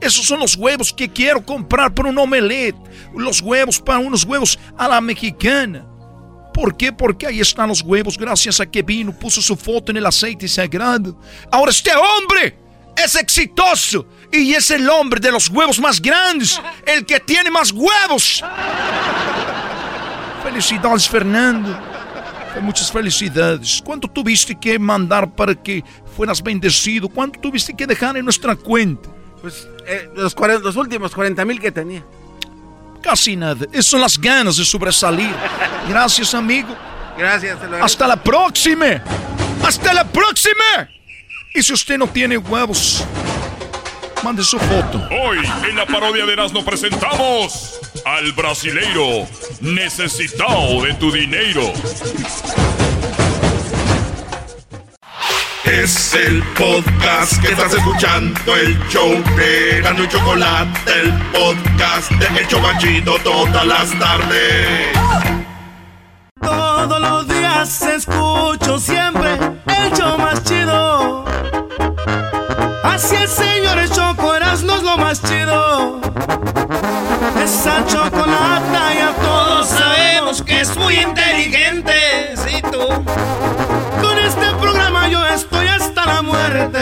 Esos 0.00 0.26
son 0.26 0.40
los 0.40 0.56
huevos 0.56 0.92
que 0.92 1.08
quiero 1.08 1.46
comprar 1.46 1.94
para 1.94 2.08
un 2.08 2.18
omelette, 2.18 2.76
los 3.16 3.40
huevos 3.40 3.78
para 3.80 4.00
unos 4.00 4.24
huevos 4.24 4.58
a 4.76 4.88
la 4.88 5.00
mexicana. 5.00 5.86
¿Por 6.52 6.76
qué? 6.76 6.92
Porque 6.92 7.28
ahí 7.28 7.38
están 7.38 7.68
los 7.68 7.82
huevos, 7.82 8.18
gracias 8.18 8.58
a 8.60 8.66
que 8.66 8.82
vino, 8.82 9.16
puso 9.16 9.40
su 9.40 9.54
foto 9.54 9.92
en 9.92 9.98
el 9.98 10.06
aceite 10.06 10.48
sagrado. 10.48 11.18
Ahora 11.50 11.70
este 11.70 11.92
hombre 11.94 12.58
es 12.96 13.14
exitoso 13.14 14.06
y 14.32 14.54
es 14.54 14.70
el 14.70 14.88
hombre 14.88 15.20
de 15.20 15.30
los 15.30 15.48
huevos 15.48 15.78
más 15.78 16.00
grandes, 16.00 16.60
el 16.86 17.04
que 17.04 17.20
tiene 17.20 17.50
más 17.50 17.70
huevos. 17.70 18.42
Felicidades, 20.42 21.08
Fernando. 21.08 21.78
Muchas 22.60 22.90
felicidades. 22.90 23.80
¿Cuánto 23.84 24.08
tuviste 24.08 24.58
que 24.58 24.78
mandar 24.78 25.30
para 25.34 25.54
que 25.54 25.82
fueras 26.16 26.42
bendecido? 26.42 27.08
¿Cuánto 27.08 27.40
tuviste 27.40 27.74
que 27.74 27.86
dejar 27.86 28.16
en 28.16 28.24
nuestra 28.24 28.56
cuenta? 28.56 29.08
Pues 29.40 29.66
eh, 29.86 30.08
los, 30.14 30.34
los 30.62 30.76
últimos 30.76 31.14
40 31.14 31.44
mil 31.44 31.60
que 31.60 31.72
tenía. 31.72 32.04
Casi 33.02 33.36
nada. 33.36 33.66
Esas 33.72 33.86
son 33.86 34.00
las 34.00 34.18
ganas 34.18 34.56
de 34.56 34.64
sobresalir. 34.64 35.34
Gracias, 35.88 36.34
amigo. 36.34 36.76
Gracias. 37.18 37.58
Hasta 37.80 38.06
la 38.06 38.22
próxima. 38.22 39.02
Hasta 39.64 39.92
la 39.92 40.04
próxima. 40.04 40.88
Y 41.54 41.62
si 41.62 41.72
usted 41.72 41.98
no 41.98 42.06
tiene 42.06 42.38
huevos, 42.38 43.04
mande 44.22 44.44
su 44.44 44.58
foto. 44.58 45.00
Hoy 45.10 45.38
en 45.68 45.76
la 45.76 45.86
parodia 45.86 46.24
de 46.24 46.32
Erasmo 46.32 46.64
presentamos 46.64 47.80
al 48.04 48.32
brasileiro 48.32 49.26
necesitado 49.60 50.82
de 50.82 50.94
tu 50.94 51.10
dinero. 51.10 51.72
Es 55.64 56.14
el 56.14 56.42
podcast 56.54 57.40
que 57.40 57.52
estás 57.52 57.72
escuchando, 57.74 58.56
el 58.56 58.78
show 58.88 59.10
de 59.36 59.78
Erasmo 59.78 60.04
y 60.04 60.08
Chocolate, 60.08 60.92
el 61.00 61.12
podcast 61.32 62.10
de 62.12 62.40
El 62.40 62.48
Chocachito 62.48 63.18
todas 63.24 63.66
las 63.66 63.98
tardes. 63.98 64.88
Todos 66.40 67.00
los 67.00 67.28
días 67.28 67.82
escucho 67.82 68.78
siempre 68.78 69.34
el 69.66 69.92
show. 69.92 70.21
Así 72.92 73.16
el 73.16 73.26
señor 73.26 73.88
Choco 73.88 74.34
Erasmo 74.34 74.74
es 74.74 74.82
lo 74.82 74.98
más 74.98 75.22
chido. 75.22 75.98
Esa 77.42 77.86
chocolata 77.86 78.94
ya 78.94 79.14
todos 79.22 79.66
sabemos 79.66 80.42
que 80.42 80.60
es 80.60 80.76
muy 80.76 80.96
inteligente. 80.96 82.36
Sí, 82.36 82.60
tú. 82.70 82.86
Con 84.02 84.18
este 84.18 84.46
programa 84.60 85.08
yo 85.08 85.24
estoy 85.26 85.68
hasta 85.68 86.04
la 86.04 86.20
muerte. 86.20 86.78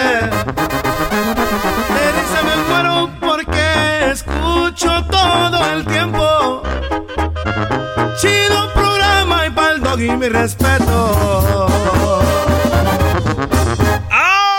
De 1.97 2.05
risa 2.16 2.43
me 2.43 2.57
muero 2.69 3.11
porque 3.20 4.11
escucho 4.11 5.05
todo 5.05 5.70
el 5.73 5.85
tiempo. 5.87 6.62
Chido 8.20 8.73
programa 8.74 9.47
y 9.47 9.51
pa'l 9.51 9.81
y 10.03 10.11
mi 10.16 10.28
respeto. 10.28 11.69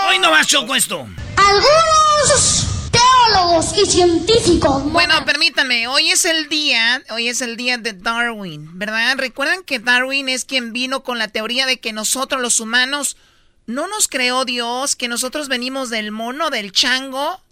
Hoy 0.08 0.18
no 0.18 0.30
más 0.30 0.46
choco 0.46 0.74
esto. 0.74 1.06
Algunos 1.48 2.66
teólogos 2.90 3.76
y 3.76 3.86
científicos. 3.86 4.84
Bueno, 4.92 5.24
permítanme, 5.24 5.88
hoy 5.88 6.10
es 6.10 6.24
el 6.24 6.48
día, 6.48 7.02
hoy 7.10 7.28
es 7.28 7.40
el 7.40 7.56
día 7.56 7.78
de 7.78 7.92
Darwin, 7.92 8.78
¿verdad? 8.78 9.16
Recuerdan 9.18 9.64
que 9.64 9.78
Darwin 9.78 10.28
es 10.28 10.44
quien 10.44 10.72
vino 10.72 11.02
con 11.02 11.18
la 11.18 11.28
teoría 11.28 11.66
de 11.66 11.80
que 11.80 11.92
nosotros 11.92 12.40
los 12.40 12.60
humanos 12.60 13.16
no 13.66 13.88
nos 13.88 14.08
creó 14.08 14.44
Dios, 14.44 14.96
que 14.96 15.08
nosotros 15.08 15.48
venimos 15.48 15.90
del 15.90 16.12
mono, 16.12 16.50
del 16.50 16.72
chango. 16.72 17.42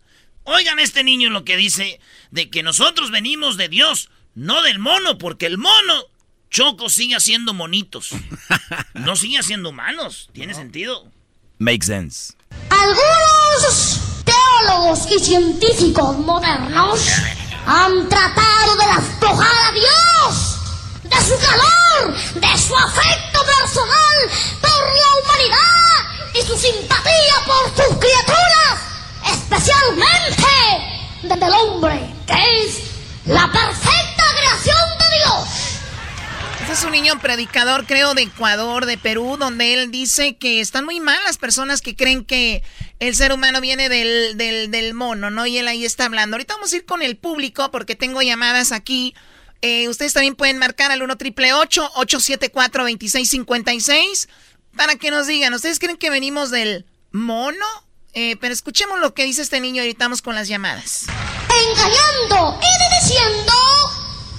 Oigan 0.44 0.78
este 0.78 1.04
niño 1.04 1.30
lo 1.30 1.44
que 1.44 1.56
dice 1.56 2.00
de 2.30 2.48
que 2.48 2.62
nosotros 2.62 3.10
venimos 3.10 3.56
de 3.56 3.68
Dios, 3.68 4.10
no 4.34 4.62
del 4.62 4.78
mono, 4.78 5.18
porque 5.18 5.46
el 5.46 5.58
mono 5.58 6.06
Choco 6.50 6.88
sigue 6.88 7.14
haciendo 7.14 7.54
monitos. 7.54 8.10
No 8.94 9.16
sigue 9.16 9.38
haciendo 9.38 9.70
humanos. 9.70 10.28
¿Tiene 10.32 10.54
sentido? 10.54 11.10
Make 11.58 11.84
sense. 11.84 12.34
Algunos 12.82 14.00
teólogos 14.24 15.00
y 15.10 15.18
científicos 15.18 16.16
modernos 16.18 17.00
han 17.66 18.08
tratado 18.08 18.76
de 18.76 18.86
despojar 18.86 19.68
a 19.68 19.72
Dios 19.72 20.56
de 21.02 21.16
su 21.16 21.36
calor, 21.38 22.14
de 22.36 22.58
su 22.58 22.74
afecto 22.74 23.44
personal 23.44 24.30
por 24.62 24.70
la 24.70 25.08
humanidad 25.20 25.90
y 26.32 26.42
su 26.46 26.56
simpatía 26.56 27.34
por 27.44 27.66
sus 27.76 27.98
criaturas, 27.98 28.78
especialmente 29.30 30.46
del 31.22 31.52
hombre, 31.52 32.14
que 32.26 32.64
es 32.64 32.78
la 33.26 33.50
perfecta 33.52 34.24
creación 34.38 34.98
de 34.98 35.04
Dios. 35.18 35.69
Este 36.70 36.82
es 36.82 36.86
un 36.86 36.92
niño 36.92 37.18
predicador, 37.18 37.84
creo, 37.84 38.14
de 38.14 38.22
Ecuador, 38.22 38.86
de 38.86 38.96
Perú, 38.96 39.36
donde 39.36 39.74
él 39.74 39.90
dice 39.90 40.36
que 40.36 40.60
están 40.60 40.84
muy 40.84 41.00
mal 41.00 41.18
las 41.24 41.36
personas 41.36 41.80
que 41.80 41.96
creen 41.96 42.24
que 42.24 42.62
el 43.00 43.16
ser 43.16 43.32
humano 43.32 43.60
viene 43.60 43.88
del, 43.88 44.36
del, 44.36 44.70
del 44.70 44.94
mono, 44.94 45.30
¿no? 45.30 45.46
Y 45.46 45.58
él 45.58 45.66
ahí 45.66 45.84
está 45.84 46.04
hablando. 46.04 46.36
Ahorita 46.36 46.54
vamos 46.54 46.72
a 46.72 46.76
ir 46.76 46.84
con 46.84 47.02
el 47.02 47.16
público 47.16 47.72
porque 47.72 47.96
tengo 47.96 48.22
llamadas 48.22 48.70
aquí. 48.70 49.16
Eh, 49.62 49.88
ustedes 49.88 50.12
también 50.12 50.36
pueden 50.36 50.58
marcar 50.58 50.92
al 50.92 51.02
1 51.02 51.16
triple 51.16 51.52
874 51.54 52.84
2656 52.84 54.28
para 54.76 54.94
que 54.94 55.10
nos 55.10 55.26
digan, 55.26 55.52
¿ustedes 55.52 55.80
creen 55.80 55.96
que 55.96 56.08
venimos 56.08 56.52
del 56.52 56.86
mono? 57.10 57.66
Eh, 58.12 58.36
pero 58.40 58.54
escuchemos 58.54 59.00
lo 59.00 59.12
que 59.12 59.24
dice 59.24 59.42
este 59.42 59.60
niño 59.60 59.82
y 59.82 59.86
ahorita 59.86 60.04
vamos 60.04 60.22
con 60.22 60.36
las 60.36 60.46
llamadas. 60.46 61.06
engañando 61.48 62.60
y 62.62 62.94
diciendo 63.00 63.52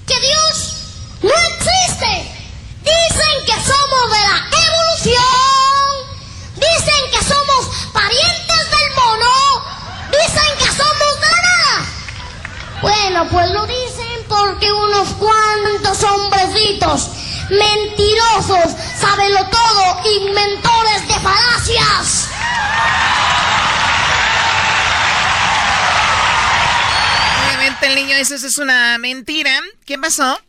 que 0.08 0.18
Dios 0.18 0.81
no 1.22 1.30
existe. 1.30 2.11
Dicen 2.84 3.35
que 3.45 3.53
somos 3.53 4.11
de 4.11 4.19
la 4.19 4.38
evolución. 4.65 5.22
Dicen 6.56 7.11
que 7.11 7.23
somos 7.23 7.61
parientes 7.93 8.72
del 8.72 8.89
mono. 8.95 9.35
Dicen 10.11 10.57
que 10.57 10.65
somos 10.65 11.14
de 11.22 11.31
nada. 11.48 11.73
Bueno, 12.81 13.27
pues 13.30 13.52
lo 13.52 13.65
dicen 13.68 14.26
porque 14.27 14.72
unos 14.72 15.10
cuantos 15.10 16.03
hombrecitos 16.03 17.10
mentirosos, 17.52 18.73
sábelo 18.99 19.45
todo, 19.49 20.02
inventores 20.22 21.07
de 21.07 21.14
falacias. 21.19 22.30
Obviamente 27.45 27.88
el 27.88 27.95
niño 27.95 28.15
eso 28.15 28.35
es 28.35 28.57
una 28.57 28.98
mentira. 28.98 29.60
¿Qué 29.85 29.98
pasó? 29.98 30.39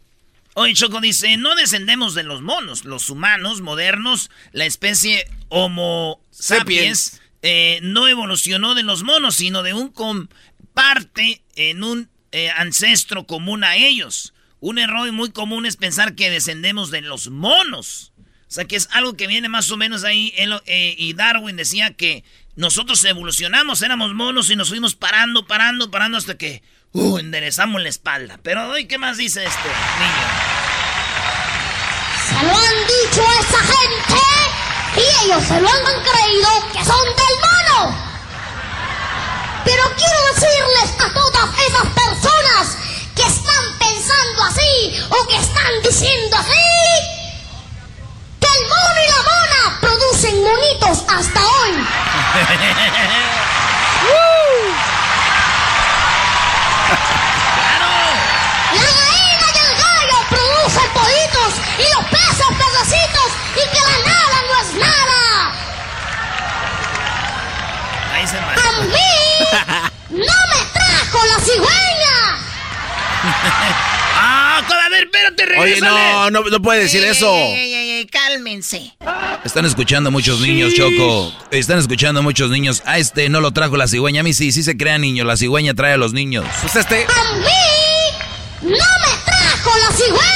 Hoy 0.54 0.74
Choco 0.74 1.00
dice, 1.00 1.38
no 1.38 1.54
descendemos 1.54 2.14
de 2.14 2.24
los 2.24 2.42
monos, 2.42 2.84
los 2.84 3.08
humanos 3.08 3.62
modernos, 3.62 4.30
la 4.52 4.66
especie 4.66 5.26
Homo 5.48 6.20
sapiens, 6.30 7.22
eh, 7.40 7.80
no 7.82 8.06
evolucionó 8.06 8.74
de 8.74 8.82
los 8.82 9.02
monos, 9.02 9.36
sino 9.36 9.62
de 9.62 9.72
un 9.72 9.88
comparte 9.88 11.42
en 11.56 11.82
un 11.82 12.10
eh, 12.32 12.50
ancestro 12.50 13.26
común 13.26 13.64
a 13.64 13.76
ellos. 13.76 14.34
Un 14.60 14.78
error 14.78 15.10
muy 15.10 15.30
común 15.30 15.64
es 15.64 15.78
pensar 15.78 16.14
que 16.14 16.30
descendemos 16.30 16.90
de 16.90 17.00
los 17.00 17.30
monos. 17.30 18.12
O 18.18 18.54
sea 18.54 18.66
que 18.66 18.76
es 18.76 18.88
algo 18.92 19.16
que 19.16 19.26
viene 19.26 19.48
más 19.48 19.70
o 19.70 19.78
menos 19.78 20.04
ahí. 20.04 20.34
él, 20.36 20.52
eh, 20.66 20.94
y 20.98 21.14
Darwin 21.14 21.56
decía 21.56 21.94
que 21.94 22.24
nosotros 22.56 23.02
evolucionamos, 23.04 23.80
éramos 23.80 24.12
monos 24.12 24.50
y 24.50 24.56
nos 24.56 24.68
fuimos 24.68 24.94
parando, 24.94 25.46
parando, 25.46 25.90
parando 25.90 26.18
hasta 26.18 26.36
que 26.36 26.62
uh, 26.92 27.18
enderezamos 27.18 27.80
la 27.82 27.88
espalda. 27.88 28.38
Pero 28.42 28.68
hoy, 28.68 28.86
¿qué 28.86 28.98
más 28.98 29.16
dice 29.16 29.44
este 29.44 29.68
niño? 29.68 30.26
Se 32.28 32.34
lo 32.46 32.52
han 32.52 32.86
dicho 32.86 33.22
a 33.22 33.40
esa 33.40 33.58
gente 33.58 34.20
y 34.96 35.24
ellos 35.24 35.44
se 35.44 35.60
lo 35.60 35.68
han 35.68 35.82
creído 35.82 36.48
que 36.72 36.84
son 36.84 37.04
del 37.04 37.36
mono. 37.40 37.96
Pero 39.64 39.82
quiero 39.96 40.18
decirles 40.34 40.90
a 40.98 41.12
todas 41.12 41.48
esas 41.66 41.86
personas 41.94 42.76
que 43.14 43.22
están 43.22 43.78
pensando 43.78 44.44
así 44.44 45.04
o 45.08 45.26
que 45.28 45.36
están 45.36 45.82
diciendo 45.82 46.36
así 46.36 46.64
que 48.40 48.46
el 48.46 48.68
mono 48.68 49.00
y 49.04 49.08
la 49.10 49.22
mona 49.22 49.80
producen 49.80 50.42
monitos 50.42 51.04
hasta 51.08 51.40
hoy. 51.40 51.86
La 56.92 58.86
gallina 58.98 59.46
y 59.54 59.58
el 59.58 59.72
gallo 59.82 60.18
producen 60.28 60.88
pollitos 60.92 61.52
y 61.78 61.86
los 61.94 62.04
peces 62.06 62.50
pececitos 62.60 63.30
y 63.56 63.64
que 63.70 63.80
la 63.80 63.96
nada 64.10 64.36
no 64.48 64.54
es 64.60 64.70
nada. 64.74 65.22
Ahí 68.14 68.24
se 68.26 68.36
A 68.36 68.40
mí 68.82 69.12
no 70.10 70.38
me 70.50 70.60
trajo 70.72 71.18
la 71.26 71.38
cigüeña. 71.44 72.11
ah, 74.16 74.62
a 74.66 74.88
ver, 74.90 75.04
espérate, 75.04 75.58
Oye, 75.58 75.80
no, 75.80 76.30
no, 76.30 76.42
no 76.42 76.62
puede 76.62 76.82
decir 76.82 77.04
eso. 77.04 77.32
Ey, 77.34 77.52
ey, 77.52 77.74
ey, 77.74 77.90
ey, 77.90 78.06
cálmense. 78.06 78.94
Están 79.44 79.64
escuchando 79.64 80.10
muchos 80.10 80.40
niños, 80.40 80.74
Choco. 80.74 81.32
Están 81.50 81.78
escuchando 81.78 82.22
muchos 82.22 82.50
niños. 82.50 82.82
A 82.86 82.98
este 82.98 83.28
no 83.28 83.40
lo 83.40 83.52
trajo 83.52 83.76
la 83.76 83.86
cigüeña. 83.86 84.20
A 84.20 84.24
mí 84.24 84.32
sí, 84.34 84.52
sí 84.52 84.62
se 84.62 84.76
crea 84.76 84.98
niño. 84.98 85.24
La 85.24 85.36
cigüeña 85.36 85.74
trae 85.74 85.94
a 85.94 85.96
los 85.96 86.12
niños. 86.12 86.44
Pues 86.60 86.76
este. 86.76 87.04
A 87.04 87.34
mí 87.36 87.48
no 88.62 88.70
me 88.70 89.24
trajo 89.24 89.70
la 89.78 89.96
cigüeña. 89.96 90.31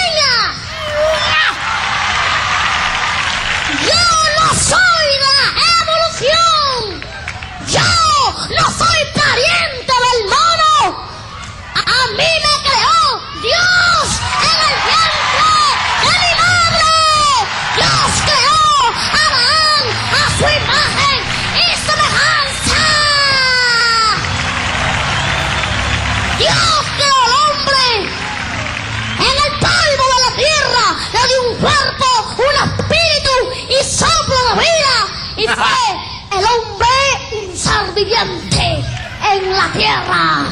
Y 35.47 35.49
fue 35.49 36.39
el 36.39 36.45
hombre 36.45 37.47
un 37.47 37.57
ser 37.57 37.93
viviente 37.95 38.85
en 39.33 39.53
la 39.53 39.73
tierra. 39.73 40.49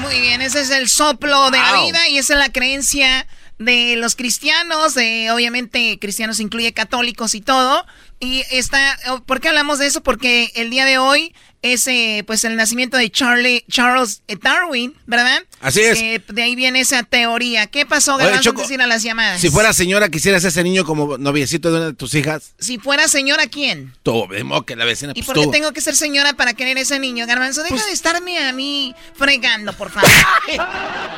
Muy 0.00 0.20
bien, 0.20 0.42
ese 0.42 0.60
es 0.60 0.70
el 0.70 0.90
soplo 0.90 1.50
de 1.50 1.58
la 1.58 1.80
vida 1.80 2.06
y 2.08 2.18
esa 2.18 2.34
es 2.34 2.38
la 2.38 2.52
creencia 2.52 3.26
de 3.58 3.96
los 3.96 4.14
cristianos, 4.14 4.94
de 4.94 5.30
obviamente 5.30 5.98
cristianos 5.98 6.38
incluye 6.40 6.74
católicos 6.74 7.34
y 7.34 7.40
todo. 7.40 7.86
Y 8.20 8.44
está, 8.50 8.98
¿por 9.24 9.40
qué 9.40 9.48
hablamos 9.48 9.78
de 9.78 9.86
eso? 9.86 10.02
Porque 10.02 10.52
el 10.54 10.68
día 10.68 10.84
de 10.84 10.98
hoy 10.98 11.34
ese, 11.72 12.24
pues 12.26 12.44
el 12.44 12.56
nacimiento 12.56 12.96
de 12.96 13.10
Charlie, 13.10 13.64
Charles 13.68 14.22
Darwin, 14.42 14.94
¿verdad? 15.06 15.42
Así 15.60 15.80
es. 15.80 15.98
Que 15.98 16.22
de 16.28 16.42
ahí 16.42 16.54
viene 16.54 16.80
esa 16.80 17.02
teoría. 17.02 17.66
¿Qué 17.66 17.86
pasó, 17.86 18.14
Oye, 18.14 18.24
Garbanzo, 18.24 18.50
Choco, 18.50 18.60
antes 18.60 18.68
de 18.68 18.74
ir 18.74 18.82
a 18.82 18.86
las 18.86 19.02
llamadas? 19.02 19.40
Si 19.40 19.50
fuera 19.50 19.72
señora, 19.72 20.08
¿quisieras 20.08 20.44
ese 20.44 20.62
niño 20.62 20.84
como 20.84 21.18
noviecito 21.18 21.70
de 21.70 21.76
una 21.76 21.86
de 21.86 21.94
tus 21.94 22.14
hijas? 22.14 22.54
Si 22.58 22.78
fuera 22.78 23.08
señora, 23.08 23.46
¿quién? 23.46 23.94
Tú, 24.02 24.26
vemos 24.28 24.64
que 24.64 24.76
la 24.76 24.84
vecina, 24.84 25.12
¿Y 25.14 25.22
pues 25.22 25.26
por 25.26 25.36
qué 25.36 25.44
tú. 25.44 25.50
tengo 25.50 25.72
que 25.72 25.80
ser 25.80 25.96
señora 25.96 26.34
para 26.34 26.54
querer 26.54 26.78
ese 26.78 26.98
niño, 26.98 27.26
Garbanzo? 27.26 27.62
Deja 27.62 27.84
de 27.84 27.92
estarme 27.92 28.38
a 28.38 28.52
mí 28.52 28.94
fregando, 29.14 29.72
por 29.72 29.90
favor. 29.90 30.10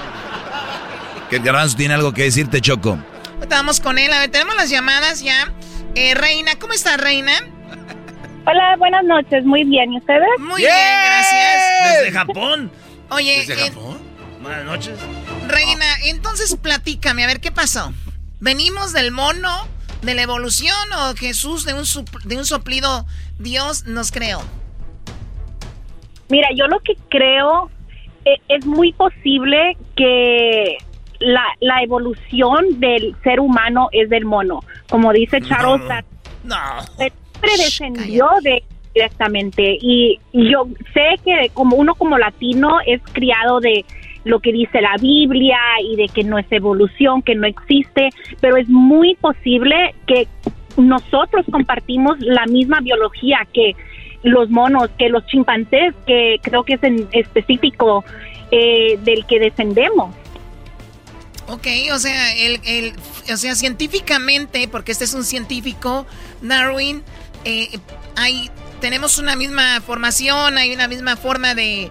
Que 1.29 1.37
el 1.37 1.43
garbanzo 1.43 1.77
tiene 1.77 1.93
algo 1.93 2.15
que 2.15 2.23
decirte, 2.23 2.61
Choco. 2.63 2.99
Vamos 3.51 3.81
con 3.81 3.99
él. 3.99 4.11
A 4.13 4.21
ver, 4.21 4.31
tenemos 4.31 4.57
las 4.57 4.71
llamadas 4.71 5.21
ya. 5.21 5.53
Eh, 5.95 6.15
Reina, 6.15 6.59
¿cómo 6.59 6.73
está, 6.73 6.97
Reina? 6.97 7.35
Hola, 8.51 8.77
buenas 8.79 9.05
noches. 9.05 9.45
Muy 9.45 9.65
bien. 9.65 9.93
¿Y 9.93 9.99
ustedes? 9.99 10.27
Muy 10.39 10.63
bien, 10.63 10.73
gracias. 10.73 11.99
Desde 11.99 12.13
Japón. 12.13 12.71
Oye, 13.11 13.45
¿Desde 13.47 13.53
eh, 13.53 13.69
Japón? 13.69 13.99
Buenas 14.41 14.65
noches. 14.65 14.99
Reina, 15.47 15.85
entonces 16.07 16.57
platícame, 16.57 17.25
a 17.25 17.27
ver, 17.27 17.41
¿qué 17.41 17.53
pasó? 17.53 17.93
¿Venimos 18.41 18.95
del 18.95 19.11
mono, 19.11 19.51
de 20.01 20.15
la 20.15 20.23
evolución 20.23 20.75
o 20.99 21.15
Jesús 21.15 21.67
de 21.67 21.75
un, 21.75 21.83
de 22.25 22.37
un 22.39 22.47
soplido 22.47 23.05
Dios 23.39 23.85
nos 23.85 24.13
creó? 24.13 24.41
Mira, 26.31 26.49
yo 26.57 26.69
lo 26.69 26.81
que 26.81 26.95
creo 27.11 27.71
eh, 28.25 28.39
es 28.49 28.65
muy 28.65 28.95
posible 28.95 29.77
que 29.95 30.79
la, 31.19 31.45
la 31.61 31.83
evolución 31.83 32.81
del 32.81 33.15
ser 33.23 33.41
humano 33.41 33.89
es 33.93 34.09
del 34.09 34.25
mono. 34.25 34.61
Como 34.89 35.13
dice 35.13 35.43
Charles 35.43 35.87
Darwin, 35.87 36.07
No. 36.45 36.57
Siempre 37.41 37.51
descendió 37.65 38.29
de 38.43 38.63
directamente 38.95 39.79
y, 39.81 40.19
y 40.33 40.51
yo 40.51 40.67
sé 40.93 41.21
que 41.25 41.51
como 41.55 41.77
uno 41.77 41.95
como 41.95 42.19
latino 42.19 42.79
es 42.87 43.01
criado 43.13 43.61
de 43.61 43.85
lo 44.25 44.41
que 44.41 44.51
dice 44.53 44.81
la 44.81 44.97
Biblia 45.01 45.59
y 45.85 45.97
de 45.97 46.09
que 46.09 46.25
no 46.25 46.39
es 46.39 46.47
evolución, 46.51 47.23
que 47.23 47.35
no 47.35 47.47
existe, 47.47 48.09
pero 48.41 48.57
es 48.57 48.69
muy 48.69 49.15
posible 49.17 49.95
que 50.07 50.27
nosotros 50.77 51.47
compartimos 51.51 52.19
la 52.21 52.47
misma 52.47 52.81
biología 52.81 53.47
que 53.53 53.77
los 54.25 54.51
monos, 54.51 54.91
que 54.99 55.09
los 55.09 55.25
chimpancés, 55.27 55.95
que 56.07 56.37
creo 56.43 56.65
que 56.65 56.75
es 56.75 56.83
en 56.83 57.09
específico 57.13 58.05
eh, 58.51 58.99
del 59.05 59.25
que 59.27 59.39
descendemos. 59.39 60.15
Ok, 61.49 61.67
o 61.95 61.99
sea, 61.99 62.35
el, 62.37 62.61
el- 62.67 62.93
o 63.33 63.37
sea, 63.37 63.55
científicamente, 63.55 64.69
porque 64.69 64.93
este 64.93 65.05
es 65.05 65.15
un 65.15 65.25
científico, 65.25 66.07
Darwin, 66.43 67.03
eh, 67.49 67.79
hay, 68.17 68.51
tenemos 68.81 69.19
una 69.19 69.37
misma 69.37 69.81
formación, 69.81 70.59
hay 70.59 70.73
una 70.75 70.89
misma 70.89 71.17
forma 71.17 71.55
de... 71.55 71.91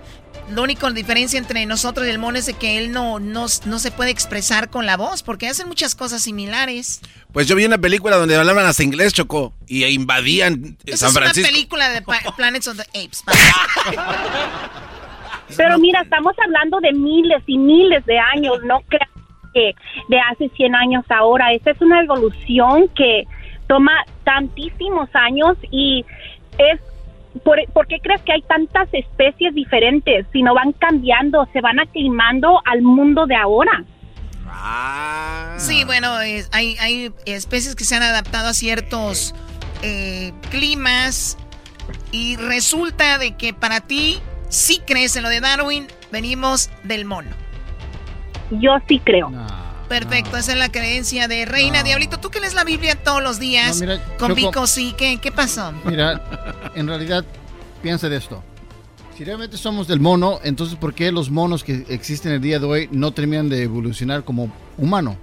Lo 0.49 0.63
único 0.63 0.89
diferencia 0.93 1.37
entre 1.37 1.65
nosotros 1.65 2.07
y 2.07 2.09
el 2.09 2.19
mono 2.19 2.37
es 2.37 2.45
de 2.45 2.53
que 2.53 2.77
él 2.77 2.93
no, 2.93 3.19
no, 3.19 3.47
no 3.65 3.79
se 3.79 3.91
puede 3.91 4.11
expresar 4.11 4.69
con 4.69 4.85
la 4.85 4.95
voz, 4.95 5.21
porque 5.21 5.49
hacen 5.49 5.67
muchas 5.67 5.93
cosas 5.93 6.21
similares. 6.21 7.01
Pues 7.33 7.47
yo 7.47 7.55
vi 7.57 7.65
una 7.65 7.77
película 7.79 8.15
donde 8.15 8.33
hablaban 8.37 8.65
hasta 8.65 8.81
inglés, 8.81 9.11
Choco, 9.11 9.51
y 9.67 9.83
invadían 9.83 10.77
Esa 10.85 10.97
San 10.97 11.09
es 11.09 11.11
una 11.15 11.21
Francisco. 11.23 11.51
película 11.51 11.89
de 11.89 12.01
Pa- 12.01 12.21
Planets 12.37 12.65
of 12.69 12.77
the 12.77 12.83
Apes. 12.97 13.25
Pero 15.57 15.77
mira, 15.79 16.01
estamos 16.01 16.33
hablando 16.45 16.79
de 16.79 16.93
miles 16.93 17.43
y 17.47 17.57
miles 17.57 18.05
de 18.05 18.17
años, 18.19 18.57
no 18.63 18.79
creas 18.87 19.09
que 19.53 19.73
de 20.09 20.19
hace 20.31 20.49
100 20.55 20.75
años 20.75 21.03
a 21.09 21.17
ahora. 21.17 21.51
Esta 21.53 21.71
es 21.71 21.81
una 21.81 22.01
evolución 22.01 22.87
que 22.95 23.23
toma 23.67 23.91
tantísimos 24.23 25.09
años 25.13 25.57
y 25.71 26.05
es... 26.57 26.79
¿Por, 27.43 27.59
por 27.71 27.85
qué 27.85 27.97
crees 28.01 28.21
que 28.23 28.31
hay 28.33 28.41
tantas 28.41 28.87
especies 28.91 29.53
diferentes? 29.53 30.25
Si 30.33 30.41
no 30.41 30.55
van 30.55 30.71
cambiando, 30.73 31.47
se 31.53 31.61
van 31.61 31.79
aclimando 31.79 32.59
al 32.65 32.81
mundo 32.81 33.27
de 33.27 33.35
ahora. 33.35 33.83
Sí, 35.57 35.83
bueno, 35.83 36.19
es- 36.21 36.49
hay, 36.51 36.77
hay 36.79 37.11
especies 37.25 37.75
que 37.75 37.83
se 37.83 37.95
han 37.95 38.01
adaptado 38.01 38.47
a 38.47 38.53
ciertos 38.53 39.35
eh, 39.83 40.33
climas 40.49 41.37
y 42.11 42.37
resulta 42.37 43.19
de 43.19 43.35
que 43.35 43.53
para 43.53 43.81
ti 43.81 44.17
sí 44.49 44.81
crees 44.87 45.15
en 45.15 45.21
lo 45.23 45.29
de 45.29 45.39
Darwin, 45.41 45.85
venimos 46.11 46.71
del 46.83 47.05
mono. 47.05 47.29
Yo 48.49 48.77
sí 48.87 48.99
creo. 48.99 49.31
Perfecto, 49.89 50.35
esa 50.37 50.51
es 50.53 50.57
la 50.57 50.69
creencia 50.71 51.27
de 51.27 51.45
Reina 51.45 51.81
Diablito. 51.83 52.19
¿Tú 52.19 52.29
que 52.29 52.39
lees 52.41 52.53
la 52.53 52.63
Biblia 52.65 52.95
todos 52.95 53.23
los 53.23 53.39
días? 53.39 53.75
No, 53.75 53.81
mira, 53.87 54.03
con 54.17 54.35
Vico, 54.35 54.67
sí. 54.67 54.93
¿Qué, 54.97 55.17
¿Qué 55.21 55.31
pasó? 55.31 55.71
Mira, 55.85 56.21
en 56.75 56.87
realidad, 56.87 57.23
piensa 57.81 58.09
de 58.09 58.17
esto. 58.17 58.43
Si 59.17 59.23
realmente 59.23 59.57
somos 59.57 59.87
del 59.87 59.99
mono, 59.99 60.39
entonces 60.43 60.77
¿por 60.77 60.93
qué 60.93 61.11
los 61.11 61.31
monos 61.31 61.63
que 61.63 61.85
existen 61.89 62.33
el 62.33 62.41
día 62.41 62.59
de 62.59 62.65
hoy 62.65 62.89
no 62.91 63.11
terminan 63.11 63.49
de 63.49 63.63
evolucionar 63.63 64.23
como 64.25 64.53
humano? 64.77 65.17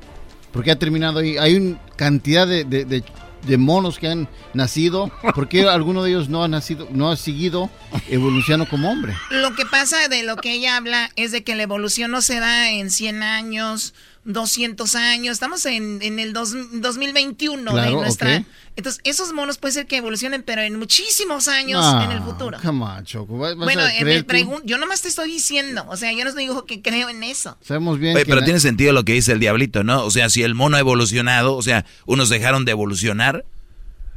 Porque 0.52 0.70
ha 0.70 0.78
terminado 0.78 1.18
ahí, 1.20 1.36
hay 1.36 1.56
una 1.56 1.78
cantidad 1.96 2.46
de, 2.46 2.64
de- 2.64 2.84
de- 2.86 3.04
de 3.46 3.58
monos 3.58 3.98
que 3.98 4.08
han 4.08 4.26
nacido, 4.54 5.12
¿por 5.34 5.48
qué 5.48 5.68
alguno 5.68 6.02
de 6.02 6.10
ellos 6.10 6.30
no 6.30 6.42
ha 6.42 6.48
nacido, 6.48 6.88
no 6.90 7.10
ha 7.10 7.16
seguido 7.16 7.68
evolucionando 8.08 8.66
como 8.68 8.90
hombre? 8.90 9.14
Lo 9.30 9.54
que 9.54 9.66
pasa 9.66 10.08
de 10.08 10.22
lo 10.22 10.36
que 10.36 10.54
ella 10.54 10.76
habla 10.78 11.10
es 11.16 11.30
de 11.30 11.44
que 11.44 11.54
la 11.54 11.62
evolución 11.64 12.10
no 12.10 12.22
se 12.22 12.40
da 12.40 12.70
en 12.70 12.90
100 12.90 13.22
años, 13.22 13.92
200 14.24 14.94
años. 14.94 15.32
Estamos 15.34 15.64
en, 15.66 16.00
en 16.02 16.18
el 16.18 16.32
dos- 16.32 16.54
2021 16.72 17.62
de 17.62 17.70
Claro, 17.82 18.00
nuestra... 18.00 18.38
ok. 18.38 18.44
Entonces, 18.76 19.00
esos 19.04 19.32
monos 19.32 19.58
puede 19.58 19.72
ser 19.72 19.86
que 19.86 19.98
evolucionen, 19.98 20.42
pero 20.42 20.62
en 20.62 20.76
muchísimos 20.78 21.46
años 21.46 21.80
No, 21.80 22.02
en 22.02 22.10
el 22.10 22.20
futuro. 22.22 22.58
Come 22.60 22.84
on, 22.84 23.04
Choco. 23.04 23.38
¿vas- 23.38 23.54
vas 23.56 23.64
Bueno, 23.66 23.86
en 23.86 24.08
el 24.08 24.26
pregun- 24.26 24.62
yo 24.64 24.78
nomás 24.78 25.00
te 25.02 25.08
estoy 25.08 25.30
diciendo. 25.30 25.84
O 25.88 25.96
sea, 25.96 26.12
yo 26.12 26.24
no 26.24 26.32
digo 26.32 26.64
que 26.64 26.82
creo 26.82 27.08
en 27.08 27.22
eso. 27.22 27.56
Sabemos 27.62 28.00
bien 28.00 28.16
Oye, 28.16 28.24
que 28.24 28.30
pero 28.30 28.42
tiene 28.44 28.58
sentido 28.58 28.92
lo 28.92 29.04
que 29.04 29.12
dice 29.12 29.30
el 29.32 29.38
diablito, 29.38 29.84
¿no? 29.84 30.04
O 30.04 30.10
sea, 30.10 30.28
si 30.28 30.42
el 30.42 30.56
mono 30.56 30.76
ha 30.76 30.80
evolucionado, 30.80 31.54
o 31.54 31.62
sea, 31.62 31.84
unos 32.06 32.28
dejaron 32.30 32.64
de 32.64 32.72
evolucionar. 32.72 33.44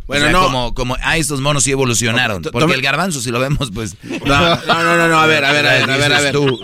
Bueno, 0.08 0.30
no. 0.32 0.42
Como, 0.44 0.74
como, 0.74 0.98
ah, 1.04 1.18
estos 1.18 1.42
monos 1.42 1.64
sí 1.64 1.72
evolucionaron. 1.72 2.42
to- 2.42 2.52
Porque 2.52 2.66
tome- 2.66 2.76
el 2.76 2.82
garbanzo, 2.82 3.20
si 3.22 3.30
lo 3.30 3.40
vemos, 3.40 3.72
pues. 3.74 3.96
No, 4.26 4.56
no, 4.56 4.84
no, 4.98 5.08
no, 5.10 5.20
a 5.20 5.26
ver, 5.26 5.44
a 5.46 5.52
ver, 5.52 5.68
a 5.68 5.74
ver, 5.74 5.90
a 5.90 5.98
ver, 5.98 6.14
a 6.14 6.22
ver. 6.22 6.32
Tú. 6.34 6.60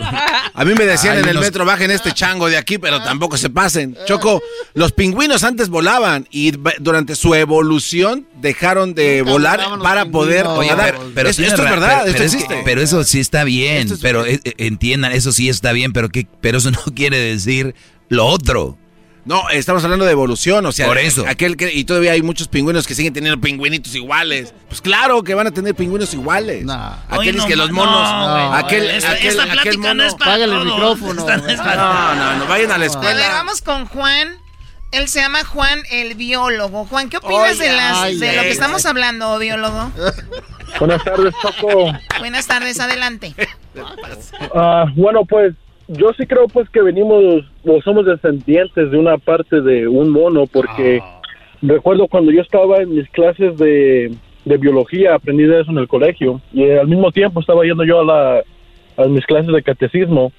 A 0.54 0.64
mí 0.64 0.72
me 0.74 0.84
decían 0.86 1.18
en 1.18 1.24
el 1.26 1.30
unos- 1.36 1.44
metro, 1.44 1.64
bajen 1.64 1.90
este 1.90 2.12
chango 2.12 2.48
de 2.48 2.56
aquí, 2.56 2.78
pero 2.78 3.02
tampoco 3.02 3.36
se 3.36 3.50
pasen. 3.50 3.96
Choco, 4.06 4.42
los 4.74 4.92
pingüinos 4.92 5.44
antes 5.44 5.68
volaban 5.68 6.26
y 6.30 6.52
durante 6.80 7.14
su 7.16 7.34
evolución 7.34 8.26
dejaron 8.40 8.94
de 8.94 9.22
volar 9.22 9.60
los 9.70 9.82
para 9.82 10.06
poder 10.06 10.46
Oye, 10.46 10.70
nadar. 10.70 10.94
pero, 10.96 11.10
pero 11.14 11.28
esto, 11.28 11.42
es 11.42 11.56
verdad, 11.58 12.02
pero- 12.04 12.10
esto 12.10 12.12
pero 12.12 12.24
es 12.24 12.30
que- 12.30 12.36
existe. 12.38 12.62
pero 12.64 12.80
eso 12.80 13.04
sí 13.04 13.20
está 13.20 13.44
bien, 13.44 13.92
es- 13.92 13.98
pero 14.00 14.24
eh, 14.24 14.40
eh, 14.44 14.54
entiendan, 14.58 15.12
eso 15.12 15.32
sí 15.32 15.48
está 15.48 15.72
bien, 15.72 15.92
pero 15.92 16.08
que, 16.08 16.26
pero 16.40 16.58
eso 16.58 16.70
no 16.70 16.78
quiere 16.94 17.18
decir 17.18 17.74
lo 18.08 18.26
otro. 18.26 18.78
No, 19.24 19.48
estamos 19.48 19.82
hablando 19.84 20.04
de 20.04 20.12
evolución, 20.12 20.66
o 20.66 20.72
sea, 20.72 20.86
Por 20.86 20.98
eso. 20.98 21.24
aquel 21.26 21.56
que, 21.56 21.72
y 21.72 21.84
todavía 21.84 22.12
hay 22.12 22.20
muchos 22.20 22.46
pingüinos 22.48 22.86
que 22.86 22.94
siguen 22.94 23.14
teniendo 23.14 23.40
pingüinitos 23.40 23.94
iguales. 23.94 24.52
Pues 24.68 24.82
claro 24.82 25.22
que 25.22 25.32
van 25.34 25.46
a 25.46 25.50
tener 25.50 25.74
pingüinos 25.74 26.12
iguales. 26.12 26.66
Aquel 27.08 27.18
Oye, 27.18 27.30
es 27.30 27.44
que 27.46 27.56
no, 27.56 27.62
los 27.62 27.70
no, 27.70 27.76
monos, 27.76 28.30
güey, 28.50 28.62
aquel, 28.62 28.90
esta- 28.90 29.12
aquel, 29.12 29.26
esta 29.28 29.42
aquel 29.44 29.54
plática 29.62 29.76
mono. 29.88 29.94
no 29.94 30.04
es 30.04 30.14
para 30.14 30.30
Págale 30.32 30.54
el 30.56 30.64
micrófono, 30.66 31.20
Esta 31.22 31.36
no 31.38 31.48
es 31.48 31.56
para- 31.56 31.76
No, 31.76 32.14
no, 32.14 32.36
no, 32.40 32.46
vayan 32.48 32.66
a 32.66 32.68
la 32.68 32.74
A 32.74 32.78
ver, 32.78 32.88
escuela. 32.88 33.28
vamos 33.30 33.62
con 33.62 33.86
Juan. 33.86 34.28
Él 34.92 35.08
se 35.08 35.20
llama 35.20 35.42
Juan 35.42 35.80
el 35.90 36.14
biólogo. 36.16 36.84
Juan, 36.84 37.08
¿qué 37.08 37.16
opinas 37.16 37.58
de, 37.58 37.72
las, 37.72 37.96
ay, 37.96 38.16
de 38.18 38.32
lo 38.32 38.40
ay, 38.42 38.46
que 38.46 38.52
estamos 38.52 38.84
hablando, 38.86 39.38
biólogo? 39.38 39.90
Buenas 40.78 41.02
tardes, 41.02 41.34
Choco. 41.40 41.92
Buenas 42.18 42.46
tardes, 42.46 42.78
adelante. 42.78 43.34
Ah, 44.54 44.84
bueno, 44.94 45.24
pues 45.24 45.54
yo 45.88 46.12
sí 46.14 46.26
creo 46.26 46.46
pues 46.48 46.68
que 46.70 46.82
venimos 46.82 47.44
o 47.66 47.82
somos 47.82 48.06
descendientes 48.06 48.90
de 48.90 48.98
una 48.98 49.18
parte 49.18 49.60
de 49.60 49.86
un 49.86 50.10
mono 50.10 50.46
porque 50.46 51.02
recuerdo 51.62 52.08
cuando 52.08 52.32
yo 52.32 52.40
estaba 52.40 52.78
en 52.78 52.94
mis 52.94 53.08
clases 53.10 53.56
de, 53.58 54.12
de 54.44 54.56
biología, 54.56 55.14
aprendí 55.14 55.44
de 55.44 55.60
eso 55.60 55.70
en 55.70 55.78
el 55.78 55.88
colegio 55.88 56.40
y 56.52 56.70
al 56.70 56.88
mismo 56.88 57.12
tiempo 57.12 57.40
estaba 57.40 57.64
yendo 57.64 57.84
yo 57.84 58.00
a, 58.00 58.04
la, 58.04 58.42
a 58.96 59.06
mis 59.06 59.26
clases 59.26 59.52
de 59.52 59.62
catecismo 59.62 60.32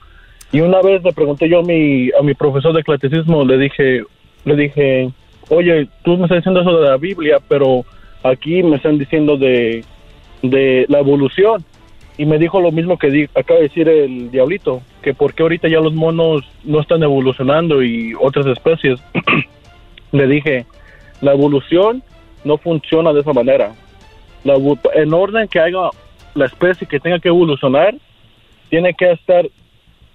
y 0.52 0.62
una 0.62 0.82
vez 0.82 1.04
le 1.04 1.14
pregunté 1.14 1.50
yo 1.50 1.60
a 1.60 1.64
mi, 1.64 2.10
a 2.20 2.24
mi 2.24 2.34
profesor 2.34 2.74
de 2.74 2.84
catecismo, 2.84 3.44
le 3.44 3.58
dije, 3.58 4.04
le 4.46 4.56
dije, 4.56 5.12
oye, 5.50 5.88
tú 6.04 6.18
me 6.18 6.24
estás 6.24 6.38
diciendo 6.38 6.62
eso 6.62 6.80
de 6.80 6.90
la 6.90 6.98
Biblia, 6.98 7.38
pero 7.48 7.84
aquí 8.24 8.64
me 8.64 8.78
están 8.78 8.98
diciendo 8.98 9.38
de, 9.38 9.84
de 10.42 10.86
la 10.88 11.00
evolución 11.00 11.64
y 12.18 12.26
me 12.26 12.38
dijo 12.38 12.62
lo 12.62 12.72
mismo 12.72 12.98
que 12.98 13.10
di- 13.12 13.30
acaba 13.36 13.60
de 13.60 13.68
decir 13.68 13.90
el 13.90 14.32
diablito, 14.32 14.82
que 15.02 15.14
por 15.14 15.34
qué 15.34 15.44
ahorita 15.44 15.68
ya 15.68 15.80
los 15.80 15.94
monos 15.94 16.44
no 16.64 16.80
están 16.80 17.04
evolucionando 17.04 17.84
y 17.84 18.14
otras 18.20 18.46
especies. 18.48 19.00
Le 20.12 20.28
dije, 20.28 20.66
la 21.22 21.34
evolución 21.34 22.04
no 22.44 22.58
funciona 22.58 23.12
de 23.12 23.22
esa 23.22 23.34
manera. 23.34 23.74
La 24.44 24.56
en 24.94 25.14
orden 25.14 25.48
que 25.48 25.60
haga 25.60 25.90
la 26.36 26.46
especie 26.46 26.88
que 26.88 27.00
tenga 27.00 27.20
que 27.20 27.30
evolucionar, 27.30 27.96
tiene 28.70 28.94
que 28.94 29.12
estar 29.12 29.46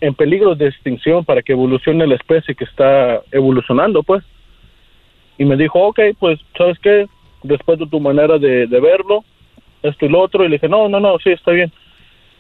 en 0.01 0.15
peligro 0.15 0.55
de 0.55 0.69
extinción 0.69 1.25
para 1.25 1.43
que 1.43 1.53
evolucione 1.53 2.07
la 2.07 2.15
especie 2.15 2.55
que 2.55 2.65
está 2.65 3.21
evolucionando, 3.33 4.03
pues. 4.03 4.23
Y 5.37 5.45
me 5.45 5.57
dijo, 5.57 5.79
ok, 5.81 6.01
pues, 6.19 6.39
¿sabes 6.57 6.79
qué? 6.79 7.07
Respeto 7.43 7.87
tu 7.87 8.01
manera 8.01 8.39
de, 8.39 8.67
de 8.67 8.81
verlo, 8.81 9.25
esto 9.83 10.07
y 10.07 10.09
lo 10.09 10.21
otro. 10.21 10.45
Y 10.45 10.49
le 10.49 10.57
dije, 10.57 10.69
no, 10.69 10.89
no, 10.89 11.01
no, 11.01 11.19
sí, 11.19 11.31
está 11.31 11.51
bien. 11.53 11.73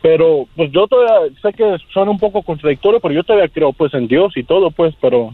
Pero 0.02 0.48
pues 0.56 0.70
yo 0.72 0.86
todavía 0.86 1.34
sé 1.42 1.52
que 1.52 1.76
suena 1.92 2.10
un 2.10 2.18
poco 2.18 2.42
contradictorio, 2.42 3.00
pero 3.00 3.14
yo 3.14 3.22
todavía 3.22 3.48
creo 3.48 3.72
pues 3.72 3.92
en 3.94 4.08
Dios 4.08 4.32
y 4.36 4.44
todo, 4.44 4.70
pues, 4.70 4.94
pero 5.00 5.30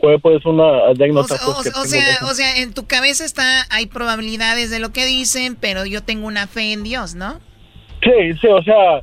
fue 0.00 0.18
pues 0.18 0.44
una 0.44 0.88
anécdota. 0.88 1.36
O, 1.46 1.54
pues, 1.54 1.64
que 1.64 1.68
o 1.70 1.72
tengo 1.72 1.84
sea, 1.84 2.18
o 2.22 2.34
sea, 2.34 2.56
en 2.56 2.72
tu 2.72 2.86
cabeza 2.86 3.24
está, 3.24 3.66
hay 3.70 3.86
probabilidades 3.86 4.70
de 4.70 4.80
lo 4.80 4.90
que 4.92 5.06
dicen, 5.06 5.56
pero 5.60 5.84
yo 5.84 6.02
tengo 6.02 6.26
una 6.26 6.46
fe 6.46 6.72
en 6.72 6.82
Dios, 6.82 7.14
¿no? 7.14 7.38
Sí, 8.02 8.32
sí, 8.40 8.46
o 8.46 8.62
sea, 8.62 9.02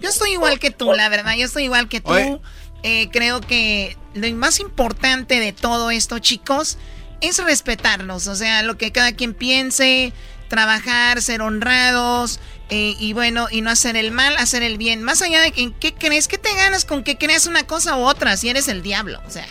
Yo 0.00 0.08
estoy 0.08 0.30
igual 0.32 0.58
que 0.58 0.70
tú, 0.70 0.92
la 0.92 1.08
verdad, 1.08 1.34
yo 1.36 1.44
estoy 1.44 1.64
igual 1.64 1.88
que 1.88 2.00
tú. 2.00 2.40
Eh, 2.84 3.08
creo 3.10 3.40
que 3.40 3.96
lo 4.14 4.28
más 4.36 4.60
importante 4.60 5.40
de 5.40 5.52
todo 5.52 5.90
esto, 5.90 6.18
chicos, 6.20 6.78
es 7.20 7.42
respetarnos, 7.44 8.28
o 8.28 8.34
sea, 8.36 8.62
lo 8.62 8.78
que 8.78 8.92
cada 8.92 9.12
quien 9.12 9.34
piense, 9.34 10.12
trabajar, 10.48 11.20
ser 11.20 11.42
honrados, 11.42 12.40
eh, 12.70 12.94
y 12.98 13.12
bueno, 13.12 13.48
y 13.50 13.60
no 13.62 13.70
hacer 13.70 13.96
el 13.96 14.10
mal, 14.10 14.36
hacer 14.36 14.62
el 14.62 14.78
bien. 14.78 15.02
Más 15.02 15.22
allá 15.22 15.40
de 15.40 15.52
que, 15.52 15.62
en 15.62 15.72
qué 15.72 15.94
crees, 15.94 16.28
¿qué 16.28 16.38
te 16.38 16.54
ganas 16.54 16.84
con 16.84 17.02
que 17.04 17.16
creas 17.16 17.46
una 17.46 17.66
cosa 17.66 17.96
u 17.96 18.00
otra 18.02 18.36
si 18.36 18.48
eres 18.48 18.68
el 18.68 18.82
diablo? 18.82 19.20
O 19.26 19.30
sea, 19.30 19.46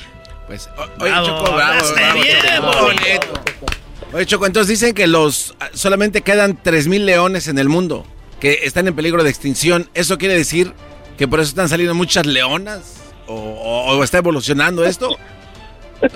Pues, 0.48 0.70
o- 0.78 1.04
oye, 1.04 1.12
Bravo, 1.12 1.28
Choco, 1.28 1.56
bravo, 1.56 1.94
bravo, 1.94 2.22
bien, 2.22 3.20
Choco. 3.20 3.66
Oye, 4.14 4.26
Choco, 4.26 4.46
entonces 4.46 4.80
dicen 4.80 4.94
que 4.96 5.08
los 5.08 5.56
ah, 5.60 5.70
solamente 5.74 6.22
quedan 6.22 6.58
3.000 6.64 7.04
leones 7.06 7.48
en 7.50 7.58
el 7.60 7.68
mundo, 7.70 8.06
que 8.40 8.60
están 8.64 8.88
en 8.88 8.96
peligro 8.96 9.24
de 9.24 9.30
extinción. 9.30 9.90
¿Eso 9.94 10.18
quiere 10.18 10.34
decir 10.36 10.74
que 11.18 11.28
por 11.28 11.40
eso 11.42 11.50
están 11.50 11.68
saliendo 11.70 11.94
muchas 11.96 12.26
leonas? 12.26 12.82
¿O, 13.28 13.34
o- 13.36 13.98
o 13.98 14.04
está 14.04 14.20
evolucionando 14.20 14.86
esto? 14.86 15.18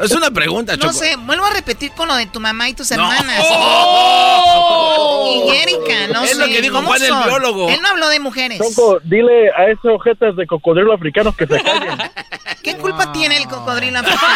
Es 0.04 0.12
una 0.12 0.30
pregunta, 0.32 0.76
Choco. 0.76 0.88
no 0.88 0.94
sé, 0.94 1.16
vuelvo 1.18 1.46
a 1.46 1.50
repetir 1.52 1.92
con 1.94 2.08
lo 2.08 2.16
de 2.16 2.26
tu 2.28 2.40
mamá 2.40 2.70
y 2.70 2.74
tus 2.74 2.92
No. 2.92 2.96
hermanas. 3.12 3.44
¡Oh! 3.50 5.44
Y 5.48 5.56
Erika, 5.58 6.08
no 6.14 6.24
Es 6.24 6.32
sé. 6.32 6.36
lo 6.38 6.46
que 6.46 6.62
dijo 6.62 6.76
¿cómo 6.76 6.88
Juan 6.90 7.02
el 7.02 7.14
biólogo. 7.26 7.70
Él 7.70 7.80
no 7.82 7.90
habló 7.90 8.10
de 8.10 8.20
mujeres. 8.20 8.60
Choco, 8.60 9.00
dile 9.04 9.50
a 9.58 9.66
esos 9.72 9.86
ojetas 9.96 10.36
de 10.36 10.46
cocodrilo 10.48 10.94
africanos 10.94 11.36
que 11.36 11.48
se 11.48 11.62
callen. 11.62 11.98
¿Qué 12.64 12.76
culpa 12.78 13.12
tiene 13.12 13.38
el 13.38 13.48
cocodrilo 13.48 14.00
africano? 14.00 14.32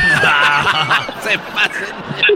Se 1.22 1.38
pasen. 1.38 1.86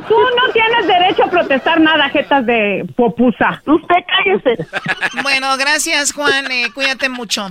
Tú 0.06 0.14
no 0.14 0.52
tienes 0.52 0.86
derecho 0.86 1.24
a 1.24 1.30
protestar 1.30 1.80
nada, 1.80 2.10
jetas 2.10 2.44
de 2.44 2.84
popusa. 2.94 3.62
Usted 3.64 3.94
cállese. 4.06 4.66
Bueno, 5.22 5.56
gracias, 5.56 6.12
Juan. 6.12 6.50
eh, 6.50 6.70
cuídate 6.74 7.08
mucho. 7.08 7.50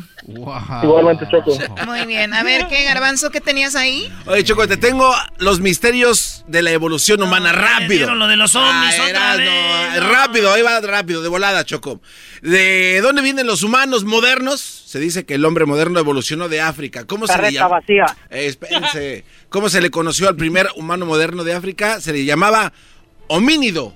Igualmente, 0.84 1.26
Choco. 1.32 1.52
Muy 1.86 2.06
bien. 2.06 2.34
A 2.34 2.44
ver, 2.44 2.68
¿qué, 2.68 2.84
Garbanzo, 2.84 3.32
qué 3.32 3.42
tenías 3.42 3.76
ahí? 3.76 4.08
Oye, 4.28 4.44
Choco, 4.44 4.68
te 4.68 4.78
tengo 4.84 5.16
los 5.38 5.62
misterios 5.62 6.44
de 6.48 6.62
la 6.62 6.72
evolución 6.72 7.24
humana. 7.24 7.54
rápido. 7.54 7.88
dieron 8.00 8.20
lo 8.20 8.28
de 8.28 8.36
los 8.36 8.54
ovnis 8.54 8.96
Ah, 9.00 9.06
otra 9.08 9.36
vez, 9.38 9.50
no. 10.02 10.10
Rápido, 10.12 10.52
ahí 10.52 10.62
va 10.62 10.82
rápido, 10.82 11.22
de 11.22 11.30
volada, 11.30 11.64
Choco. 11.64 12.02
¿De 12.42 13.00
dónde 13.02 13.22
vienen 13.22 13.48
los 13.48 13.64
humanos 13.64 14.04
modernos? 14.04 14.60
Se 14.60 15.00
dice 15.00 15.26
que 15.26 15.36
el 15.36 15.46
hombre 15.46 15.66
moderno 15.66 16.00
evolucionó 16.00 16.50
de 16.50 16.60
África. 16.60 17.06
¿Cómo 17.06 17.28
se 17.28 17.34
le 17.34 17.38
Carreta 17.38 17.60
llama? 17.62 17.80
vacía. 17.80 18.06
Eh, 18.30 18.48
espérense. 18.48 19.24
¿Cómo 19.48 19.70
se 19.70 19.80
le 19.80 19.90
conoció 19.90 20.28
al 20.28 20.36
primer 20.36 20.68
humano 20.76 21.06
moderno 21.06 21.46
de 21.46 21.54
África? 21.54 22.02
Se 22.02 22.12
le 22.12 22.26
llamaba 22.26 22.74
homínido. 23.28 23.96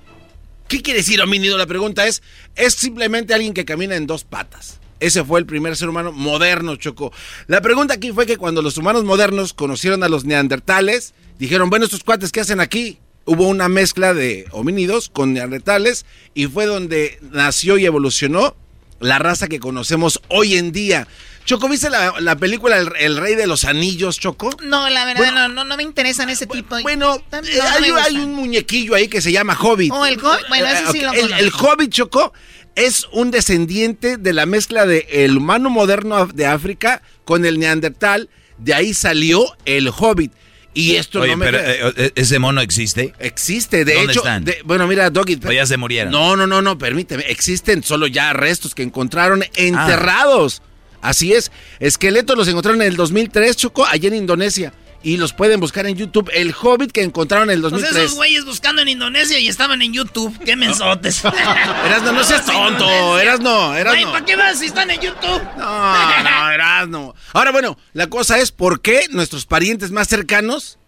¿Qué 0.68 0.80
quiere 0.80 1.00
decir 1.00 1.20
homínido? 1.20 1.58
La 1.58 1.66
pregunta 1.66 2.06
es, 2.06 2.22
es 2.56 2.72
simplemente 2.72 3.34
alguien 3.34 3.52
que 3.52 3.66
camina 3.66 3.94
en 3.94 4.06
dos 4.06 4.24
patas. 4.24 4.80
Ese 5.00 5.24
fue 5.24 5.40
el 5.40 5.46
primer 5.46 5.76
ser 5.76 5.88
humano 5.88 6.12
moderno, 6.12 6.76
Choco. 6.76 7.12
La 7.46 7.60
pregunta 7.60 7.94
aquí 7.94 8.12
fue 8.12 8.26
que 8.26 8.36
cuando 8.36 8.62
los 8.62 8.76
humanos 8.76 9.04
modernos 9.04 9.54
conocieron 9.54 10.02
a 10.02 10.08
los 10.08 10.24
neandertales, 10.24 11.14
dijeron, 11.38 11.70
bueno, 11.70 11.84
estos 11.84 12.04
cuates, 12.04 12.32
¿qué 12.32 12.40
hacen 12.40 12.60
aquí? 12.60 12.98
Hubo 13.24 13.46
una 13.46 13.68
mezcla 13.68 14.14
de 14.14 14.46
homínidos 14.52 15.08
con 15.10 15.34
neandertales 15.34 16.06
y 16.34 16.46
fue 16.46 16.66
donde 16.66 17.18
nació 17.30 17.78
y 17.78 17.84
evolucionó 17.86 18.56
la 19.00 19.18
raza 19.18 19.46
que 19.46 19.60
conocemos 19.60 20.20
hoy 20.28 20.56
en 20.56 20.72
día. 20.72 21.06
Choco, 21.44 21.66
¿viste 21.68 21.88
la, 21.88 22.12
la 22.20 22.36
película 22.36 22.76
el, 22.76 22.90
El 22.98 23.16
Rey 23.16 23.34
de 23.34 23.46
los 23.46 23.64
Anillos, 23.64 24.18
Choco? 24.20 24.50
No, 24.62 24.90
la 24.90 25.06
verdad, 25.06 25.22
Bueno, 25.22 25.48
no, 25.48 25.54
no, 25.54 25.64
no 25.64 25.76
me 25.78 25.82
interesan 25.82 26.28
ese 26.28 26.46
tipo 26.46 26.76
de... 26.76 26.82
Bueno, 26.82 27.22
no, 27.32 27.38
Eh, 27.38 27.60
hay, 28.02 28.16
un 28.16 28.34
muñequillo 28.34 28.94
ahí 28.94 29.08
que 29.08 29.22
se 29.22 29.32
llama 29.32 29.56
Hobbit. 29.58 29.90
Oh, 29.90 30.04
el 30.04 30.18
Hobbit, 30.22 30.46
bueno, 30.48 30.66
ese 30.66 30.92
sí 30.92 31.00
lo 31.00 31.08
conozco. 31.14 31.36
el 31.36 31.50
Hobbit, 31.50 31.90
Choco, 31.90 32.34
es 32.78 33.06
un 33.12 33.30
descendiente 33.30 34.16
de 34.16 34.32
la 34.32 34.46
mezcla 34.46 34.86
de 34.86 35.06
el 35.10 35.36
humano 35.36 35.68
moderno 35.70 36.26
de 36.26 36.46
África 36.46 37.02
con 37.24 37.44
el 37.44 37.58
neandertal. 37.58 38.28
De 38.58 38.74
ahí 38.74 38.94
salió 38.94 39.44
el 39.64 39.88
Hobbit. 39.96 40.32
Y 40.74 40.94
esto 40.96 41.20
Oye, 41.22 41.32
no 41.32 41.38
me 41.38 41.46
pero 41.46 41.58
creas. 41.58 41.76
eh, 41.76 41.92
eh, 41.96 42.12
ese 42.14 42.38
mono 42.38 42.60
existe. 42.60 43.12
Existe, 43.18 43.84
de 43.84 43.94
¿Dónde 43.94 44.12
hecho. 44.12 44.20
están? 44.20 44.44
de- 44.44 44.58
bueno, 44.64 44.86
mira, 44.86 45.10
Doggy. 45.10 45.38
O 45.46 45.50
ya 45.52 45.66
se 45.66 45.76
murieron. 45.76 46.12
No, 46.12 46.36
no, 46.36 46.46
no, 46.46 46.62
no, 46.62 46.78
permíteme. 46.78 47.24
Existen 47.28 47.82
solo 47.82 48.06
ya 48.06 48.32
restos 48.32 48.74
que 48.74 48.82
encontraron 48.84 49.42
Ah. 49.42 49.46
enterrados. 49.56 50.62
Así 51.00 51.32
es. 51.32 51.50
Esqueletos 51.80 52.36
los 52.36 52.48
encontraron 52.48 52.82
en 52.82 52.88
el 52.88 52.96
2003, 52.96 53.56
Choco, 53.56 53.86
allá 53.86 54.08
en 54.08 54.14
Indonesia. 54.14 54.72
Y 55.00 55.16
los 55.16 55.32
pueden 55.32 55.60
buscar 55.60 55.86
en 55.86 55.94
YouTube. 55.94 56.28
El 56.34 56.52
Hobbit 56.60 56.90
que 56.90 57.02
encontraron 57.02 57.50
en 57.50 57.54
el 57.56 57.60
Pues 57.60 57.72
2003. 57.72 58.02
esos 58.04 58.16
güeyes 58.16 58.44
buscando 58.44 58.82
en 58.82 58.88
Indonesia 58.88 59.38
y 59.38 59.46
estaban 59.46 59.80
en 59.80 59.92
YouTube. 59.92 60.36
¡Qué 60.44 60.56
mensotes! 60.56 61.24
Erasno, 61.86 62.12
no 62.12 62.24
seas 62.24 62.44
tonto. 62.44 63.18
Erasno, 63.20 63.68
Güey, 63.68 63.80
Erasno. 63.80 64.12
¿para 64.12 64.24
qué 64.24 64.34
vas 64.36 64.58
si 64.58 64.66
están 64.66 64.90
en 64.90 65.00
YouTube? 65.00 65.40
No, 65.56 66.22
no, 66.24 66.50
Erasno. 66.50 67.14
Ahora, 67.32 67.52
bueno, 67.52 67.78
la 67.92 68.08
cosa 68.08 68.38
es 68.38 68.50
por 68.50 68.80
qué 68.80 69.06
nuestros 69.10 69.46
parientes 69.46 69.92
más 69.92 70.08
cercanos 70.08 70.78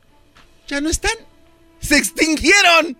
ya 0.66 0.80
no 0.80 0.90
están. 0.90 1.12
Se 1.80 1.96
extinguieron. 1.96 2.96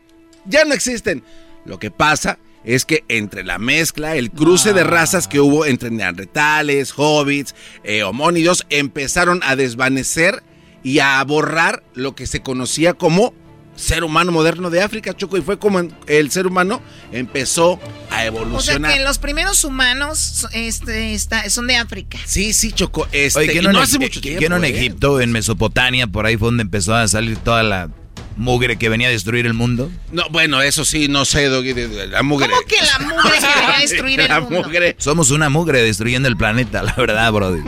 Ya 0.47 0.65
no 0.65 0.75
existen. 0.75 1.25
Lo 1.65 1.79
que 1.81 1.91
pasa 1.91 2.39
es 2.65 2.85
que 2.85 3.05
entre 3.09 3.43
la 3.43 3.59
mezcla, 3.59 4.15
el 4.17 4.31
cruce 4.31 4.73
de 4.73 4.85
razas 4.85 5.27
que 5.27 5.41
hubo 5.41 5.67
entre 5.67 5.91
neandertales, 5.91 6.93
hobbits, 6.97 7.55
eh, 7.85 8.03
homónidos, 8.05 8.65
empezaron 8.71 9.41
a 9.45 9.57
desvanecer 9.57 10.43
y 10.83 10.99
a 11.01 11.23
borrar 11.25 11.83
lo 11.95 12.15
que 12.15 12.27
se 12.27 12.41
conocía 12.43 12.95
como 12.95 13.35
ser 13.77 14.05
humano 14.05 14.31
moderno 14.33 14.69
de 14.69 14.83
África, 14.83 15.15
Choco, 15.17 15.39
y 15.39 15.43
fue 15.43 15.59
como 15.59 15.81
el 16.07 16.31
ser 16.31 16.47
humano 16.47 16.83
empezó 17.13 17.75
a 17.75 17.77
O 17.77 18.11
sea 18.11 18.27
evolucionar. 18.27 18.93
que 18.93 19.01
los 19.01 19.19
primeros 19.19 19.65
humanos 19.65 20.47
este, 20.53 21.15
está- 21.15 21.49
son 21.49 21.67
de 21.67 21.77
África. 21.77 22.19
Sí, 22.27 22.53
sí, 22.53 22.73
Choco. 22.73 23.07
Este, 23.13 23.39
Oye, 23.41 23.53
¿qué 23.53 23.59
y 23.59 23.63
no, 23.63 23.73
no 23.73 23.81
hace 23.81 23.99
mucho 23.99 24.21
qué 24.21 24.37
tiempo. 24.37 24.49
no 24.51 24.57
en 24.57 24.65
¿eh? 24.65 24.77
Egipto, 24.77 25.21
en 25.21 25.33
Mesopotamia, 25.33 26.07
por 26.09 26.27
ahí 26.27 26.37
fue 26.37 26.49
donde 26.49 26.63
empezó 26.63 26.95
a 26.95 27.09
salir 27.09 27.39
toda 27.39 27.63
la 27.63 27.89
mugre 28.37 28.77
que 28.77 28.89
venía 28.91 29.09
a 29.09 29.11
destruir 29.11 29.47
el 29.47 29.55
mundo? 29.55 29.91
No, 30.13 30.25
bueno, 30.31 30.61
eso 30.63 30.85
sí, 30.85 31.09
no 31.09 31.25
sé, 31.25 31.47
Doggy, 31.47 31.73
la 32.09 32.23
mugre. 32.23 32.49
¿Cómo 32.51 32.61
que 32.67 32.77
la 32.85 32.99
mugre 33.07 33.31
que 33.39 33.47
venía 33.47 33.77
a 33.77 33.81
destruir 33.81 34.21
el 34.21 34.29
La 34.29 34.41
mundo? 34.41 34.63
mugre. 34.65 34.97
Somos 34.99 35.31
una 35.31 35.49
mugre 35.49 35.83
destruyendo 35.83 36.29
el 36.29 36.37
planeta, 36.37 36.83
la 36.83 36.93
verdad, 36.95 37.33
brody. 37.33 37.63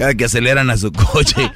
Cada 0.00 0.14
que 0.14 0.24
aceleran 0.24 0.70
a 0.70 0.78
su 0.78 0.90
coche, 1.12 1.52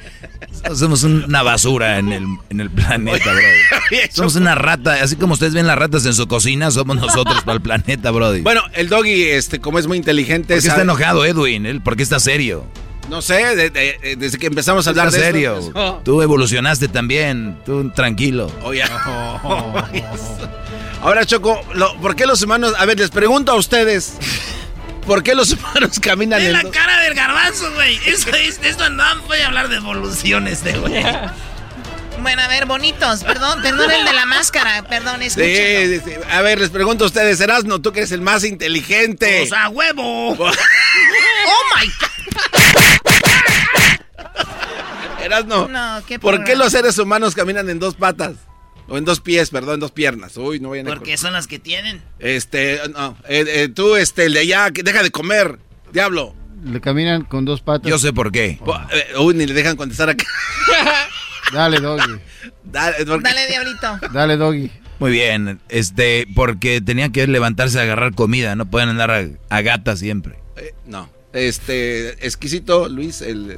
somos 0.75 1.01
una 1.03 1.41
basura 1.41 1.97
en 1.97 2.11
el, 2.13 2.23
en 2.51 2.61
el 2.61 2.69
planeta, 2.69 3.31
brody. 3.31 3.97
Somos 4.11 4.35
una 4.35 4.53
rata, 4.53 4.99
así 5.01 5.15
como 5.15 5.33
ustedes 5.33 5.55
ven 5.55 5.65
las 5.65 5.75
ratas 5.79 6.05
en 6.05 6.13
su 6.13 6.27
cocina, 6.27 6.69
somos 6.69 6.95
nosotros 6.97 7.41
para 7.43 7.55
el 7.55 7.61
planeta, 7.61 8.11
brody. 8.11 8.41
Bueno, 8.41 8.61
el 8.73 8.87
Doggy, 8.87 9.23
este, 9.31 9.59
como 9.59 9.79
es 9.79 9.87
muy 9.87 9.97
inteligente... 9.97 10.53
¿Por 10.53 10.61
qué 10.61 10.67
está 10.69 10.83
enojado 10.83 11.25
Edwin? 11.25 11.65
¿Él? 11.65 11.81
¿Por 11.81 11.95
qué 11.97 12.03
está 12.03 12.19
serio? 12.19 12.65
No 13.09 13.23
sé, 13.23 13.55
de- 13.55 13.71
de- 13.71 13.97
de- 13.99 14.15
desde 14.15 14.37
que 14.37 14.45
empezamos 14.45 14.85
a 14.85 14.91
hablar 14.91 15.07
Está 15.07 15.17
de 15.19 15.25
serio. 15.25 15.57
esto, 15.57 15.73
pues, 15.73 16.03
Tú 16.03 16.21
evolucionaste 16.21 16.87
también, 16.87 17.57
tú 17.65 17.89
tranquilo. 17.95 18.51
Oye. 18.61 18.83
Ahora, 21.01 21.25
Choco, 21.25 21.59
lo- 21.73 21.97
¿por 21.97 22.15
qué 22.15 22.27
los 22.27 22.43
humanos... 22.43 22.73
A 22.77 22.85
ver, 22.85 22.99
les 22.99 23.09
pregunto 23.09 23.51
a 23.51 23.55
ustedes, 23.55 24.13
¿por 25.05 25.23
qué 25.23 25.35
los 25.35 25.51
humanos 25.51 25.99
caminan 25.99 26.41
en 26.41 26.53
la 26.53 26.61
dos- 26.61 26.71
cara 26.71 26.99
del 27.01 27.13
garbanzo, 27.13 27.71
güey. 27.73 27.99
Eso 28.05 28.29
es, 28.31 28.59
esto 28.63 28.89
no 28.89 29.03
voy 29.23 29.39
a 29.39 29.47
hablar 29.47 29.67
de 29.69 29.77
evoluciones, 29.77 30.63
de 30.63 30.73
güey. 30.73 31.03
Bueno, 32.17 32.41
a 32.41 32.47
ver, 32.47 32.65
bonitos, 32.65 33.23
perdón, 33.25 33.61
perdón 33.61 33.91
el 33.91 34.05
de 34.05 34.13
la 34.13 34.25
máscara, 34.25 34.83
perdón, 34.89 35.19
Sí, 35.19 35.25
escúchenlo. 35.27 36.05
sí, 36.05 36.11
sí. 36.15 36.21
A 36.31 36.41
ver, 36.41 36.59
les 36.59 36.69
pregunto 36.69 37.03
a 37.03 37.07
ustedes, 37.07 37.39
Erasno, 37.41 37.81
tú 37.81 37.91
que 37.91 37.99
eres 37.99 38.11
el 38.13 38.21
más 38.21 38.45
inteligente. 38.45 39.43
O 39.43 39.45
sea, 39.45 39.67
huevo. 39.69 40.29
¡Oh, 40.39 40.49
my 41.75 41.87
God! 41.87 42.09
Erasno, 45.23 45.67
No, 45.67 46.01
qué 46.07 46.17
¿por 46.17 46.43
qué 46.43 46.55
los 46.55 46.71
seres 46.71 46.97
humanos 46.97 47.35
caminan 47.35 47.69
en 47.69 47.79
dos 47.79 47.95
patas? 47.95 48.33
O 48.87 48.97
en 48.97 49.05
dos 49.05 49.19
pies, 49.19 49.49
perdón, 49.49 49.75
en 49.75 49.79
dos 49.79 49.91
piernas. 49.91 50.37
Uy, 50.37 50.59
no 50.59 50.69
vayan 50.69 50.87
a 50.87 50.91
Porque 50.95 51.17
son 51.17 51.33
las 51.33 51.47
que 51.47 51.57
tienen. 51.59 52.01
Este, 52.19 52.79
no, 52.93 53.17
eh, 53.27 53.43
eh, 53.47 53.69
tú, 53.69 53.95
este, 53.95 54.25
el 54.25 54.33
de 54.33 54.39
allá, 54.41 54.71
que 54.71 54.83
deja 54.83 55.01
de 55.03 55.11
comer, 55.11 55.57
diablo. 55.91 56.35
Le 56.63 56.81
caminan 56.81 57.23
con 57.23 57.45
dos 57.45 57.61
patas. 57.61 57.89
Yo 57.89 57.97
sé 57.99 58.13
por 58.13 58.31
qué. 58.31 58.59
Eh, 58.91 59.17
Uy, 59.19 59.33
ni 59.35 59.45
le 59.45 59.53
dejan 59.53 59.75
contestar 59.75 60.09
acá. 60.09 60.25
Dale, 61.53 61.79
Doggy. 61.79 62.19
Dale, 62.63 63.05
porque- 63.05 63.23
Dale, 63.29 63.47
diablito. 63.47 63.99
Dale, 64.13 64.37
Doggy. 64.37 64.71
Muy 64.99 65.11
bien, 65.11 65.59
este, 65.69 66.25
porque 66.35 66.79
tenían 66.81 67.11
que 67.11 67.27
levantarse 67.27 67.77
a 67.79 67.81
agarrar 67.83 68.15
comida, 68.15 68.55
no 68.55 68.65
pueden 68.65 68.89
andar 68.89 69.11
a, 69.11 69.25
a 69.49 69.61
gata 69.61 69.95
siempre. 69.97 70.35
eh, 70.55 70.73
no, 70.85 71.09
este, 71.33 72.25
exquisito, 72.25 72.87
Luis, 72.87 73.21
el, 73.21 73.57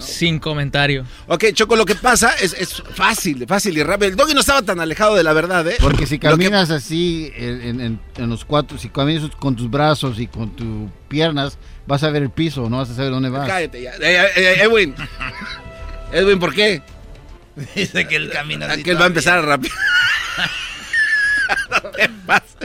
Sin 0.00 0.38
comentario. 0.38 1.04
Ok, 1.28 1.46
Choco, 1.52 1.76
lo 1.76 1.84
que 1.84 1.94
pasa 1.94 2.32
es, 2.40 2.54
es 2.54 2.82
fácil, 2.94 3.46
fácil 3.46 3.76
y 3.78 3.82
rápido. 3.82 4.10
El 4.10 4.16
doggy 4.16 4.34
no 4.34 4.40
estaba 4.40 4.62
tan 4.62 4.80
alejado 4.80 5.14
de 5.14 5.22
la 5.22 5.32
verdad, 5.32 5.66
¿eh? 5.68 5.76
Porque 5.80 6.06
si 6.06 6.18
caminas 6.18 6.70
así 6.70 7.30
en, 7.36 7.80
en- 7.80 8.00
en 8.16 8.30
los 8.30 8.44
cuatro, 8.44 8.78
si 8.78 8.88
caminas 8.88 9.30
con 9.38 9.56
tus 9.56 9.70
brazos 9.70 10.18
y 10.18 10.26
con 10.26 10.54
tus 10.56 10.90
piernas, 11.08 11.58
vas 11.86 12.02
a 12.02 12.10
ver 12.10 12.22
el 12.22 12.30
piso, 12.30 12.68
no 12.70 12.78
vas 12.78 12.90
a 12.90 12.94
saber 12.94 13.10
dónde 13.10 13.28
vas. 13.30 13.46
Cállate 13.48 13.82
ya. 13.82 13.92
Eh, 13.94 13.98
eh, 14.00 14.30
eh, 14.36 14.62
Edwin. 14.62 14.94
Edwin, 16.12 16.38
¿por 16.38 16.54
qué? 16.54 16.82
Dice 17.74 18.06
que 18.08 18.16
el 18.16 18.30
camino 18.30 18.64
así 18.66 18.80
Aquel 18.80 18.98
va 18.98 19.04
a 19.04 19.08
empezar 19.08 19.38
a 19.38 19.42
rápido. 19.42 19.74
No 21.70 21.90
te 21.90 22.08
pases. 22.26 22.56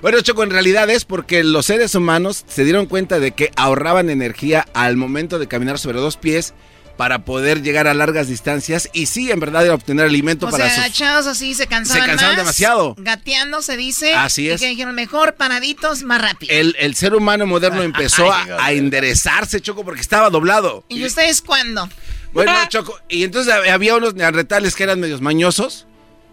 Bueno, 0.00 0.20
Choco, 0.20 0.44
en 0.44 0.50
realidad 0.50 0.88
es 0.90 1.04
porque 1.04 1.42
los 1.42 1.66
seres 1.66 1.94
humanos 1.96 2.44
se 2.46 2.62
dieron 2.64 2.86
cuenta 2.86 3.18
de 3.18 3.32
que 3.32 3.50
ahorraban 3.56 4.10
energía 4.10 4.64
al 4.74 4.96
momento 4.96 5.40
de 5.40 5.48
caminar 5.48 5.78
sobre 5.80 5.98
dos 5.98 6.16
pies 6.16 6.54
para 6.98 7.20
poder 7.20 7.62
llegar 7.62 7.86
a 7.86 7.94
largas 7.94 8.28
distancias 8.28 8.90
y 8.92 9.06
sí, 9.06 9.30
en 9.30 9.40
verdad, 9.40 9.64
era 9.64 9.72
obtener 9.74 10.04
alimento 10.04 10.48
O 10.48 10.50
para 10.50 10.64
sea, 10.64 10.74
sus... 10.74 10.84
agachados 10.84 11.26
así 11.28 11.54
se 11.54 11.66
cansaban 11.66 12.02
Se 12.02 12.06
cansaban 12.08 12.34
más, 12.34 12.44
demasiado. 12.44 12.94
Gateando 12.98 13.62
se 13.62 13.76
dice. 13.78 14.14
Así 14.14 14.42
y 14.42 14.50
es. 14.50 14.60
que 14.60 14.66
dijeron, 14.68 14.94
mejor 14.94 15.36
paraditos, 15.36 16.02
más 16.02 16.20
rápido. 16.20 16.52
El, 16.52 16.76
el 16.78 16.94
ser 16.96 17.14
humano 17.14 17.46
moderno 17.46 17.82
empezó 17.84 18.30
a, 18.30 18.44
a 18.60 18.72
enderezarse, 18.72 19.60
Choco, 19.62 19.84
porque 19.84 20.00
estaba 20.02 20.28
doblado. 20.28 20.84
¿Y 20.88 21.02
ustedes 21.06 21.40
cuándo? 21.40 21.88
Bueno, 22.34 22.52
Choco, 22.68 22.98
y 23.08 23.22
entonces 23.24 23.54
hab- 23.54 23.70
había 23.70 23.94
unos 23.94 24.14
neandertales 24.14 24.74
que 24.74 24.82
eran 24.82 25.00
medios 25.00 25.20
mañosos. 25.22 25.86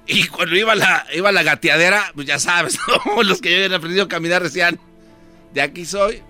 Y 0.08 0.26
cuando 0.28 0.56
iba 0.56 0.76
la, 0.76 1.06
iba 1.14 1.32
la 1.32 1.44
gateadera, 1.44 2.12
pues 2.16 2.28
ya 2.28 2.40
sabes, 2.40 2.78
¿no? 3.16 3.24
los 3.24 3.40
que 3.40 3.52
ya 3.52 3.56
habían 3.58 3.74
aprendido 3.76 4.04
a 4.06 4.08
caminar 4.08 4.42
decían, 4.44 4.80
de 5.54 5.62
aquí 5.62 5.86
soy. 5.86 6.22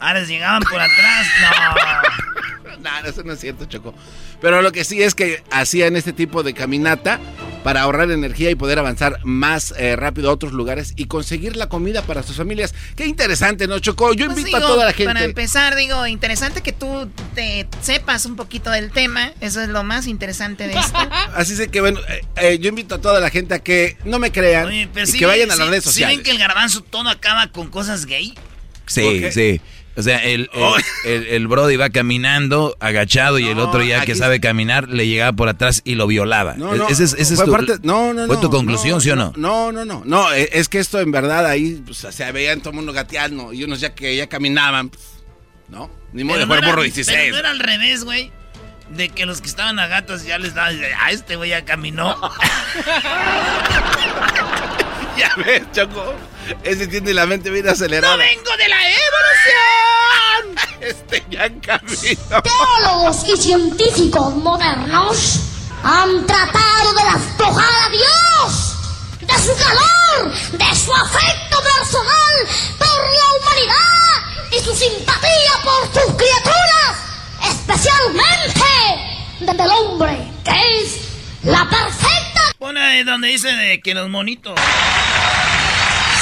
Ahora 0.00 0.20
les 0.20 0.28
llegaban 0.28 0.62
por 0.62 0.80
atrás. 0.80 1.26
No. 1.42 2.37
no, 2.80 3.02
no, 3.02 3.08
eso 3.08 3.22
no 3.24 3.32
es 3.32 3.40
cierto, 3.40 3.64
Choco. 3.66 3.94
Pero 4.40 4.62
lo 4.62 4.70
que 4.72 4.84
sí 4.84 5.02
es 5.02 5.14
que 5.14 5.42
hacían 5.50 5.96
este 5.96 6.12
tipo 6.12 6.42
de 6.42 6.54
caminata 6.54 7.18
para 7.64 7.82
ahorrar 7.82 8.10
energía 8.10 8.50
y 8.50 8.54
poder 8.54 8.78
avanzar 8.78 9.18
más 9.24 9.74
eh, 9.76 9.96
rápido 9.96 10.30
a 10.30 10.32
otros 10.32 10.52
lugares 10.52 10.92
y 10.96 11.06
conseguir 11.06 11.56
la 11.56 11.68
comida 11.68 12.02
para 12.02 12.22
sus 12.22 12.36
familias. 12.36 12.72
Qué 12.96 13.06
interesante, 13.06 13.66
¿no, 13.66 13.78
Choco? 13.80 14.12
Yo 14.14 14.26
Pues 14.26 14.38
invito 14.38 14.56
digo, 14.56 14.68
a 14.68 14.70
toda 14.70 14.84
la 14.86 14.92
gente. 14.92 15.12
Para 15.12 15.24
empezar, 15.24 15.74
digo, 15.74 16.06
interesante 16.06 16.62
que 16.62 16.72
tú 16.72 17.10
te 17.34 17.66
sepas 17.82 18.26
un 18.26 18.36
poquito 18.36 18.70
del 18.70 18.90
tema. 18.92 19.32
Eso 19.40 19.60
es 19.60 19.68
lo 19.68 19.82
más 19.82 20.06
interesante 20.06 20.68
de 20.68 20.74
esto. 20.78 20.98
Así 21.34 21.60
es 21.60 21.68
que, 21.68 21.80
bueno, 21.80 22.00
eh, 22.08 22.20
eh, 22.36 22.58
yo 22.60 22.68
invito 22.68 22.94
a 22.94 23.00
toda 23.00 23.20
la 23.20 23.28
gente 23.30 23.54
a 23.54 23.58
que 23.58 23.96
no 24.04 24.18
me 24.20 24.30
crean 24.30 24.66
Oye, 24.66 24.88
pero 24.94 25.06
y 25.06 25.10
sí 25.10 25.18
que 25.18 25.26
vayan 25.26 25.50
a 25.50 25.56
las 25.56 25.66
sí- 25.66 25.70
redes 25.70 25.84
sí 25.84 25.90
sociales. 25.90 26.16
ven 26.18 26.24
que 26.24 26.30
el 26.30 26.38
garbanzo 26.38 26.80
todo 26.82 27.08
acaba 27.10 27.48
con 27.48 27.68
cosas 27.70 28.06
gay? 28.06 28.34
Sí, 28.86 29.24
sí. 29.32 29.60
O 29.98 30.02
sea, 30.02 30.18
el, 30.24 30.48
el, 30.54 30.84
el- 31.04 31.26
el 31.26 31.48
Brody 31.48 31.74
va 31.76 31.90
caminando 31.90 32.76
agachado 32.78 33.38
y 33.40 33.48
el 33.48 33.58
otro 33.58 33.82
ya 33.82 34.04
que 34.06 34.14
sabe 34.14 34.38
caminar 34.40 34.88
le 34.88 35.08
llegaba 35.08 35.32
por 35.32 35.48
atrás 35.48 35.82
y 35.84 35.96
lo 35.96 36.06
violaba. 36.06 36.54
No, 36.54 36.74
no, 36.76 36.86
Ese 36.88 37.02
es, 37.04 37.14
ese 37.14 37.34
es 37.34 37.36
fue 37.36 37.46
tu, 37.46 37.50
parte- 37.52 37.78
no, 37.82 38.14
no, 38.14 38.26
fue 38.28 38.36
tu 38.36 38.48
conclusión, 38.48 39.00
¿sí 39.00 39.10
o 39.10 39.16
no? 39.16 39.32
No, 39.36 39.72
no, 39.72 39.84
no. 39.84 40.02
No, 40.04 40.32
eh, 40.32 40.48
es 40.52 40.68
que 40.68 40.78
esto 40.78 41.00
en 41.00 41.10
verdad 41.10 41.44
ahí 41.46 41.82
pues, 41.84 41.98
se 41.98 42.32
veían 42.32 42.60
todo 42.60 42.70
el 42.70 42.76
mundo 42.76 42.92
gateando 42.92 43.52
y 43.52 43.64
unos 43.64 43.80
ya 43.80 43.92
que 43.94 44.14
ya 44.14 44.28
caminaban. 44.28 44.90
pues, 44.90 45.02
¿No? 45.68 45.90
Ni 46.12 46.22
modo 46.24 46.38
de 46.38 46.44
jugar 46.44 46.58
era- 46.60 46.68
burro 46.68 46.82
Pero 46.82 46.94
16. 46.94 47.32
no 47.32 47.38
era 47.38 47.50
al 47.50 47.58
revés, 47.58 48.04
güey. 48.04 48.30
De 48.90 49.08
que 49.10 49.26
los 49.26 49.40
que 49.42 49.48
estaban 49.48 49.78
a 49.80 49.86
gatos 49.88 50.24
ya 50.24 50.38
les 50.38 50.54
daban. 50.54 50.80
Ah, 51.00 51.10
este 51.10 51.34
güey 51.36 51.50
ya 51.50 51.64
caminó. 51.64 52.16
ya 55.18 55.34
ves, 55.44 55.62
Choco. 55.72 56.14
Ese 56.64 56.86
tiene 56.86 57.12
la 57.12 57.26
mente 57.26 57.50
bien 57.50 57.68
acelerada. 57.68 58.16
¡No 58.16 58.22
vengo 58.22 58.56
de 58.56 58.68
la 58.68 58.76
evolución! 58.80 59.77
Este 60.80 61.24
ya 61.30 61.48
caminó. 61.60 62.42
Teólogos 62.42 63.28
y 63.28 63.36
científicos 63.36 64.34
modernos 64.36 65.40
han 65.82 66.26
tratado 66.26 66.92
de 66.94 67.18
despojar 67.18 67.70
a 67.86 67.90
Dios 67.90 68.74
de 69.20 69.34
su 69.34 69.54
calor, 69.56 70.32
de 70.52 70.76
su 70.76 70.92
afecto 70.92 71.62
personal 71.62 72.48
por 72.78 72.88
la 72.88 73.26
humanidad 73.36 74.08
y 74.50 74.60
su 74.64 74.74
simpatía 74.74 75.52
por 75.62 75.84
sus 75.92 76.14
criaturas, 76.14 76.96
especialmente 77.48 78.64
del 79.40 79.70
hombre, 79.70 80.32
que 80.44 80.82
es 80.82 81.00
la 81.42 81.68
perfecta. 81.68 82.40
Pone 82.58 82.80
ahí 82.80 83.04
donde 83.04 83.28
dice 83.28 83.48
de 83.48 83.80
que 83.80 83.94
los 83.94 84.08
monitos. 84.08 84.58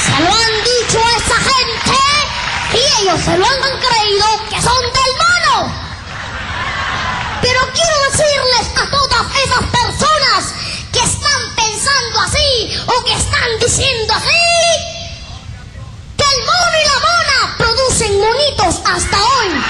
Se 0.05 0.23
lo 0.23 0.29
han 0.29 0.65
dicho 0.65 0.99
a 0.99 1.17
esa 1.17 1.35
gente 1.35 1.97
y 2.73 2.79
ellos 3.01 3.21
se 3.21 3.37
lo 3.37 3.45
han 3.45 3.61
creído 3.61 4.27
que 4.49 4.63
son 4.63 4.81
del 4.81 5.13
mono. 5.23 5.73
Pero 7.43 7.61
quiero 7.75 7.97
decirles 8.11 8.67
a 8.77 8.91
todas 8.91 9.27
esas 9.45 9.65
personas 9.71 10.55
que 10.93 11.01
están 11.01 11.55
pensando 11.57 12.21
así 12.21 12.81
o 12.87 13.05
que 13.05 13.13
están 13.13 13.59
diciendo 13.61 14.15
así 14.15 14.47
que 16.17 16.25
el 16.25 16.41
mono 16.45 16.77
y 16.81 16.87
la 16.87 16.99
mona 17.07 17.57
producen 17.59 18.21
monitos 18.21 18.81
hasta 18.85 19.17
hoy. 19.19 19.65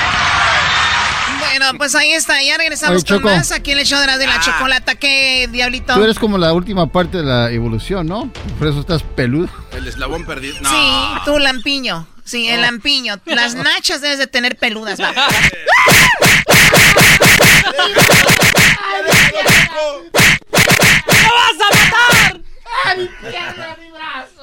Bueno, 1.58 1.78
pues 1.78 1.94
ahí 1.94 2.12
está. 2.12 2.42
Ya 2.42 2.58
regresamos 2.58 3.02
Oye, 3.02 3.14
con 3.14 3.24
más 3.24 3.50
aquí 3.50 3.72
en 3.72 3.78
el 3.78 3.86
show 3.86 3.98
de 3.98 4.06
la, 4.06 4.14
Ah. 4.14 4.18
de 4.18 4.26
la 4.26 4.40
chocolata. 4.40 4.94
¿Qué, 4.96 5.48
diablito? 5.50 5.94
Tú 5.94 6.02
eres 6.04 6.18
como 6.18 6.36
la 6.36 6.52
última 6.52 6.86
parte 6.86 7.18
de 7.18 7.24
la 7.24 7.50
evolución, 7.50 8.06
¿no? 8.06 8.30
Por 8.58 8.68
eso 8.68 8.80
estás 8.80 9.02
peludo. 9.02 9.48
El 9.72 9.86
eslabón 9.88 10.26
perdido. 10.26 10.56
No. 10.60 10.68
Sí, 10.70 11.20
tú 11.24 11.38
lampiño. 11.38 12.06
Sí, 12.24 12.48
el 12.48 12.60
lampiño. 12.62 13.20
Las 13.24 13.54
nachas 13.54 14.00
debes 14.02 14.18
de 14.18 14.26
tener 14.26 14.56
peludas. 14.56 15.00
va. 15.00 15.12
¡Me 19.86 21.28
vas 21.30 21.60
a 21.60 21.68
matar! 21.74 22.40
¡A 22.84 22.94
mi 22.94 23.06
pierna, 23.30 23.76
mi 23.80 23.90
brazo! 23.90 24.42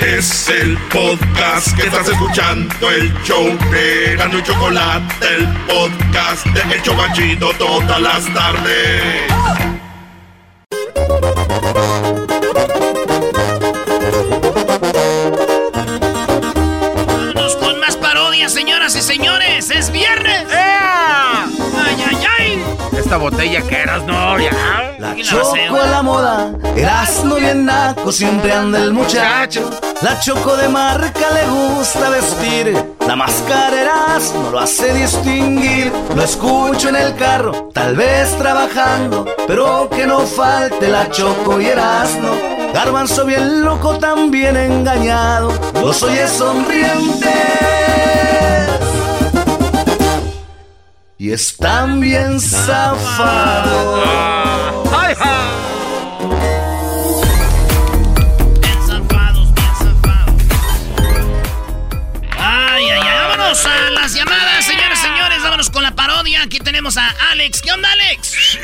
Es 0.00 0.48
el 0.48 0.78
podcast 0.92 1.76
que 1.76 1.86
estás 1.86 2.08
escuchando, 2.08 2.90
el 2.90 3.12
show 3.22 3.44
de 3.70 4.16
Gano 4.16 4.38
y 4.38 4.42
Chocolate, 4.42 5.14
el 5.36 5.46
podcast 5.66 6.46
de 6.46 6.74
El 6.74 6.82
Chobachito 6.82 7.50
todas 7.58 8.00
las 8.00 8.24
tardes. 8.32 9.30
Vámonos 17.06 17.56
con 17.56 17.78
más 17.80 17.96
parodias, 17.96 18.54
señoras 18.54 18.96
y 18.96 19.02
señores. 19.02 19.70
¡Es 19.70 19.92
viernes! 19.92 20.46
¡Ay, 20.50 20.56
ay, 20.56 21.54
ay! 21.60 21.69
Esta 23.10 23.18
botella 23.18 23.60
que 23.62 23.74
eras, 23.74 24.04
no, 24.04 24.38
ya. 24.38 24.52
La 25.00 25.14
¿Quién 25.14 25.26
la 25.26 25.34
va 25.34 25.40
a 25.40 25.42
hacer, 25.42 25.66
choco 25.66 25.80
a 25.82 25.86
la 25.88 26.02
moda, 26.02 26.52
Erasmo 26.76 27.34
bien 27.34 27.66
naco, 27.66 28.12
siempre 28.12 28.52
anda 28.52 28.78
el 28.78 28.92
muchacho. 28.92 29.68
La 30.02 30.20
choco 30.20 30.56
de 30.56 30.68
marca 30.68 31.28
le 31.34 31.44
gusta 31.50 32.08
vestir, 32.08 32.94
la 33.04 33.16
máscara 33.16 33.82
Erasmo 33.82 34.50
lo 34.52 34.60
hace 34.60 34.94
distinguir. 34.94 35.92
Lo 36.14 36.22
escucho 36.22 36.90
en 36.90 36.94
el 36.94 37.16
carro, 37.16 37.70
tal 37.74 37.96
vez 37.96 38.30
trabajando, 38.38 39.26
pero 39.44 39.90
que 39.90 40.06
no 40.06 40.20
falte 40.20 40.86
la 40.86 41.10
choco 41.10 41.60
y 41.60 41.66
Erasmo. 41.66 42.30
Garbanzo 42.72 43.24
bien 43.24 43.64
loco, 43.64 43.98
también 43.98 44.56
engañado, 44.56 45.52
los 45.82 46.00
oye 46.04 46.28
sonrientes. 46.28 47.30
Y 51.20 51.32
están 51.32 52.00
bien 52.00 52.40
zafados. 52.40 54.08
Bien 58.58 58.82
zafados, 58.86 59.52
bien 59.52 59.74
zafados. 59.76 60.42
Ay, 62.38 62.88
ay, 62.88 62.90
ay. 62.90 63.00
Vámonos 63.28 63.66
a 63.66 63.90
las 63.90 64.14
llamadas, 64.14 64.64
señores, 64.64 64.98
señores. 64.98 65.42
Vámonos 65.42 65.68
con 65.68 65.82
la 65.82 65.94
parodia. 65.94 66.42
Aquí 66.42 66.58
tenemos 66.58 66.96
a 66.96 67.14
Alex. 67.32 67.60
¿Qué 67.60 67.70
onda, 67.70 67.92
Alex? 67.92 68.58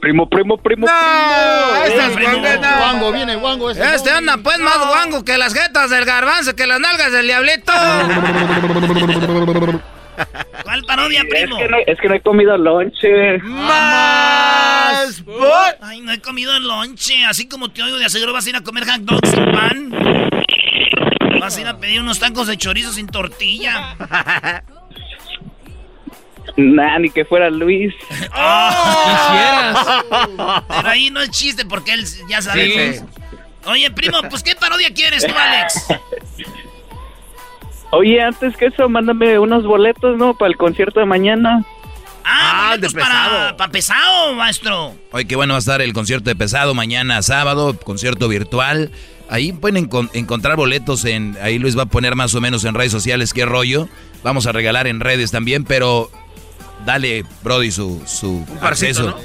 Primo, 0.00 0.28
primo, 0.28 0.58
primo, 0.58 0.88
primo. 0.88 1.84
Este 1.84 2.04
es 2.04 2.16
primo. 2.16 2.40
guango, 2.40 2.76
guango, 2.78 3.12
viene 3.12 3.36
guango. 3.36 3.70
Este, 3.70 3.94
Este 3.94 4.10
anda 4.10 4.38
pues 4.38 4.58
más 4.58 4.88
guango 4.88 5.24
que 5.24 5.38
las 5.38 5.54
jetas 5.54 5.88
del 5.90 6.04
garbanzo, 6.04 6.56
que 6.56 6.66
las 6.66 6.80
nalgas 6.80 7.12
del 7.12 7.28
diablito. 7.28 7.72
¿Cuál 10.66 10.82
parodia, 10.82 11.22
primo? 11.30 11.56
Es 11.56 11.62
que, 11.62 11.68
no, 11.68 11.76
es 11.86 12.00
que 12.00 12.08
no 12.08 12.14
he 12.16 12.20
comido 12.20 12.58
lonche. 12.58 13.38
Más. 13.38 15.22
Ay, 15.80 16.00
no 16.00 16.10
he 16.10 16.20
comido 16.20 16.58
lonche. 16.58 17.24
Así 17.24 17.48
como 17.48 17.70
te 17.70 17.84
oigo 17.84 17.98
de 17.98 18.06
aseguro 18.06 18.32
vas 18.32 18.46
a 18.46 18.50
ir 18.50 18.56
a 18.56 18.62
comer 18.62 18.84
hot 18.84 19.02
dogs 19.02 19.30
sin 19.30 19.44
pan. 19.52 19.92
Vas 21.40 21.56
a 21.56 21.60
ir 21.60 21.68
a 21.68 21.78
pedir 21.78 22.00
unos 22.00 22.18
tacos 22.18 22.48
de 22.48 22.56
chorizo 22.56 22.92
sin 22.92 23.06
tortilla. 23.06 23.94
Nah, 26.56 26.98
ni 26.98 27.10
que 27.10 27.24
fuera 27.24 27.48
Luis. 27.48 27.94
Pero 28.08 28.32
ahí 30.88 31.10
no 31.10 31.20
es 31.20 31.30
chiste 31.30 31.64
porque 31.64 31.92
él 31.92 32.04
ya 32.28 32.42
sabe. 32.42 32.94
Sí. 32.94 33.00
Oye, 33.66 33.88
primo, 33.92 34.18
pues 34.28 34.42
¿qué 34.42 34.56
parodia 34.56 34.92
quieres 34.92 35.24
tú, 35.24 35.32
Alex? 35.36 35.86
Oye, 37.90 38.20
antes 38.20 38.56
que 38.56 38.66
eso, 38.66 38.88
mándame 38.88 39.38
unos 39.38 39.64
boletos, 39.64 40.16
¿no? 40.18 40.34
Para 40.34 40.50
el 40.50 40.56
concierto 40.56 41.00
de 41.00 41.06
mañana. 41.06 41.64
Ah, 42.24 42.70
boletos 42.70 42.92
para, 42.94 43.56
para 43.56 43.70
pesado, 43.72 44.34
maestro. 44.34 44.94
Hoy 45.12 45.24
qué 45.26 45.36
bueno 45.36 45.52
va 45.54 45.58
a 45.58 45.60
estar 45.60 45.80
el 45.80 45.92
concierto 45.92 46.28
de 46.28 46.34
pesado 46.36 46.74
mañana 46.74 47.22
sábado, 47.22 47.78
concierto 47.78 48.28
virtual. 48.28 48.90
Ahí 49.28 49.52
pueden 49.52 49.88
encon- 49.88 50.10
encontrar 50.12 50.56
boletos 50.56 51.04
en. 51.04 51.36
Ahí 51.40 51.58
Luis 51.58 51.78
va 51.78 51.82
a 51.82 51.86
poner 51.86 52.16
más 52.16 52.34
o 52.34 52.40
menos 52.40 52.64
en 52.64 52.74
redes 52.74 52.92
sociales 52.92 53.32
qué 53.32 53.44
rollo. 53.44 53.88
Vamos 54.24 54.46
a 54.46 54.52
regalar 54.52 54.88
en 54.88 54.98
redes 55.00 55.30
también, 55.30 55.62
pero 55.64 56.10
dale, 56.84 57.24
Brody, 57.42 57.70
su, 57.70 58.02
su 58.06 58.44
acceso. 58.60 59.16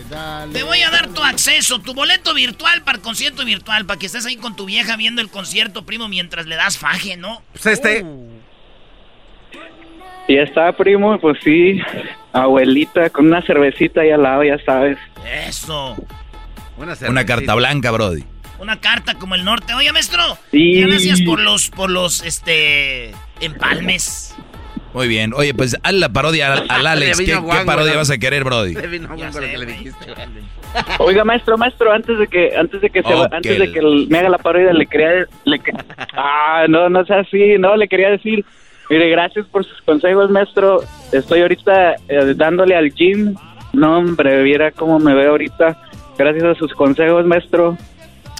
Te 0.54 0.62
voy 0.64 0.82
a 0.82 0.92
dar 0.92 1.08
tu 1.10 1.24
acceso, 1.24 1.80
tu 1.80 1.94
boleto 1.96 2.34
virtual 2.36 2.84
para 2.84 2.98
el 2.98 3.02
concierto 3.04 3.44
virtual, 3.46 3.86
para 3.86 4.00
que 4.00 4.06
estés 4.06 4.26
ahí 4.28 4.38
con 4.38 4.56
tu 4.56 4.66
vieja 4.66 4.96
viendo 4.96 5.22
el 5.22 5.30
concierto, 5.30 5.84
primo, 5.86 6.08
mientras 6.08 6.46
le 6.46 6.56
das 6.56 6.78
faje, 6.78 7.18
¿no? 7.18 7.42
Pues 7.54 7.66
este. 7.66 8.06
Y 10.28 10.38
está, 10.38 10.72
primo, 10.74 11.20
pues 11.20 11.38
sí. 11.44 11.80
Abuelita, 12.34 13.10
con 13.10 13.28
una 13.28 13.42
cervecita 13.42 14.02
ahí 14.02 14.12
al 14.12 14.24
lado, 14.24 14.44
ya 14.44 14.58
sabes. 14.66 14.98
Eso. 15.48 15.96
Una 17.08 17.26
carta 17.26 17.54
blanca, 17.56 17.92
Brody. 17.92 18.24
Una 18.60 18.80
carta 18.80 19.16
como 19.16 19.36
el 19.36 19.44
norte. 19.44 19.74
Oye, 19.74 19.92
maestro, 19.92 20.22
Sí. 20.52 20.82
gracias 20.82 21.22
por 21.22 21.40
los, 21.40 21.70
por 21.70 21.90
los, 21.90 22.24
este, 22.24 23.12
empalmes. 23.42 24.36
Muy 24.94 25.08
bien. 25.08 25.34
Oye, 25.34 25.54
pues 25.54 25.78
haz 25.84 25.94
la 25.94 26.10
parodia 26.10 26.54
al, 26.54 26.66
al 26.70 26.86
Alex. 26.88 27.18
Le 27.20 27.26
¿Qué, 27.26 27.32
vino 27.32 27.42
qué 27.42 27.46
guango, 27.48 27.66
parodia 27.66 27.94
¿no? 27.94 27.98
vas 28.00 28.12
a 28.12 28.18
querer, 28.18 28.44
Brody? 28.44 28.76
Oiga, 31.00 31.24
maestro, 31.26 31.58
maestro, 31.58 31.92
antes 31.92 32.18
de 32.18 32.28
que, 32.28 32.56
antes 32.56 32.82
de 32.82 32.90
que 32.90 33.02
se, 33.04 33.14
antes 33.14 33.60
de 33.60 33.72
que 33.72 33.82
me 34.10 34.20
haga 34.20 34.30
la 34.30 34.38
parodia, 34.38 34.72
le 34.74 34.86
quería, 34.86 35.26
le, 35.44 35.60
que- 35.60 35.72
ah, 36.14 36.66
no, 36.70 36.88
no 36.90 37.06
sea 37.06 37.20
así, 37.22 37.58
no, 37.60 37.76
le 37.76 37.88
quería 37.88 38.10
decir, 38.10 38.46
mire, 38.92 39.10
gracias 39.10 39.48
por 39.48 39.66
sus 39.66 39.82
consejos, 39.82 40.30
maestro. 40.30 40.84
Estoy 41.12 41.42
ahorita 41.42 41.96
eh, 42.08 42.34
dándole 42.36 42.76
al 42.76 42.94
gym. 42.94 43.34
No, 43.74 43.98
hombre, 43.98 44.44
viera 44.44 44.70
cómo 44.72 45.00
me 45.00 45.16
veo 45.16 45.32
ahorita. 45.32 45.78
Gracias 46.18 46.44
a 46.44 46.54
sus 46.56 46.74
consejos, 46.74 47.26
maestro. 47.26 47.76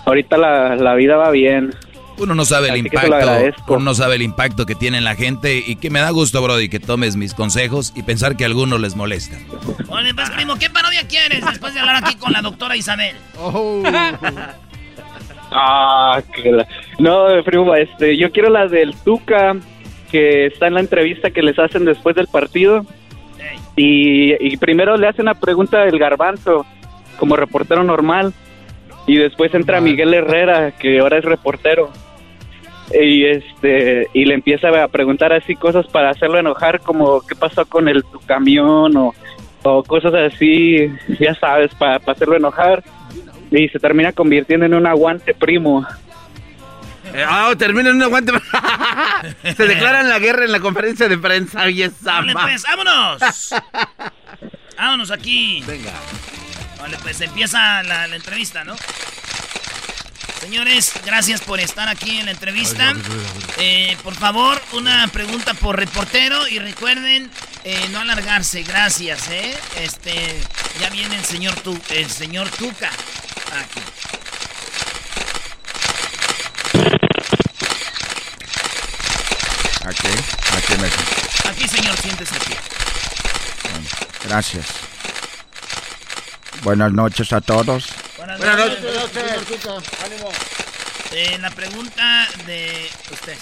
Ahorita 0.06 0.38
la, 0.38 0.76
la 0.76 0.94
vida 0.96 1.16
va 1.18 1.32
bien. 1.32 1.74
Uno 2.18 2.36
no 2.36 2.46
sabe 2.46 2.68
el 2.68 2.74
Así 2.74 2.80
impacto, 2.82 3.74
uno 3.74 3.80
no 3.80 3.94
sabe 3.96 4.16
el 4.16 4.22
impacto 4.22 4.66
que 4.68 4.76
tiene 4.76 5.00
en 5.00 5.04
la 5.06 5.16
gente 5.16 5.64
y 5.66 5.78
que 5.78 5.90
me 5.90 6.00
da 6.02 6.12
gusto, 6.12 6.40
Brody, 6.44 6.70
que 6.70 6.80
tomes 6.80 7.16
mis 7.16 7.34
consejos 7.34 7.94
y 7.96 8.04
pensar 8.04 8.36
que 8.38 8.44
a 8.44 8.48
algunos 8.48 8.80
les 8.80 8.96
molesta. 8.96 9.38
Oye, 9.90 10.14
pues, 10.14 10.30
primo, 10.30 10.56
¿qué 10.58 10.70
parodia 10.70 11.02
quieres 11.08 11.44
después 11.44 11.74
de 11.74 11.80
hablar 11.80 11.96
aquí 12.04 12.16
con 12.16 12.32
la 12.32 12.42
doctora 12.42 12.76
Isabel? 12.76 13.16
Ah, 15.54 16.22
que 16.34 16.50
la- 16.52 16.68
No, 16.98 17.26
primo, 17.44 17.76
este, 17.76 18.16
yo 18.18 18.32
quiero 18.32 18.50
la 18.50 18.68
del 18.68 18.96
Tuca, 19.04 19.56
que 20.12 20.48
está 20.48 20.68
en 20.68 20.74
la 20.74 20.82
entrevista 20.82 21.32
que 21.32 21.42
les 21.42 21.58
hacen 21.58 21.86
después 21.86 22.16
del 22.16 22.28
partido. 22.28 22.86
Y, 23.76 24.34
y 24.46 24.58
primero 24.58 24.98
le 24.98 25.08
hacen 25.08 25.26
la 25.26 25.36
pregunta 25.36 25.86
del 25.86 25.98
garbanzo, 25.98 26.66
como 27.18 27.36
reportero 27.36 27.84
normal. 27.84 28.34
Y 29.08 29.16
después 29.16 29.54
entra 29.54 29.82
Miguel 29.82 30.14
Herrera, 30.14 30.72
que 30.72 31.00
ahora 31.00 31.18
es 31.18 31.26
reportero. 31.26 31.90
Y 32.94 33.26
este 33.26 34.08
y 34.14 34.26
le 34.26 34.34
empieza 34.34 34.68
a 34.68 34.88
preguntar 34.90 35.32
así 35.32 35.56
cosas 35.56 35.88
para 35.88 36.10
hacerlo 36.10 36.40
enojar, 36.40 36.82
como 36.82 37.22
qué 37.22 37.36
pasó 37.36 37.66
con 37.66 37.88
el 37.88 38.04
tu 38.04 38.20
camión 38.20 38.98
o, 38.98 39.14
o 39.64 39.84
cosas 39.84 40.14
así, 40.14 40.92
ya 41.20 41.34
sabes, 41.36 41.74
para 41.76 42.02
hacerlo 42.06 42.36
enojar. 42.36 42.84
Y 43.50 43.70
se 43.70 43.80
termina 43.80 44.12
convirtiendo 44.12 44.66
en 44.66 44.74
un 44.74 44.88
aguante 44.88 45.34
primo. 45.34 45.86
Eh, 47.14 47.26
Ah, 47.28 47.54
termina 47.58 47.90
en 47.90 47.98
un 47.98 48.04
aguante. 48.04 48.32
Se 49.56 49.66
declaran 49.68 50.10
la 50.10 50.20
guerra 50.20 50.46
en 50.46 50.52
la 50.52 50.60
conferencia 50.60 51.08
de 51.10 51.18
prensa. 51.18 51.70
Y 51.70 51.84
esa 51.84 52.22
Vale, 52.22 52.34
pues, 52.34 52.64
vámonos. 52.64 53.54
vámonos 54.78 55.12
aquí. 55.12 55.64
Venga. 55.68 55.92
Vale, 56.80 56.98
pues 57.04 57.22
empieza 57.22 57.84
la, 57.84 58.08
la 58.08 58.16
entrevista, 58.16 58.64
¿no? 58.64 58.76
Señores, 60.40 60.94
gracias 61.06 61.40
por 61.42 61.60
estar 61.60 61.88
aquí 61.88 62.18
en 62.18 62.26
la 62.26 62.32
entrevista. 62.32 62.94
Eh, 63.60 63.96
por 64.04 64.16
favor, 64.16 64.60
una 64.74 65.08
pregunta 65.10 65.54
por 65.54 65.78
reportero 65.78 66.48
y 66.48 66.58
recuerden 66.58 67.30
eh, 67.64 67.88
no 67.92 68.00
alargarse. 68.00 68.64
Gracias, 68.64 69.30
¿eh? 69.30 69.56
Este, 69.78 70.42
ya 70.80 70.90
viene 70.90 71.16
el 71.16 71.26
señor 71.26 71.54
tu, 71.62 71.80
el 71.92 72.10
señor 72.10 72.50
Tuca. 72.50 72.90
Aquí. 72.90 73.82
Aquí, 79.86 80.08
aquí 80.58 80.74
me... 80.80 80.88
Aquí, 81.50 81.68
señor, 81.68 81.98
siéntese 81.98 82.36
aquí. 82.36 82.54
Gracias. 84.28 84.66
Buenas 86.64 86.92
noches 86.92 87.34
a 87.34 87.42
todos. 87.42 87.88
Buenas 88.18 88.38
Buenas 88.38 88.58
noches. 88.58 88.84
noches. 88.84 89.90
Eh, 91.12 91.38
la 91.42 91.50
pregunta 91.50 92.28
de 92.46 92.90
usted. 93.12 93.36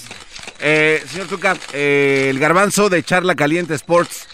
Eh, 0.59 1.03
señor 1.11 1.27
Tuca, 1.27 1.55
eh, 1.73 2.27
el 2.29 2.39
garbanzo 2.39 2.89
de 2.89 3.03
Charla 3.03 3.35
Caliente 3.35 3.75
Sports. 3.75 4.27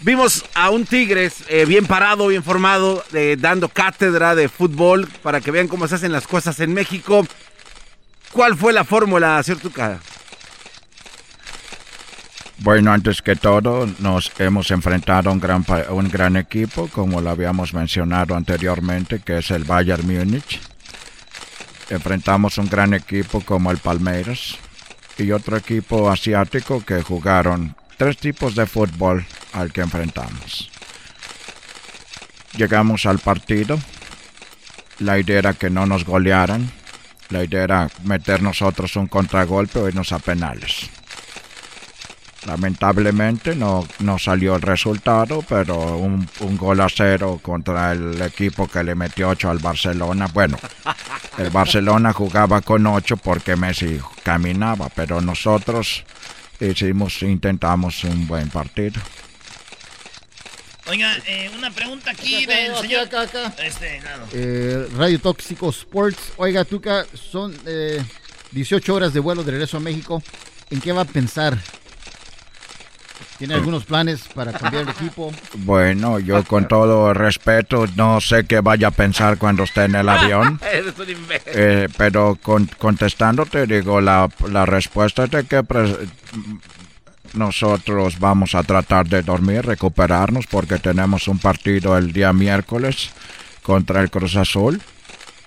Vimos 0.00 0.44
a 0.54 0.70
un 0.70 0.86
Tigres 0.86 1.42
eh, 1.48 1.64
bien 1.64 1.86
parado, 1.86 2.28
bien 2.28 2.44
formado, 2.44 3.04
eh, 3.12 3.36
dando 3.38 3.68
cátedra 3.68 4.36
de 4.36 4.48
fútbol 4.48 5.08
para 5.22 5.40
que 5.40 5.50
vean 5.50 5.66
cómo 5.66 5.88
se 5.88 5.96
hacen 5.96 6.12
las 6.12 6.26
cosas 6.28 6.60
en 6.60 6.72
México. 6.72 7.26
¿Cuál 8.30 8.56
fue 8.56 8.72
la 8.72 8.84
fórmula, 8.84 9.42
señor 9.42 9.60
Tuca? 9.60 9.98
Bueno, 12.60 12.92
antes 12.92 13.22
que 13.22 13.36
todo, 13.36 13.88
nos 14.00 14.32
hemos 14.40 14.72
enfrentado 14.72 15.30
a 15.30 15.32
un 15.32 15.38
gran, 15.38 15.64
un 15.90 16.08
gran 16.08 16.36
equipo, 16.36 16.88
como 16.88 17.20
lo 17.20 17.30
habíamos 17.30 17.72
mencionado 17.72 18.34
anteriormente, 18.34 19.20
que 19.20 19.38
es 19.38 19.52
el 19.52 19.62
Bayern 19.62 20.04
Múnich. 20.04 20.60
Enfrentamos 21.88 22.58
un 22.58 22.68
gran 22.68 22.94
equipo 22.94 23.40
como 23.42 23.70
el 23.70 23.78
Palmeiras 23.78 24.58
y 25.16 25.30
otro 25.30 25.56
equipo 25.56 26.10
asiático 26.10 26.84
que 26.84 27.00
jugaron 27.00 27.76
tres 27.96 28.18
tipos 28.18 28.56
de 28.56 28.66
fútbol 28.66 29.24
al 29.52 29.72
que 29.72 29.82
enfrentamos. 29.82 30.68
Llegamos 32.56 33.06
al 33.06 33.20
partido. 33.20 33.78
La 34.98 35.16
idea 35.16 35.38
era 35.38 35.54
que 35.54 35.70
no 35.70 35.86
nos 35.86 36.04
golearan. 36.04 36.68
La 37.30 37.44
idea 37.44 37.62
era 37.62 37.90
meter 38.02 38.42
nosotros 38.42 38.96
un 38.96 39.06
contragolpe 39.06 39.78
o 39.78 39.88
irnos 39.88 40.10
a 40.12 40.18
penales. 40.18 40.97
Lamentablemente 42.46 43.54
no, 43.56 43.86
no 43.98 44.18
salió 44.18 44.56
el 44.56 44.62
resultado, 44.62 45.44
pero 45.48 45.96
un, 45.96 46.28
un 46.40 46.56
gol 46.56 46.80
a 46.80 46.88
cero 46.88 47.40
contra 47.42 47.92
el 47.92 48.20
equipo 48.22 48.68
que 48.68 48.84
le 48.84 48.94
metió 48.94 49.28
8 49.30 49.50
al 49.50 49.58
Barcelona. 49.58 50.28
Bueno, 50.32 50.56
el 51.38 51.50
Barcelona 51.50 52.12
jugaba 52.12 52.60
con 52.60 52.86
8 52.86 53.16
porque 53.16 53.56
Messi 53.56 54.00
caminaba, 54.22 54.88
pero 54.88 55.20
nosotros 55.20 56.04
hicimos, 56.60 57.22
intentamos 57.22 58.04
un 58.04 58.26
buen 58.26 58.48
partido. 58.50 59.00
Oiga, 60.88 61.18
eh, 61.26 61.50
una 61.56 61.70
pregunta 61.70 62.12
aquí 62.12 62.46
del 62.46 62.74
señor. 62.76 63.02
acá, 63.02 63.22
acá. 63.22 63.54
Este. 63.62 64.00
Eh, 64.32 64.88
Radio 64.96 65.20
Tóxico 65.20 65.68
Sports. 65.68 66.32
Oiga, 66.38 66.64
Tuca, 66.64 67.04
son 67.14 67.54
eh, 67.66 68.02
18 68.52 68.94
horas 68.94 69.12
de 69.12 69.20
vuelo 69.20 69.44
de 69.44 69.52
regreso 69.52 69.76
a 69.76 69.80
México. 69.80 70.22
¿En 70.70 70.80
qué 70.80 70.92
va 70.92 71.02
a 71.02 71.04
pensar? 71.04 71.58
¿Tiene 73.38 73.54
algunos 73.54 73.84
planes 73.84 74.22
para 74.34 74.52
cambiar 74.52 74.82
el 74.82 74.88
equipo? 74.88 75.32
Bueno, 75.58 76.18
yo 76.18 76.42
con 76.44 76.66
todo 76.66 77.14
respeto 77.14 77.86
no 77.94 78.20
sé 78.20 78.44
qué 78.46 78.60
vaya 78.60 78.88
a 78.88 78.90
pensar 78.90 79.38
cuando 79.38 79.62
esté 79.62 79.84
en 79.84 79.94
el 79.94 80.08
avión. 80.08 80.60
Eh, 81.46 81.88
pero 81.96 82.36
con- 82.42 82.66
contestándote, 82.78 83.66
digo, 83.66 84.00
la, 84.00 84.28
la 84.50 84.66
respuesta 84.66 85.24
es 85.24 85.30
de 85.30 85.44
que 85.44 85.62
nosotros 87.34 88.18
vamos 88.18 88.54
a 88.54 88.62
tratar 88.62 89.06
de 89.08 89.22
dormir, 89.22 89.64
recuperarnos, 89.64 90.46
porque 90.46 90.78
tenemos 90.78 91.28
un 91.28 91.38
partido 91.38 91.96
el 91.96 92.12
día 92.12 92.32
miércoles 92.32 93.10
contra 93.62 94.00
el 94.00 94.10
Cruz 94.10 94.36
Azul. 94.36 94.80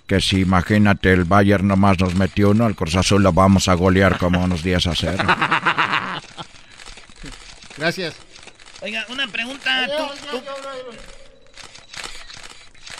Que 0.07 0.19
si 0.21 0.41
imagínate, 0.41 1.13
el 1.13 1.23
Bayern 1.23 1.67
nomás 1.67 1.97
nos 1.99 2.15
metió 2.15 2.49
uno, 2.51 2.67
el 2.67 2.75
Cruz 2.75 2.95
Azul 2.95 3.23
lo 3.23 3.31
vamos 3.33 3.67
a 3.67 3.73
golear 3.75 4.17
como 4.17 4.43
unos 4.43 4.61
10 4.63 4.87
a 4.87 4.95
0. 4.95 5.23
Gracias. 7.81 8.13
Oiga, 8.81 9.03
una 9.09 9.27
pregunta. 9.27 9.87
tú- 9.97 10.37
tú- 10.37 10.43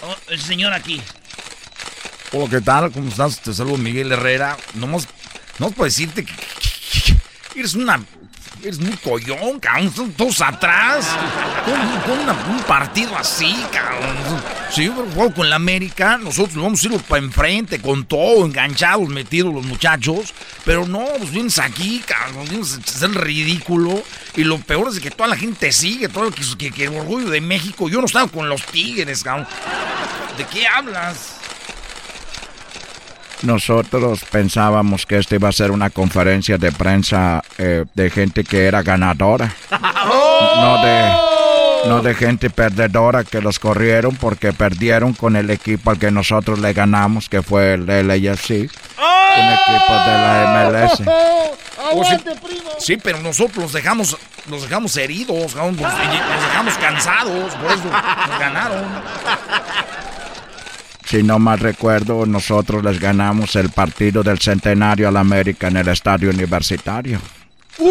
Oh, 0.04 0.16
el 0.30 0.42
señor 0.42 0.74
aquí. 0.74 1.00
Hola, 2.32 2.50
¿qué 2.50 2.62
tal? 2.62 2.92
¿Cómo 2.92 3.10
estás? 3.10 3.40
Te 3.42 3.54
saludo 3.54 3.78
Miguel 3.78 4.12
Herrera. 4.12 4.58
Nomás, 4.74 5.08
no 5.60 5.70
puedo 5.70 5.86
decirte 5.86 6.26
que, 6.26 6.34
que- 6.34 7.16
que 7.54 7.60
eres 7.60 7.76
una... 7.76 8.04
Eres 8.64 8.80
muy 8.80 8.96
collón, 8.98 9.60
cabrón. 9.60 10.14
Todos 10.16 10.40
atrás. 10.42 11.08
Con, 11.66 12.56
un 12.56 12.64
partido 12.64 13.18
así, 13.18 13.56
cabrón. 13.72 14.16
Si 14.70 14.86
yo 14.86 14.94
juego 15.16 15.34
con 15.34 15.50
la 15.50 15.56
América, 15.56 16.18
nosotros 16.18 16.56
vamos 16.56 16.84
a 16.84 16.88
ir 16.88 17.02
para 17.02 17.24
enfrente, 17.24 17.82
con 17.82 18.06
todo, 18.06 18.46
enganchados, 18.46 19.10
metidos 19.10 19.52
los 19.52 19.66
muchachos. 19.66 20.34
Pero 20.64 20.86
no, 20.86 21.06
pues 21.18 21.32
vienes 21.32 21.58
aquí, 21.58 22.04
cabrón. 22.06 22.48
Vienes 22.50 22.76
a 22.76 22.78
hacer 22.78 23.12
ridículo. 23.12 24.04
Y 24.36 24.44
lo 24.44 24.60
peor 24.60 24.90
es 24.90 25.00
que 25.00 25.10
toda 25.10 25.30
la 25.30 25.38
gente 25.38 25.68
te 25.68 25.72
sigue, 25.72 26.08
todo 26.08 26.30
que, 26.32 26.72
que 26.72 26.84
el 26.84 26.96
orgullo 26.96 27.30
de 27.32 27.42
México. 27.42 27.90
Yo 27.90 28.00
no 28.00 28.06
estaba 28.06 28.28
con 28.28 28.48
los 28.48 28.64
tigres, 28.68 29.24
cabrón. 29.24 29.48
¿De 30.38 30.46
qué 30.46 30.68
hablas? 30.68 31.41
Nosotros 33.44 34.24
pensábamos 34.30 35.06
que 35.06 35.18
este 35.18 35.36
iba 35.36 35.50
a 35.50 35.52
ser 35.52 35.72
una 35.72 35.90
conferencia 35.90 36.58
de 36.58 36.72
prensa 36.72 37.44
eh, 37.58 37.86
de 37.94 38.10
gente 38.10 38.44
que 38.44 38.66
era 38.66 38.84
ganadora, 38.84 39.54
no 39.72 40.82
de, 40.84 41.90
no 41.90 42.02
de 42.02 42.14
gente 42.14 42.50
perdedora 42.50 43.24
que 43.24 43.42
los 43.42 43.58
corrieron 43.58 44.16
porque 44.16 44.54
perdieron 44.54 45.14
con 45.14 45.36
el 45.36 45.50
equipo 45.50 45.90
al 45.90 45.98
que 45.98 46.12
nosotros 46.12 46.60
le 46.60 46.74
ganamos, 46.74 47.30
que 47.30 47.42
fue 47.42 47.74
el 47.74 47.88
LAFC, 47.88 48.52
un 48.52 49.52
equipo 49.54 49.94
de 50.06 50.12
la 50.12 50.70
MLS. 50.70 51.02
Oh, 51.94 52.04
sí, 52.06 52.18
sí, 52.78 52.98
pero 52.98 53.20
nosotros 53.20 53.58
los 53.58 53.74
dejamos, 53.74 54.16
los 54.50 54.62
dejamos 54.64 54.96
heridos, 54.98 55.56
los 55.56 55.78
dejamos 55.78 56.78
cansados, 56.80 57.56
por 57.56 57.72
eso 57.72 57.86
nos 57.86 58.40
ganaron. 58.40 58.84
Si 61.12 61.22
no 61.24 61.40
mal 61.40 61.60
recuerdo, 61.60 62.26
nosotros 62.26 62.82
les 62.86 62.98
ganamos 62.98 63.58
el 63.58 63.70
partido 63.70 64.24
del 64.24 64.40
centenario 64.40 65.10
al 65.10 65.18
América 65.18 65.68
en 65.68 65.76
el 65.76 65.90
estadio 65.90 66.30
universitario. 66.30 67.20
No, 67.80 67.86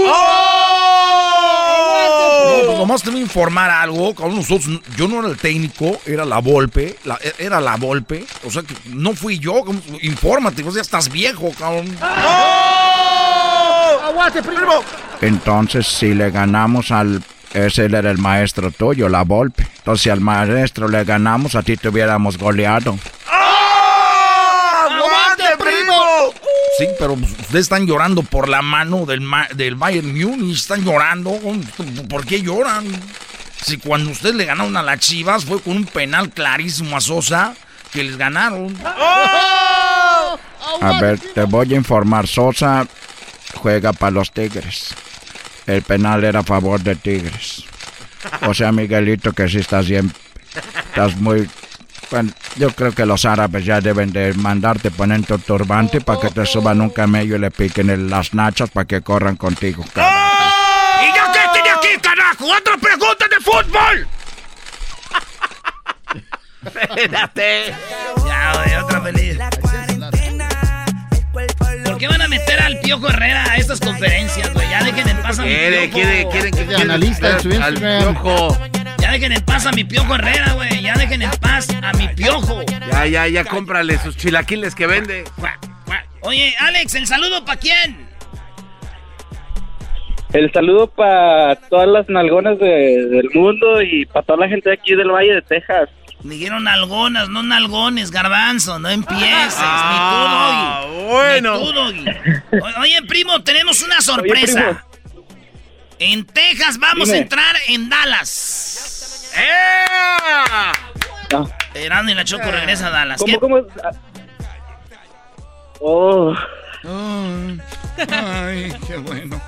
pues 2.67 2.79
nomás 2.79 3.03
te 3.03 3.11
voy 3.11 3.21
a 3.21 3.23
informar 3.23 3.69
algo, 3.71 4.15
nosotros, 4.31 4.81
yo 4.97 5.07
no 5.07 5.19
era 5.21 5.29
el 5.29 5.37
técnico, 5.37 6.01
era 6.07 6.25
la 6.25 6.39
Volpe, 6.39 6.97
la- 7.05 7.19
era 7.39 7.61
la 7.61 7.77
Volpe, 7.77 8.25
o 8.47 8.51
sea 8.51 8.63
que 8.63 8.75
no 8.87 9.13
fui 9.13 9.39
yo, 9.39 9.63
infórmate, 10.01 10.63
vos 10.63 10.75
ya 10.75 10.81
estás 10.81 11.11
viejo, 11.11 11.53
cabrón. 11.59 11.95
¡Aguante, 14.03 14.43
primo! 14.43 14.83
Entonces, 15.21 15.87
si 15.87 16.15
le 16.15 16.31
ganamos 16.31 16.91
al... 16.91 17.23
Ese 17.55 17.85
era 17.87 17.99
el 18.11 18.19
maestro 18.19 18.71
tuyo, 18.71 19.09
la 19.09 19.23
Volpe. 19.25 19.67
Entonces, 19.79 20.03
si 20.05 20.11
al 20.11 20.21
maestro 20.21 20.89
le 20.89 21.03
ganamos, 21.05 21.55
a 21.57 21.63
ti 21.63 21.77
te 21.77 21.89
hubiéramos 21.89 22.39
goleado. 22.39 22.97
¡Aguante, 24.87 25.45
primo! 25.59 26.33
Sí, 26.79 26.87
pero 26.99 27.15
ustedes 27.15 27.63
están 27.63 27.87
llorando 27.87 28.23
por 28.23 28.49
la 28.49 28.63
mano 28.63 29.05
del, 29.07 29.21
Ma- 29.21 29.49
del 29.55 29.75
Bayern 29.75 30.09
Múnich, 30.17 30.57
están 30.59 30.85
llorando. 30.85 31.39
¿Por 32.09 32.25
qué 32.25 32.41
lloran? 32.43 32.87
Si 33.63 33.77
cuando 33.79 34.11
ustedes 34.11 34.37
le 34.37 34.45
ganaron 34.47 34.77
a 34.77 34.83
las 34.83 35.01
Chivas 35.01 35.45
fue 35.45 35.61
con 35.61 35.77
un 35.77 35.85
penal 35.85 36.31
clarísimo 36.31 36.97
a 36.97 37.01
Sosa 37.01 37.55
que 37.93 38.03
les 38.05 38.17
ganaron. 38.17 38.75
A 40.81 40.99
ver, 41.01 41.19
te 41.19 41.43
voy 41.45 41.75
a 41.75 41.77
informar. 41.77 42.27
Sosa 42.27 42.87
juega 43.55 43.93
para 43.93 44.13
los 44.13 44.31
Tigres. 44.33 44.95
El 45.71 45.83
penal 45.83 46.25
era 46.25 46.41
a 46.41 46.43
favor 46.43 46.81
de 46.81 46.97
Tigres. 46.97 47.65
O 48.43 48.53
sea, 48.53 48.73
Miguelito, 48.73 49.33
que 49.33 49.49
si 49.49 49.59
estás 49.59 49.89
bien, 49.89 50.13
estás 50.89 51.17
muy... 51.17 51.49
Bueno, 52.11 52.33
yo 52.57 52.71
creo 52.75 52.91
que 52.93 53.07
los 53.07 53.25
árabes 53.25 53.65
ya 53.65 53.81
deben 53.81 54.11
de 54.11 54.35
mandarte 54.35 54.91
poner 54.91 55.25
tu 55.25 55.39
turbante 55.39 56.01
para 56.01 56.21
que 56.21 56.31
te 56.31 56.45
suban 56.45 56.81
un 56.81 56.91
camello 56.91 57.37
y 57.37 57.39
le 57.39 57.53
piquen 57.53 57.89
en 57.89 58.11
las 58.11 58.35
nachas 58.35 58.69
para 58.71 58.85
que 58.85 59.01
corran 59.01 59.37
contigo. 59.37 59.85
cabrón. 59.95 60.13
¿Y 61.03 61.17
yo 61.17 61.23
qué 61.33 61.41
tiene 61.53 61.71
aquí, 61.71 62.01
carajo? 62.03 62.47
¡Otra 62.47 62.77
pregunta 62.79 63.27
de 63.29 63.37
fútbol! 63.37 64.09
Espérate. 66.97 67.75
Ya, 68.27 68.83
otra 68.85 69.01
feliz. 69.03 69.39
¿Por 72.01 72.09
qué 72.09 72.13
van 72.17 72.23
a 72.23 72.29
meter 72.29 72.59
al 72.63 72.81
Piojo 72.81 73.09
Herrera 73.11 73.45
a 73.53 73.57
estas 73.57 73.79
conferencias, 73.79 74.55
güey? 74.55 74.67
Ya 74.71 74.83
dejen 74.83 75.07
en 75.07 75.21
paz 75.21 75.39
a 75.39 75.43
mi 75.43 75.49
Piojo. 75.51 75.91
quiere, 75.93 76.27
quiere 76.31 76.51
que 76.51 76.75
analista 76.77 77.31
en 77.33 77.41
su 77.41 77.49
al 77.51 77.75
Instagram. 77.75 78.15
piojo. 78.15 78.57
Ya 79.03 79.13
dejen 79.13 79.33
en 79.33 79.45
paz 79.45 79.67
a 79.67 79.73
mi 79.73 79.85
Piojo 79.85 80.15
Herrera, 80.15 80.53
güey. 80.55 80.81
Ya 80.83 80.95
dejen 80.95 81.21
en 81.21 81.31
paz 81.43 81.69
a 81.83 81.93
mi 81.93 82.09
Piojo. 82.09 82.63
Ya, 82.91 83.05
ya, 83.05 83.27
ya, 83.29 83.45
cómprale 83.45 83.99
sus 83.99 84.17
chilaquiles 84.17 84.75
que 84.75 84.87
vende. 84.87 85.25
Oye, 86.23 86.55
Alex, 86.61 86.95
¿el 86.95 87.07
saludo 87.07 87.45
para 87.45 87.61
quién? 87.61 88.09
El 90.33 90.51
saludo 90.55 90.87
para 90.87 91.57
todas 91.69 91.87
las 91.89 92.09
nalgonas 92.09 92.59
de- 92.59 93.09
del 93.11 93.29
mundo 93.35 93.83
y 93.83 94.07
para 94.07 94.25
toda 94.25 94.39
la 94.39 94.49
gente 94.49 94.71
de 94.71 94.75
aquí 94.77 94.95
del 94.95 95.11
Valle 95.11 95.35
de 95.35 95.43
Texas. 95.43 95.91
Me 96.23 96.35
dieron 96.35 96.69
algonas, 96.69 97.29
no 97.31 97.43
nalgones, 97.43 98.11
garbanzo. 98.11 98.79
No 98.79 98.89
empieces. 98.91 99.55
Ah, 99.59 100.83
ni 100.85 100.91
tú, 100.91 100.95
Doggy. 100.99 101.07
bueno. 101.09 101.59
Ni 101.59 101.65
tú, 101.65 101.73
Doggy. 101.73 102.05
Oye, 102.81 103.03
primo, 103.09 103.43
tenemos 103.43 103.83
una 103.83 104.01
sorpresa. 104.03 104.85
en 105.99 106.25
Texas 106.27 106.79
vamos 106.79 107.07
Dime. 107.09 107.19
a 107.19 107.23
entrar 107.23 107.57
en 107.69 107.89
Dallas. 107.89 109.33
¡Eh! 109.37 109.85
Erano 111.75 112.11
y 112.11 112.15
la 112.15 112.25
Choco 112.25 112.51
regresa 112.51 112.89
a 112.89 112.91
Dallas. 112.91 113.19
¿Cómo, 113.21 113.33
¿Qué- 113.33 113.39
cómo? 113.39 113.57
Ah. 113.83 113.91
Oh, 115.81 116.35
Ay, 118.11 118.75
qué 118.87 118.97
bueno. 118.97 119.41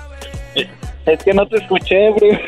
Es 1.05 1.23
que 1.23 1.33
no 1.33 1.45
te 1.47 1.57
escuché, 1.57 2.11
primo. 2.17 2.39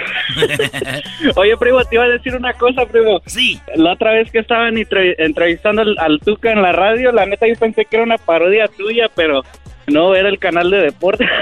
Oye, 1.36 1.58
primo, 1.58 1.84
te 1.86 1.96
iba 1.96 2.06
a 2.06 2.10
decir 2.10 2.36
una 2.36 2.54
cosa, 2.54 2.86
primo. 2.86 3.22
Sí. 3.26 3.60
La 3.76 3.94
otra 3.94 4.12
vez 4.14 4.32
que 4.32 4.40
estaban 4.40 4.78
entre- 4.78 5.16
entrevistando 5.24 5.82
al, 5.82 5.96
al 6.00 6.20
Tuca 6.20 6.52
en 6.52 6.62
la 6.62 6.72
radio, 6.72 7.12
la 7.12 7.26
neta 7.26 7.48
yo 7.48 7.56
pensé 7.56 7.86
que 7.86 7.96
era 7.98 8.04
una 8.06 8.18
parodia 8.18 8.68
tuya, 8.68 9.10
pero 9.16 9.44
no, 9.88 10.16
era 10.16 10.30
el 10.30 10.40
canal 10.40 10.70
de 10.72 10.78
deporte. 10.78 11.26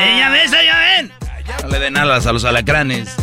Eh, 0.00 0.14
ya 0.18 0.30
ves, 0.30 0.50
ya 0.52 0.78
ven. 0.78 1.12
No 1.62 1.68
le 1.70 1.78
den 1.80 1.96
alas 1.96 2.26
a 2.26 2.32
los 2.32 2.44
alacranes. 2.44 3.16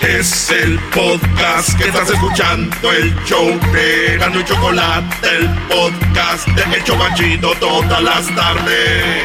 Es 0.00 0.50
el 0.50 0.78
podcast 0.94 1.76
que 1.78 1.88
estás 1.88 2.10
escuchando, 2.10 2.92
el 2.92 3.12
show 3.24 3.48
de 3.72 4.16
Gano 4.18 4.38
y 4.40 4.44
Chocolate, 4.44 5.28
el 5.36 5.48
podcast 5.68 6.46
de 6.48 6.76
El 6.76 6.84
Chobachito 6.84 7.54
todas 7.58 8.02
las 8.02 8.34
tardes. 8.36 9.24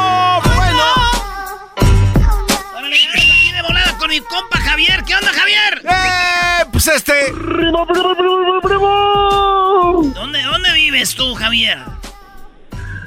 Javier. 5.41 5.81
¡Eh! 5.83 6.65
Pues 6.71 6.87
este. 6.87 7.31
¿Dónde, 10.13 10.43
¿Dónde 10.43 10.73
vives 10.73 11.15
tú, 11.15 11.33
Javier? 11.35 11.79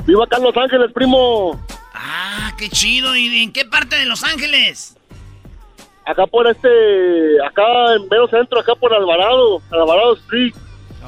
Vivo 0.07 0.23
acá 0.23 0.37
en 0.37 0.43
Los 0.43 0.57
Ángeles, 0.57 0.93
primo. 0.93 1.65
Ah, 1.95 2.53
qué 2.59 2.69
chido. 2.69 3.17
¿Y 3.17 3.43
en 3.43 3.53
qué 3.53 3.65
parte 3.65 3.97
de 3.97 4.05
Los 4.07 4.23
Ángeles? 4.25 4.95
acá 6.07 6.27
por 6.27 6.47
este, 6.47 6.69
acá 7.47 7.63
en 7.97 8.09
mero 8.11 8.29
centro, 8.29 8.61
acá 8.61 8.75
por 8.75 8.93
Alvarado, 8.93 9.63
Alvarado 9.71 10.15
Street. 10.17 10.55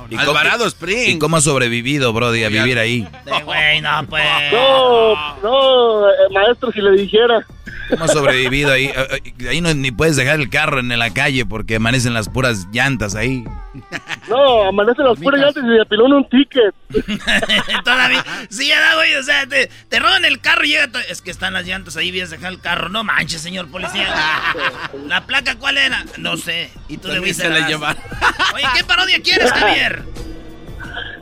¿Y 0.09 0.16
Alvarado 0.16 0.66
Spring. 0.66 1.16
¿Y 1.16 1.19
cómo 1.19 1.36
ha 1.36 1.40
sobrevivido, 1.40 2.12
Brody, 2.12 2.44
a 2.44 2.48
vivir 2.48 2.78
ahí? 2.78 3.07
güey, 3.44 3.81
no, 3.81 4.07
pues. 4.09 4.24
No, 4.53 5.36
no, 5.43 6.09
eh, 6.09 6.12
maestro, 6.32 6.70
si 6.70 6.81
le 6.81 6.93
dijera. 6.93 7.44
¿Cómo 7.89 8.05
ha 8.05 8.09
sobrevivido 8.09 8.73
ahí? 8.73 8.87
Eh, 8.87 9.23
eh, 9.39 9.49
ahí 9.49 9.61
no, 9.61 9.73
ni 9.75 9.91
puedes 9.91 10.17
dejar 10.17 10.41
el 10.41 10.51
carro 10.51 10.81
en 10.81 10.97
la 10.99 11.13
calle 11.13 11.47
porque 11.47 11.77
amanecen 11.77 12.15
las 12.15 12.29
puras 12.29 12.67
llantas 12.73 13.15
ahí. 13.15 13.45
No, 14.29 14.65
amanecen 14.69 15.05
las 15.05 15.19
puras 15.19 15.41
llantas 15.41 15.65
y 15.65 15.75
se 15.75 15.81
apiló 15.81 16.05
un 16.07 16.29
ticket. 16.29 16.75
Todavía. 17.85 18.25
Sí, 18.49 18.69
ya 18.69 18.81
da, 18.81 18.95
güey. 18.97 19.15
O 19.17 19.23
sea, 19.23 19.47
te, 19.47 19.71
te, 19.89 19.99
roban 19.99 20.25
el 20.25 20.41
carro 20.41 20.65
y 20.65 20.69
llega. 20.69 21.01
Es 21.09 21.23
que 21.23 21.31
están 21.31 21.53
las 21.53 21.67
llantas 21.67 21.97
ahí, 21.97 22.11
vienes 22.11 22.33
a 22.33 22.37
dejar 22.37 22.53
el 22.53 22.61
carro. 22.61 22.89
No 22.89 23.05
manches, 23.05 23.41
señor 23.41 23.71
policía. 23.71 24.09
¿La 25.07 25.27
placa 25.27 25.57
cuál 25.57 25.79
era? 25.79 26.05
No 26.19 26.37
sé. 26.37 26.71
Y 26.89 26.99
tú 26.99 27.09
debiste 27.09 27.49
la 27.49 27.69
llevar. 27.69 27.97
Oye, 28.55 28.65
¿qué 28.77 28.85
parodia 28.85 29.21
quieres, 29.23 29.53
Javier? 29.53 30.05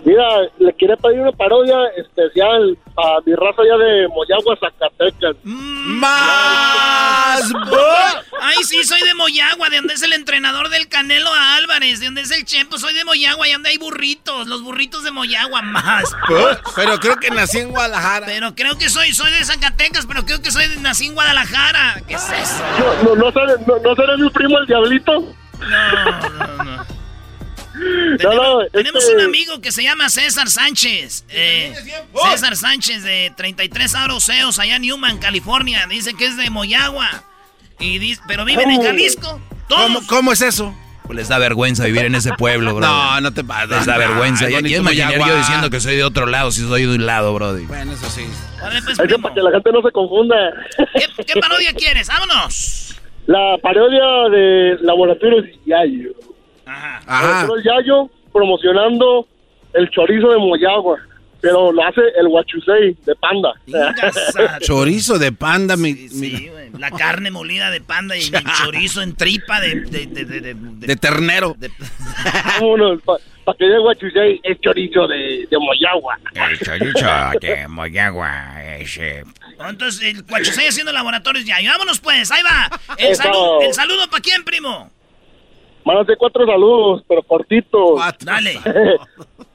Mira, 0.05 0.23
le 0.59 0.73
quiere 0.75 0.97
pedir 0.99 1.21
una 1.21 1.33
parodia 1.33 1.77
especial 1.97 2.77
a 2.97 3.19
mi 3.25 3.35
raza 3.35 3.63
allá 3.63 3.79
de 3.79 4.09
Moyagua, 4.09 4.55
Zacatecas. 4.61 5.37
¡Más! 5.43 7.41
Ay, 8.43 8.63
sí, 8.65 8.85
soy 8.85 9.01
de 9.01 9.15
Moyagua, 9.15 9.71
de 9.71 9.77
donde 9.77 9.95
es 9.95 10.03
el 10.03 10.13
entrenador 10.13 10.69
del 10.69 10.89
Canelo 10.89 11.33
a 11.33 11.57
Álvarez, 11.57 12.01
de 12.01 12.07
donde 12.07 12.21
es 12.21 12.31
el 12.33 12.45
Chempo, 12.45 12.77
soy 12.79 12.93
de 12.93 13.05
Moyagua, 13.07 13.49
y 13.49 13.53
donde 13.53 13.71
hay 13.71 13.79
burritos, 13.79 14.47
los 14.47 14.63
burritos 14.63 15.05
de 15.05 15.11
Moyagua, 15.11 15.63
más. 15.63 16.15
Pero 16.77 17.01
creo 17.01 17.17
que 17.17 17.31
nací 17.31 17.61
en 17.61 17.71
Guadalajara. 17.71 18.27
Pero 18.27 18.55
creo 18.55 18.77
que 18.77 18.91
soy, 18.91 19.15
soy 19.15 19.33
de 19.33 19.43
Zacatecas, 19.43 20.05
pero 20.07 20.27
creo 20.27 20.43
que 20.43 20.51
soy 20.51 20.69
de, 20.69 20.77
nací 20.77 21.07
en 21.07 21.15
Guadalajara. 21.15 22.03
¿Qué 22.07 22.15
es 22.15 22.31
eso? 22.31 22.63
No, 23.05 23.17
no, 23.17 23.31
no, 23.31 23.79
no, 23.83 23.95
será 23.95 24.17
mi 24.19 24.29
primo 24.29 24.59
el 24.59 24.67
diablito. 24.67 25.13
No, 25.61 26.31
no, 26.31 26.65
no. 26.65 26.94
Tenemos, 28.19 28.71
tenemos 28.73 29.05
un 29.09 29.21
amigo 29.21 29.61
que 29.61 29.73
se 29.73 29.83
llama 29.83 30.09
César 30.09 30.49
Sánchez. 30.49 31.25
Eh, 31.29 31.75
César 32.31 32.57
Sánchez 32.57 33.03
de 33.03 33.33
33 33.37 33.95
Aroseos 33.97 34.59
allá 34.59 34.77
en 34.77 34.83
Newman, 34.83 35.19
California. 35.19 35.87
Dice 35.89 36.15
que 36.15 36.27
es 36.27 36.37
de 36.37 36.51
Moyagua. 36.51 37.25
Y 37.81 37.99
dice, 37.99 38.23
pero 38.29 38.45
viven 38.45 38.71
en 38.71 38.83
Jalisco. 38.83 39.41
¿Cómo, 39.69 40.01
¿Cómo, 40.07 40.33
es 40.33 40.43
eso? 40.43 40.75
Pues 41.05 41.17
les 41.17 41.29
da 41.29 41.39
vergüenza 41.39 41.85
vivir 41.85 42.05
en 42.05 42.15
ese 42.15 42.33
pueblo, 42.33 42.75
bro. 42.75 42.87
No, 42.87 43.21
no 43.21 43.35
te 43.35 43.43
pasa. 43.43 43.77
Les 43.77 43.87
da 43.87 43.99
vergüenza. 43.99 44.49
y 44.49 44.55
es 44.55 44.63
yo 44.63 45.37
diciendo 45.37 45.69
que 45.71 45.81
soy 45.81 45.97
de 45.97 46.05
otro 46.05 46.27
lado 46.27 46.53
si 46.53 46.61
soy 46.61 46.87
de 46.87 46.95
un 46.95 47.07
lado, 47.07 47.35
brody. 47.35 47.67
Bueno, 47.67 47.93
eso 47.93 48.09
sí. 48.09 48.25
pues, 48.85 48.99
para 49.21 49.35
que 49.35 49.43
la 49.43 49.51
gente 49.51 49.73
no 49.73 49.83
se 49.83 49.91
confunda. 49.91 50.37
¿Qué, 50.95 51.25
¿Qué, 51.25 51.41
parodia 51.41 51.73
quieres? 51.75 52.09
¡Vámonos! 52.09 52.95
La 53.27 53.57
parodia 53.63 54.29
de 54.31 54.79
Laboratorios 54.83 55.45
Yayo. 55.67 56.13
Ajá. 56.75 57.01
Ajá. 57.07 57.49
Yayo 57.65 58.11
promocionando 58.33 59.27
el 59.75 59.89
chorizo 59.91 60.29
de 60.31 60.39
Moyagua. 60.39 60.99
Pero 61.41 61.73
lo 61.73 61.87
hace 61.87 62.01
el 62.19 62.27
huachusei 62.27 62.97
de 63.05 63.15
panda. 63.17 63.53
chorizo 64.61 65.19
de 65.19 65.31
panda, 65.31 65.77
mi, 65.77 65.93
sí, 66.09 66.51
La 66.79 66.91
carne 66.91 67.31
molida 67.31 67.71
de 67.71 67.83
panda 67.83 68.17
y 68.17 68.23
el 68.23 68.45
chorizo 68.63 69.03
en 69.03 69.15
tripa 69.15 69.61
de... 69.61 69.81
De, 69.83 70.07
de, 70.07 70.25
de, 70.25 70.55
de 70.55 70.97
ternero. 70.97 71.55
Vámonos, 72.61 73.03
para 73.45 73.59
que 73.59 73.67
el 73.67 73.79
huachusei 73.79 74.41
es 74.43 74.59
chorizo 74.63 75.07
de, 75.07 75.47
de 75.51 75.59
Moyagua. 75.59 76.19
El 76.33 76.59
chorizo 76.61 77.07
de 77.39 77.69
Moyagua 77.69 78.65
ese... 78.79 79.25
Entonces, 79.69 80.03
el 80.03 80.25
huachusei 80.25 80.69
haciendo 80.69 80.93
laboratorios 80.93 81.45
ya. 81.45 81.57
Vámonos 81.73 82.01
pues, 82.01 82.31
ahí 82.31 82.43
va. 82.43 82.81
El, 82.97 83.15
saludo, 83.17 83.61
el 83.61 83.75
saludo 83.75 84.09
para 84.09 84.23
quién, 84.23 84.45
primo. 84.45 84.91
Mándate 85.85 86.17
cuatro 86.17 86.47
saludos, 86.47 87.05
pero 87.07 87.23
cortitos. 87.23 88.01
Dale. 88.25 88.59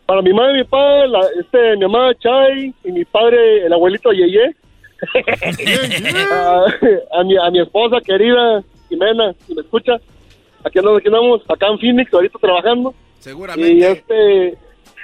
Para 0.06 0.22
mi 0.22 0.34
madre 0.34 0.54
y 0.54 0.58
mi 0.58 0.64
padre, 0.64 1.08
la, 1.08 1.20
este, 1.40 1.76
mi 1.78 1.82
mamá 1.82 2.14
Chay 2.16 2.74
y 2.84 2.92
mi 2.92 3.06
padre, 3.06 3.66
el 3.66 3.74
abuelito 3.74 4.12
Yeye. 4.12 4.56
a, 6.32 6.66
a, 7.20 7.24
mi, 7.24 7.38
a 7.38 7.50
mi 7.52 7.62
esposa 7.62 8.02
querida, 8.02 8.64
Jimena, 8.90 9.34
si 9.46 9.54
me 9.54 9.62
escucha. 9.62 10.00
Aquí 10.64 10.80
andamos, 10.80 11.00
aquí 11.00 11.08
andamos, 11.08 11.42
acá 11.48 11.68
en 11.68 11.80
Phoenix, 11.80 12.14
ahorita 12.14 12.40
trabajando. 12.40 12.94
Seguramente. 13.20 13.72
Y 13.72 13.84
este... 13.84 14.58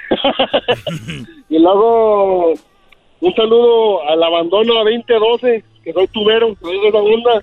y 1.48 1.58
luego 1.58 2.54
un 3.20 3.34
saludo 3.34 4.08
al 4.08 4.22
abandono 4.22 4.80
a 4.80 4.84
2012, 4.84 5.64
que 5.82 5.92
soy 5.92 6.06
tubero, 6.08 6.54
que 6.54 6.64
soy 6.64 6.80
de 6.80 6.88
esa 6.88 6.98
onda 6.98 7.42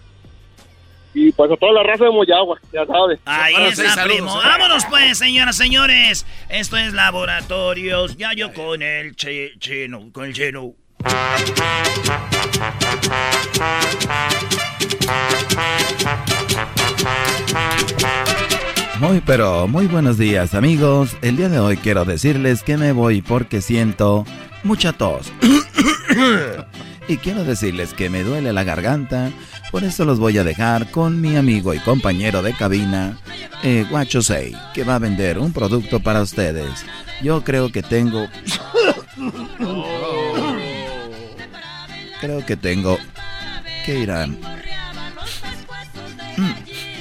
y 1.14 1.31
pues 1.31 1.52
a 1.52 1.57
toda 1.57 1.73
la 1.73 1.84
raza 1.84 2.06
de 2.06 2.11
Moyagua, 2.11 2.60
ya 2.72 2.85
sabes. 2.85 3.19
Ahí 3.26 3.56
está, 3.65 4.03
primo. 4.03 4.35
Vámonos 4.35 4.85
pues, 4.85 5.18
señoras, 5.18 5.56
señores. 5.56 6.26
Esto 6.49 6.77
es 6.77 6.94
Laboratorios 6.94 8.18
Ya 8.18 8.34
yo 8.34 8.52
con 8.53 8.81
el 8.81 9.15
chino, 9.15 10.11
con 10.11 10.26
el 10.26 10.34
chino. 10.34 10.73
Muy 18.99 19.22
pero 19.26 19.68
muy 19.68 19.88
buenos 19.88 20.18
días 20.18 20.53
amigos. 20.53 21.18
El 21.22 21.35
día 21.35 21.49
de 21.49 21.60
hoy 21.60 21.77
quiero 21.77 22.06
decirles 22.06 22.64
que 22.64 22.77
me 22.77 22.91
voy 22.94 23.22
porque 23.22 23.61
siento 23.61 24.26
mucha 24.64 24.94
tos. 24.94 25.31
y 27.07 27.18
quiero 27.18 27.44
decirles 27.44 27.94
que 27.94 28.10
me 28.10 28.23
duele 28.23 28.53
la 28.53 28.64
garganta 28.64 29.31
por 29.73 29.83
eso 29.83 30.05
los 30.05 30.19
voy 30.19 30.37
a 30.37 30.43
dejar 30.43 30.91
con 30.91 31.19
mi 31.19 31.35
amigo 31.35 31.73
y 31.73 31.79
compañero 31.79 32.43
de 32.43 32.53
cabina, 32.53 33.17
eh, 33.63 33.87
Guacho 33.89 34.21
Sei, 34.21 34.55
que 34.71 34.83
va 34.83 34.93
a 34.93 34.99
vender 34.99 35.39
un 35.39 35.51
producto 35.51 35.99
para 35.99 36.21
ustedes. 36.21 36.85
Yo 37.23 37.43
creo 37.43 37.71
que 37.71 37.81
tengo... 37.81 38.27
Creo 42.21 42.45
que 42.45 42.55
tengo 42.55 42.99
que 43.83 43.97
ir 43.97 44.11
a... 44.11 44.27
Mm, 44.27 44.35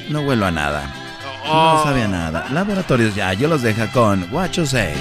no 0.09 0.23
vuelo 0.23 0.47
a 0.47 0.51
nada. 0.51 0.90
No 1.44 1.82
sabe 1.85 2.05
a 2.05 2.09
nada. 2.09 2.47
Laboratorios 2.53 3.15
ya, 3.15 3.35
yo 3.35 3.49
los 3.49 3.61
dejo 3.61 3.86
con 3.93 4.27
Guacho 4.31 4.65
Sei. 4.65 4.94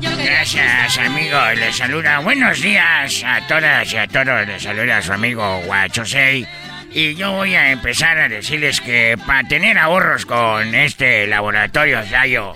Gracias, 0.00 0.98
amigo. 0.98 1.38
Les 1.54 1.76
saluda. 1.76 2.18
Buenos 2.18 2.60
días 2.60 3.22
a 3.24 3.46
todas 3.46 3.92
y 3.92 3.96
a 3.96 4.08
todos. 4.08 4.46
Les 4.46 4.62
saluda 4.62 4.96
a 4.96 5.02
su 5.02 5.12
amigo 5.12 5.60
Guachosei. 5.66 6.46
Y 6.94 7.14
yo 7.14 7.32
voy 7.32 7.54
a 7.54 7.70
empezar 7.70 8.18
a 8.18 8.28
decirles 8.28 8.80
que 8.80 9.16
para 9.26 9.48
tener 9.48 9.78
ahorros 9.78 10.26
con 10.26 10.74
este 10.74 11.26
laboratorio 11.26 12.04
Yayo, 12.04 12.52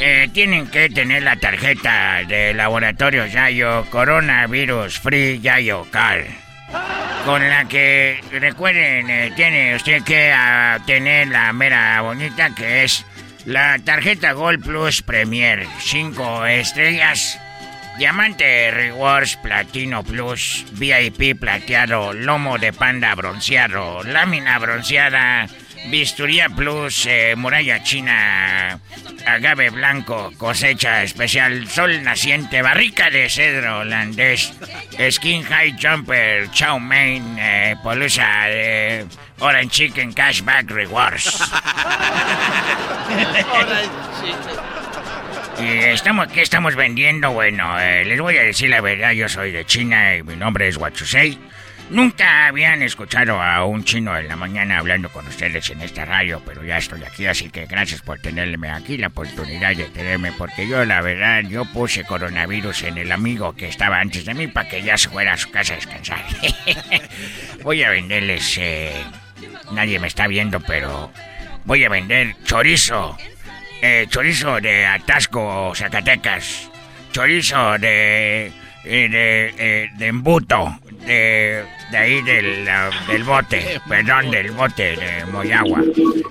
eh, 0.00 0.28
tienen 0.32 0.66
que 0.68 0.90
tener 0.90 1.22
la 1.22 1.36
tarjeta 1.36 2.24
de 2.24 2.54
laboratorio 2.54 3.26
Yayo 3.26 3.84
Coronavirus 3.90 4.98
Free 4.98 5.40
Yayo 5.40 5.86
Car. 5.92 6.24
Con 7.24 7.48
la 7.48 7.66
que, 7.66 8.20
recuerden, 8.32 9.10
eh, 9.10 9.32
tiene 9.36 9.76
usted 9.76 10.02
que 10.02 10.32
ah, 10.32 10.78
tener 10.84 11.28
la 11.28 11.52
mera 11.52 12.00
bonita 12.00 12.54
que 12.54 12.84
es 12.84 13.04
la 13.44 13.78
tarjeta 13.78 14.32
Gold 14.32 14.64
Plus 14.64 15.02
Premier 15.02 15.66
5 15.80 16.46
estrellas 16.46 17.40
Diamante 17.98 18.70
Rewards 18.70 19.36
Platino 19.42 20.04
Plus, 20.04 20.64
VIP 20.70 21.34
plateado, 21.36 22.12
lomo 22.12 22.56
de 22.56 22.72
panda 22.72 23.12
bronceado, 23.16 24.04
lámina 24.04 24.56
bronceada, 24.60 25.48
bisturía 25.90 26.48
plus, 26.48 27.06
eh, 27.06 27.34
muralla 27.36 27.82
china, 27.82 28.78
agave 29.26 29.70
blanco, 29.70 30.32
cosecha 30.38 31.02
especial, 31.02 31.66
sol 31.66 32.04
naciente, 32.04 32.62
barrica 32.62 33.10
de 33.10 33.28
cedro 33.28 33.80
holandés, 33.80 34.52
skin 35.10 35.42
high 35.42 35.76
jumper, 35.76 36.48
chow 36.52 36.78
mein, 36.78 37.36
eh, 37.36 37.74
polusa, 37.82 38.46
orange 39.40 39.72
chicken 39.72 40.12
cashback 40.12 40.70
rewards. 40.70 41.42
Y 45.60 45.66
estamos, 45.66 46.28
¿qué 46.28 46.42
estamos 46.42 46.76
vendiendo? 46.76 47.32
Bueno, 47.32 47.80
eh, 47.80 48.04
les 48.04 48.20
voy 48.20 48.36
a 48.36 48.42
decir 48.42 48.70
la 48.70 48.80
verdad, 48.80 49.10
yo 49.10 49.28
soy 49.28 49.50
de 49.50 49.64
China 49.64 50.14
y 50.14 50.22
mi 50.22 50.36
nombre 50.36 50.68
es 50.68 50.76
Wachusei. 50.76 51.36
Nunca 51.90 52.46
habían 52.46 52.82
escuchado 52.82 53.42
a 53.42 53.64
un 53.64 53.82
chino 53.82 54.16
en 54.16 54.28
la 54.28 54.36
mañana 54.36 54.78
hablando 54.78 55.08
con 55.08 55.26
ustedes 55.26 55.70
en 55.70 55.80
esta 55.80 56.04
radio, 56.04 56.40
pero 56.44 56.62
ya 56.62 56.76
estoy 56.76 57.02
aquí, 57.02 57.26
así 57.26 57.48
que 57.48 57.66
gracias 57.66 58.02
por 58.02 58.20
tenerme 58.20 58.70
aquí, 58.70 58.98
la 58.98 59.08
oportunidad 59.08 59.74
de 59.74 59.86
tenerme, 59.86 60.30
porque 60.32 60.68
yo 60.68 60.84
la 60.84 61.00
verdad, 61.00 61.42
yo 61.48 61.64
puse 61.64 62.04
coronavirus 62.04 62.84
en 62.84 62.98
el 62.98 63.10
amigo 63.10 63.56
que 63.56 63.68
estaba 63.68 64.00
antes 64.00 64.26
de 64.26 64.34
mí 64.34 64.46
para 64.48 64.68
que 64.68 64.82
ya 64.82 64.96
se 64.98 65.08
fuera 65.08 65.32
a 65.32 65.36
su 65.38 65.50
casa 65.50 65.72
a 65.72 65.76
descansar. 65.76 66.24
voy 67.62 67.82
a 67.82 67.90
venderles, 67.90 68.58
eh, 68.60 68.92
nadie 69.72 69.98
me 69.98 70.06
está 70.06 70.28
viendo, 70.28 70.60
pero 70.60 71.10
voy 71.64 71.84
a 71.84 71.88
vender 71.88 72.36
chorizo 72.44 73.16
eh, 73.82 74.06
chorizo 74.08 74.60
de 74.60 74.86
Atasco, 74.86 75.72
Zacatecas, 75.74 76.70
chorizo 77.12 77.78
de, 77.78 78.46
eh, 78.84 79.08
de, 79.08 79.54
eh, 79.58 79.90
de 79.96 80.06
embuto, 80.06 80.78
de 81.06 81.64
de 81.90 81.96
ahí 81.96 82.22
del, 82.22 82.68
del 83.06 83.24
bote, 83.24 83.80
perdón, 83.88 84.30
del 84.30 84.50
bote 84.50 84.96
de 84.96 85.24
Moyagua. 85.26 85.82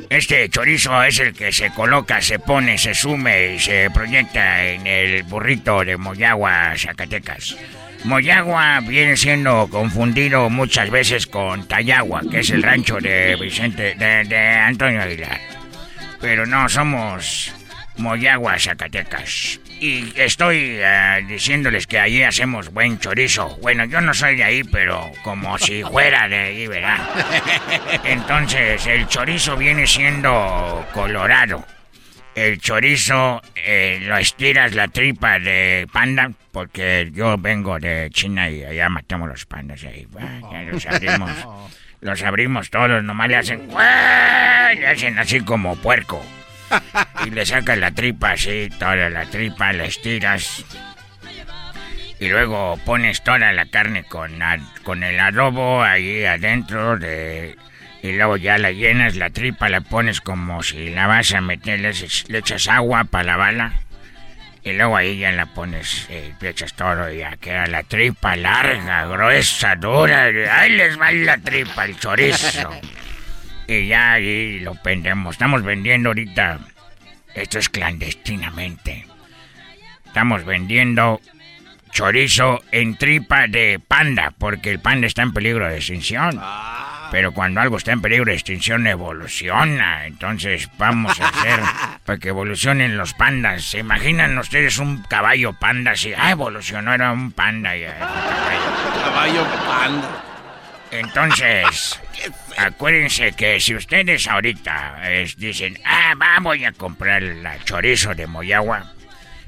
Este 0.10 0.49
chorizo 0.49 1.03
es 1.03 1.19
el 1.19 1.34
que 1.34 1.52
se 1.52 1.72
coloca, 1.72 2.22
se 2.22 2.40
pone, 2.40 2.78
se 2.78 2.94
sume 2.94 3.56
y 3.56 3.60
se 3.60 3.90
proyecta 3.91 4.65
en 4.65 4.86
el 4.86 5.24
burrito 5.24 5.84
de 5.84 5.98
Moyagua, 5.98 6.74
Zacatecas. 6.78 7.57
Moyagua 8.03 8.80
viene 8.82 9.18
siendo 9.18 9.68
confundido 9.69 10.49
muchas 10.49 10.90
veces 10.90 11.26
con 11.26 11.68
Tayagua, 11.68 12.22
que 12.30 12.40
es 12.40 12.49
el 12.52 12.61
rancho 12.61 12.99
de 12.99 13.36
Vicente, 13.36 13.95
de, 13.95 14.24
de 14.24 14.38
Antonio 14.38 15.02
Aguilar. 15.02 15.56
Pero 16.19 16.45
no, 16.45 16.68
somos 16.69 17.53
Moyagua, 17.98 18.60
Zacatecas. 18.60 19.60
Y 19.80 20.14
estoy 20.15 20.77
eh, 20.80 21.26
diciéndoles 21.27 21.88
que 21.88 21.99
allí 21.99 22.23
hacemos 22.23 22.72
buen 22.72 22.99
chorizo. 22.99 23.57
Bueno, 23.61 23.85
yo 23.85 24.02
no 24.02 24.14
soy 24.14 24.35
de 24.35 24.44
ahí, 24.44 24.64
pero 24.64 25.11
como 25.23 25.57
si 25.57 25.84
fuera 25.84 26.27
de 26.27 26.38
ahí, 26.38 26.68
¿verdad? 26.68 26.99
Entonces, 28.03 28.85
el 28.88 29.07
chorizo 29.07 29.56
viene 29.57 29.85
siendo 29.85 30.85
colorado. 30.94 31.65
El 32.35 32.60
chorizo 32.60 33.41
eh, 33.56 33.99
lo 34.03 34.15
estiras 34.18 34.76
la 34.76 34.88
tripa 34.88 35.39
de 35.39 35.88
panda, 35.91 36.31
porque 36.52 37.10
yo 37.11 37.35
vengo 37.38 37.80
de 37.80 38.10
China 38.11 38.48
y 38.49 38.64
allá 38.64 38.89
matamos 38.89 39.30
los 39.30 39.45
pandas 39.45 39.84
ahí. 39.84 40.07
ya 40.52 40.61
los 40.64 40.85
abrimos. 40.85 41.31
Los 42.07 42.23
abrimos 42.23 42.69
todos, 42.69 43.03
nomás 43.03 43.27
le 43.27 43.35
hacen... 43.35 43.67
Le 43.67 44.88
hacen 44.88 45.19
así 45.19 45.41
como 45.41 45.75
puerco. 45.75 46.25
Y 47.25 47.31
le 47.31 47.45
sacas 47.45 47.77
la 47.77 47.91
tripa 47.91 48.31
así, 48.31 48.69
toda 48.79 49.09
la 49.09 49.25
tripa, 49.25 49.73
la 49.73 49.84
estiras. 49.84 50.63
Y 52.17 52.29
luego 52.29 52.79
pones 52.85 53.21
toda 53.23 53.51
la 53.51 53.65
carne 53.65 54.05
con, 54.05 54.39
con 54.84 55.03
el 55.03 55.19
adobo 55.19 55.84
ahí 55.84 56.23
adentro 56.23 56.97
de... 56.97 57.57
Y 58.01 58.13
luego 58.13 58.38
ya 58.38 58.57
la 58.57 58.71
llenas, 58.71 59.17
la 59.17 59.29
tripa 59.29 59.67
la 59.67 59.81
pones 59.81 60.21
como 60.21 60.63
si 60.63 60.89
la 60.91 61.07
vas 61.07 61.34
a 61.34 61.41
meter, 61.41 61.81
le, 61.81 61.89
echas 62.38 62.69
agua 62.69 63.03
para 63.03 63.25
la 63.25 63.35
bala. 63.35 63.73
Y 64.68 64.73
luego 64.73 64.98
ahí 64.98 65.19
ya 65.19 65.31
la 65.31 65.45
pones, 65.45 66.07
eh, 66.10 66.34
le 66.41 66.49
echas 66.49 66.73
todo 66.73 67.10
y 67.10 67.19
ya 67.19 67.38
queda 67.38 67.68
la 67.68 67.84
tripa 67.84 68.35
larga, 68.35 69.06
gruesa, 69.06 69.77
dura. 69.77 70.23
Ahí 70.26 70.72
les 70.72 70.99
va 70.99 71.10
la 71.10 71.38
tripa, 71.38 71.85
el 71.85 71.98
chorizo. 71.98 72.69
Y 73.69 73.88
ya 73.88 74.14
ahí 74.14 74.60
lo 74.60 74.76
vendemos. 74.81 75.35
Estamos 75.35 75.61
vendiendo 75.61 76.10
ahorita. 76.10 76.60
Esto 77.34 77.60
es 77.60 77.68
clandestinamente. 77.68 79.06
Estamos 80.06 80.45
vendiendo 80.45 81.19
chorizo 81.91 82.64
en 82.72 82.95
tripa 82.95 83.48
de 83.48 83.81
panda, 83.85 84.34
porque 84.38 84.69
el 84.69 84.80
panda 84.80 85.07
está 85.07 85.22
en 85.22 85.34
peligro 85.34 85.68
de 85.68 85.77
extinción. 85.77 86.41
Pero 87.11 87.31
cuando 87.31 87.61
algo 87.61 87.77
está 87.77 87.91
en 87.91 88.01
peligro 88.01 88.25
de 88.25 88.34
extinción, 88.34 88.85
evoluciona. 88.88 90.05
Entonces 90.05 90.69
vamos 90.77 91.19
a 91.19 91.29
hacer 91.29 91.59
para 92.05 92.19
que 92.19 92.29
evolucionen 92.29 92.97
los 92.97 93.13
pandas. 93.13 93.63
¿Se 93.63 93.79
imaginan 93.79 94.38
ustedes 94.38 94.77
un 94.77 95.03
caballo 95.03 95.53
panda 95.53 95.91
así? 95.91 96.13
Ah, 96.17 96.31
evolucionó, 96.31 96.93
era 96.93 97.11
un 97.11 97.31
panda. 97.31 97.75
Ya, 97.75 97.97
caballo 97.97 99.45
panda. 99.67 100.23
Entonces, 100.91 101.99
acuérdense 102.57 103.34
que 103.34 103.59
si 103.59 103.75
ustedes 103.75 104.27
ahorita 104.27 105.01
dicen, 105.38 105.77
ah, 105.85 106.13
vamos 106.15 106.57
a 106.65 106.71
comprar 106.71 107.23
el 107.23 107.45
chorizo 107.65 108.15
de 108.15 108.27
Moyagua, 108.27 108.93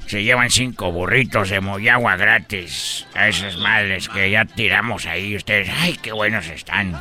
se 0.09 0.23
llevan 0.23 0.49
cinco 0.49 0.91
burritos 0.91 1.51
de 1.51 1.61
Moyagua 1.61 2.15
gratis 2.15 3.05
a 3.13 3.27
esas 3.27 3.57
madres 3.57 4.09
que 4.09 4.31
ya 4.31 4.43
tiramos 4.43 5.05
ahí. 5.05 5.35
Ustedes, 5.35 5.69
ay, 5.69 5.99
qué 6.01 6.11
buenos 6.11 6.47
están. 6.47 6.99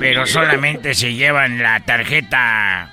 Pero 0.00 0.26
solamente 0.26 0.94
se 0.94 1.14
llevan 1.14 1.62
la 1.62 1.78
tarjeta, 1.78 2.90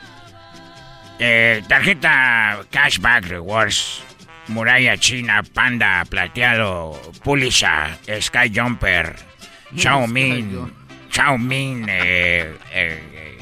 eh, 1.17 1.63
tarjeta 1.67 2.59
Cashback 2.69 3.25
Rewards. 3.25 4.03
Muralla 4.49 4.95
China, 4.97 5.43
Panda, 5.43 6.05
Plateado, 6.09 7.01
Pulisa, 7.21 7.97
Sky 8.21 8.49
Jumper, 8.55 9.13
Xiaomi, 9.75 10.45
Xiaomi, 11.11 11.83
eh, 11.89 12.55
eh, 12.71 13.37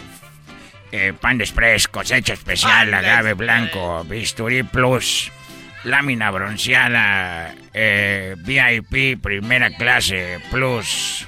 eh, 0.92 1.14
Pan 1.20 1.40
Express, 1.42 1.88
cosecha 1.90 2.34
especial, 2.34 2.92
agave 2.92 3.34
blanco, 3.36 4.04
bisturí 4.06 4.64
plus, 4.64 5.32
lámina 5.86 6.32
bronceada, 6.32 7.54
eh, 7.74 8.36
VIP 8.40 9.22
primera 9.22 9.70
clase 9.72 10.40
plus, 10.52 11.28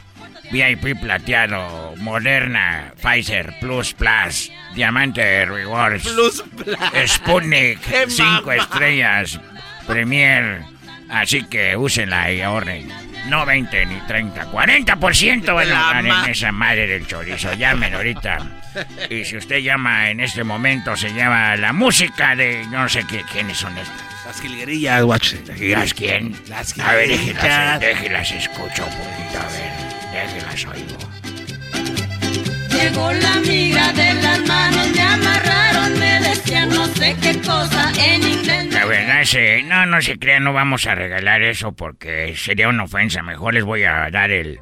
VIP 0.51 0.99
plateado, 0.99 1.95
Moderna, 1.97 2.93
Pfizer 3.01 3.53
Plus 3.61 3.93
Plus, 3.93 4.51
Diamante 4.75 5.45
Rewards, 5.45 6.03
Plus 6.03 6.43
Plus, 6.55 6.77
Sputnik, 7.05 7.79
5 8.07 8.51
estrellas, 8.51 9.39
Premier, 9.85 10.61
así 11.09 11.43
que 11.43 11.77
úsenla 11.77 12.31
y 12.31 12.41
ahorren. 12.41 12.89
No 13.29 13.45
20 13.45 13.85
ni 13.85 13.99
30, 14.07 14.51
40% 14.51 15.53
van 15.53 15.71
a 15.71 15.93
ganar 15.93 16.25
en 16.25 16.31
esa 16.31 16.51
madre 16.53 16.87
del 16.87 17.05
chorizo. 17.05 17.53
Llamen 17.55 17.93
ahorita. 17.93 18.39
Y 19.09 19.23
si 19.25 19.37
usted 19.37 19.59
llama 19.59 20.09
en 20.09 20.19
este 20.19 20.43
momento, 20.43 20.95
se 20.95 21.13
llama 21.13 21.55
la 21.55 21.73
música 21.73 22.35
de 22.35 22.65
no 22.67 22.87
sé 22.89 23.03
qué, 23.07 23.23
quiénes 23.31 23.57
son 23.57 23.77
estas. 23.77 24.03
Las 24.25 24.41
quilguerillas, 24.41 25.03
guacho. 25.03 25.37
¿Las 25.57 25.93
quién? 25.93 26.35
Las 26.49 26.77
A 26.79 26.93
ver, 26.93 27.07
déjelas, 27.07 27.79
déjelas 27.79 28.31
escucho 28.31 28.85
un 28.85 28.91
poquito, 28.91 29.39
a 29.39 29.47
ver. 29.47 30.33
Déjelas 30.33 30.65
oigo. 30.65 30.97
Llegó 32.69 33.13
la 33.13 33.33
amiga 33.33 33.93
de 33.93 34.13
las 34.15 34.39
manos, 34.47 34.89
me 34.93 35.01
amarraron, 35.01 35.97
me 35.97 36.19
decían 36.19 36.69
no 36.69 36.85
sé 36.87 37.15
qué 37.21 37.39
cosa 37.39 37.91
en 37.97 38.21
inglés. 38.21 38.73
La 38.73 38.85
verdad 38.85 39.21
es 39.21 39.31
que 39.31 39.63
no, 39.63 39.85
no 39.85 40.01
se 40.01 40.19
crean, 40.19 40.43
no 40.43 40.53
vamos 40.53 40.85
a 40.85 40.93
regalar 40.93 41.41
eso 41.41 41.71
porque 41.71 42.35
sería 42.35 42.67
una 42.67 42.83
ofensa. 42.83 43.23
Mejor 43.23 43.53
les 43.53 43.63
voy 43.63 43.83
a 43.83 44.09
dar 44.11 44.29
el. 44.29 44.59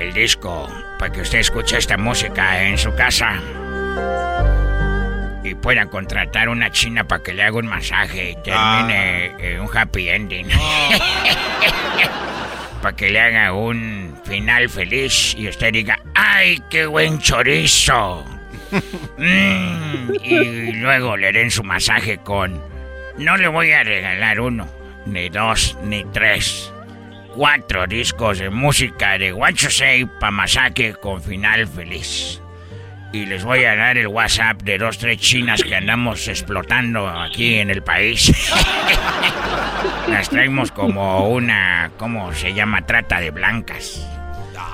El 0.00 0.12
disco 0.12 0.68
para 0.98 1.12
que 1.12 1.20
usted 1.20 1.38
escuche 1.38 1.78
esta 1.78 1.96
música 1.96 2.62
en 2.62 2.76
su 2.78 2.94
casa. 2.94 3.40
Y 5.42 5.54
pueda 5.54 5.86
contratar 5.86 6.48
una 6.48 6.70
china 6.70 7.06
para 7.06 7.22
que 7.22 7.32
le 7.32 7.42
haga 7.42 7.58
un 7.58 7.66
masaje 7.66 8.30
y 8.30 8.36
termine 8.42 9.32
eh, 9.38 9.60
un 9.60 9.68
happy 9.72 10.08
ending. 10.08 10.48
para 12.82 12.96
que 12.96 13.10
le 13.10 13.20
haga 13.20 13.52
un 13.52 14.18
final 14.24 14.68
feliz 14.68 15.34
y 15.36 15.48
usted 15.48 15.72
diga, 15.72 15.98
¡ay, 16.14 16.62
qué 16.70 16.86
buen 16.86 17.18
chorizo! 17.18 18.24
Mm, 19.18 20.12
y 20.22 20.72
luego 20.74 21.16
le 21.16 21.32
den 21.32 21.50
su 21.50 21.62
masaje 21.62 22.18
con, 22.18 22.62
no 23.18 23.36
le 23.36 23.48
voy 23.48 23.72
a 23.72 23.82
regalar 23.82 24.40
uno, 24.40 24.66
ni 25.04 25.28
dos, 25.28 25.76
ni 25.82 26.04
tres, 26.04 26.72
cuatro 27.34 27.86
discos 27.86 28.38
de 28.38 28.50
música 28.50 29.18
de 29.18 29.34
para 30.18 30.30
masaje 30.30 30.94
con 30.94 31.22
final 31.22 31.66
feliz. 31.66 32.42
Y 33.12 33.26
les 33.26 33.42
voy 33.42 33.64
a 33.64 33.74
dar 33.74 33.98
el 33.98 34.06
WhatsApp 34.06 34.62
de 34.62 34.78
dos, 34.78 34.98
tres 34.98 35.18
chinas 35.18 35.64
que 35.64 35.74
andamos 35.74 36.28
explotando 36.28 37.08
aquí 37.08 37.56
en 37.56 37.70
el 37.70 37.82
país. 37.82 38.32
Las 40.08 40.28
traemos 40.28 40.70
como 40.70 41.28
una, 41.28 41.90
¿cómo 41.96 42.32
se 42.32 42.54
llama? 42.54 42.86
Trata 42.86 43.20
de 43.20 43.30
blancas. 43.30 44.06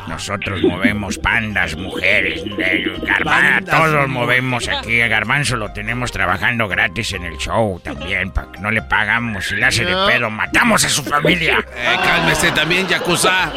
Nosotros 0.08 0.62
movemos 0.62 1.18
pandas, 1.18 1.76
mujeres, 1.76 2.44
de 2.44 2.98
garbanzo, 3.02 3.70
todos 3.70 4.08
movemos 4.08 4.68
aquí. 4.68 5.00
A 5.00 5.08
Garbanzo 5.08 5.56
lo 5.56 5.72
tenemos 5.72 6.12
trabajando 6.12 6.68
gratis 6.68 7.12
en 7.12 7.24
el 7.24 7.36
show 7.38 7.80
también, 7.80 8.30
para 8.30 8.52
que 8.52 8.60
no 8.60 8.70
le 8.70 8.82
pagamos. 8.82 9.46
Si 9.46 9.56
le 9.56 9.66
hace 9.66 9.84
de 9.84 9.94
pedo, 10.06 10.30
matamos 10.30 10.84
a 10.84 10.88
su 10.88 11.02
familia. 11.02 11.64
Eh, 11.76 11.96
cálmese 12.02 12.50
también, 12.52 12.88
Yakuza. 12.88 13.52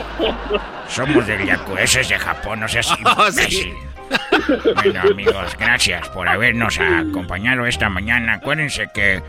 Somos 0.88 1.26
del 1.26 1.46
Yakuza, 1.46 1.82
ese 1.82 2.02
es 2.02 2.10
de 2.10 2.20
Japón, 2.20 2.60
no 2.60 2.68
seas 2.68 2.92
Oh, 3.06 3.32
sí. 3.32 3.74
Bueno, 4.76 5.02
amigos, 5.02 5.56
gracias 5.58 6.10
por 6.10 6.28
habernos 6.28 6.80
acompañado 6.80 7.66
esta 7.66 7.90
mañana. 7.90 8.34
Acuérdense 8.36 8.90
que 8.94 9.22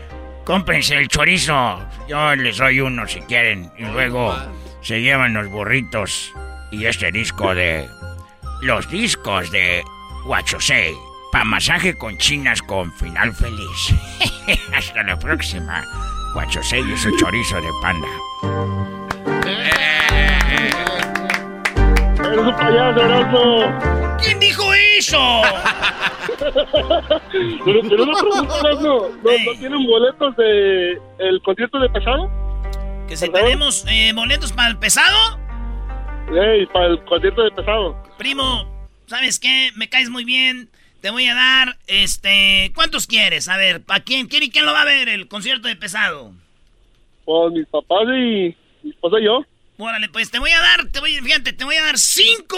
cómprense 0.43 0.97
el 0.97 1.07
chorizo. 1.07 1.79
Yo 2.07 2.35
les 2.35 2.57
doy 2.57 2.81
uno 2.81 3.07
si 3.07 3.21
quieren. 3.21 3.71
Y 3.77 3.85
luego 3.85 4.35
se 4.81 5.01
llevan 5.01 5.33
los 5.33 5.47
burritos 5.47 6.33
y 6.71 6.85
este 6.85 7.11
disco 7.11 7.53
de. 7.53 7.87
Los 8.61 8.89
discos 8.89 9.51
de 9.51 9.83
Huachosei. 10.25 10.95
Pa' 11.31 11.43
masaje 11.43 11.97
con 11.97 12.17
chinas 12.17 12.61
con 12.61 12.91
final 12.93 13.33
feliz. 13.33 13.93
Hasta 14.73 15.03
la 15.03 15.17
próxima. 15.17 15.83
Huachosei 16.35 16.81
y 16.81 16.97
su 16.97 17.15
chorizo 17.17 17.57
de 17.61 17.69
panda. 17.81 18.07
¡Eres 22.23 22.37
un 22.37 22.55
payaso, 22.55 23.01
Erasmo! 23.01 24.17
¿Quién 24.21 24.39
dijo 24.39 24.73
eso? 24.97 25.41
Pero, 27.65 27.81
pero 27.89 28.03
una 28.03 28.13
pregunta, 28.19 28.59
Erasmo. 28.59 29.09
¿No, 29.23 29.31
¿No 29.45 29.59
tienen 29.59 29.85
boletos 29.85 30.35
de 30.37 30.91
el 31.19 31.41
concierto 31.43 31.79
de 31.79 31.89
pesado? 31.89 32.29
¿Que 33.07 33.17
si 33.17 33.29
tenemos 33.29 33.85
eh, 33.89 34.11
boletos 34.13 34.53
para 34.53 34.69
el 34.69 34.77
pesado? 34.77 35.40
Ey, 36.29 36.65
para 36.67 36.87
el 36.87 37.03
concierto 37.05 37.43
de 37.43 37.51
pesado. 37.51 38.03
Primo, 38.17 38.65
¿sabes 39.07 39.39
qué? 39.39 39.71
Me 39.75 39.89
caes 39.89 40.09
muy 40.09 40.23
bien. 40.23 40.69
Te 41.01 41.09
voy 41.09 41.25
a 41.25 41.33
dar, 41.33 41.77
este, 41.87 42.71
¿cuántos 42.75 43.07
quieres? 43.07 43.49
A 43.49 43.57
ver, 43.57 43.81
¿para 43.81 44.03
quién? 44.03 44.27
¿Quién 44.27 44.43
y 44.43 44.51
quién 44.51 44.65
lo 44.65 44.73
va 44.73 44.83
a 44.83 44.85
ver 44.85 45.09
el 45.09 45.27
concierto 45.27 45.67
de 45.67 45.75
pesado? 45.75 46.31
Pues 47.25 47.53
mis 47.53 47.67
papás 47.67 48.03
y 48.03 48.55
mi 48.83 48.91
esposa 48.91 49.19
y 49.19 49.25
yo. 49.25 49.43
Órale, 49.77 50.09
pues 50.09 50.29
te 50.29 50.37
voy 50.37 50.51
a 50.51 50.61
dar, 50.61 50.87
te 50.89 50.99
voy, 50.99 51.13
fíjate, 51.13 51.53
te 51.53 51.63
voy 51.63 51.75
a 51.75 51.83
dar 51.83 51.97
cinco 51.97 52.57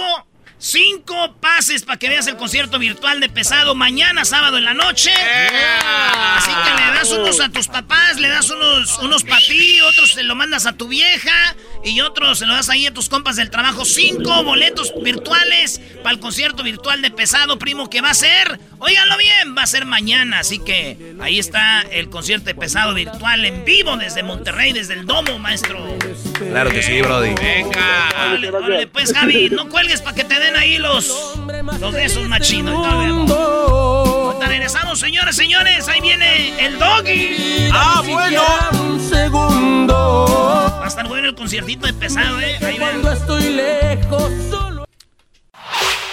Cinco 0.63 1.35
pases 1.41 1.83
para 1.83 1.99
que 1.99 2.07
veas 2.07 2.25
el 2.27 2.37
concierto 2.37 2.79
virtual 2.79 3.19
de 3.19 3.27
pesado 3.27 3.75
mañana 3.75 4.23
sábado 4.23 4.57
en 4.57 4.63
la 4.63 4.73
noche. 4.73 5.11
Así 5.11 6.51
que 6.51 6.81
le 6.81 6.87
das 6.93 7.11
unos 7.11 7.41
a 7.41 7.49
tus 7.49 7.67
papás, 7.67 8.17
le 8.17 8.29
das 8.29 8.49
unos, 8.49 8.97
unos 8.99 9.25
para 9.25 9.41
ti, 9.41 9.81
otros 9.81 10.13
se 10.13 10.23
lo 10.23 10.35
mandas 10.35 10.65
a 10.65 10.71
tu 10.71 10.87
vieja 10.87 11.53
y 11.83 11.99
otros 11.99 12.39
se 12.39 12.45
lo 12.45 12.53
das 12.53 12.69
ahí 12.69 12.85
a 12.85 12.93
tus 12.93 13.09
compas 13.09 13.35
del 13.35 13.49
trabajo. 13.49 13.83
Cinco 13.83 14.41
boletos 14.45 14.93
virtuales 15.03 15.81
para 16.01 16.15
el 16.15 16.21
concierto 16.21 16.63
virtual 16.63 17.01
de 17.01 17.11
pesado, 17.11 17.59
primo, 17.59 17.89
que 17.89 17.99
va 17.99 18.11
a 18.11 18.13
ser, 18.13 18.57
óiganlo 18.79 19.17
bien, 19.17 19.57
va 19.57 19.63
a 19.63 19.67
ser 19.67 19.83
mañana. 19.83 20.39
Así 20.39 20.59
que 20.59 21.17
ahí 21.21 21.39
está 21.39 21.81
el 21.81 22.09
concierto 22.09 22.45
de 22.45 22.55
pesado 22.55 22.93
virtual 22.93 23.43
en 23.43 23.65
vivo 23.65 23.97
desde 23.97 24.23
Monterrey, 24.23 24.71
desde 24.71 24.93
el 24.93 25.05
domo, 25.05 25.39
maestro. 25.39 25.85
Claro 26.33 26.69
que 26.71 26.81
sí, 26.81 27.01
Brody. 27.01 27.33
Venga. 27.35 28.09
Órale, 28.15 28.87
pues, 28.87 29.13
Javi, 29.13 29.49
no 29.49 29.69
cuelgues 29.69 30.01
para 30.01 30.15
que 30.15 30.23
te 30.23 30.39
den 30.39 30.55
ahí 30.55 30.77
los, 30.77 31.35
los 31.79 31.93
de 31.93 32.05
esos 32.05 32.27
machinos. 32.27 32.85
Ahorita 32.85 34.47
regresamos, 34.47 34.99
señores, 34.99 35.35
señores. 35.35 35.87
Ahí 35.87 36.01
viene 36.01 36.65
el 36.65 36.77
doggy. 36.79 37.69
Ah, 37.71 38.01
bueno. 38.05 38.43
Un 38.81 38.99
segundo. 38.99 40.73
Va 40.79 40.85
a 40.85 40.87
estar 40.87 41.07
bueno 41.07 41.29
el 41.29 41.35
conciertito 41.35 41.85
de 41.87 41.93
pesado, 41.93 42.39
eh. 42.41 42.57
Ahí 42.61 42.77
Cuando 42.77 43.11
estoy 43.11 43.49
lejos, 43.49 44.31
solo. 44.49 44.85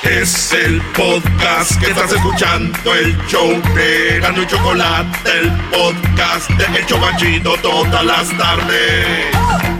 Es 0.02 0.52
el 0.52 0.80
podcast 0.97 1.78
que 1.78 1.90
estás 1.90 2.12
escuchando, 2.12 2.94
el 2.94 3.16
show 3.26 3.51
de 3.74 4.18
Gano 4.20 4.42
y 4.42 4.47
Chocolate, 4.47 5.30
el 5.38 5.51
podcast 5.70 6.51
de 6.51 6.78
El 6.78 6.86
Chocachito 6.86 7.55
todas 7.62 8.05
las 8.05 8.36
tardes. 8.36 9.80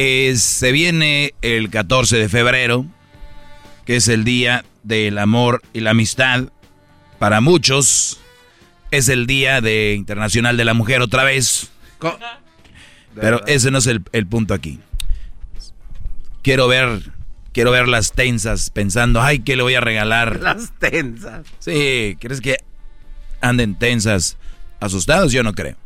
Eh, 0.00 0.36
se 0.36 0.70
viene 0.70 1.34
el 1.42 1.70
14 1.70 2.18
de 2.18 2.28
febrero, 2.28 2.86
que 3.84 3.96
es 3.96 4.06
el 4.06 4.22
día 4.22 4.64
del 4.84 5.18
amor 5.18 5.60
y 5.72 5.80
la 5.80 5.90
amistad. 5.90 6.44
Para 7.18 7.40
muchos 7.40 8.20
es 8.92 9.08
el 9.08 9.26
día 9.26 9.60
de 9.60 9.94
internacional 9.94 10.56
de 10.56 10.64
la 10.64 10.72
mujer 10.72 11.02
otra 11.02 11.24
vez. 11.24 11.72
Pero 13.16 13.44
ese 13.48 13.72
no 13.72 13.78
es 13.78 13.88
el, 13.88 14.04
el 14.12 14.24
punto 14.24 14.54
aquí. 14.54 14.78
Quiero 16.42 16.68
ver, 16.68 17.10
quiero 17.52 17.72
ver 17.72 17.88
las 17.88 18.12
tensas 18.12 18.70
pensando, 18.70 19.20
ay, 19.20 19.40
¿qué 19.40 19.56
le 19.56 19.64
voy 19.64 19.74
a 19.74 19.80
regalar? 19.80 20.38
Las 20.40 20.70
tensas. 20.78 21.44
Sí, 21.58 22.16
¿crees 22.20 22.40
que 22.40 22.58
anden 23.40 23.76
tensas, 23.76 24.36
asustados? 24.78 25.32
Yo 25.32 25.42
no 25.42 25.54
creo. 25.54 25.76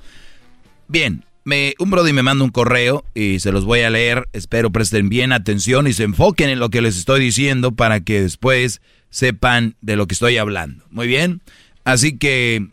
Bien, 0.86 1.24
me, 1.44 1.74
un 1.78 1.90
brody 1.90 2.12
me 2.12 2.22
manda 2.22 2.44
un 2.44 2.50
correo 2.50 3.04
y 3.14 3.40
se 3.40 3.52
los 3.52 3.64
voy 3.64 3.80
a 3.80 3.90
leer. 3.90 4.28
Espero 4.32 4.70
presten 4.70 5.08
bien 5.08 5.32
atención 5.32 5.86
y 5.86 5.92
se 5.92 6.04
enfoquen 6.04 6.50
en 6.50 6.58
lo 6.58 6.70
que 6.70 6.82
les 6.82 6.96
estoy 6.96 7.20
diciendo 7.20 7.72
para 7.72 8.00
que 8.00 8.22
después 8.22 8.80
sepan 9.10 9.76
de 9.80 9.96
lo 9.96 10.06
que 10.06 10.14
estoy 10.14 10.38
hablando. 10.38 10.84
Muy 10.90 11.06
bien. 11.06 11.42
Así 11.84 12.16
que 12.16 12.68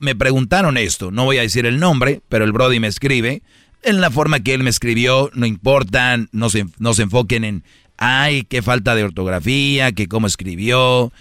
me 0.00 0.14
preguntaron 0.14 0.76
esto. 0.76 1.10
No 1.10 1.24
voy 1.24 1.38
a 1.38 1.42
decir 1.42 1.66
el 1.66 1.80
nombre, 1.80 2.20
pero 2.28 2.44
el 2.44 2.52
brody 2.52 2.80
me 2.80 2.88
escribe. 2.88 3.42
En 3.82 4.00
la 4.00 4.10
forma 4.10 4.40
que 4.40 4.54
él 4.54 4.62
me 4.62 4.70
escribió, 4.70 5.30
no 5.34 5.44
importa, 5.44 6.16
no 6.30 6.50
se, 6.50 6.66
no 6.78 6.94
se 6.94 7.02
enfoquen 7.02 7.44
en, 7.44 7.64
ay, 7.96 8.44
qué 8.44 8.62
falta 8.62 8.94
de 8.94 9.02
ortografía, 9.02 9.90
que 9.92 10.06
cómo 10.06 10.28
escribió. 10.28 11.12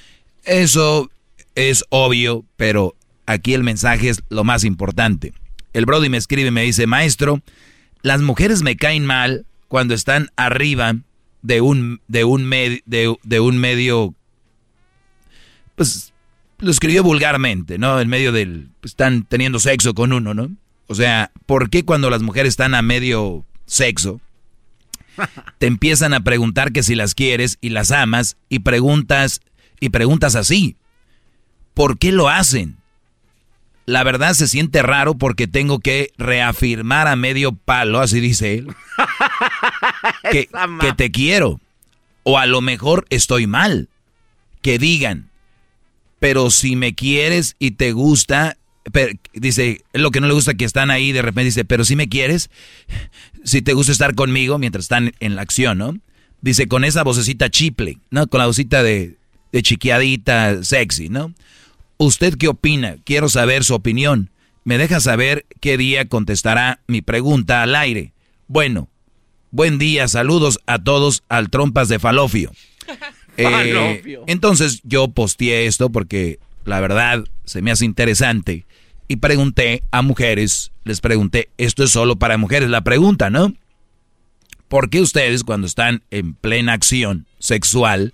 Eso 0.43 1.09
es 1.55 1.83
obvio, 1.89 2.45
pero 2.57 2.95
aquí 3.25 3.55
el 3.55 3.63
mensaje 3.63 4.09
es 4.09 4.21
lo 4.29 4.43
más 4.43 4.63
importante. 4.63 5.33
El 5.73 5.85
Brody 5.85 6.09
me 6.09 6.17
escribe 6.17 6.49
y 6.49 6.51
me 6.51 6.63
dice, 6.63 6.87
maestro, 6.87 7.41
las 8.01 8.21
mujeres 8.21 8.61
me 8.61 8.75
caen 8.75 9.05
mal 9.05 9.45
cuando 9.67 9.93
están 9.93 10.29
arriba 10.35 10.95
de 11.41 11.61
un, 11.61 12.01
de 12.07 12.23
un, 12.23 12.49
de 12.49 13.39
un 13.39 13.57
medio, 13.57 14.13
pues 15.75 16.13
lo 16.59 16.71
escribió 16.71 17.03
vulgarmente, 17.03 17.77
¿no? 17.77 17.99
En 17.99 18.07
medio 18.07 18.31
del, 18.31 18.69
pues, 18.79 18.91
están 18.91 19.23
teniendo 19.23 19.59
sexo 19.59 19.93
con 19.93 20.13
uno, 20.13 20.33
¿no? 20.33 20.51
O 20.87 20.95
sea, 20.95 21.31
¿por 21.45 21.69
qué 21.69 21.83
cuando 21.83 22.09
las 22.09 22.21
mujeres 22.21 22.49
están 22.49 22.75
a 22.75 22.81
medio 22.81 23.45
sexo, 23.65 24.21
te 25.57 25.67
empiezan 25.67 26.13
a 26.13 26.23
preguntar 26.23 26.71
que 26.71 26.83
si 26.83 26.95
las 26.95 27.15
quieres 27.15 27.57
y 27.61 27.69
las 27.69 27.91
amas 27.91 28.37
y 28.49 28.59
preguntas, 28.59 29.41
y 29.79 29.89
preguntas 29.89 30.35
así? 30.35 30.75
¿Por 31.73 31.97
qué 31.97 32.11
lo 32.11 32.29
hacen? 32.29 32.80
La 33.85 34.03
verdad 34.03 34.33
se 34.33 34.47
siente 34.47 34.81
raro 34.83 35.15
porque 35.15 35.47
tengo 35.47 35.79
que 35.79 36.11
reafirmar 36.17 37.07
a 37.07 37.15
medio 37.15 37.51
palo, 37.53 37.99
así 37.99 38.19
dice 38.19 38.55
él, 38.59 38.67
que, 40.31 40.47
que 40.79 40.93
te 40.95 41.11
quiero. 41.11 41.59
O 42.23 42.37
a 42.37 42.45
lo 42.45 42.61
mejor 42.61 43.05
estoy 43.09 43.47
mal. 43.47 43.89
Que 44.61 44.77
digan, 44.77 45.29
pero 46.19 46.51
si 46.51 46.75
me 46.75 46.93
quieres 46.93 47.55
y 47.57 47.71
te 47.71 47.93
gusta, 47.93 48.57
pero- 48.91 49.13
dice, 49.33 49.81
lo 49.93 50.11
que 50.11 50.21
no 50.21 50.27
le 50.27 50.33
gusta 50.33 50.53
que 50.53 50.65
están 50.65 50.91
ahí, 50.91 51.11
de 51.11 51.23
repente 51.23 51.45
dice, 51.45 51.65
pero 51.65 51.83
si 51.83 51.95
me 51.95 52.07
quieres, 52.09 52.51
si 53.43 53.63
te 53.63 53.73
gusta 53.73 53.91
estar 53.91 54.13
conmigo 54.13 54.59
mientras 54.59 54.85
están 54.85 55.13
en 55.19 55.35
la 55.35 55.41
acción, 55.41 55.79
¿no? 55.79 55.97
Dice, 56.41 56.67
con 56.67 56.83
esa 56.83 57.03
vocecita 57.03 57.49
chiple, 57.49 57.97
¿no? 58.11 58.27
Con 58.27 58.39
la 58.39 58.45
vocecita 58.45 58.83
de, 58.83 59.17
de 59.51 59.61
chiquiadita 59.63 60.63
sexy, 60.63 61.09
¿no? 61.09 61.33
¿Usted 62.03 62.33
qué 62.35 62.47
opina? 62.47 62.95
Quiero 63.03 63.29
saber 63.29 63.63
su 63.63 63.75
opinión. 63.75 64.31
Me 64.63 64.79
deja 64.79 64.99
saber 64.99 65.45
qué 65.59 65.77
día 65.77 66.07
contestará 66.07 66.79
mi 66.87 67.03
pregunta 67.03 67.61
al 67.61 67.75
aire. 67.75 68.11
Bueno, 68.47 68.89
buen 69.51 69.77
día, 69.77 70.07
saludos 70.07 70.57
a 70.65 70.79
todos 70.79 71.21
al 71.29 71.51
Trompas 71.51 71.89
de 71.89 71.99
Falofio. 71.99 72.51
Eh, 73.37 73.43
Falofio. 73.43 74.25
entonces 74.27 74.81
yo 74.83 75.07
posteé 75.07 75.65
esto 75.65 75.89
porque 75.89 76.39
la 76.65 76.81
verdad 76.81 77.23
se 77.45 77.61
me 77.61 77.71
hace 77.71 77.85
interesante 77.85 78.65
y 79.07 79.15
pregunté 79.15 79.83
a 79.89 80.01
mujeres, 80.01 80.73
les 80.83 80.99
pregunté, 80.99 81.49
esto 81.57 81.85
es 81.85 81.91
solo 81.91 82.17
para 82.17 82.37
mujeres, 82.37 82.69
la 82.69 82.81
pregunta, 82.81 83.29
¿no? 83.29 83.53
¿Por 84.67 84.89
qué 84.89 84.99
ustedes 84.99 85.45
cuando 85.45 85.65
están 85.65 86.03
en 86.11 86.33
plena 86.33 86.73
acción 86.73 87.25
sexual 87.39 88.13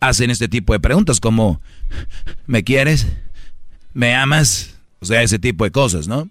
hacen 0.00 0.30
este 0.30 0.48
tipo 0.48 0.72
de 0.72 0.80
preguntas 0.80 1.20
como, 1.20 1.60
¿me 2.46 2.64
quieres? 2.64 3.06
¿Me 3.92 4.14
amas? 4.14 4.76
O 5.00 5.06
sea, 5.06 5.22
ese 5.22 5.38
tipo 5.38 5.64
de 5.64 5.70
cosas, 5.70 6.08
¿no? 6.08 6.28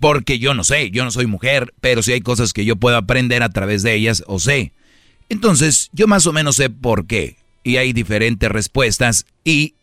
Porque 0.00 0.38
yo 0.38 0.54
no 0.54 0.64
sé, 0.64 0.90
yo 0.90 1.04
no 1.04 1.10
soy 1.10 1.26
mujer, 1.26 1.72
pero 1.80 2.02
sí 2.02 2.12
hay 2.12 2.20
cosas 2.20 2.52
que 2.52 2.64
yo 2.64 2.76
puedo 2.76 2.96
aprender 2.96 3.42
a 3.42 3.48
través 3.48 3.82
de 3.82 3.94
ellas 3.94 4.24
o 4.26 4.38
sé. 4.38 4.72
Entonces, 5.28 5.90
yo 5.92 6.06
más 6.06 6.26
o 6.26 6.32
menos 6.32 6.56
sé 6.56 6.70
por 6.70 7.06
qué. 7.06 7.36
Y 7.64 7.78
hay 7.78 7.92
diferentes 7.92 8.50
respuestas 8.50 9.26
y 9.42 9.74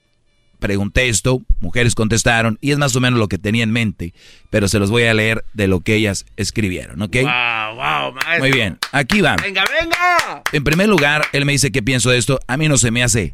pregunté 0.64 1.10
esto, 1.10 1.41
mujeres 1.60 1.94
contestaron 1.94 2.58
y 2.62 2.72
es 2.72 2.78
más 2.78 2.95
o 2.95 3.02
menos 3.02 3.20
lo 3.20 3.28
que 3.28 3.38
tenía 3.38 3.64
en 3.66 3.72
mente, 3.72 4.14
pero 4.50 4.70
se 4.70 4.80
los 4.80 4.90
voy 4.90 5.04
a 5.04 5.14
leer 5.14 5.44
de 5.52 5.68
lo 5.68 5.82
que 5.82 5.95
ellas 5.95 6.26
escribieron, 6.38 7.02
¿ok? 7.02 7.16
Wow, 7.16 7.76
wow, 7.76 8.14
maestro. 8.14 8.40
Muy 8.40 8.52
bien, 8.54 8.78
aquí 8.94 9.20
va. 9.20 9.36
Venga, 9.36 9.66
venga. 9.78 10.41
En 10.54 10.64
primer 10.64 10.88
lugar, 10.88 11.26
él 11.34 11.44
me 11.44 11.52
dice 11.52 11.74
qué 11.74 11.84
pienso 11.84 12.12
de 12.12 12.18
esto. 12.18 12.40
A 12.48 12.56
mí 12.56 12.70
no 12.70 12.78
se 12.78 12.91
me 12.91 13.04
hace 13.04 13.34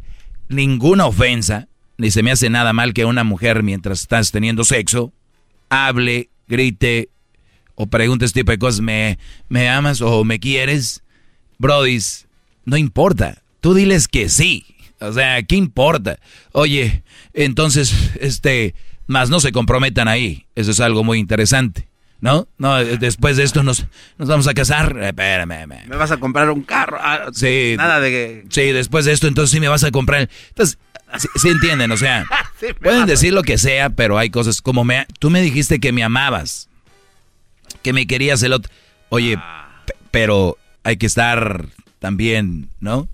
ninguna 0.50 1.06
ofensa, 1.06 1.68
ni 1.98 2.12
se 2.12 2.24
me 2.24 2.32
hace 2.32 2.50
nada 2.50 2.74
mal 2.74 2.94
que 2.94 3.06
una 3.06 3.24
mujer 3.24 3.64
mientras 3.64 4.02
estás 4.02 4.32
teniendo 4.32 4.64
sexo 4.64 5.14
hable, 5.70 6.30
grite 6.48 7.10
o 7.76 7.88
pregunte 7.88 8.26
este 8.26 8.42
tipo 8.42 8.52
de 8.52 8.60
cosas. 8.60 8.82
¿Me, 8.82 9.18
me 9.48 9.70
amas 9.70 10.02
o 10.02 10.24
me 10.24 10.40
quieres? 10.40 11.04
Brodis, 11.58 12.28
no 12.66 12.78
importa. 12.78 13.42
Tú 13.62 13.74
diles 13.74 14.08
que 14.08 14.30
sí. 14.30 14.66
O 15.00 15.14
sea, 15.14 15.42
¿qué 15.44 15.56
importa? 15.56 16.20
Oye, 16.52 17.04
entonces, 17.34 18.12
este, 18.20 18.76
más 19.08 19.30
no 19.30 19.40
se 19.40 19.52
comprometan 19.52 20.08
ahí. 20.08 20.46
Eso 20.56 20.72
es 20.72 20.80
algo 20.82 21.04
muy 21.04 21.20
interesante. 21.20 21.88
¿No? 22.22 22.48
No, 22.58 22.76
después 22.84 23.38
de 23.38 23.44
esto 23.44 23.64
nos, 23.64 23.86
nos 24.18 24.28
vamos 24.28 24.48
a 24.48 24.54
casar. 24.54 24.98
Espérame, 25.02 25.88
Me 25.88 25.96
vas 25.96 26.12
a 26.12 26.18
comprar 26.18 26.50
un 26.50 26.64
carro. 26.64 26.98
Ah, 27.00 27.28
sí. 27.32 27.76
Nada 27.78 28.00
de 28.02 28.10
que... 28.10 28.46
Sí, 28.50 28.74
después 28.74 29.06
de 29.06 29.14
esto, 29.14 29.28
entonces 29.28 29.52
sí 29.52 29.60
me 29.62 29.70
vas 29.70 29.86
a 29.86 29.91
comprar. 29.91 30.30
Entonces, 30.50 30.78
sí, 31.36 31.48
entienden, 31.48 31.91
o 31.91 31.98
sea, 31.98 32.26
pueden 32.82 33.06
decir 33.06 33.32
lo 33.34 33.41
que 33.44 33.58
sea, 33.58 33.90
pero 33.90 34.18
hay 34.18 34.30
cosas 34.30 34.62
como 34.62 34.84
me... 34.84 35.06
Tú 35.20 35.30
me 35.30 35.41
dijiste 35.41 35.80
que 35.80 35.94
me 35.94 36.04
amabas, 36.04 36.68
que 37.82 37.94
me 37.94 38.06
querías 38.06 38.44
el 38.44 38.52
otro. 38.54 38.72
Oye, 39.10 39.38
Ah. 39.40 39.84
pero 40.12 40.58
hay 40.84 40.98
que 40.98 41.06
estar 41.06 41.68
también, 42.00 42.70
¿no? 42.82 43.08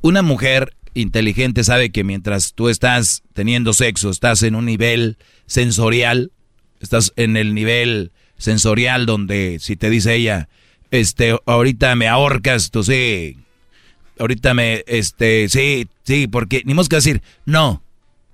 Una 0.00 0.22
mujer 0.22 0.74
inteligente 0.94 1.64
sabe 1.64 1.90
que 1.90 2.02
mientras 2.04 2.54
tú 2.54 2.70
estás 2.70 3.22
teniendo 3.34 3.74
sexo, 3.74 4.08
estás 4.08 4.42
en 4.42 4.54
un 4.54 4.64
nivel 4.64 5.18
sensorial, 5.46 6.32
estás 6.80 7.12
en 7.16 7.36
el 7.36 7.54
nivel 7.54 8.10
sensorial 8.38 9.06
donde 9.06 9.58
si 9.60 9.76
te 9.76 9.90
dice 9.90 10.14
ella, 10.14 10.48
este, 10.90 11.36
ahorita 11.46 11.94
me 11.96 12.08
ahorcas, 12.08 12.70
tú 12.70 12.82
sí, 12.84 13.38
ahorita 14.18 14.54
me, 14.54 14.84
este, 14.86 15.48
sí, 15.48 15.88
sí, 16.04 16.26
porque 16.26 16.62
ni 16.64 16.74
más 16.74 16.88
que 16.88 16.96
decir, 16.96 17.22
no, 17.44 17.82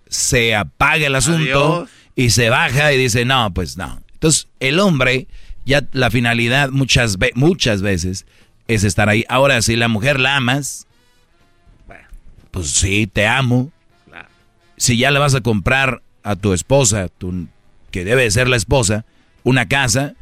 se 0.08 0.54
apaga 0.54 1.06
el 1.06 1.14
asunto 1.14 1.74
Adiós. 1.74 1.90
y 2.16 2.30
se 2.30 2.50
baja 2.50 2.92
y 2.92 2.98
dice, 2.98 3.24
no, 3.24 3.52
pues 3.54 3.76
no. 3.76 4.02
Entonces, 4.14 4.48
el 4.60 4.78
hombre, 4.80 5.26
ya 5.64 5.82
la 5.92 6.10
finalidad 6.10 6.70
muchas, 6.70 7.18
ve- 7.18 7.32
muchas 7.34 7.80
veces 7.82 8.26
es 8.68 8.84
estar 8.84 9.08
ahí. 9.08 9.24
Ahora, 9.28 9.62
si 9.62 9.74
la 9.76 9.88
mujer 9.88 10.20
la 10.20 10.36
amas, 10.36 10.86
pues 12.50 12.70
sí, 12.70 13.06
te 13.06 13.26
amo. 13.26 13.72
Si 14.76 14.96
ya 14.98 15.10
le 15.10 15.18
vas 15.18 15.34
a 15.34 15.40
comprar 15.40 16.02
a 16.22 16.36
tu 16.36 16.52
esposa, 16.52 17.08
tu, 17.08 17.46
que 17.92 18.04
debe 18.04 18.22
de 18.22 18.30
ser 18.32 18.48
la 18.48 18.56
esposa, 18.56 19.04
una 19.44 19.68
casa, 19.68 20.14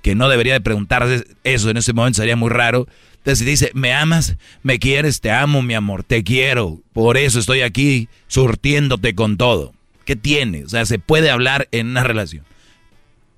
que 0.00 0.14
no 0.14 0.28
debería 0.28 0.54
de 0.54 0.60
preguntarse 0.62 1.26
eso 1.44 1.68
en 1.68 1.76
ese 1.76 1.92
momento, 1.92 2.16
sería 2.16 2.36
muy 2.36 2.50
raro. 2.50 2.88
Entonces 3.18 3.40
si 3.40 3.44
dice, 3.44 3.70
me 3.74 3.92
amas, 3.92 4.36
me 4.62 4.78
quieres, 4.78 5.20
te 5.20 5.30
amo, 5.30 5.62
mi 5.62 5.74
amor, 5.74 6.02
te 6.02 6.24
quiero, 6.24 6.80
por 6.92 7.16
eso 7.18 7.38
estoy 7.38 7.60
aquí 7.60 8.08
surtiéndote 8.26 9.14
con 9.14 9.36
todo. 9.36 9.74
¿Qué 10.04 10.16
tiene? 10.16 10.64
O 10.64 10.68
sea, 10.68 10.84
se 10.86 10.98
puede 10.98 11.30
hablar 11.30 11.68
en 11.70 11.88
una 11.88 12.02
relación. 12.02 12.44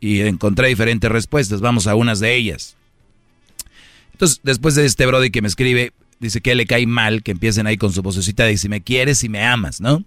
Y 0.01 0.21
encontré 0.21 0.69
diferentes 0.69 1.11
respuestas, 1.11 1.61
vamos 1.61 1.87
a 1.87 1.95
unas 1.95 2.21
de 2.21 2.35
ellas. 2.35 2.77
Entonces, 4.13 4.41
después 4.43 4.75
de 4.75 4.87
este 4.87 5.05
Brody 5.07 5.31
que 5.31 5.43
me 5.43 5.49
escribe, 5.49 5.93
dice 6.21 6.41
que 6.41 6.55
le 6.55 6.67
cae 6.67 6.87
mal 6.87 7.23
que 7.23 7.33
empiecen 7.33 7.67
ahí 7.67 7.77
con 7.77 7.93
su 7.93 8.01
vocecita 8.01 8.45
de 8.45 8.57
si 8.57 8.69
me 8.69 8.81
quieres 8.81 9.25
y 9.25 9.29
me 9.29 9.45
amas, 9.45 9.81
¿no? 9.81 10.05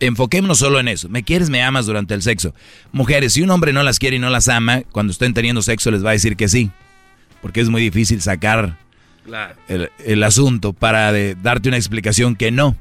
Enfoquémonos 0.00 0.58
solo 0.58 0.78
en 0.80 0.88
eso. 0.88 1.08
Me 1.08 1.22
quieres, 1.22 1.50
me 1.50 1.62
amas 1.62 1.86
durante 1.86 2.14
el 2.14 2.22
sexo. 2.22 2.54
Mujeres, 2.92 3.32
si 3.32 3.42
un 3.42 3.50
hombre 3.50 3.72
no 3.72 3.82
las 3.82 3.98
quiere 3.98 4.16
y 4.16 4.18
no 4.18 4.30
las 4.30 4.48
ama, 4.48 4.82
cuando 4.92 5.12
estén 5.12 5.34
teniendo 5.34 5.62
sexo 5.62 5.90
les 5.90 6.04
va 6.04 6.10
a 6.10 6.12
decir 6.14 6.36
que 6.36 6.48
sí. 6.48 6.70
Porque 7.40 7.60
es 7.60 7.68
muy 7.68 7.82
difícil 7.82 8.20
sacar 8.22 8.78
Claro. 9.24 9.54
el, 9.68 9.90
el 10.04 10.22
asunto 10.22 10.72
para 10.72 11.12
de- 11.12 11.34
darte 11.34 11.68
una 11.68 11.78
explicación 11.78 12.36
que 12.36 12.50
no. 12.50 12.76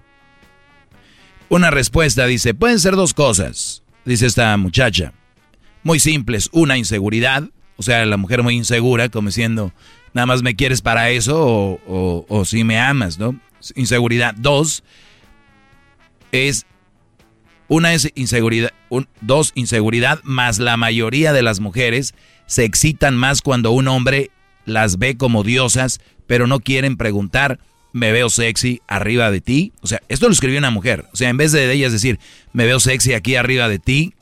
Una 1.50 1.70
respuesta 1.72 2.26
dice, 2.28 2.54
pueden 2.54 2.80
ser 2.80 2.96
dos 2.96 3.14
cosas, 3.14 3.84
dice 4.06 4.26
esta 4.26 4.56
muchacha. 4.58 5.14
Muy 5.84 6.00
simples, 6.00 6.50
una 6.54 6.78
inseguridad, 6.78 7.44
o 7.76 7.84
sea, 7.84 8.06
la 8.06 8.18
mujer 8.18 8.44
muy 8.44 8.56
insegura, 8.56 9.10
como 9.10 9.30
diciendo, 9.30 9.74
nada 10.14 10.28
más 10.28 10.44
me 10.44 10.56
quieres 10.56 10.82
para 10.82 11.10
eso 11.10 11.40
o, 11.44 11.80
o- 11.88 12.26
o 12.30 12.46
si 12.46 12.64
me 12.64 12.80
amas, 12.80 13.18
¿no? 13.20 13.36
Inseguridad. 13.76 14.34
Dos, 14.38 14.84
es, 16.32 16.66
una 17.72 17.94
es 17.94 18.12
inseguridad, 18.16 18.72
un- 18.90 19.08
dos, 19.22 19.54
inseguridad, 19.56 20.20
más 20.24 20.60
la 20.60 20.76
mayoría 20.76 21.32
de 21.32 21.42
las 21.42 21.62
mujeres 21.62 22.14
se 22.46 22.66
excitan 22.66 23.16
más 23.16 23.42
cuando 23.42 23.72
un 23.72 23.88
hombre 23.88 24.30
las 24.66 24.98
ve 25.00 25.16
como 25.16 25.44
diosas, 25.46 26.02
pero 26.28 26.48
no 26.48 26.60
quieren 26.60 26.98
preguntar, 26.98 27.60
me 27.94 28.12
veo 28.12 28.30
sexy 28.30 28.82
arriba 28.90 29.32
de 29.32 29.40
ti. 29.40 29.72
O 29.80 29.88
sea, 29.88 30.02
esto 30.10 30.28
lo 30.28 30.34
escribió 30.34 30.60
una 30.60 30.70
mujer. 30.70 31.06
O 31.14 31.16
sea, 31.16 31.30
en 31.30 31.38
vez 31.38 31.54
de 31.54 31.72
ellas 31.72 31.94
decir, 31.94 32.20
me 32.52 32.66
veo 32.66 32.82
sexy 32.82 33.14
aquí 33.14 33.38
arriba 33.38 33.70
de 33.70 33.80
ti, 33.80 34.14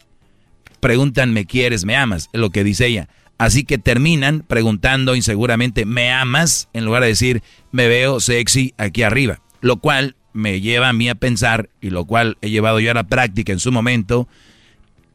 preguntan, 0.80 1.34
¿me 1.34 1.45
quieres, 1.45 1.85
me 1.85 1.95
amas? 1.95 2.30
Es 2.31 2.39
lo 2.39 2.51
que 2.51 2.63
dice 2.63 2.85
ella. 2.85 3.09
Así 3.39 3.63
que 3.63 3.80
terminan 3.80 4.43
preguntando 4.47 5.15
inseguramente, 5.15 5.85
¿me 5.85 6.11
amas? 6.11 6.69
En 6.73 6.85
lugar 6.85 7.01
de 7.01 7.09
decir, 7.09 7.41
me 7.71 7.88
veo 7.88 8.19
sexy 8.19 8.76
aquí 8.77 9.01
arriba. 9.01 9.41
Lo 9.61 9.77
cual 9.77 10.15
me 10.34 10.61
lleva 10.61 10.89
a 10.89 10.93
mí 10.93 11.10
a 11.10 11.15
pensar, 11.15 11.69
y 11.81 11.89
lo 11.89 12.06
cual 12.06 12.38
he 12.41 12.49
llevado 12.49 12.80
yo 12.80 12.91
a 12.91 12.95
la 12.95 13.07
práctica 13.07 13.51
en 13.51 13.60
su 13.60 13.72
momento, 13.72 14.27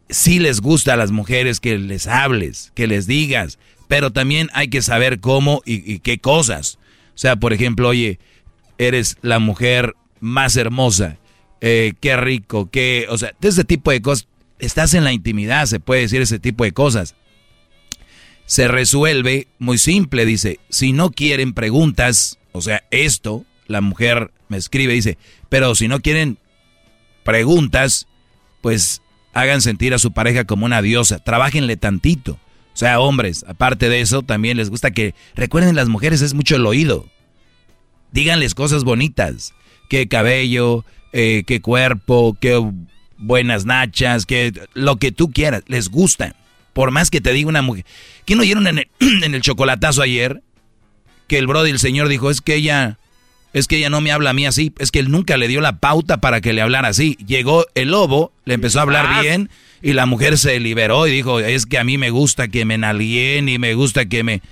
sí 0.08 0.38
les 0.38 0.60
gusta 0.60 0.94
a 0.94 0.96
las 0.96 1.10
mujeres 1.10 1.60
que 1.60 1.78
les 1.78 2.06
hables, 2.06 2.72
que 2.74 2.86
les 2.86 3.06
digas, 3.06 3.58
pero 3.88 4.12
también 4.12 4.48
hay 4.52 4.68
que 4.68 4.82
saber 4.82 5.20
cómo 5.20 5.62
y, 5.64 5.98
qué 6.00 6.18
cosas. 6.18 6.78
O 7.14 7.18
sea, 7.18 7.36
por 7.36 7.52
ejemplo, 7.52 7.88
oye, 7.88 8.18
eres 8.78 9.18
la 9.22 9.38
mujer 9.38 9.94
más 10.20 10.56
hermosa, 10.56 11.18
eh, 11.60 11.92
qué 12.00 12.16
rico, 12.16 12.70
qué, 12.70 13.06
o 13.08 13.18
sea, 13.18 13.34
ese 13.40 13.64
tipo 13.64 13.90
de 13.90 14.02
cosas. 14.02 14.28
Estás 14.58 14.94
en 14.94 15.04
la 15.04 15.12
intimidad, 15.12 15.66
se 15.66 15.80
puede 15.80 16.02
decir 16.02 16.22
ese 16.22 16.38
tipo 16.38 16.64
de 16.64 16.72
cosas. 16.72 17.16
Se 18.46 18.68
resuelve 18.68 19.48
muy 19.58 19.78
simple, 19.78 20.24
dice, 20.24 20.60
si 20.68 20.92
no 20.92 21.10
quieren 21.10 21.54
preguntas, 21.54 22.38
o 22.52 22.60
sea, 22.60 22.84
esto, 22.90 23.44
la 23.66 23.80
mujer 23.80 24.30
escribe, 24.56 24.92
dice, 24.92 25.18
pero 25.48 25.74
si 25.74 25.88
no 25.88 26.00
quieren 26.00 26.38
preguntas, 27.24 28.06
pues 28.60 29.02
hagan 29.32 29.60
sentir 29.60 29.94
a 29.94 29.98
su 29.98 30.12
pareja 30.12 30.44
como 30.44 30.64
una 30.64 30.82
diosa, 30.82 31.18
trabajenle 31.18 31.76
tantito. 31.76 32.38
O 32.74 32.76
sea, 32.76 32.98
hombres, 32.98 33.44
aparte 33.48 33.88
de 33.88 34.00
eso, 34.00 34.22
también 34.22 34.56
les 34.56 34.70
gusta 34.70 34.90
que, 34.90 35.14
recuerden, 35.34 35.76
las 35.76 35.88
mujeres 35.88 36.22
es 36.22 36.34
mucho 36.34 36.56
el 36.56 36.66
oído. 36.66 37.08
Díganles 38.10 38.54
cosas 38.54 38.84
bonitas, 38.84 39.54
qué 39.88 40.08
cabello, 40.08 40.84
eh, 41.12 41.44
qué 41.46 41.60
cuerpo, 41.60 42.36
qué 42.40 42.60
buenas 43.16 43.64
nachas, 43.64 44.26
que 44.26 44.52
lo 44.74 44.96
que 44.96 45.12
tú 45.12 45.30
quieras, 45.30 45.62
les 45.66 45.88
gusta. 45.88 46.34
Por 46.72 46.90
más 46.90 47.10
que 47.10 47.20
te 47.20 47.32
diga 47.32 47.48
una 47.48 47.62
mujer. 47.62 47.84
¿Quién 48.24 48.40
oyeron 48.40 48.66
en 48.66 48.78
el, 48.78 48.88
en 49.22 49.34
el 49.34 49.40
chocolatazo 49.40 50.02
ayer? 50.02 50.42
Que 51.28 51.38
el 51.38 51.46
brody, 51.46 51.70
el 51.70 51.78
señor 51.78 52.08
dijo, 52.08 52.30
es 52.30 52.40
que 52.40 52.56
ella, 52.56 52.98
es 53.54 53.66
que 53.66 53.76
ella 53.76 53.88
no 53.88 54.02
me 54.02 54.12
habla 54.12 54.30
a 54.30 54.34
mí 54.34 54.44
así, 54.44 54.72
es 54.78 54.90
que 54.90 54.98
él 54.98 55.10
nunca 55.10 55.38
le 55.38 55.48
dio 55.48 55.62
la 55.62 55.78
pauta 55.78 56.18
para 56.18 56.42
que 56.42 56.52
le 56.52 56.60
hablara 56.60 56.88
así. 56.88 57.16
Llegó 57.26 57.64
el 57.74 57.92
lobo, 57.92 58.32
le 58.44 58.52
empezó 58.54 58.80
a 58.80 58.82
hablar 58.82 59.22
bien 59.22 59.48
y 59.80 59.94
la 59.94 60.04
mujer 60.04 60.36
se 60.36 60.60
liberó 60.60 61.06
y 61.06 61.12
dijo, 61.12 61.40
es 61.40 61.64
que 61.64 61.78
a 61.78 61.84
mí 61.84 61.96
me 61.96 62.10
gusta 62.10 62.48
que 62.48 62.66
me 62.66 62.76
nalguen 62.76 63.48
y 63.48 63.58
me 63.58 63.72
gusta 63.74 64.04
que 64.04 64.22
me... 64.22 64.42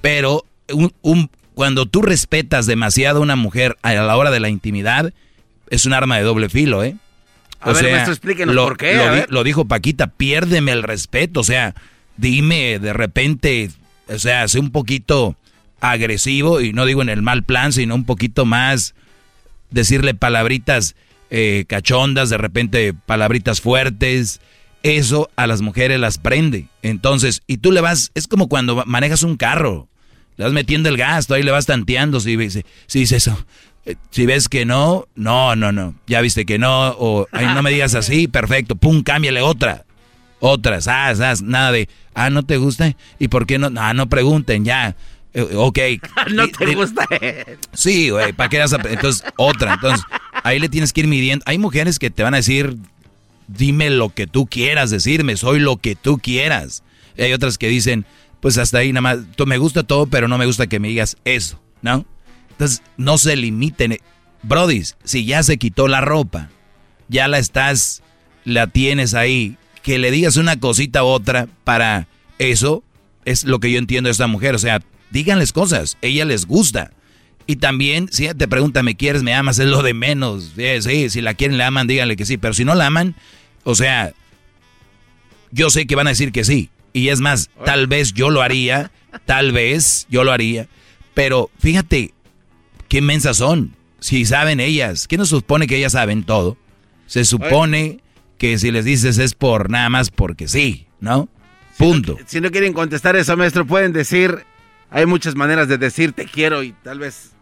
Pero 0.00 0.44
un- 0.72 0.92
un- 1.02 1.30
cuando 1.54 1.86
tú 1.86 2.02
respetas 2.02 2.66
demasiado 2.66 3.18
a 3.18 3.22
una 3.22 3.36
mujer 3.36 3.76
a 3.82 3.92
la 3.94 4.16
hora 4.16 4.30
de 4.30 4.40
la 4.40 4.48
intimidad, 4.48 5.12
es 5.70 5.84
un 5.86 5.92
arma 5.94 6.16
de 6.18 6.22
doble 6.22 6.48
filo, 6.48 6.82
¿eh? 6.84 6.94
A 7.60 7.66
ver, 7.72 7.92
maestro, 7.92 8.12
explíquenos 8.14 8.54
lo, 8.54 8.64
por 8.64 8.76
qué, 8.76 8.94
Lo, 8.96 9.14
di- 9.14 9.22
lo 9.28 9.44
dijo 9.44 9.66
Paquita, 9.66 10.08
piérdeme 10.08 10.72
el 10.72 10.82
respeto, 10.82 11.40
o 11.40 11.44
sea, 11.44 11.74
dime 12.16 12.78
de 12.80 12.92
repente, 12.92 13.70
o 14.08 14.18
sea, 14.18 14.48
sé 14.48 14.58
un 14.58 14.70
poquito 14.72 15.36
agresivo 15.82 16.60
y 16.62 16.72
no 16.72 16.86
digo 16.86 17.02
en 17.02 17.08
el 17.10 17.20
mal 17.22 17.42
plan, 17.42 17.72
sino 17.72 17.94
un 17.94 18.04
poquito 18.04 18.46
más 18.46 18.94
decirle 19.70 20.14
palabritas 20.14 20.94
eh, 21.30 21.64
cachondas, 21.68 22.30
de 22.30 22.38
repente 22.38 22.94
palabritas 22.94 23.60
fuertes. 23.60 24.40
Eso 24.82 25.30
a 25.36 25.46
las 25.46 25.60
mujeres 25.60 26.00
las 26.00 26.18
prende. 26.18 26.66
Entonces, 26.82 27.42
y 27.46 27.58
tú 27.58 27.70
le 27.72 27.80
vas, 27.80 28.10
es 28.14 28.26
como 28.26 28.48
cuando 28.48 28.82
manejas 28.86 29.22
un 29.22 29.36
carro, 29.36 29.88
le 30.36 30.44
vas 30.44 30.52
metiendo 30.52 30.88
el 30.88 30.96
gasto, 30.96 31.34
ahí 31.34 31.42
le 31.42 31.50
vas 31.52 31.66
tanteando, 31.66 32.18
si, 32.20 32.34
ves- 32.36 32.64
si 32.86 32.98
dice 33.00 33.16
eso. 33.16 33.44
Eh, 33.84 33.96
Si 34.10 34.26
ves 34.26 34.48
que 34.48 34.64
no, 34.64 35.06
no, 35.14 35.54
no, 35.56 35.70
no. 35.72 35.94
Ya 36.06 36.20
viste 36.20 36.44
que 36.46 36.58
no, 36.58 36.90
o 36.98 37.26
ay, 37.32 37.46
no 37.46 37.62
me 37.62 37.70
digas 37.70 37.94
así, 37.94 38.28
perfecto, 38.28 38.76
pum, 38.76 39.02
cámbiale 39.02 39.40
otra. 39.40 39.84
Otra, 40.40 40.80
sas, 40.80 41.18
sas, 41.18 41.42
nada 41.42 41.70
de, 41.70 41.88
ah, 42.14 42.28
¿no 42.30 42.42
te 42.42 42.56
gusta? 42.56 42.96
¿Y 43.20 43.28
por 43.28 43.46
qué 43.46 43.58
no? 43.60 43.70
Ah, 43.76 43.94
no 43.94 44.08
pregunten, 44.08 44.64
ya. 44.64 44.96
Eh, 45.34 45.46
ok. 45.54 45.78
no 46.32 46.48
te 46.48 46.74
gusta. 46.74 47.06
Sí, 47.72 48.10
güey, 48.10 48.32
¿para 48.32 48.48
qué 48.48 48.58
vas 48.58 48.72
a- 48.72 48.80
Entonces, 48.88 49.24
otra. 49.36 49.74
Entonces, 49.74 50.04
ahí 50.44 50.58
le 50.58 50.68
tienes 50.68 50.92
que 50.92 51.00
ir 51.02 51.06
midiendo. 51.08 51.44
Hay 51.46 51.58
mujeres 51.58 51.98
que 51.98 52.10
te 52.10 52.22
van 52.22 52.34
a 52.34 52.38
decir, 52.38 52.76
dime 53.48 53.90
lo 53.90 54.10
que 54.10 54.26
tú 54.26 54.46
quieras 54.46 54.90
decirme, 54.90 55.36
soy 55.36 55.60
lo 55.60 55.76
que 55.78 55.94
tú 55.96 56.18
quieras. 56.18 56.82
Y 57.16 57.22
hay 57.22 57.32
otras 57.32 57.58
que 57.58 57.68
dicen, 57.68 58.04
pues 58.40 58.58
hasta 58.58 58.78
ahí 58.78 58.92
nada 58.92 59.02
más, 59.02 59.18
tú 59.36 59.46
me 59.46 59.58
gusta 59.58 59.82
todo, 59.82 60.06
pero 60.06 60.28
no 60.28 60.38
me 60.38 60.46
gusta 60.46 60.66
que 60.66 60.80
me 60.80 60.88
digas 60.88 61.16
eso, 61.24 61.60
¿no? 61.82 62.04
Entonces, 62.50 62.82
no 62.96 63.18
se 63.18 63.36
limiten. 63.36 63.98
Brodis, 64.42 64.96
si 65.04 65.24
ya 65.24 65.42
se 65.42 65.56
quitó 65.56 65.88
la 65.88 66.00
ropa, 66.00 66.50
ya 67.08 67.28
la 67.28 67.38
estás, 67.38 68.02
la 68.44 68.66
tienes 68.66 69.14
ahí, 69.14 69.56
que 69.82 69.98
le 69.98 70.10
digas 70.10 70.36
una 70.36 70.58
cosita 70.58 71.04
u 71.04 71.06
otra 71.08 71.48
para 71.64 72.06
eso, 72.38 72.82
es 73.24 73.44
lo 73.44 73.60
que 73.60 73.70
yo 73.70 73.78
entiendo 73.78 74.08
de 74.08 74.12
esta 74.12 74.26
mujer. 74.26 74.54
O 74.54 74.58
sea, 74.58 74.80
díganles 75.12 75.52
cosas, 75.52 75.98
ella 76.02 76.24
les 76.24 76.46
gusta. 76.46 76.92
Y 77.46 77.56
también, 77.56 78.08
si 78.10 78.24
ella 78.24 78.34
te 78.34 78.48
pregunta, 78.48 78.82
¿me 78.82 78.96
quieres, 78.96 79.22
me 79.22 79.34
amas? 79.34 79.58
Es 79.58 79.66
lo 79.66 79.82
de 79.82 79.94
menos. 79.94 80.52
Sí, 80.56 80.80
sí, 80.80 81.10
si 81.10 81.20
la 81.20 81.34
quieren, 81.34 81.58
la 81.58 81.66
aman, 81.66 81.86
díganle 81.86 82.16
que 82.16 82.24
sí. 82.24 82.36
Pero 82.36 82.54
si 82.54 82.64
no 82.64 82.74
la 82.74 82.86
aman, 82.86 83.16
o 83.64 83.74
sea, 83.74 84.12
yo 85.50 85.70
sé 85.70 85.86
que 85.86 85.96
van 85.96 86.06
a 86.06 86.10
decir 86.10 86.32
que 86.32 86.44
sí. 86.44 86.70
Y 86.92 87.08
es 87.08 87.20
más, 87.20 87.50
tal 87.64 87.86
vez 87.86 88.12
yo 88.12 88.30
lo 88.30 88.42
haría, 88.42 88.90
tal 89.24 89.52
vez 89.52 90.06
yo 90.10 90.24
lo 90.24 90.32
haría, 90.32 90.68
pero 91.14 91.50
fíjate 91.58 92.12
qué 92.88 93.00
mensas 93.00 93.38
son. 93.38 93.74
Si 94.00 94.24
saben 94.24 94.60
ellas, 94.60 95.06
¿qué 95.06 95.16
nos 95.16 95.28
supone 95.28 95.66
que 95.66 95.76
ellas 95.76 95.92
saben 95.92 96.24
todo? 96.24 96.58
Se 97.06 97.24
supone 97.24 98.00
que 98.36 98.58
si 98.58 98.70
les 98.70 98.84
dices 98.84 99.18
es 99.18 99.34
por 99.34 99.70
nada 99.70 99.88
más 99.88 100.10
porque 100.10 100.48
sí, 100.48 100.86
¿no? 101.00 101.28
Punto. 101.78 102.18
Si 102.26 102.40
no 102.40 102.50
quieren 102.50 102.72
contestar 102.72 103.16
eso, 103.16 103.36
maestro, 103.36 103.66
pueden 103.66 103.92
decir, 103.92 104.44
hay 104.92 105.06
muchas 105.06 105.34
maneras 105.34 105.68
de 105.68 105.78
decir 105.78 106.12
te 106.12 106.26
quiero 106.26 106.62
y 106.62 106.72
tal 106.72 106.98
vez 106.98 107.32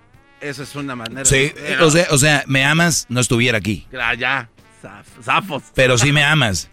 eso 0.40 0.62
es 0.62 0.74
una 0.74 0.96
manera. 0.96 1.24
Sí, 1.24 1.52
o, 1.80 1.90
sea, 1.90 2.06
o 2.10 2.18
sea, 2.18 2.44
me 2.46 2.64
amas, 2.64 3.06
no 3.08 3.20
estuviera 3.20 3.58
aquí. 3.58 3.86
Ya, 3.92 4.14
ya, 4.14 4.48
zafos. 5.22 5.64
Pero 5.74 5.98
si 5.98 6.12
me 6.12 6.24
amas. 6.24 6.70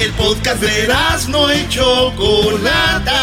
El 0.00 0.12
podcast 0.12 0.62
de 0.62 0.88
no 1.28 1.52
y 1.52 1.68
Chocolata. 1.68 3.20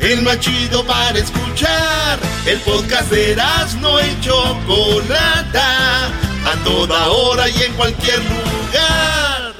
El 0.00 0.22
más 0.22 0.40
chido 0.40 0.84
para 0.84 1.16
escuchar. 1.16 2.18
El 2.44 2.58
podcast 2.58 3.08
de 3.12 3.36
no 3.80 4.00
y 4.00 4.20
Chocolata. 4.20 6.06
A 6.44 6.64
toda 6.64 7.06
hora 7.06 7.48
y 7.48 7.62
en 7.62 7.72
cualquier 7.74 8.18
lugar. 8.18 9.54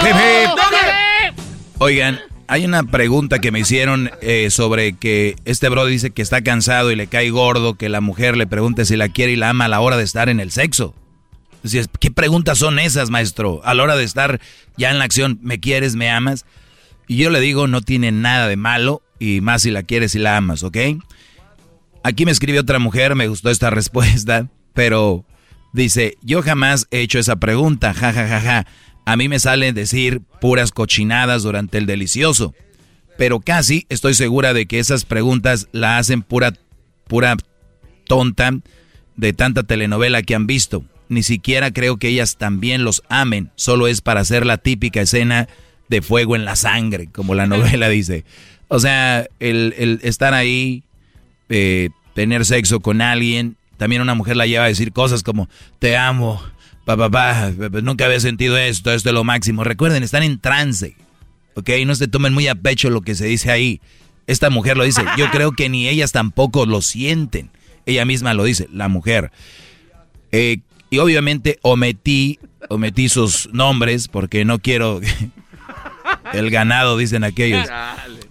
Hip, 0.00 0.16
hip. 0.16 1.40
Oigan, 1.78 2.18
hay 2.48 2.64
una 2.64 2.82
pregunta 2.82 3.38
que 3.38 3.52
me 3.52 3.60
hicieron 3.60 4.10
eh, 4.22 4.50
sobre 4.50 4.96
que 4.96 5.36
este 5.44 5.68
bro 5.68 5.86
dice 5.86 6.10
que 6.10 6.22
está 6.22 6.42
cansado 6.42 6.90
y 6.90 6.96
le 6.96 7.06
cae 7.06 7.30
gordo 7.30 7.74
que 7.74 7.88
la 7.88 8.00
mujer 8.00 8.36
le 8.36 8.48
pregunte 8.48 8.84
si 8.86 8.96
la 8.96 9.08
quiere 9.08 9.30
y 9.30 9.36
la 9.36 9.50
ama 9.50 9.66
a 9.66 9.68
la 9.68 9.78
hora 9.78 9.96
de 9.96 10.02
estar 10.02 10.28
en 10.28 10.40
el 10.40 10.50
sexo. 10.50 10.96
¿Qué 12.00 12.10
preguntas 12.10 12.58
son 12.58 12.78
esas, 12.78 13.10
maestro? 13.10 13.60
A 13.64 13.74
la 13.74 13.82
hora 13.82 13.96
de 13.96 14.04
estar 14.04 14.40
ya 14.76 14.90
en 14.90 14.98
la 14.98 15.04
acción, 15.04 15.38
¿me 15.42 15.60
quieres, 15.60 15.96
me 15.96 16.10
amas? 16.10 16.44
Y 17.06 17.16
yo 17.16 17.30
le 17.30 17.40
digo, 17.40 17.66
no 17.66 17.80
tiene 17.82 18.12
nada 18.12 18.48
de 18.48 18.56
malo 18.56 19.02
y 19.18 19.40
más 19.40 19.62
si 19.62 19.70
la 19.70 19.82
quieres 19.82 20.14
y 20.14 20.18
la 20.18 20.36
amas, 20.36 20.62
¿ok? 20.62 20.76
Aquí 22.02 22.24
me 22.24 22.32
escribió 22.32 22.62
otra 22.62 22.78
mujer, 22.78 23.14
me 23.14 23.28
gustó 23.28 23.50
esta 23.50 23.70
respuesta, 23.70 24.48
pero 24.74 25.24
dice, 25.72 26.16
yo 26.22 26.42
jamás 26.42 26.86
he 26.90 27.00
hecho 27.00 27.18
esa 27.18 27.36
pregunta, 27.36 27.94
ja, 27.94 28.12
ja, 28.12 28.26
ja, 28.26 28.40
ja. 28.40 28.66
A 29.04 29.16
mí 29.16 29.28
me 29.28 29.40
sale 29.40 29.72
decir 29.72 30.22
puras 30.40 30.70
cochinadas 30.70 31.42
durante 31.42 31.78
el 31.78 31.86
delicioso, 31.86 32.54
pero 33.18 33.40
casi 33.40 33.86
estoy 33.88 34.14
segura 34.14 34.54
de 34.54 34.66
que 34.66 34.78
esas 34.78 35.04
preguntas 35.04 35.68
la 35.72 35.98
hacen 35.98 36.22
pura, 36.22 36.52
pura 37.08 37.36
tonta 38.06 38.52
de 39.16 39.32
tanta 39.32 39.64
telenovela 39.64 40.22
que 40.22 40.34
han 40.34 40.46
visto. 40.46 40.84
Ni 41.12 41.22
siquiera 41.22 41.70
creo 41.72 41.98
que 41.98 42.08
ellas 42.08 42.38
también 42.38 42.84
los 42.84 43.02
amen, 43.10 43.50
solo 43.54 43.86
es 43.86 44.00
para 44.00 44.20
hacer 44.20 44.46
la 44.46 44.56
típica 44.56 45.02
escena 45.02 45.46
de 45.88 46.00
fuego 46.00 46.36
en 46.36 46.46
la 46.46 46.56
sangre, 46.56 47.08
como 47.12 47.34
la 47.34 47.46
novela 47.46 47.90
dice. 47.90 48.24
O 48.68 48.80
sea, 48.80 49.26
el, 49.38 49.74
el 49.76 50.00
estar 50.02 50.32
ahí, 50.32 50.84
eh, 51.50 51.90
tener 52.14 52.46
sexo 52.46 52.80
con 52.80 53.02
alguien, 53.02 53.56
también 53.76 54.00
una 54.00 54.14
mujer 54.14 54.36
la 54.36 54.46
lleva 54.46 54.64
a 54.64 54.68
decir 54.68 54.92
cosas 54.92 55.22
como, 55.22 55.50
te 55.78 55.98
amo, 55.98 56.42
papá, 56.86 57.10
pa, 57.10 57.52
pa, 57.58 57.70
pa, 57.70 57.80
nunca 57.82 58.06
había 58.06 58.20
sentido 58.20 58.56
esto, 58.56 58.90
esto 58.90 59.10
es 59.10 59.14
lo 59.14 59.22
máximo. 59.22 59.64
Recuerden, 59.64 60.02
están 60.02 60.22
en 60.22 60.40
trance, 60.40 60.96
¿ok? 61.56 61.68
No 61.84 61.94
se 61.94 62.08
tomen 62.08 62.32
muy 62.32 62.48
a 62.48 62.54
pecho 62.54 62.88
lo 62.88 63.02
que 63.02 63.14
se 63.14 63.26
dice 63.26 63.50
ahí. 63.50 63.82
Esta 64.26 64.48
mujer 64.48 64.78
lo 64.78 64.84
dice, 64.84 65.02
yo 65.18 65.30
creo 65.32 65.52
que 65.52 65.68
ni 65.68 65.88
ellas 65.88 66.12
tampoco 66.12 66.64
lo 66.64 66.80
sienten. 66.80 67.50
Ella 67.84 68.06
misma 68.06 68.32
lo 68.32 68.44
dice, 68.44 68.66
la 68.72 68.88
mujer. 68.88 69.30
Eh, 70.30 70.60
y 70.92 70.98
obviamente 70.98 71.58
omití, 71.62 72.38
omití 72.68 73.08
sus 73.08 73.48
nombres 73.50 74.08
porque 74.08 74.44
no 74.44 74.58
quiero... 74.58 75.00
El 76.34 76.50
ganado, 76.50 76.98
dicen 76.98 77.24
aquellos. 77.24 77.66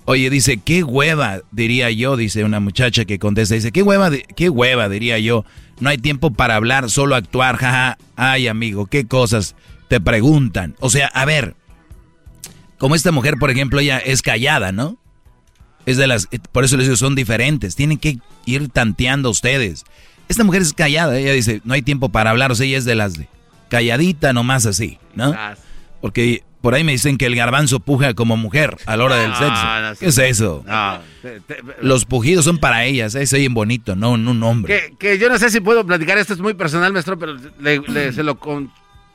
Oye, 0.06 0.30
dice, 0.30 0.58
qué 0.58 0.84
hueva, 0.84 1.42
diría 1.52 1.90
yo, 1.90 2.18
dice 2.18 2.44
una 2.44 2.60
muchacha 2.60 3.06
que 3.06 3.18
contesta, 3.18 3.56
dice, 3.56 3.72
qué 3.72 3.82
hueva, 3.82 4.12
qué 4.36 4.50
hueva, 4.50 4.90
diría 4.90 5.18
yo. 5.18 5.44
No 5.80 5.90
hay 5.90 5.98
tiempo 5.98 6.32
para 6.32 6.56
hablar, 6.56 6.92
solo 6.92 7.16
actuar, 7.16 7.58
jaja. 7.58 7.98
Ay, 8.16 8.48
amigo, 8.48 8.86
qué 8.86 9.08
cosas 9.08 9.56
te 9.88 10.00
preguntan. 10.00 10.76
O 10.80 10.92
sea, 10.92 11.08
a 11.08 11.26
ver, 11.26 11.56
como 12.78 12.94
esta 12.94 13.12
mujer, 13.12 13.38
por 13.40 13.50
ejemplo, 13.50 13.80
ella 13.80 13.98
es 13.98 14.22
callada, 14.22 14.72
¿no? 14.72 14.98
Es 15.88 15.98
de 15.98 16.06
las, 16.06 16.28
por 16.52 16.64
eso 16.64 16.78
les 16.78 16.86
digo, 16.86 16.98
son 16.98 17.16
diferentes. 17.16 17.76
Tienen 17.76 17.98
que 17.98 18.20
ir 18.46 18.70
tanteando 18.70 19.32
ustedes. 19.32 19.84
Esta 20.32 20.44
mujer 20.44 20.62
es 20.62 20.74
callada, 20.74 21.18
ella 21.20 21.34
dice, 21.34 21.62
no 21.64 21.74
hay 21.74 21.82
tiempo 21.82 22.10
para 22.10 22.30
hablar, 22.32 22.52
o 22.52 22.56
sea, 22.56 22.66
ella 22.66 22.78
es 22.78 22.86
de 22.86 22.96
las 22.96 23.14
de 23.18 23.28
calladita 23.70 24.34
nomás 24.34 24.66
así, 24.66 24.98
¿no? 25.16 25.36
Porque 26.02 26.44
por 26.62 26.74
ahí 26.74 26.84
me 26.84 26.92
dicen 26.92 27.18
que 27.18 27.26
el 27.26 27.36
garbanzo 27.36 27.80
puja 27.80 28.14
como 28.14 28.38
mujer 28.38 28.78
a 28.86 28.96
la 28.98 29.04
hora 29.04 29.16
del 29.18 29.32
No, 29.32 29.36
sexo. 29.38 30.00
¿Qué 30.00 30.06
es 30.08 30.18
eso? 30.18 30.64
No, 30.68 31.00
te- 31.22 31.40
te- 31.42 31.62
Los 31.82 32.06
pujidos 32.06 32.46
son 32.46 32.58
para 32.60 32.86
ellas, 32.86 33.16
¿eh? 33.16 33.26
se 33.26 33.36
oyen 33.38 33.54
bonito, 33.54 33.96
no 33.96 34.12
un 34.12 34.44
hombre. 34.44 34.90
que, 34.90 34.96
que 34.98 35.18
yo 35.20 35.30
no 35.30 35.38
sé 35.40 35.50
si 35.50 35.60
puedo 35.60 35.86
platicar, 35.86 36.18
esto 36.18 36.34
es 36.34 36.40
muy 36.40 36.54
personal, 36.54 36.92
maestro, 36.94 37.18
pero 37.18 37.36
le, 37.60 37.80
le- 37.80 38.14
se 38.14 38.24
lo 38.24 38.38
con... 38.40 38.72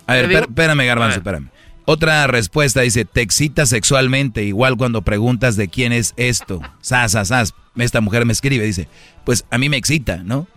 A 0.07 0.15
ver, 0.15 0.31
espérame, 0.31 0.85
garbanzo, 0.87 1.19
espérame. 1.19 1.49
Otra 1.85 2.27
respuesta 2.27 2.81
dice, 2.81 3.05
te 3.05 3.21
excita 3.21 3.65
sexualmente, 3.65 4.43
igual 4.43 4.77
cuando 4.77 5.03
preguntas 5.03 5.55
de 5.57 5.69
quién 5.69 5.93
es 5.93 6.15
esto. 6.17 6.61
Sas, 6.81 7.13
sas, 7.13 7.29
sas. 7.29 7.55
Esta 7.77 8.01
mujer 8.01 8.25
me 8.27 8.33
escribe, 8.33 8.65
dice, 8.65 8.89
pues 9.25 9.45
a 9.51 9.59
mí 9.59 9.69
me 9.69 9.77
excita, 9.77 10.17
¿no? 10.25 10.49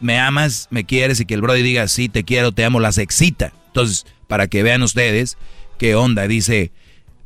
Me 0.00 0.18
amas, 0.18 0.68
me 0.70 0.84
quieres 0.84 1.20
y 1.20 1.26
que 1.26 1.34
el 1.34 1.40
brother 1.40 1.62
diga, 1.62 1.88
sí, 1.88 2.08
te 2.08 2.24
quiero, 2.24 2.52
te 2.52 2.64
amo, 2.64 2.80
las 2.80 2.98
excita. 2.98 3.52
Entonces, 3.68 4.06
para 4.28 4.46
que 4.48 4.62
vean 4.62 4.82
ustedes 4.82 5.38
qué 5.78 5.94
onda, 5.94 6.28
dice, 6.28 6.72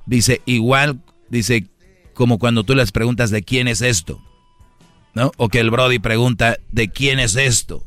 dice, 0.07 0.41
igual, 0.47 1.00
dice, 1.28 1.66
como 2.15 2.39
cuando 2.39 2.65
tú 2.65 2.75
les 2.75 2.92
preguntas 2.92 3.31
de 3.31 3.42
quién 3.42 3.68
es 3.68 3.83
esto, 3.83 4.20
¿no? 5.15 5.33
O 5.36 5.49
que 5.49 5.60
el 5.60 5.70
Brody 5.70 5.99
pregunta, 5.99 6.58
¿de 6.73 6.89
quién 6.89 7.18
es 7.18 7.36
esto? 7.36 7.84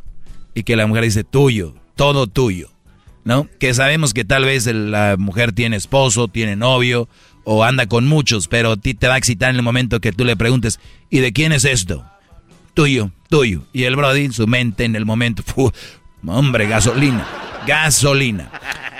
Y 0.54 0.64
que 0.64 0.76
la 0.76 0.88
mujer 0.88 1.06
dice, 1.06 1.24
tuyo, 1.24 1.76
todo 1.96 2.28
tuyo, 2.28 2.70
¿no? 3.24 3.48
Que 3.60 3.74
sabemos 3.74 4.14
que 4.14 4.26
tal 4.26 4.46
vez 4.46 4.66
la 4.68 5.16
mujer 5.18 5.52
tiene 5.52 5.76
esposo, 5.76 6.28
tiene 6.28 6.56
novio 6.56 7.10
o 7.44 7.64
anda 7.64 7.88
con 7.88 8.08
muchos, 8.08 8.48
pero 8.48 8.74
a 8.74 8.78
ti 8.78 8.94
te 8.94 9.08
va 9.08 9.16
a 9.16 9.18
excitar 9.18 9.50
en 9.50 9.56
el 9.56 9.64
momento 9.64 10.00
que 10.00 10.12
tú 10.12 10.26
le 10.26 10.36
preguntes, 10.36 10.80
¿y 11.10 11.20
de 11.20 11.34
quién 11.34 11.52
es 11.52 11.66
esto? 11.66 12.06
Tuyo, 12.74 13.12
tuyo. 13.30 13.64
Y 13.74 13.84
el 13.84 13.96
Brody, 13.96 14.26
en 14.26 14.34
su 14.34 14.48
mente, 14.48 14.86
en 14.86 14.96
el 14.96 15.06
momento, 15.06 15.44
hombre, 16.26 16.68
gasolina. 16.68 17.26
Gasolina. 17.68 18.52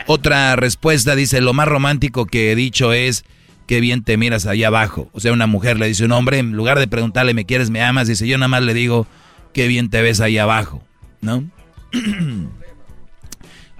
Otra 0.08 0.56
respuesta 0.56 1.16
dice, 1.16 1.42
lo 1.42 1.54
más 1.54 1.68
romántico 1.68 2.26
que 2.26 2.52
he 2.52 2.56
dicho 2.56 2.94
es, 2.94 3.26
qué 3.68 3.80
bien 3.80 4.04
te 4.04 4.18
miras 4.18 4.46
ahí 4.48 4.64
abajo. 4.64 5.10
O 5.14 5.20
sea, 5.20 5.32
una 5.32 5.48
mujer 5.48 5.80
le 5.80 5.88
dice 5.88 6.04
a 6.04 6.08
un 6.08 6.12
hombre, 6.14 6.40
en 6.40 6.54
lugar 6.54 6.80
de 6.80 6.88
preguntarle, 6.88 7.34
¿me 7.34 7.46
quieres, 7.46 7.70
me 7.70 7.84
amas? 7.84 8.08
Dice, 8.08 8.28
yo 8.28 8.38
nada 8.38 8.48
más 8.48 8.64
le 8.64 8.74
digo, 8.74 9.08
qué 9.54 9.68
bien 9.68 9.90
te 9.90 10.02
ves 10.02 10.20
ahí 10.22 10.38
abajo, 10.38 10.84
¿no? 11.22 11.44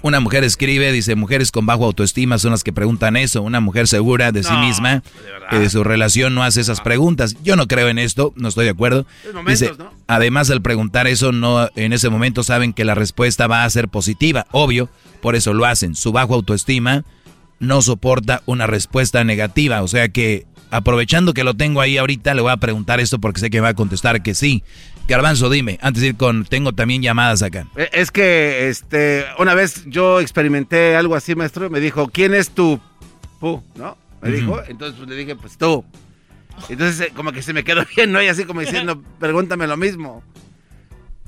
Una 0.02 0.20
mujer 0.20 0.44
escribe, 0.44 0.92
dice, 0.92 1.16
mujeres 1.16 1.52
con 1.52 1.66
bajo 1.66 1.86
autoestima 1.86 2.38
son 2.38 2.52
las 2.52 2.64
que 2.64 2.72
preguntan 2.72 3.18
eso. 3.18 3.42
Una 3.42 3.60
mujer 3.60 3.88
segura 3.88 4.32
de 4.32 4.44
sí 4.44 4.56
misma 4.58 5.04
y 5.52 5.58
de 5.58 5.70
su 5.70 5.84
relación 5.84 6.36
no 6.36 6.44
hace 6.44 6.62
esas 6.62 6.82
preguntas. 6.82 7.36
Yo 7.44 7.56
no 7.56 7.68
creo 7.68 7.90
en 7.90 8.00
esto, 8.00 8.34
no 8.36 8.48
estoy 8.48 8.66
de 8.66 8.72
acuerdo. 8.72 9.06
Dice, 9.46 9.74
además 10.08 10.50
al 10.50 10.62
preguntar 10.62 11.08
eso, 11.08 11.32
no, 11.32 11.70
en 11.76 11.94
ese 11.94 12.10
momento 12.10 12.44
saben 12.44 12.74
que 12.74 12.86
la 12.86 12.96
respuesta 12.96 13.48
va 13.48 13.66
a 13.66 13.70
ser 13.70 13.90
positiva, 13.90 14.48
obvio, 14.52 14.90
por 15.22 15.36
eso 15.36 15.54
lo 15.54 15.66
hacen. 15.66 15.96
Su 15.96 16.12
bajo 16.12 16.34
autoestima 16.34 17.04
no 17.60 17.82
soporta 17.82 18.42
una 18.46 18.68
respuesta 18.68 19.24
negativa, 19.26 19.82
o 19.82 19.88
sea 19.88 20.08
que 20.10 20.46
aprovechando 20.72 21.34
que 21.34 21.44
lo 21.44 21.56
tengo 21.56 21.82
ahí 21.82 21.98
ahorita, 21.98 22.34
le 22.34 22.42
voy 22.42 22.52
a 22.52 22.58
preguntar 22.58 23.00
esto 23.00 23.20
porque 23.20 23.40
sé 23.40 23.50
que 23.50 23.60
va 23.60 23.70
a 23.70 23.74
contestar 23.74 24.22
que 24.22 24.34
sí. 24.34 24.64
Garbanzo, 25.10 25.50
dime, 25.50 25.80
antes 25.82 26.02
de 26.02 26.10
ir 26.10 26.18
con, 26.18 26.46
tengo 26.46 26.72
también 26.72 27.02
llamadas 27.02 27.42
acá. 27.42 27.66
Eh, 27.76 27.90
es 27.94 28.12
que, 28.12 28.70
este, 28.70 29.26
una 29.40 29.56
vez 29.56 29.84
yo 29.88 30.20
experimenté 30.20 30.96
algo 30.96 31.16
así, 31.16 31.34
maestro, 31.34 31.68
me 31.72 31.80
dijo, 31.80 32.10
¿quién 32.10 32.36
es 32.36 32.52
tu 32.52 32.80
pu? 33.40 33.64
¿No? 33.74 33.98
Me 34.22 34.30
dijo, 34.30 34.62
entonces 34.68 34.98
pues, 34.98 35.10
le 35.10 35.16
dije, 35.16 35.36
pues 35.36 35.58
tú. 35.58 35.84
Entonces 36.70 37.08
eh, 37.08 37.12
como 37.16 37.32
que 37.32 37.42
se 37.42 37.54
me 37.54 37.64
quedó 37.64 37.84
bien, 37.96 38.12
¿no? 38.12 38.22
Y 38.22 38.28
así 38.28 38.46
como 38.46 38.62
diciendo, 38.62 39.02
pregúntame 39.20 39.66
lo 39.66 39.78
mismo. 39.78 40.24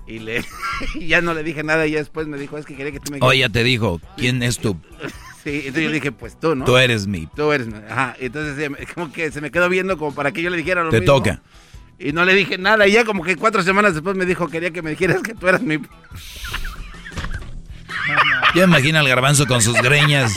Y 0.06 0.19
le, 0.19 0.45
ya 1.00 1.22
no 1.22 1.34
le 1.34 1.42
dije 1.42 1.64
nada 1.64 1.88
y 1.88 1.93
después 1.93 2.27
me 2.27 2.38
dijo, 2.38 2.60
es 2.60 2.68
que 2.68 2.76
quería 2.76 2.92
que 2.92 3.00
tú 3.00 3.11
me... 3.11 3.18
Oye, 3.22 3.50
te 3.50 3.64
dijo, 3.64 4.00
¿quién 4.16 4.43
es 4.43 4.60
tu 4.60 4.77
Sí, 5.43 5.64
entonces 5.66 5.84
yo 5.85 5.92
dije, 5.92 6.11
pues 6.11 6.40
tú, 6.40 6.53
¿no? 6.53 6.66
Tú 6.66 6.77
eres 6.77 7.08
mi. 7.08 7.27
Tú 7.35 7.51
eres 7.51 7.66
mi. 7.66 7.74
Ajá, 7.90 8.16
entonces 8.19 8.69
como 8.93 9.11
que 9.11 9.32
se 9.32 9.42
me 9.42 9.50
quedó 9.50 9.69
viendo 9.69 9.98
como 9.98 10.14
para 10.14 10.32
que 10.32 10.43
yo 10.43 10.51
le 10.51 10.58
dijera 10.58 10.84
lo 10.84 10.92
Te 10.92 11.01
toca. 11.01 11.42
Y 12.03 12.13
no 12.13 12.25
le 12.25 12.33
dije 12.33 12.57
nada. 12.57 12.88
Y 12.88 12.93
ya 12.93 13.05
como 13.05 13.23
que 13.23 13.35
cuatro 13.35 13.61
semanas 13.61 13.93
después 13.93 14.15
me 14.15 14.25
dijo, 14.25 14.47
quería 14.47 14.71
que 14.71 14.81
me 14.81 14.91
dijeras 14.91 15.21
que 15.21 15.35
tú 15.35 15.47
eras 15.47 15.61
mi... 15.61 15.77
Ya 18.55 18.63
imagina 18.63 18.99
al 18.99 19.07
garbanzo 19.07 19.45
con 19.45 19.61
sus 19.61 19.80
greñas. 19.81 20.33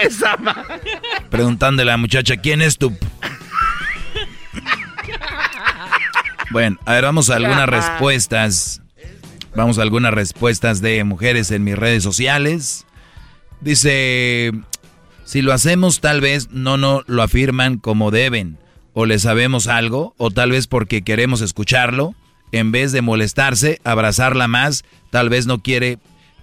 Esa 0.00 0.38
Preguntándole 1.30 1.90
a 1.90 1.94
la 1.94 1.98
muchacha, 1.98 2.36
¿quién 2.36 2.62
es 2.62 2.78
tu...? 2.78 2.96
Bueno, 6.50 6.78
a 6.84 6.92
ver, 6.92 7.04
vamos 7.04 7.30
a 7.30 7.36
algunas 7.36 7.68
respuestas. 7.68 8.82
Vamos 9.54 9.78
a 9.78 9.82
algunas 9.82 10.14
respuestas 10.14 10.80
de 10.80 11.02
mujeres 11.02 11.50
en 11.50 11.64
mis 11.64 11.76
redes 11.76 12.02
sociales. 12.02 12.86
Dice, 13.60 14.52
si 15.24 15.42
lo 15.42 15.52
hacemos 15.52 16.00
tal 16.00 16.20
vez 16.20 16.50
no 16.50 16.76
no 16.76 17.02
lo 17.06 17.22
afirman 17.22 17.78
como 17.78 18.10
deben 18.10 18.61
o 18.94 19.06
le 19.06 19.18
sabemos 19.18 19.66
algo, 19.66 20.14
o 20.18 20.30
tal 20.30 20.50
vez 20.50 20.66
porque 20.66 21.02
queremos 21.02 21.40
escucharlo, 21.40 22.14
en 22.52 22.72
vez 22.72 22.92
de 22.92 23.02
molestarse, 23.02 23.80
abrazarla 23.84 24.46
más, 24.48 24.84
tal 25.10 25.28
vez 25.28 25.46
no 25.46 25.62
quiere 25.62 25.98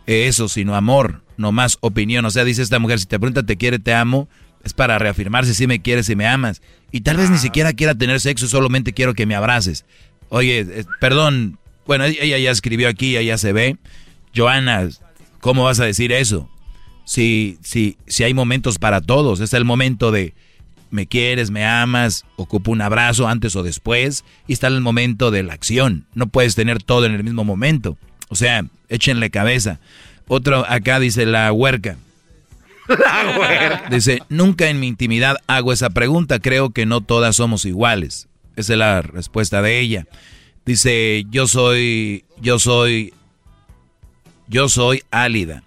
eso, 0.07 0.49
sino 0.49 0.75
amor, 0.75 1.21
no 1.37 1.51
más 1.51 1.77
opinión. 1.81 2.25
O 2.25 2.31
sea, 2.31 2.43
dice 2.43 2.63
esta 2.63 2.79
mujer, 2.79 2.99
si 2.99 3.05
te 3.05 3.19
pregunta 3.19 3.43
te 3.43 3.57
quiere, 3.57 3.77
te 3.77 3.93
amo, 3.93 4.27
es 4.63 4.73
para 4.73 4.97
reafirmarse 4.97 5.53
si 5.53 5.67
me 5.67 5.81
quieres, 5.81 6.07
si 6.07 6.15
me 6.15 6.27
amas. 6.27 6.61
Y 6.91 7.01
tal 7.01 7.17
vez 7.17 7.29
ni 7.29 7.37
siquiera 7.37 7.73
quiera 7.73 7.93
tener 7.95 8.19
sexo, 8.19 8.47
solamente 8.47 8.93
quiero 8.93 9.13
que 9.13 9.27
me 9.27 9.35
abraces. 9.35 9.85
Oye, 10.29 10.59
eh, 10.59 10.85
perdón, 10.99 11.59
bueno, 11.85 12.05
ella 12.05 12.37
ya 12.37 12.51
escribió 12.51 12.89
aquí, 12.89 13.17
ella 13.17 13.37
se 13.37 13.53
ve. 13.53 13.77
Joana, 14.35 14.89
¿cómo 15.39 15.63
vas 15.63 15.79
a 15.79 15.85
decir 15.85 16.11
eso? 16.11 16.49
Si, 17.05 17.57
si, 17.61 17.97
si 18.07 18.23
hay 18.23 18.33
momentos 18.33 18.77
para 18.77 19.01
todos, 19.01 19.39
es 19.39 19.53
el 19.53 19.65
momento 19.65 20.11
de 20.11 20.33
me 20.91 21.07
quieres, 21.07 21.51
me 21.51 21.65
amas, 21.65 22.25
ocupo 22.35 22.71
un 22.71 22.81
abrazo 22.81 23.27
antes 23.27 23.55
o 23.55 23.63
después 23.63 24.23
y 24.47 24.53
está 24.53 24.67
el 24.67 24.81
momento 24.81 25.31
de 25.31 25.43
la 25.43 25.53
acción. 25.53 26.05
No 26.13 26.27
puedes 26.27 26.55
tener 26.55 26.81
todo 26.81 27.05
en 27.05 27.13
el 27.13 27.23
mismo 27.23 27.43
momento. 27.43 27.97
O 28.29 28.35
sea, 28.35 28.65
échenle 28.89 29.29
cabeza. 29.29 29.79
Otro 30.27 30.65
acá 30.69 30.99
dice 30.99 31.25
la 31.25 31.51
huerca. 31.51 31.97
La 32.87 33.37
huerca. 33.37 33.89
Dice, 33.89 34.21
nunca 34.29 34.69
en 34.69 34.79
mi 34.79 34.87
intimidad 34.87 35.37
hago 35.47 35.73
esa 35.73 35.91
pregunta, 35.91 36.39
creo 36.39 36.71
que 36.71 36.85
no 36.85 37.01
todas 37.01 37.35
somos 37.35 37.65
iguales. 37.65 38.27
Esa 38.55 38.73
es 38.73 38.79
la 38.79 39.01
respuesta 39.01 39.61
de 39.61 39.79
ella. 39.79 40.07
Dice, 40.65 41.25
yo 41.29 41.47
soy, 41.47 42.25
yo 42.41 42.59
soy, 42.59 43.13
yo 44.47 44.69
soy 44.69 45.03
álida 45.11 45.63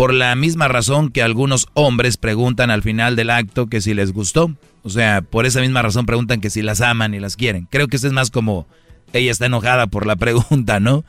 por 0.00 0.14
la 0.14 0.34
misma 0.34 0.66
razón 0.66 1.10
que 1.10 1.22
algunos 1.22 1.68
hombres 1.74 2.16
preguntan 2.16 2.70
al 2.70 2.80
final 2.80 3.16
del 3.16 3.28
acto 3.28 3.66
que 3.66 3.82
si 3.82 3.92
les 3.92 4.14
gustó. 4.14 4.50
O 4.82 4.88
sea, 4.88 5.20
por 5.20 5.44
esa 5.44 5.60
misma 5.60 5.82
razón 5.82 6.06
preguntan 6.06 6.40
que 6.40 6.48
si 6.48 6.62
las 6.62 6.80
aman 6.80 7.12
y 7.12 7.20
las 7.20 7.36
quieren. 7.36 7.68
Creo 7.70 7.86
que 7.86 7.96
esto 7.96 8.08
es 8.08 8.14
más 8.14 8.30
como 8.30 8.66
ella 9.12 9.30
está 9.30 9.44
enojada 9.44 9.88
por 9.88 10.06
la 10.06 10.16
pregunta, 10.16 10.80
¿no? 10.80 11.04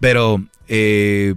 Pero 0.00 0.42
eh, 0.68 1.34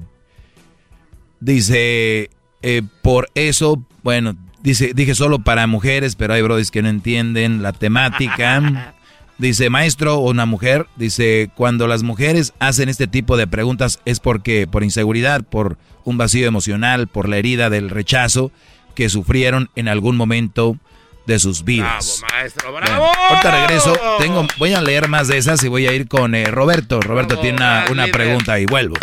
dice, 1.42 2.30
eh, 2.62 2.82
por 3.02 3.28
eso, 3.36 3.86
bueno, 4.02 4.38
dice, 4.62 4.94
dije 4.96 5.14
solo 5.14 5.40
para 5.40 5.68
mujeres, 5.68 6.16
pero 6.16 6.36
hay 6.36 6.42
brodis 6.42 6.72
que 6.72 6.84
no 6.84 6.88
entienden 6.88 7.62
la 7.64 7.74
temática. 7.74 8.93
Dice, 9.38 9.70
maestro 9.70 10.18
o 10.18 10.30
una 10.30 10.45
mujer, 10.45 10.88
dice, 10.95 11.50
cuando 11.56 11.88
las 11.88 12.03
mujeres 12.03 12.53
hacen 12.60 12.88
este 12.88 13.08
tipo 13.08 13.36
de 13.36 13.48
preguntas 13.48 14.00
es 14.06 14.20
porque 14.20 14.68
por 14.68 14.84
inseguridad, 14.84 15.44
por 15.44 15.78
un 16.03 16.18
vacío 16.18 16.48
emocional, 16.48 17.08
por 17.08 17.28
la 17.28 17.38
herida 17.38 17.70
del 17.70 17.90
rechazo 17.90 18.52
que 18.95 19.10
sufrieron 19.10 19.70
en 19.76 19.88
algún 19.88 20.18
momento 20.18 20.78
de 21.26 21.40
sus 21.40 21.64
vidas. 21.64 22.20
Bravo, 22.20 22.36
maestro, 22.36 22.74
bravo. 22.74 23.12
ahorita 23.30 23.62
regreso, 23.62 23.98
tengo, 24.20 24.45
voy 24.58 24.74
a 24.74 24.82
leer 24.82 25.08
más 25.08 25.28
de 25.28 25.38
esas 25.38 25.64
y 25.64 25.68
voy 25.68 25.88
a 25.88 25.94
ir 25.94 26.08
con 26.08 26.36
eh, 26.36 26.45
Roberto. 26.45 27.00
Roberto 27.02 27.40
tiene 27.40 27.58
una, 27.58 27.86
una 27.90 28.08
pregunta 28.08 28.60
y 28.60 28.66
vuelvo. 28.66 28.95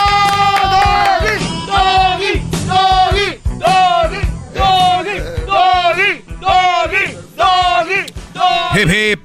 doggy, 2.73 3.29
doggy, 3.59 4.23
doggy, 4.55 5.17
doggy, 5.47 6.09
doggy, 6.41 7.05
doggy, 7.37 8.01
doggy, 8.35 8.79
Hip 8.79 8.89
hip. 8.89 9.21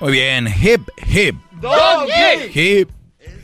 Muy 0.00 0.12
bien, 0.12 0.46
hip 0.46 0.80
hip. 0.98 1.34
Doggy. 1.60 2.48
Hip 2.48 2.90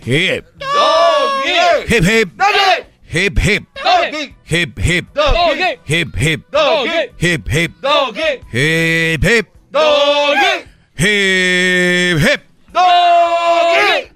hip. 0.00 0.46
Doggy. 0.58 1.86
Hip 1.88 2.04
hip. 2.04 2.28
Doggy. 2.36 2.86
Hip 3.02 3.38
hip. 3.38 3.64
Doggy. 3.74 4.34
Hip 4.44 4.78
hip. 4.78 5.04
Doggy. 5.14 5.80
Hip 5.84 6.16
hip. 6.16 6.50
Doggy. 6.50 7.12
Hip 7.18 7.48
hip. 7.48 7.72
Doggy. 7.82 8.40
Hip 8.52 9.22
hip. 9.22 9.46
Doggy. 9.72 10.66
Hip 10.94 12.18
hip. 12.22 12.42
Doggy. 12.72 14.10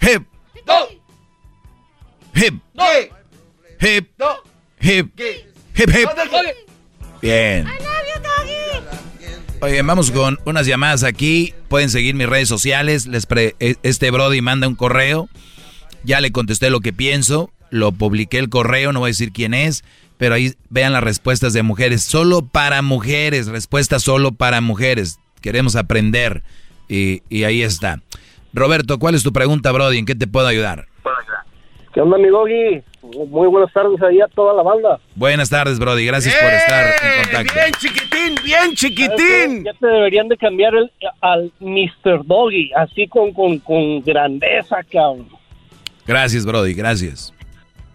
Hip 0.00 0.22
Doggy. 0.66 1.00
hip. 2.34 2.54
Doggy. 2.76 3.10
Hip 3.84 4.08
hip. 4.80 5.20
Hip 5.76 5.90
hip. 5.90 6.08
Bien. 7.20 7.66
Oye, 9.60 9.82
vamos 9.82 10.10
con 10.10 10.38
unas 10.46 10.66
llamadas 10.66 11.04
aquí. 11.04 11.54
Pueden 11.68 11.90
seguir 11.90 12.14
mis 12.14 12.26
redes 12.28 12.48
sociales. 12.48 13.06
Les 13.06 13.26
pre- 13.26 13.56
e- 13.60 13.76
este 13.82 14.10
Brody 14.10 14.40
manda 14.40 14.68
un 14.68 14.74
correo. 14.74 15.28
Ya 16.02 16.20
le 16.20 16.32
contesté 16.32 16.70
lo 16.70 16.80
que 16.80 16.92
pienso. 16.94 17.50
Lo 17.70 17.92
publiqué 17.92 18.38
el 18.38 18.48
correo, 18.48 18.92
no 18.92 19.00
voy 19.00 19.08
a 19.08 19.10
decir 19.10 19.32
quién 19.32 19.52
es. 19.52 19.84
Pero 20.16 20.34
ahí 20.34 20.54
vean 20.70 20.92
las 20.94 21.02
respuestas 21.02 21.52
de 21.52 21.62
mujeres. 21.62 22.02
Solo 22.04 22.46
para 22.46 22.80
mujeres. 22.82 23.48
Respuestas 23.48 24.02
solo 24.02 24.32
para 24.32 24.60
mujeres. 24.62 25.18
Queremos 25.42 25.76
aprender. 25.76 26.42
Y, 26.88 27.22
y 27.28 27.44
ahí 27.44 27.62
está. 27.62 28.00
Roberto, 28.54 28.98
¿cuál 28.98 29.14
es 29.14 29.22
tu 29.22 29.32
pregunta, 29.32 29.72
Brody? 29.72 29.98
¿En 29.98 30.06
qué 30.06 30.14
te 30.14 30.26
puedo 30.26 30.46
ayudar? 30.46 30.86
¿Qué 31.94 32.00
onda, 32.00 32.18
mi 32.18 32.26
doggy? 32.28 32.82
Muy 33.28 33.46
buenas 33.48 33.72
tardes 33.72 34.02
ahí 34.02 34.20
a 34.20 34.26
toda 34.26 34.52
la 34.52 34.62
banda. 34.64 34.98
Buenas 35.14 35.48
tardes, 35.48 35.78
Brody. 35.78 36.04
Gracias 36.06 36.34
por 36.34 36.52
estar 36.52 36.86
en 36.86 37.22
contacto. 37.22 37.54
Bien 37.54 37.72
chiquitín, 37.78 38.34
bien 38.44 38.74
chiquitín. 38.74 39.64
Ya 39.64 39.72
te 39.74 39.86
deberían 39.86 40.26
de 40.28 40.36
cambiar 40.36 40.74
el, 40.74 40.90
al 41.20 41.52
Mr. 41.60 42.24
Doggy, 42.26 42.72
así 42.74 43.06
con, 43.06 43.32
con, 43.32 43.58
con 43.60 44.00
grandeza, 44.02 44.78
cabrón. 44.90 45.28
Gracias, 46.06 46.44
Brody. 46.44 46.74
Gracias. 46.74 47.32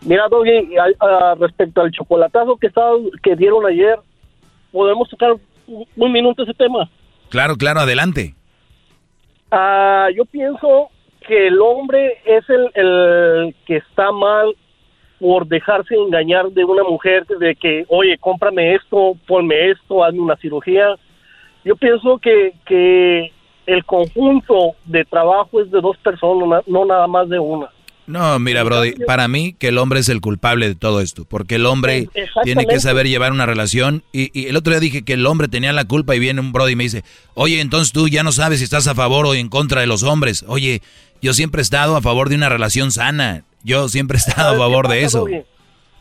Mira, 0.05 0.29
Doggy, 0.29 0.77
a- 0.77 1.05
a- 1.05 1.35
respecto 1.35 1.81
al 1.81 1.91
chocolatazo 1.91 2.55
que, 2.55 2.67
estaba, 2.67 2.93
que 3.21 3.35
dieron 3.35 3.65
ayer, 3.65 3.97
¿podemos 4.71 5.09
tocar 5.09 5.31
un, 5.67 5.85
un 5.97 6.11
minuto 6.11 6.43
ese 6.43 6.53
tema? 6.53 6.89
Claro, 7.27 7.57
claro, 7.57 7.81
adelante. 7.81 8.33
Ah, 9.51 10.07
yo 10.15 10.23
pienso 10.25 10.89
que 11.27 11.47
el 11.47 11.59
hombre 11.61 12.17
es 12.25 12.43
el, 12.49 12.69
el 12.75 13.55
que 13.65 13.77
está 13.77 14.11
mal 14.11 14.55
por 15.19 15.45
dejarse 15.47 15.95
engañar 15.95 16.49
de 16.51 16.63
una 16.63 16.83
mujer 16.83 17.25
de 17.27 17.55
que, 17.55 17.85
oye, 17.89 18.17
cómprame 18.19 18.75
esto, 18.75 19.15
ponme 19.27 19.71
esto, 19.71 20.03
hazme 20.03 20.21
una 20.21 20.37
cirugía. 20.37 20.95
Yo 21.65 21.75
pienso 21.75 22.17
que, 22.19 22.53
que 22.65 23.31
el 23.65 23.83
conjunto 23.85 24.75
de 24.85 25.03
trabajo 25.05 25.61
es 25.61 25.69
de 25.71 25.81
dos 25.81 25.97
personas, 25.97 26.47
na- 26.47 26.61
no 26.67 26.85
nada 26.85 27.05
más 27.07 27.27
de 27.27 27.37
una. 27.37 27.67
No, 28.07 28.39
mira, 28.39 28.63
Brody, 28.63 28.93
para 29.05 29.27
mí 29.27 29.53
que 29.53 29.67
el 29.67 29.77
hombre 29.77 29.99
es 29.99 30.09
el 30.09 30.19
culpable 30.19 30.67
de 30.67 30.73
todo 30.73 30.99
esto, 30.99 31.25
porque 31.29 31.55
el 31.55 31.67
hombre 31.67 32.07
tiene 32.43 32.65
que 32.65 32.79
saber 32.79 33.07
llevar 33.07 33.31
una 33.31 33.45
relación. 33.45 34.01
Y, 34.11 34.31
y 34.33 34.47
el 34.47 34.55
otro 34.55 34.71
día 34.71 34.79
dije 34.79 35.03
que 35.05 35.13
el 35.13 35.27
hombre 35.27 35.47
tenía 35.47 35.73
la 35.73 35.85
culpa 35.85 36.15
y 36.15 36.19
viene 36.19 36.41
un 36.41 36.51
Brody 36.51 36.71
y 36.71 36.75
me 36.75 36.85
dice, 36.85 37.03
oye, 37.35 37.61
entonces 37.61 37.91
tú 37.93 38.07
ya 38.07 38.23
no 38.23 38.31
sabes 38.31 38.59
si 38.59 38.63
estás 38.63 38.87
a 38.87 38.95
favor 38.95 39.27
o 39.27 39.35
en 39.35 39.47
contra 39.47 39.81
de 39.81 39.87
los 39.87 40.01
hombres. 40.01 40.43
Oye, 40.47 40.81
yo 41.21 41.33
siempre 41.33 41.61
he 41.61 41.63
estado 41.63 41.95
a 41.95 42.01
favor 42.01 42.29
de 42.29 42.35
una 42.35 42.49
relación 42.49 42.91
sana. 42.91 43.43
Yo 43.63 43.87
siempre 43.89 44.15
he 44.17 44.19
estado 44.19 44.55
a 44.55 44.57
favor 44.57 44.87
de 44.87 44.95
¿Qué 44.99 45.03
pasa, 45.05 45.17
eso. 45.19 45.27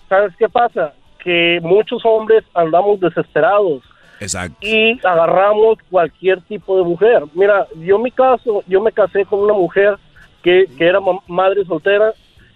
¿Sabes 0.08 0.32
qué 0.38 0.48
pasa? 0.48 0.92
Que 1.22 1.58
muchos 1.62 2.00
hombres 2.04 2.44
andamos 2.54 3.00
desesperados 3.00 3.82
Exacto. 4.20 4.56
y 4.66 4.98
agarramos 5.04 5.78
cualquier 5.90 6.40
tipo 6.42 6.76
de 6.78 6.84
mujer. 6.84 7.24
Mira, 7.34 7.66
yo 7.76 7.96
en 7.96 8.02
mi 8.02 8.10
caso, 8.10 8.62
yo 8.66 8.80
me 8.80 8.92
casé 8.92 9.24
con 9.24 9.40
una 9.40 9.54
mujer 9.54 9.96
que, 10.42 10.66
que 10.78 10.84
era 10.86 11.00
ma- 11.00 11.18
madre 11.26 11.64
soltera 11.64 12.12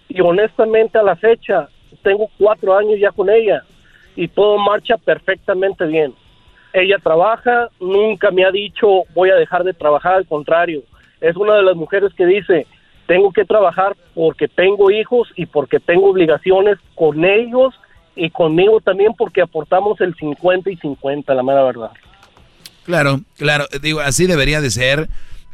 y 0.07 0.21
honestamente 0.21 0.97
a 0.97 1.03
la 1.03 1.15
fecha 1.15 1.67
tengo 2.01 2.29
cuatro 2.37 2.75
años 2.77 2.99
ya 2.99 3.11
con 3.11 3.29
ella 3.29 3.63
y 4.15 4.27
todo 4.27 4.57
marcha 4.57 4.97
perfectamente 4.97 5.85
bien. 5.85 6.13
Ella 6.73 6.97
trabaja, 7.03 7.69
nunca 7.79 8.31
me 8.31 8.45
ha 8.45 8.51
dicho 8.51 8.87
voy 9.13 9.29
a 9.29 9.35
dejar 9.35 9.63
de 9.63 9.73
trabajar, 9.73 10.15
al 10.15 10.25
contrario, 10.27 10.81
es 11.23 11.35
una 11.37 11.55
de 11.55 11.63
las 11.63 11.75
mujeres 11.75 12.13
que 12.15 12.25
dice 12.25 12.67
tengo 13.07 13.31
que 13.31 13.45
trabajar 13.45 13.95
porque 14.13 14.47
tengo 14.47 14.91
hijos 14.91 15.27
y 15.35 15.45
porque 15.45 15.79
tengo 15.79 16.09
obligaciones 16.09 16.77
con 16.95 17.25
ellos 17.25 17.73
y 18.15 18.29
conmigo 18.29 18.79
también 18.81 19.13
porque 19.17 19.41
aportamos 19.41 19.99
el 20.01 20.13
50 20.15 20.69
y 20.69 20.77
50, 20.77 21.33
la 21.33 21.43
mera 21.43 21.63
verdad. 21.63 21.91
Claro, 22.85 23.21
claro, 23.37 23.65
digo, 23.81 24.01
así 24.01 24.27
debería 24.27 24.61
de 24.61 24.69
ser, 24.69 25.09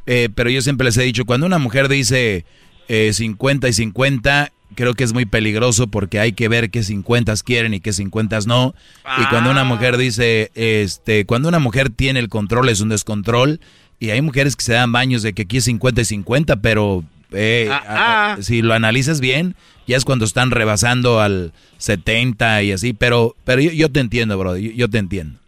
eh, 0.06 0.30
pero 0.34 0.50
yo 0.50 0.62
siempre 0.62 0.86
les 0.86 0.98
he 0.98 1.04
dicho, 1.04 1.26
cuando 1.26 1.46
una 1.46 1.60
mujer 1.60 1.88
dice 1.88 2.46
eh, 2.88 3.14
50 3.14 3.68
y 3.68 3.74
50, 3.74 4.52
creo 4.76 4.94
que 4.94 5.04
es 5.04 5.14
muy 5.14 5.26
peligroso 5.26 5.88
porque 5.88 6.20
hay 6.20 6.34
que 6.34 6.48
ver 6.48 6.70
qué 6.70 6.84
50 6.84 7.34
quieren 7.46 7.74
y 7.74 7.80
qué 7.80 7.94
50 7.94 8.40
no. 8.48 8.74
Y 9.18 9.26
cuando 9.30 9.52
una 9.52 9.64
mujer 9.64 9.98
dice, 9.98 10.52
este, 10.56 11.26
cuando 11.26 11.50
una 11.50 11.60
mujer 11.60 11.90
tiene 11.90 12.20
el 12.20 12.30
control 12.30 12.70
es 12.70 12.82
un 12.82 12.90
descontrol, 12.90 13.60
y 14.00 14.10
hay 14.12 14.22
mujeres 14.22 14.56
que 14.56 14.64
se 14.64 14.74
dan 14.74 14.92
baños 14.92 15.22
de 15.24 15.34
que 15.34 15.44
aquí 15.44 15.58
es 15.58 15.66
50 15.66 16.02
y 16.02 16.06
50, 16.06 16.56
pero 16.58 17.04
eh, 17.32 17.70
a- 17.72 18.34
a- 18.34 18.42
si 18.42 18.62
lo 18.62 18.74
analizas 18.74 19.20
bien, 19.22 19.56
ya 19.88 19.98
es 19.98 20.06
cuando 20.06 20.26
están 20.26 20.52
rebasando 20.52 21.20
al 21.22 21.52
70 21.78 22.62
y 22.64 22.72
así, 22.72 22.94
pero, 22.94 23.36
pero 23.44 23.62
yo, 23.62 23.72
yo 23.72 23.92
te 23.92 24.00
entiendo, 24.00 24.38
bro, 24.38 24.58
yo- 24.58 24.72
yo 24.72 24.90
te 24.90 24.98
entiendo. 24.98 25.40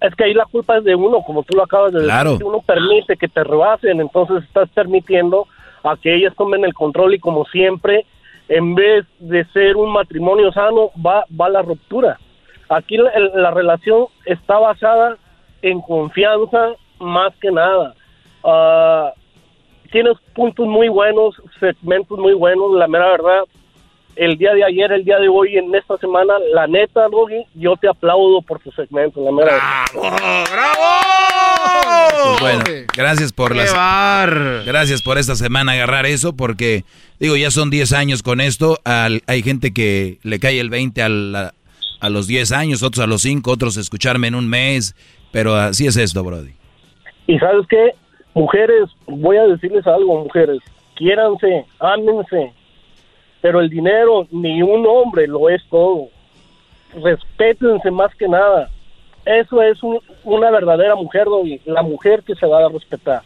Es 0.00 0.14
que 0.16 0.24
ahí 0.24 0.34
la 0.34 0.44
culpa 0.46 0.78
es 0.78 0.84
de 0.84 0.94
uno, 0.96 1.22
como 1.24 1.44
tú 1.44 1.56
lo 1.56 1.62
acabas 1.64 1.92
de 1.92 2.00
Claro. 2.00 2.32
decir. 2.32 2.44
Si 2.44 2.48
uno 2.48 2.60
permite 2.62 3.16
que 3.16 3.28
te 3.28 3.44
rebasen, 3.44 4.00
entonces 4.00 4.42
estás 4.44 4.68
permitiendo 4.70 5.46
a 5.84 5.96
que 5.96 6.14
ellas 6.16 6.34
tomen 6.36 6.64
el 6.64 6.74
control 6.74 7.14
y 7.14 7.18
como 7.20 7.44
siempre, 7.46 8.04
en 8.48 8.74
vez 8.74 9.06
de 9.20 9.44
ser 9.52 9.76
un 9.76 9.92
matrimonio 9.92 10.52
sano, 10.52 10.90
va, 11.04 11.24
va 11.40 11.48
la 11.48 11.62
ruptura. 11.62 12.18
Aquí 12.68 12.96
la 12.96 13.50
relación 13.52 14.06
está 14.26 14.58
basada 14.58 15.16
en 15.62 15.80
confianza 15.80 16.70
más 17.02 17.32
que 17.40 17.50
nada. 17.50 17.94
Ah, 18.44 19.12
tienes 19.90 20.14
puntos 20.34 20.66
muy 20.66 20.88
buenos, 20.88 21.34
segmentos 21.60 22.18
muy 22.18 22.32
buenos, 22.34 22.72
la 22.76 22.88
mera 22.88 23.08
verdad. 23.10 23.42
El 24.14 24.36
día 24.36 24.52
de 24.52 24.62
ayer, 24.64 24.92
el 24.92 25.04
día 25.04 25.18
de 25.18 25.28
hoy, 25.28 25.56
en 25.56 25.74
esta 25.74 25.96
semana, 25.96 26.34
la 26.52 26.66
neta, 26.66 27.08
Doggy, 27.10 27.44
yo 27.54 27.76
te 27.76 27.88
aplaudo 27.88 28.42
por 28.42 28.58
tu 28.60 28.70
segmento, 28.72 29.24
la 29.24 29.32
mera 29.32 29.52
verdad. 29.52 30.12
Pues 32.24 32.40
bueno, 32.40 32.62
gracias 32.94 33.32
por 33.32 33.52
¡Qué 33.52 33.58
las 33.58 33.72
bar! 33.74 34.62
gracias 34.66 35.02
por 35.02 35.18
esta 35.18 35.34
semana 35.34 35.72
agarrar 35.72 36.06
eso 36.06 36.34
porque 36.36 36.84
digo, 37.18 37.36
ya 37.36 37.50
son 37.50 37.70
10 37.70 37.92
años 37.94 38.22
con 38.22 38.40
esto, 38.40 38.78
al- 38.84 39.22
hay 39.26 39.42
gente 39.42 39.72
que 39.72 40.18
le 40.22 40.38
cae 40.38 40.60
el 40.60 40.70
20 40.70 41.02
a, 41.02 41.08
la- 41.08 41.54
a 42.00 42.08
los 42.10 42.26
10 42.26 42.52
años, 42.52 42.82
otros 42.82 43.02
a 43.02 43.06
los 43.06 43.22
5, 43.22 43.50
otros 43.50 43.76
escucharme 43.76 44.28
en 44.28 44.34
un 44.34 44.48
mes, 44.48 44.94
pero 45.30 45.56
así 45.56 45.86
es 45.86 45.96
esto, 45.96 46.22
brody. 46.22 46.52
Y 47.32 47.38
sabes 47.38 47.66
qué, 47.66 47.94
mujeres, 48.34 48.90
voy 49.06 49.38
a 49.38 49.46
decirles 49.46 49.86
algo, 49.86 50.22
mujeres, 50.22 50.58
quiéranse, 50.96 51.64
ámense, 51.78 52.52
pero 53.40 53.60
el 53.60 53.70
dinero 53.70 54.26
ni 54.30 54.60
un 54.62 54.84
hombre 54.86 55.26
lo 55.26 55.48
es 55.48 55.62
todo. 55.70 56.08
Respétense 57.02 57.90
más 57.90 58.14
que 58.16 58.28
nada. 58.28 58.68
Eso 59.24 59.62
es 59.62 59.82
un- 59.82 60.00
una 60.24 60.50
verdadera 60.50 60.94
mujer, 60.94 61.26
la 61.64 61.80
mujer 61.82 62.22
que 62.22 62.34
se 62.34 62.44
va 62.44 62.66
a 62.66 62.68
respetar. 62.68 63.22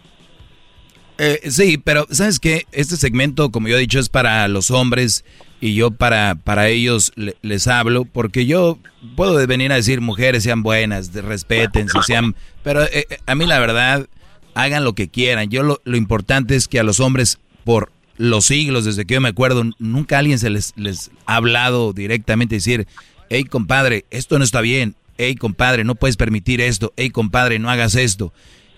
Eh, 1.19 1.41
sí, 1.51 1.77
pero 1.77 2.07
¿sabes 2.11 2.39
qué? 2.39 2.63
Este 2.71 2.95
segmento, 2.97 3.51
como 3.51 3.67
yo 3.67 3.77
he 3.77 3.81
dicho, 3.81 3.99
es 3.99 4.09
para 4.09 4.47
los 4.47 4.71
hombres 4.71 5.25
y 5.61 5.75
yo 5.75 5.91
para, 5.91 6.35
para 6.35 6.69
ellos 6.69 7.13
le- 7.17 7.37
les 7.43 7.67
hablo 7.67 8.05
porque 8.05 8.47
yo 8.47 8.79
puedo 9.17 9.35
venir 9.47 9.73
a 9.73 9.77
decir 9.77 10.01
mujeres 10.01 10.43
sean 10.43 10.63
buenas, 10.63 11.13
respétense, 11.13 11.99
sean... 12.07 12.35
Pero 12.63 12.83
eh, 12.85 13.07
eh, 13.11 13.19
a 13.27 13.35
mí 13.35 13.47
la 13.47 13.59
verdad, 13.59 14.07
hagan 14.55 14.85
lo 14.85 14.95
que 14.95 15.09
quieran. 15.09 15.49
Yo 15.51 15.63
lo, 15.63 15.81
lo 15.85 15.97
importante 15.97 16.57
es 16.57 16.69
que 16.69 16.79
a 16.81 16.83
los 16.83 17.01
hombres, 17.01 17.39
por 17.65 17.91
los 18.19 18.47
siglos, 18.47 18.85
desde 18.85 19.05
que 19.07 19.15
yo 19.15 19.21
me 19.21 19.29
acuerdo, 19.29 19.63
nunca 19.79 20.19
alguien 20.19 20.39
se 20.39 20.51
les, 20.51 20.73
les 20.77 21.11
ha 21.27 21.37
hablado 21.37 21.93
directamente 21.93 22.55
decir, 22.57 22.87
hey 23.31 23.45
compadre, 23.45 24.05
esto 24.11 24.39
no 24.39 24.45
está 24.45 24.61
bien, 24.61 24.95
hey 25.19 25.35
compadre, 25.37 25.85
no 25.85 25.95
puedes 25.95 26.17
permitir 26.17 26.61
esto, 26.61 26.93
hey 26.97 27.11
compadre, 27.11 27.59
no 27.59 27.71
hagas 27.71 27.95
esto. 27.95 28.33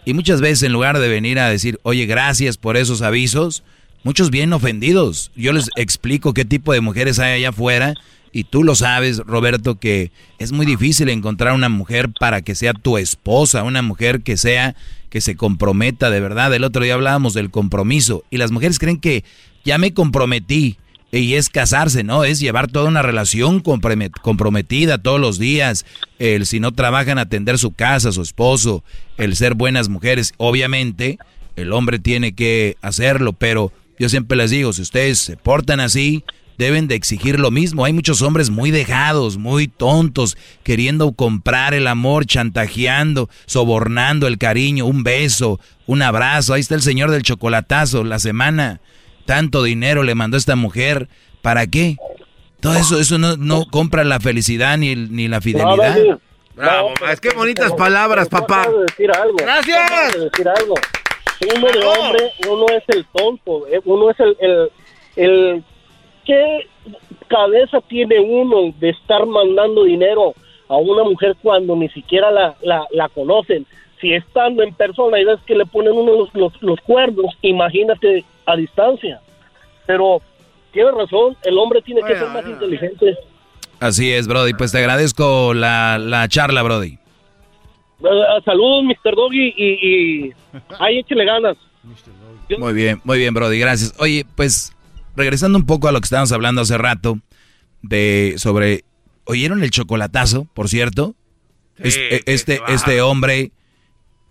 Y 0.04 0.14
muchas 0.14 0.40
veces 0.40 0.62
en 0.64 0.72
lugar 0.72 0.98
de 0.98 1.08
venir 1.08 1.38
a 1.38 1.48
decir, 1.50 1.78
oye, 1.82 2.06
gracias 2.06 2.56
por 2.56 2.76
esos 2.76 3.02
avisos, 3.02 3.62
muchos 4.08 4.30
vienen 4.30 4.54
ofendidos. 4.54 5.30
Yo 5.36 5.52
les 5.52 5.68
explico 5.76 6.32
qué 6.32 6.46
tipo 6.46 6.72
de 6.72 6.80
mujeres 6.80 7.18
hay 7.18 7.34
allá 7.34 7.50
afuera 7.50 7.92
y 8.32 8.44
tú 8.44 8.64
lo 8.64 8.74
sabes, 8.74 9.18
Roberto, 9.18 9.78
que 9.78 10.12
es 10.38 10.50
muy 10.50 10.64
difícil 10.64 11.10
encontrar 11.10 11.52
una 11.52 11.68
mujer 11.68 12.08
para 12.18 12.40
que 12.40 12.54
sea 12.54 12.72
tu 12.72 12.96
esposa, 12.96 13.64
una 13.64 13.82
mujer 13.82 14.22
que 14.22 14.38
sea, 14.38 14.74
que 15.10 15.20
se 15.20 15.36
comprometa 15.36 16.08
de 16.08 16.20
verdad. 16.20 16.54
El 16.54 16.64
otro 16.64 16.84
día 16.84 16.94
hablábamos 16.94 17.34
del 17.34 17.50
compromiso 17.50 18.24
y 18.30 18.38
las 18.38 18.50
mujeres 18.50 18.78
creen 18.78 18.98
que 18.98 19.24
ya 19.62 19.76
me 19.76 19.92
comprometí 19.92 20.78
y 21.12 21.34
es 21.34 21.50
casarse, 21.50 22.02
¿no? 22.02 22.24
Es 22.24 22.40
llevar 22.40 22.66
toda 22.66 22.88
una 22.88 23.02
relación 23.02 23.62
compromet- 23.62 24.18
comprometida 24.22 24.96
todos 24.96 25.20
los 25.20 25.38
días. 25.38 25.84
El 26.18 26.46
si 26.46 26.60
no 26.60 26.72
trabajan, 26.72 27.18
atender 27.18 27.58
su 27.58 27.72
casa, 27.72 28.10
su 28.12 28.22
esposo, 28.22 28.82
el 29.18 29.36
ser 29.36 29.52
buenas 29.52 29.90
mujeres. 29.90 30.32
Obviamente, 30.38 31.18
el 31.56 31.74
hombre 31.74 31.98
tiene 31.98 32.32
que 32.32 32.78
hacerlo, 32.80 33.34
pero 33.34 33.70
yo 33.98 34.08
siempre 34.08 34.36
les 34.36 34.50
digo, 34.50 34.72
si 34.72 34.82
ustedes 34.82 35.18
se 35.18 35.36
portan 35.36 35.80
así, 35.80 36.24
deben 36.58 36.88
de 36.88 36.96
exigir 36.96 37.38
lo 37.38 37.50
mismo. 37.50 37.84
Hay 37.84 37.92
muchos 37.92 38.20
hombres 38.20 38.50
muy 38.50 38.70
dejados, 38.70 39.38
muy 39.38 39.68
tontos, 39.68 40.36
queriendo 40.64 41.12
comprar 41.12 41.72
el 41.72 41.86
amor, 41.86 42.26
chantajeando, 42.26 43.30
sobornando 43.46 44.26
el 44.26 44.38
cariño, 44.38 44.84
un 44.84 45.04
beso, 45.04 45.60
un 45.86 46.02
abrazo. 46.02 46.54
Ahí 46.54 46.60
está 46.60 46.74
el 46.74 46.82
señor 46.82 47.10
del 47.10 47.22
chocolatazo, 47.22 48.04
la 48.04 48.18
semana. 48.18 48.80
Tanto 49.24 49.62
dinero 49.62 50.02
le 50.02 50.14
mandó 50.14 50.36
esta 50.36 50.56
mujer. 50.56 51.08
¿Para 51.42 51.66
qué? 51.66 51.96
Todo 52.60 52.74
eso, 52.74 52.98
eso 52.98 53.18
no, 53.18 53.36
no 53.36 53.66
compra 53.70 54.02
la 54.02 54.18
felicidad 54.18 54.76
ni, 54.78 54.96
ni 54.96 55.28
la 55.28 55.40
fidelidad. 55.40 55.96
Bravo, 56.56 56.92
no, 57.00 57.06
más 57.06 57.20
que 57.20 57.30
bonitas 57.30 57.72
palabras, 57.74 58.28
papá. 58.28 58.62
acabo 58.62 58.78
de 58.78 58.86
decir 58.86 59.10
algo. 59.12 59.36
Gracias. 59.38 60.02
Uno 61.40 61.66
de 61.68 61.86
hombre, 61.86 62.32
uno 62.50 62.66
es 62.76 62.82
el 62.88 63.04
tonto, 63.06 63.66
eh, 63.68 63.80
uno 63.84 64.10
es 64.10 64.20
el, 64.20 64.36
el, 64.40 64.70
el- 65.16 65.64
¿Qué 66.24 66.66
cabeza 67.28 67.80
tiene 67.88 68.18
uno 68.20 68.74
de 68.78 68.90
estar 68.90 69.24
mandando 69.24 69.84
dinero 69.84 70.34
a 70.68 70.76
una 70.76 71.04
mujer 71.04 71.34
cuando 71.42 71.74
ni 71.74 71.88
siquiera 71.88 72.30
la, 72.30 72.54
la, 72.62 72.86
la 72.90 73.08
conocen? 73.08 73.64
Si 74.00 74.12
estando 74.12 74.62
en 74.62 74.74
persona 74.74 75.18
y 75.18 75.24
ves 75.24 75.38
que 75.46 75.54
le 75.54 75.64
ponen 75.64 75.92
uno 75.92 76.12
los, 76.12 76.34
los, 76.34 76.52
los 76.62 76.80
cuernos, 76.82 77.34
imagínate 77.42 78.24
a 78.46 78.56
distancia. 78.56 79.20
Pero 79.86 80.20
tiene 80.72 80.90
razón, 80.90 81.34
el 81.44 81.56
hombre 81.58 81.80
tiene 81.82 82.02
que 82.02 82.14
ser 82.18 82.28
más 82.28 82.44
inteligente. 82.46 83.16
Así 83.80 84.12
es, 84.12 84.28
Brody. 84.28 84.52
Pues 84.54 84.70
te 84.72 84.78
agradezco 84.78 85.54
la, 85.54 85.98
la 85.98 86.28
charla, 86.28 86.62
Brody. 86.62 86.98
Eh, 88.00 88.42
saludos, 88.44 88.84
Mr. 88.84 89.14
Doggy, 89.14 89.54
y, 89.56 89.66
y 89.66 90.32
ahí 90.80 90.98
échale 90.98 91.24
ganas. 91.24 91.56
Muy 92.58 92.72
bien, 92.72 93.00
muy 93.04 93.18
bien, 93.18 93.34
Brody, 93.34 93.58
gracias. 93.58 93.94
Oye, 93.98 94.24
pues 94.36 94.72
regresando 95.16 95.58
un 95.58 95.66
poco 95.66 95.88
a 95.88 95.92
lo 95.92 96.00
que 96.00 96.06
estábamos 96.06 96.32
hablando 96.32 96.62
hace 96.62 96.78
rato, 96.78 97.18
de 97.82 98.34
sobre, 98.38 98.84
¿oyeron 99.24 99.62
el 99.62 99.70
chocolatazo, 99.70 100.46
por 100.54 100.68
cierto? 100.68 101.14
E, 101.78 102.22
este, 102.26 102.60
este 102.68 103.02
hombre 103.02 103.52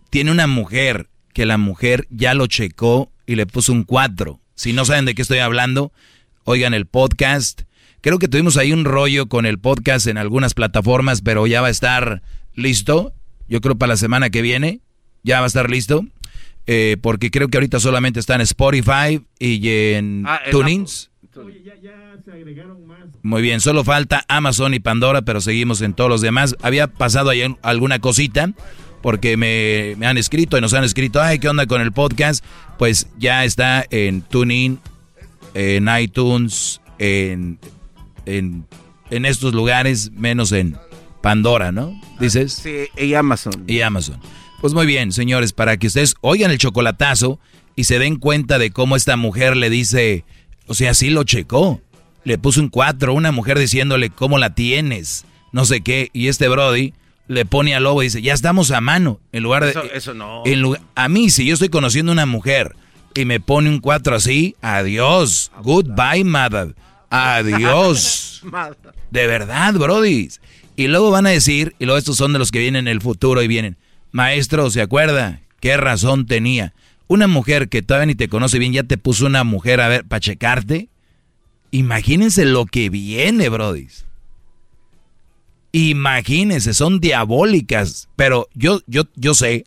tiene 0.09 0.31
una 0.31 0.47
mujer 0.47 1.07
que 1.33 1.45
la 1.45 1.57
mujer 1.57 2.07
ya 2.09 2.33
lo 2.33 2.47
checó 2.47 3.11
y 3.25 3.35
le 3.35 3.45
puso 3.45 3.71
un 3.71 3.83
4. 3.83 4.39
Si 4.55 4.73
no 4.73 4.85
saben 4.85 5.05
de 5.05 5.13
qué 5.13 5.21
estoy 5.21 5.39
hablando, 5.39 5.91
oigan 6.45 6.73
el 6.73 6.87
podcast. 6.87 7.61
Creo 8.01 8.19
que 8.19 8.27
tuvimos 8.27 8.57
ahí 8.57 8.71
un 8.71 8.85
rollo 8.85 9.27
con 9.27 9.45
el 9.45 9.59
podcast 9.59 10.07
en 10.07 10.17
algunas 10.17 10.53
plataformas, 10.53 11.21
pero 11.21 11.45
ya 11.45 11.61
va 11.61 11.67
a 11.67 11.71
estar 11.71 12.21
listo. 12.55 13.13
Yo 13.49 13.61
creo 13.61 13.77
para 13.77 13.93
la 13.93 13.97
semana 13.97 14.29
que 14.29 14.41
viene 14.41 14.81
ya 15.23 15.39
va 15.39 15.45
a 15.45 15.47
estar 15.47 15.69
listo. 15.69 16.05
Eh, 16.69 16.97
porque 17.01 17.31
creo 17.31 17.47
que 17.47 17.57
ahorita 17.57 17.79
solamente 17.79 18.19
está 18.19 18.35
en 18.35 18.41
Spotify 18.41 19.21
y 19.39 19.69
en 19.69 20.25
ah, 20.27 20.41
Tunings. 20.51 21.09
Muy 23.23 23.41
bien, 23.41 23.61
solo 23.61 23.85
falta 23.85 24.25
Amazon 24.27 24.73
y 24.73 24.79
Pandora, 24.79 25.21
pero 25.21 25.39
seguimos 25.39 25.81
en 25.81 25.93
todos 25.93 26.09
los 26.09 26.21
demás. 26.21 26.57
Había 26.61 26.87
pasado 26.87 27.29
ahí 27.29 27.41
alguna 27.61 27.99
cosita, 27.99 28.51
porque 29.01 29.37
me, 29.37 29.95
han 30.05 30.17
escrito 30.17 30.57
y 30.57 30.61
nos 30.61 30.73
han 30.73 30.83
escrito, 30.83 31.21
ay, 31.21 31.39
¿qué 31.39 31.47
onda 31.47 31.67
con 31.67 31.81
el 31.81 31.93
podcast? 31.93 32.43
Pues 32.77 33.07
ya 33.17 33.45
está 33.45 33.85
en 33.89 34.21
TuneIn, 34.21 34.79
en 35.53 35.87
iTunes, 35.99 36.81
en, 36.99 37.59
en, 38.25 38.65
en 39.09 39.25
estos 39.25 39.53
lugares, 39.53 40.11
menos 40.11 40.51
en 40.51 40.77
Pandora, 41.27 41.73
¿no? 41.73 41.99
¿Dices? 42.21 42.53
Sí, 42.53 42.87
y 42.97 43.13
Amazon. 43.13 43.65
Y 43.67 43.81
Amazon. 43.81 44.17
Pues 44.61 44.73
muy 44.73 44.85
bien, 44.85 45.11
señores, 45.11 45.51
para 45.51 45.75
que 45.75 45.87
ustedes 45.87 46.15
oigan 46.21 46.51
el 46.51 46.57
chocolatazo 46.57 47.37
y 47.75 47.83
se 47.83 47.99
den 47.99 48.15
cuenta 48.15 48.57
de 48.57 48.71
cómo 48.71 48.95
esta 48.95 49.17
mujer 49.17 49.57
le 49.57 49.69
dice, 49.69 50.23
o 50.67 50.73
sea, 50.73 50.93
sí 50.93 51.09
lo 51.09 51.25
checó. 51.25 51.81
Le 52.23 52.37
puso 52.37 52.61
un 52.61 52.69
cuatro, 52.69 53.13
una 53.13 53.33
mujer 53.33 53.59
diciéndole 53.59 54.09
cómo 54.09 54.37
la 54.37 54.55
tienes, 54.55 55.25
no 55.51 55.65
sé 55.65 55.81
qué, 55.81 56.11
y 56.13 56.29
este 56.29 56.47
Brody 56.47 56.93
le 57.27 57.43
pone 57.43 57.75
al 57.75 57.83
lobo 57.83 58.03
y 58.03 58.05
dice, 58.05 58.21
ya 58.21 58.33
estamos 58.33 58.71
a 58.71 58.79
mano, 58.79 59.19
en 59.33 59.43
lugar 59.43 59.65
de... 59.65 59.75
Eso, 59.93 60.13
no. 60.13 60.43
a 60.95 61.09
mí, 61.09 61.29
si 61.29 61.45
yo 61.45 61.55
estoy 61.55 61.67
conociendo 61.67 62.13
a 62.13 62.13
una 62.13 62.25
mujer 62.25 62.73
y 63.15 63.25
me 63.25 63.41
pone 63.41 63.67
un 63.67 63.79
cuatro 63.79 64.15
así, 64.15 64.55
adiós, 64.61 65.51
goodbye, 65.61 66.23
mother, 66.23 66.73
adiós. 67.09 68.43
de 69.11 69.27
verdad, 69.27 69.73
Brody. 69.73 70.29
Y 70.77 70.87
luego 70.87 71.09
van 71.09 71.25
a 71.25 71.31
decir, 71.31 71.75
y 71.79 71.85
luego 71.85 71.97
estos 71.97 72.17
son 72.17 72.33
de 72.33 72.39
los 72.39 72.51
que 72.51 72.59
vienen 72.59 72.87
en 72.87 72.93
el 72.93 73.01
futuro 73.01 73.41
y 73.41 73.47
vienen, 73.47 73.77
Maestro, 74.11 74.69
¿se 74.69 74.79
acuerda? 74.79 75.41
¿Qué 75.59 75.75
razón 75.75 76.27
tenía? 76.27 76.75
Una 77.07 77.25
mujer 77.25 77.67
que 77.67 77.81
todavía 77.81 78.05
ni 78.05 78.15
te 78.15 78.29
conoce 78.29 78.59
bien 78.59 78.73
ya 78.73 78.83
te 78.83 78.99
puso 78.99 79.25
una 79.25 79.43
mujer 79.43 79.81
a 79.81 79.87
ver 79.87 80.05
para 80.05 80.19
checarte. 80.19 80.89
Imagínense 81.71 82.45
lo 82.45 82.67
que 82.67 82.91
viene, 82.91 83.49
Brody. 83.49 83.87
Imagínense, 85.71 86.75
son 86.75 86.99
diabólicas. 86.99 88.07
Pero 88.15 88.47
yo, 88.53 88.81
yo, 88.85 89.05
yo 89.15 89.33
sé 89.33 89.65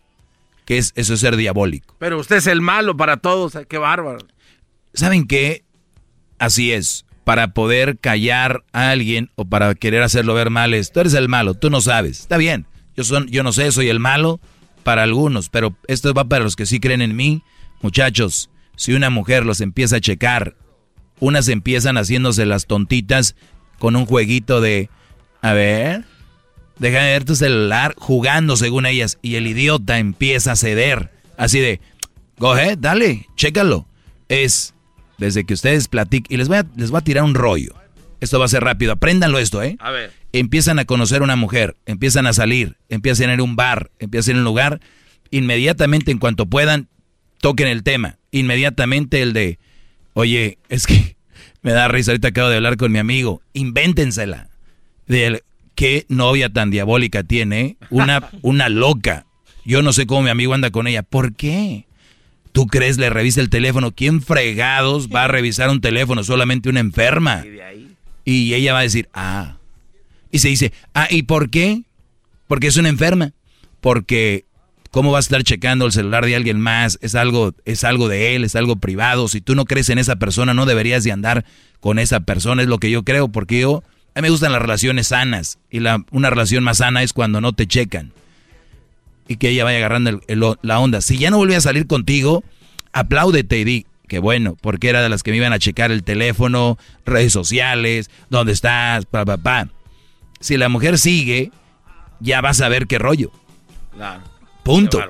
que 0.65 0.79
es, 0.79 0.93
eso 0.95 1.15
es 1.15 1.21
ser 1.21 1.35
diabólico. 1.35 1.97
Pero 1.99 2.21
usted 2.21 2.37
es 2.37 2.47
el 2.47 2.61
malo 2.61 2.97
para 2.97 3.17
todos, 3.17 3.59
qué 3.69 3.79
bárbaro. 3.79 4.25
¿Saben 4.95 5.27
qué? 5.27 5.65
Así 6.39 6.71
es. 6.71 7.05
Para 7.31 7.55
poder 7.55 7.97
callar 8.01 8.65
a 8.73 8.91
alguien 8.91 9.31
o 9.37 9.45
para 9.45 9.77
querer 9.77 10.03
hacerlo 10.03 10.35
ver 10.35 10.51
mal 10.51 10.75
es, 10.75 10.91
tú 10.91 10.99
eres 10.99 11.15
el 11.15 11.29
malo, 11.29 11.55
tú 11.55 11.71
no 11.71 11.81
sabes. 11.81 12.19
Está 12.19 12.37
bien. 12.39 12.67
Yo, 12.97 13.05
son, 13.05 13.29
yo 13.29 13.45
no 13.45 13.53
sé, 13.53 13.71
soy 13.71 13.89
el 13.89 14.01
malo 14.01 14.41
para 14.83 15.05
algunos, 15.05 15.49
pero 15.49 15.77
esto 15.87 16.13
va 16.13 16.25
para 16.25 16.43
los 16.43 16.57
que 16.57 16.67
sí 16.67 16.81
creen 16.81 17.03
en 17.03 17.15
mí. 17.15 17.45
Muchachos, 17.83 18.51
si 18.75 18.95
una 18.95 19.11
mujer 19.11 19.47
los 19.47 19.61
empieza 19.61 19.95
a 19.95 20.01
checar, 20.01 20.57
unas 21.21 21.47
empiezan 21.47 21.99
haciéndose 21.99 22.47
las 22.47 22.67
tontitas 22.67 23.37
con 23.79 23.95
un 23.95 24.07
jueguito 24.07 24.61
de, 24.61 24.91
a 25.41 25.53
ver, 25.53 26.07
déjame 26.81 27.13
ver 27.13 27.25
tu 27.25 27.37
celular, 27.37 27.95
jugando 27.97 28.57
según 28.57 28.87
ellas, 28.87 29.21
y 29.23 29.37
el 29.37 29.47
idiota 29.47 30.01
empieza 30.01 30.51
a 30.51 30.57
ceder, 30.57 31.13
así 31.37 31.61
de, 31.61 31.81
ahead, 32.41 32.77
dale, 32.77 33.29
chécalo. 33.37 33.87
Es 34.29 34.75
desde 35.21 35.45
que 35.45 35.55
ustedes 35.55 35.87
platiquen, 35.87 36.35
y 36.35 36.37
les 36.37 36.49
voy, 36.49 36.57
a, 36.57 36.67
les 36.77 36.91
voy 36.91 36.99
a 36.99 37.05
tirar 37.05 37.23
un 37.23 37.35
rollo. 37.35 37.75
Esto 38.21 38.39
va 38.39 38.47
a 38.47 38.49
ser 38.49 38.65
rápido, 38.65 38.93
apréndanlo 38.93 39.39
esto, 39.39 39.63
¿eh? 39.63 39.77
A 39.79 39.91
ver 39.93 40.11
empiezan 40.33 40.79
a 40.79 40.85
conocer 40.85 41.21
a 41.21 41.25
una 41.25 41.37
mujer, 41.37 41.77
empiezan 41.87 42.27
a 42.27 42.33
salir, 42.33 42.77
empiezan 42.89 43.31
a 43.31 43.35
ir 43.35 43.41
a 43.41 43.43
un 43.43 43.57
bar, 43.57 43.91
empiezan 43.99 44.33
a 44.33 44.33
ir 44.33 44.37
a 44.37 44.41
un 44.41 44.45
lugar, 44.45 44.81
inmediatamente 45.31 46.11
en 46.11 46.19
cuanto 46.19 46.47
puedan, 46.47 46.89
toquen 47.41 47.69
el 47.69 47.83
tema. 47.83 48.19
Inmediatamente 48.31 49.23
el 49.23 49.33
de, 49.33 49.59
oye, 50.15 50.59
es 50.69 50.87
que 50.87 51.17
me 51.63 51.73
da 51.73 51.89
risa, 51.89 52.13
ahorita 52.13 52.29
acabo 52.29 52.49
de 52.49 52.57
hablar 52.57 52.77
con 52.77 52.93
mi 52.93 52.99
amigo, 52.99 53.43
invéntensela. 53.53 54.49
De 55.07 55.43
qué 55.75 56.07
novia 56.09 56.51
tan 56.51 56.71
diabólica 56.71 57.25
tiene, 57.25 57.77
una, 57.91 58.31
una 58.43 58.69
loca. 58.69 59.27
Yo 59.65 59.83
no 59.83 59.93
sé 59.93 60.07
cómo 60.07 60.23
mi 60.23 60.31
amigo 60.31 60.55
anda 60.55 60.71
con 60.71 60.87
ella. 60.87 61.03
¿Por 61.03 61.35
qué? 61.35 61.87
¿Tú 62.53 62.67
crees 62.67 62.99
le 62.99 63.11
revisa 63.11 63.41
el 63.41 63.51
teléfono? 63.51 63.93
¿Quién 63.93 64.23
fregados 64.23 65.09
va 65.09 65.25
a 65.25 65.29
revisar 65.29 65.71
un 65.71 65.81
teléfono? 65.81 66.25
Solamente 66.25 66.69
una 66.69 66.81
enferma. 66.81 67.45
Y 68.25 68.55
ella 68.55 68.73
va 68.73 68.81
a 68.81 68.83
decir, 68.83 69.09
ah, 69.15 69.57
y 70.31 70.39
se 70.39 70.49
dice, 70.49 70.73
ah, 70.95 71.09
¿y 71.11 71.25
por 71.25 71.51
qué? 71.51 71.83
Porque 72.47 72.69
es 72.69 72.77
una 72.77 72.89
enferma. 72.89 73.33
Porque, 73.81 74.45
¿cómo 74.91 75.11
vas 75.11 75.25
a 75.25 75.29
estar 75.29 75.43
checando 75.43 75.87
el 75.87 75.93
celular 75.93 76.25
de 76.25 76.37
alguien 76.37 76.61
más? 76.61 76.99
Es 77.03 77.15
algo, 77.15 77.55
es 77.65 77.85
algo 77.85 78.09
de 78.09 78.37
él, 78.37 78.45
es 78.45 78.57
algo 78.57 78.77
privado. 78.77 79.29
Si 79.29 79.41
tú 79.41 79.55
no 79.55 79.65
crees 79.65 79.89
en 79.89 79.99
esa 79.99 80.17
persona, 80.17 80.55
no 80.55 80.67
deberías 80.67 81.05
de 81.05 81.13
andar 81.13 81.45
con 81.81 81.99
esa 81.99 82.21
persona, 82.21 82.63
es 82.63 82.69
lo 82.69 82.79
que 82.79 82.91
yo 82.91 83.05
creo, 83.05 83.29
porque 83.29 83.61
yo, 83.61 83.83
a 84.15 84.21
mí 84.21 84.23
me 84.23 84.31
gustan 84.31 84.53
las 84.53 84.63
relaciones 84.63 85.09
sanas. 85.09 85.59
Y 85.71 85.81
la, 85.81 86.05
una 86.11 86.31
relación 86.31 86.63
más 86.63 86.79
sana 86.79 87.03
es 87.03 87.13
cuando 87.13 87.41
no 87.41 87.53
te 87.53 87.67
checan. 87.67 88.13
Y 89.31 89.37
que 89.37 89.51
ella 89.51 89.63
vaya 89.63 89.79
agarrando 89.79 90.21
la 90.63 90.81
onda. 90.81 91.01
Si 91.01 91.17
ya 91.17 91.31
no 91.31 91.37
volví 91.37 91.55
a 91.55 91.61
salir 91.61 91.87
contigo, 91.87 92.43
apláudete 92.93 93.59
y 93.59 93.65
di, 93.65 93.87
que 94.09 94.19
bueno, 94.19 94.57
porque 94.61 94.89
era 94.89 95.03
de 95.03 95.09
las 95.09 95.23
que 95.23 95.31
me 95.31 95.37
iban 95.37 95.53
a 95.53 95.61
checar 95.61 95.93
el 95.93 96.03
teléfono, 96.03 96.79
redes 97.07 97.33
sociales, 97.33 98.11
dónde 98.29 98.53
estás, 98.53 99.07
pa, 99.07 99.25
pa, 99.25 99.37
pa 99.37 99.69
si 100.41 100.57
la 100.57 100.69
mujer 100.69 100.99
sigue, 100.99 101.53
ya 102.19 102.41
vas 102.41 102.61
a 102.61 102.69
ver 102.69 102.87
qué 102.87 102.99
rollo. 102.99 103.31
Claro. 103.95 104.23
Punto. 104.65 105.01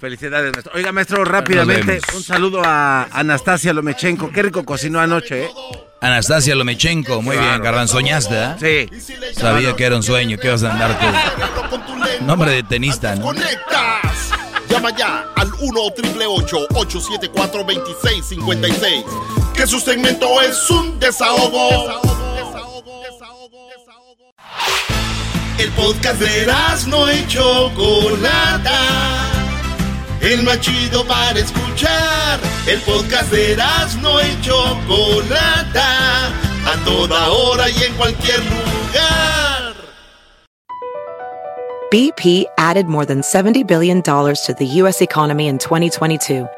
Felicidades, 0.00 0.52
maestro. 0.52 0.72
Oiga, 0.74 0.92
maestro, 0.92 1.24
rápidamente, 1.24 2.00
un 2.14 2.22
saludo 2.22 2.62
a 2.64 3.04
Anastasia 3.04 3.72
Lomechenko. 3.72 4.30
Qué 4.30 4.42
rico 4.42 4.64
cocinó 4.64 4.98
anoche, 4.98 5.44
¿eh? 5.44 5.50
Anastasia 6.00 6.54
Lomechenko, 6.54 7.22
muy 7.22 7.36
bien, 7.36 7.62
garbanzoñaste, 7.62 8.34
¿eh? 8.60 8.88
Sí. 9.00 9.14
Sabía 9.34 9.74
que 9.74 9.84
era 9.84 9.96
un 9.96 10.02
sueño, 10.02 10.36
que 10.38 10.48
ibas 10.48 10.62
a 10.62 10.72
andar 10.72 10.98
tú. 10.98 12.24
Nombre 12.24 12.52
de 12.52 12.62
tenista, 12.62 13.14
¿no? 13.14 13.26
Conectas. 13.26 14.30
Llama 14.68 14.90
ya 14.96 15.26
al 15.36 15.50
1 15.60 15.80
874 15.80 17.64
2656 17.64 19.04
Que 19.54 19.66
su 19.66 19.80
segmento 19.80 20.40
es 20.42 20.68
un 20.70 20.98
desahogo. 20.98 22.00
El 25.58 25.72
podcast 25.72 26.20
de 26.20 26.46
no 26.88 27.10
y 27.10 27.26
Chocolata. 27.26 29.35
El 30.26 30.42
más 30.42 30.58
chido 30.58 31.06
para 31.06 31.38
escuchar. 31.38 32.40
El 32.66 32.80
podcast 32.80 33.30
de 33.30 33.56
no 34.02 34.20
y 34.20 34.40
Chocolata. 34.40 36.26
A 36.66 36.84
toda 36.84 37.30
hora 37.30 37.70
y 37.70 37.84
en 37.84 37.94
cualquier 37.94 38.40
lugar. 38.40 39.74
BP 41.92 42.46
added 42.58 42.86
more 42.86 43.06
than 43.06 43.20
$70 43.20 43.64
billion 43.64 44.02
to 44.02 44.54
the 44.58 44.66
U.S. 44.80 45.00
economy 45.00 45.46
in 45.46 45.58
2022. 45.58 46.48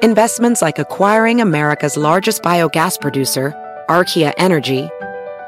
Investments 0.00 0.62
like 0.62 0.78
acquiring 0.78 1.40
America's 1.40 1.96
largest 1.96 2.42
biogas 2.42 3.00
producer, 3.00 3.52
Archaea 3.88 4.32
Energy, 4.38 4.88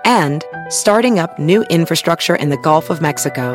and 0.04 0.44
starting 0.70 1.20
up 1.20 1.38
new 1.38 1.62
infrastructure 1.70 2.34
in 2.34 2.48
the 2.48 2.58
Gulf 2.58 2.90
of 2.90 3.00
Mexico. 3.00 3.54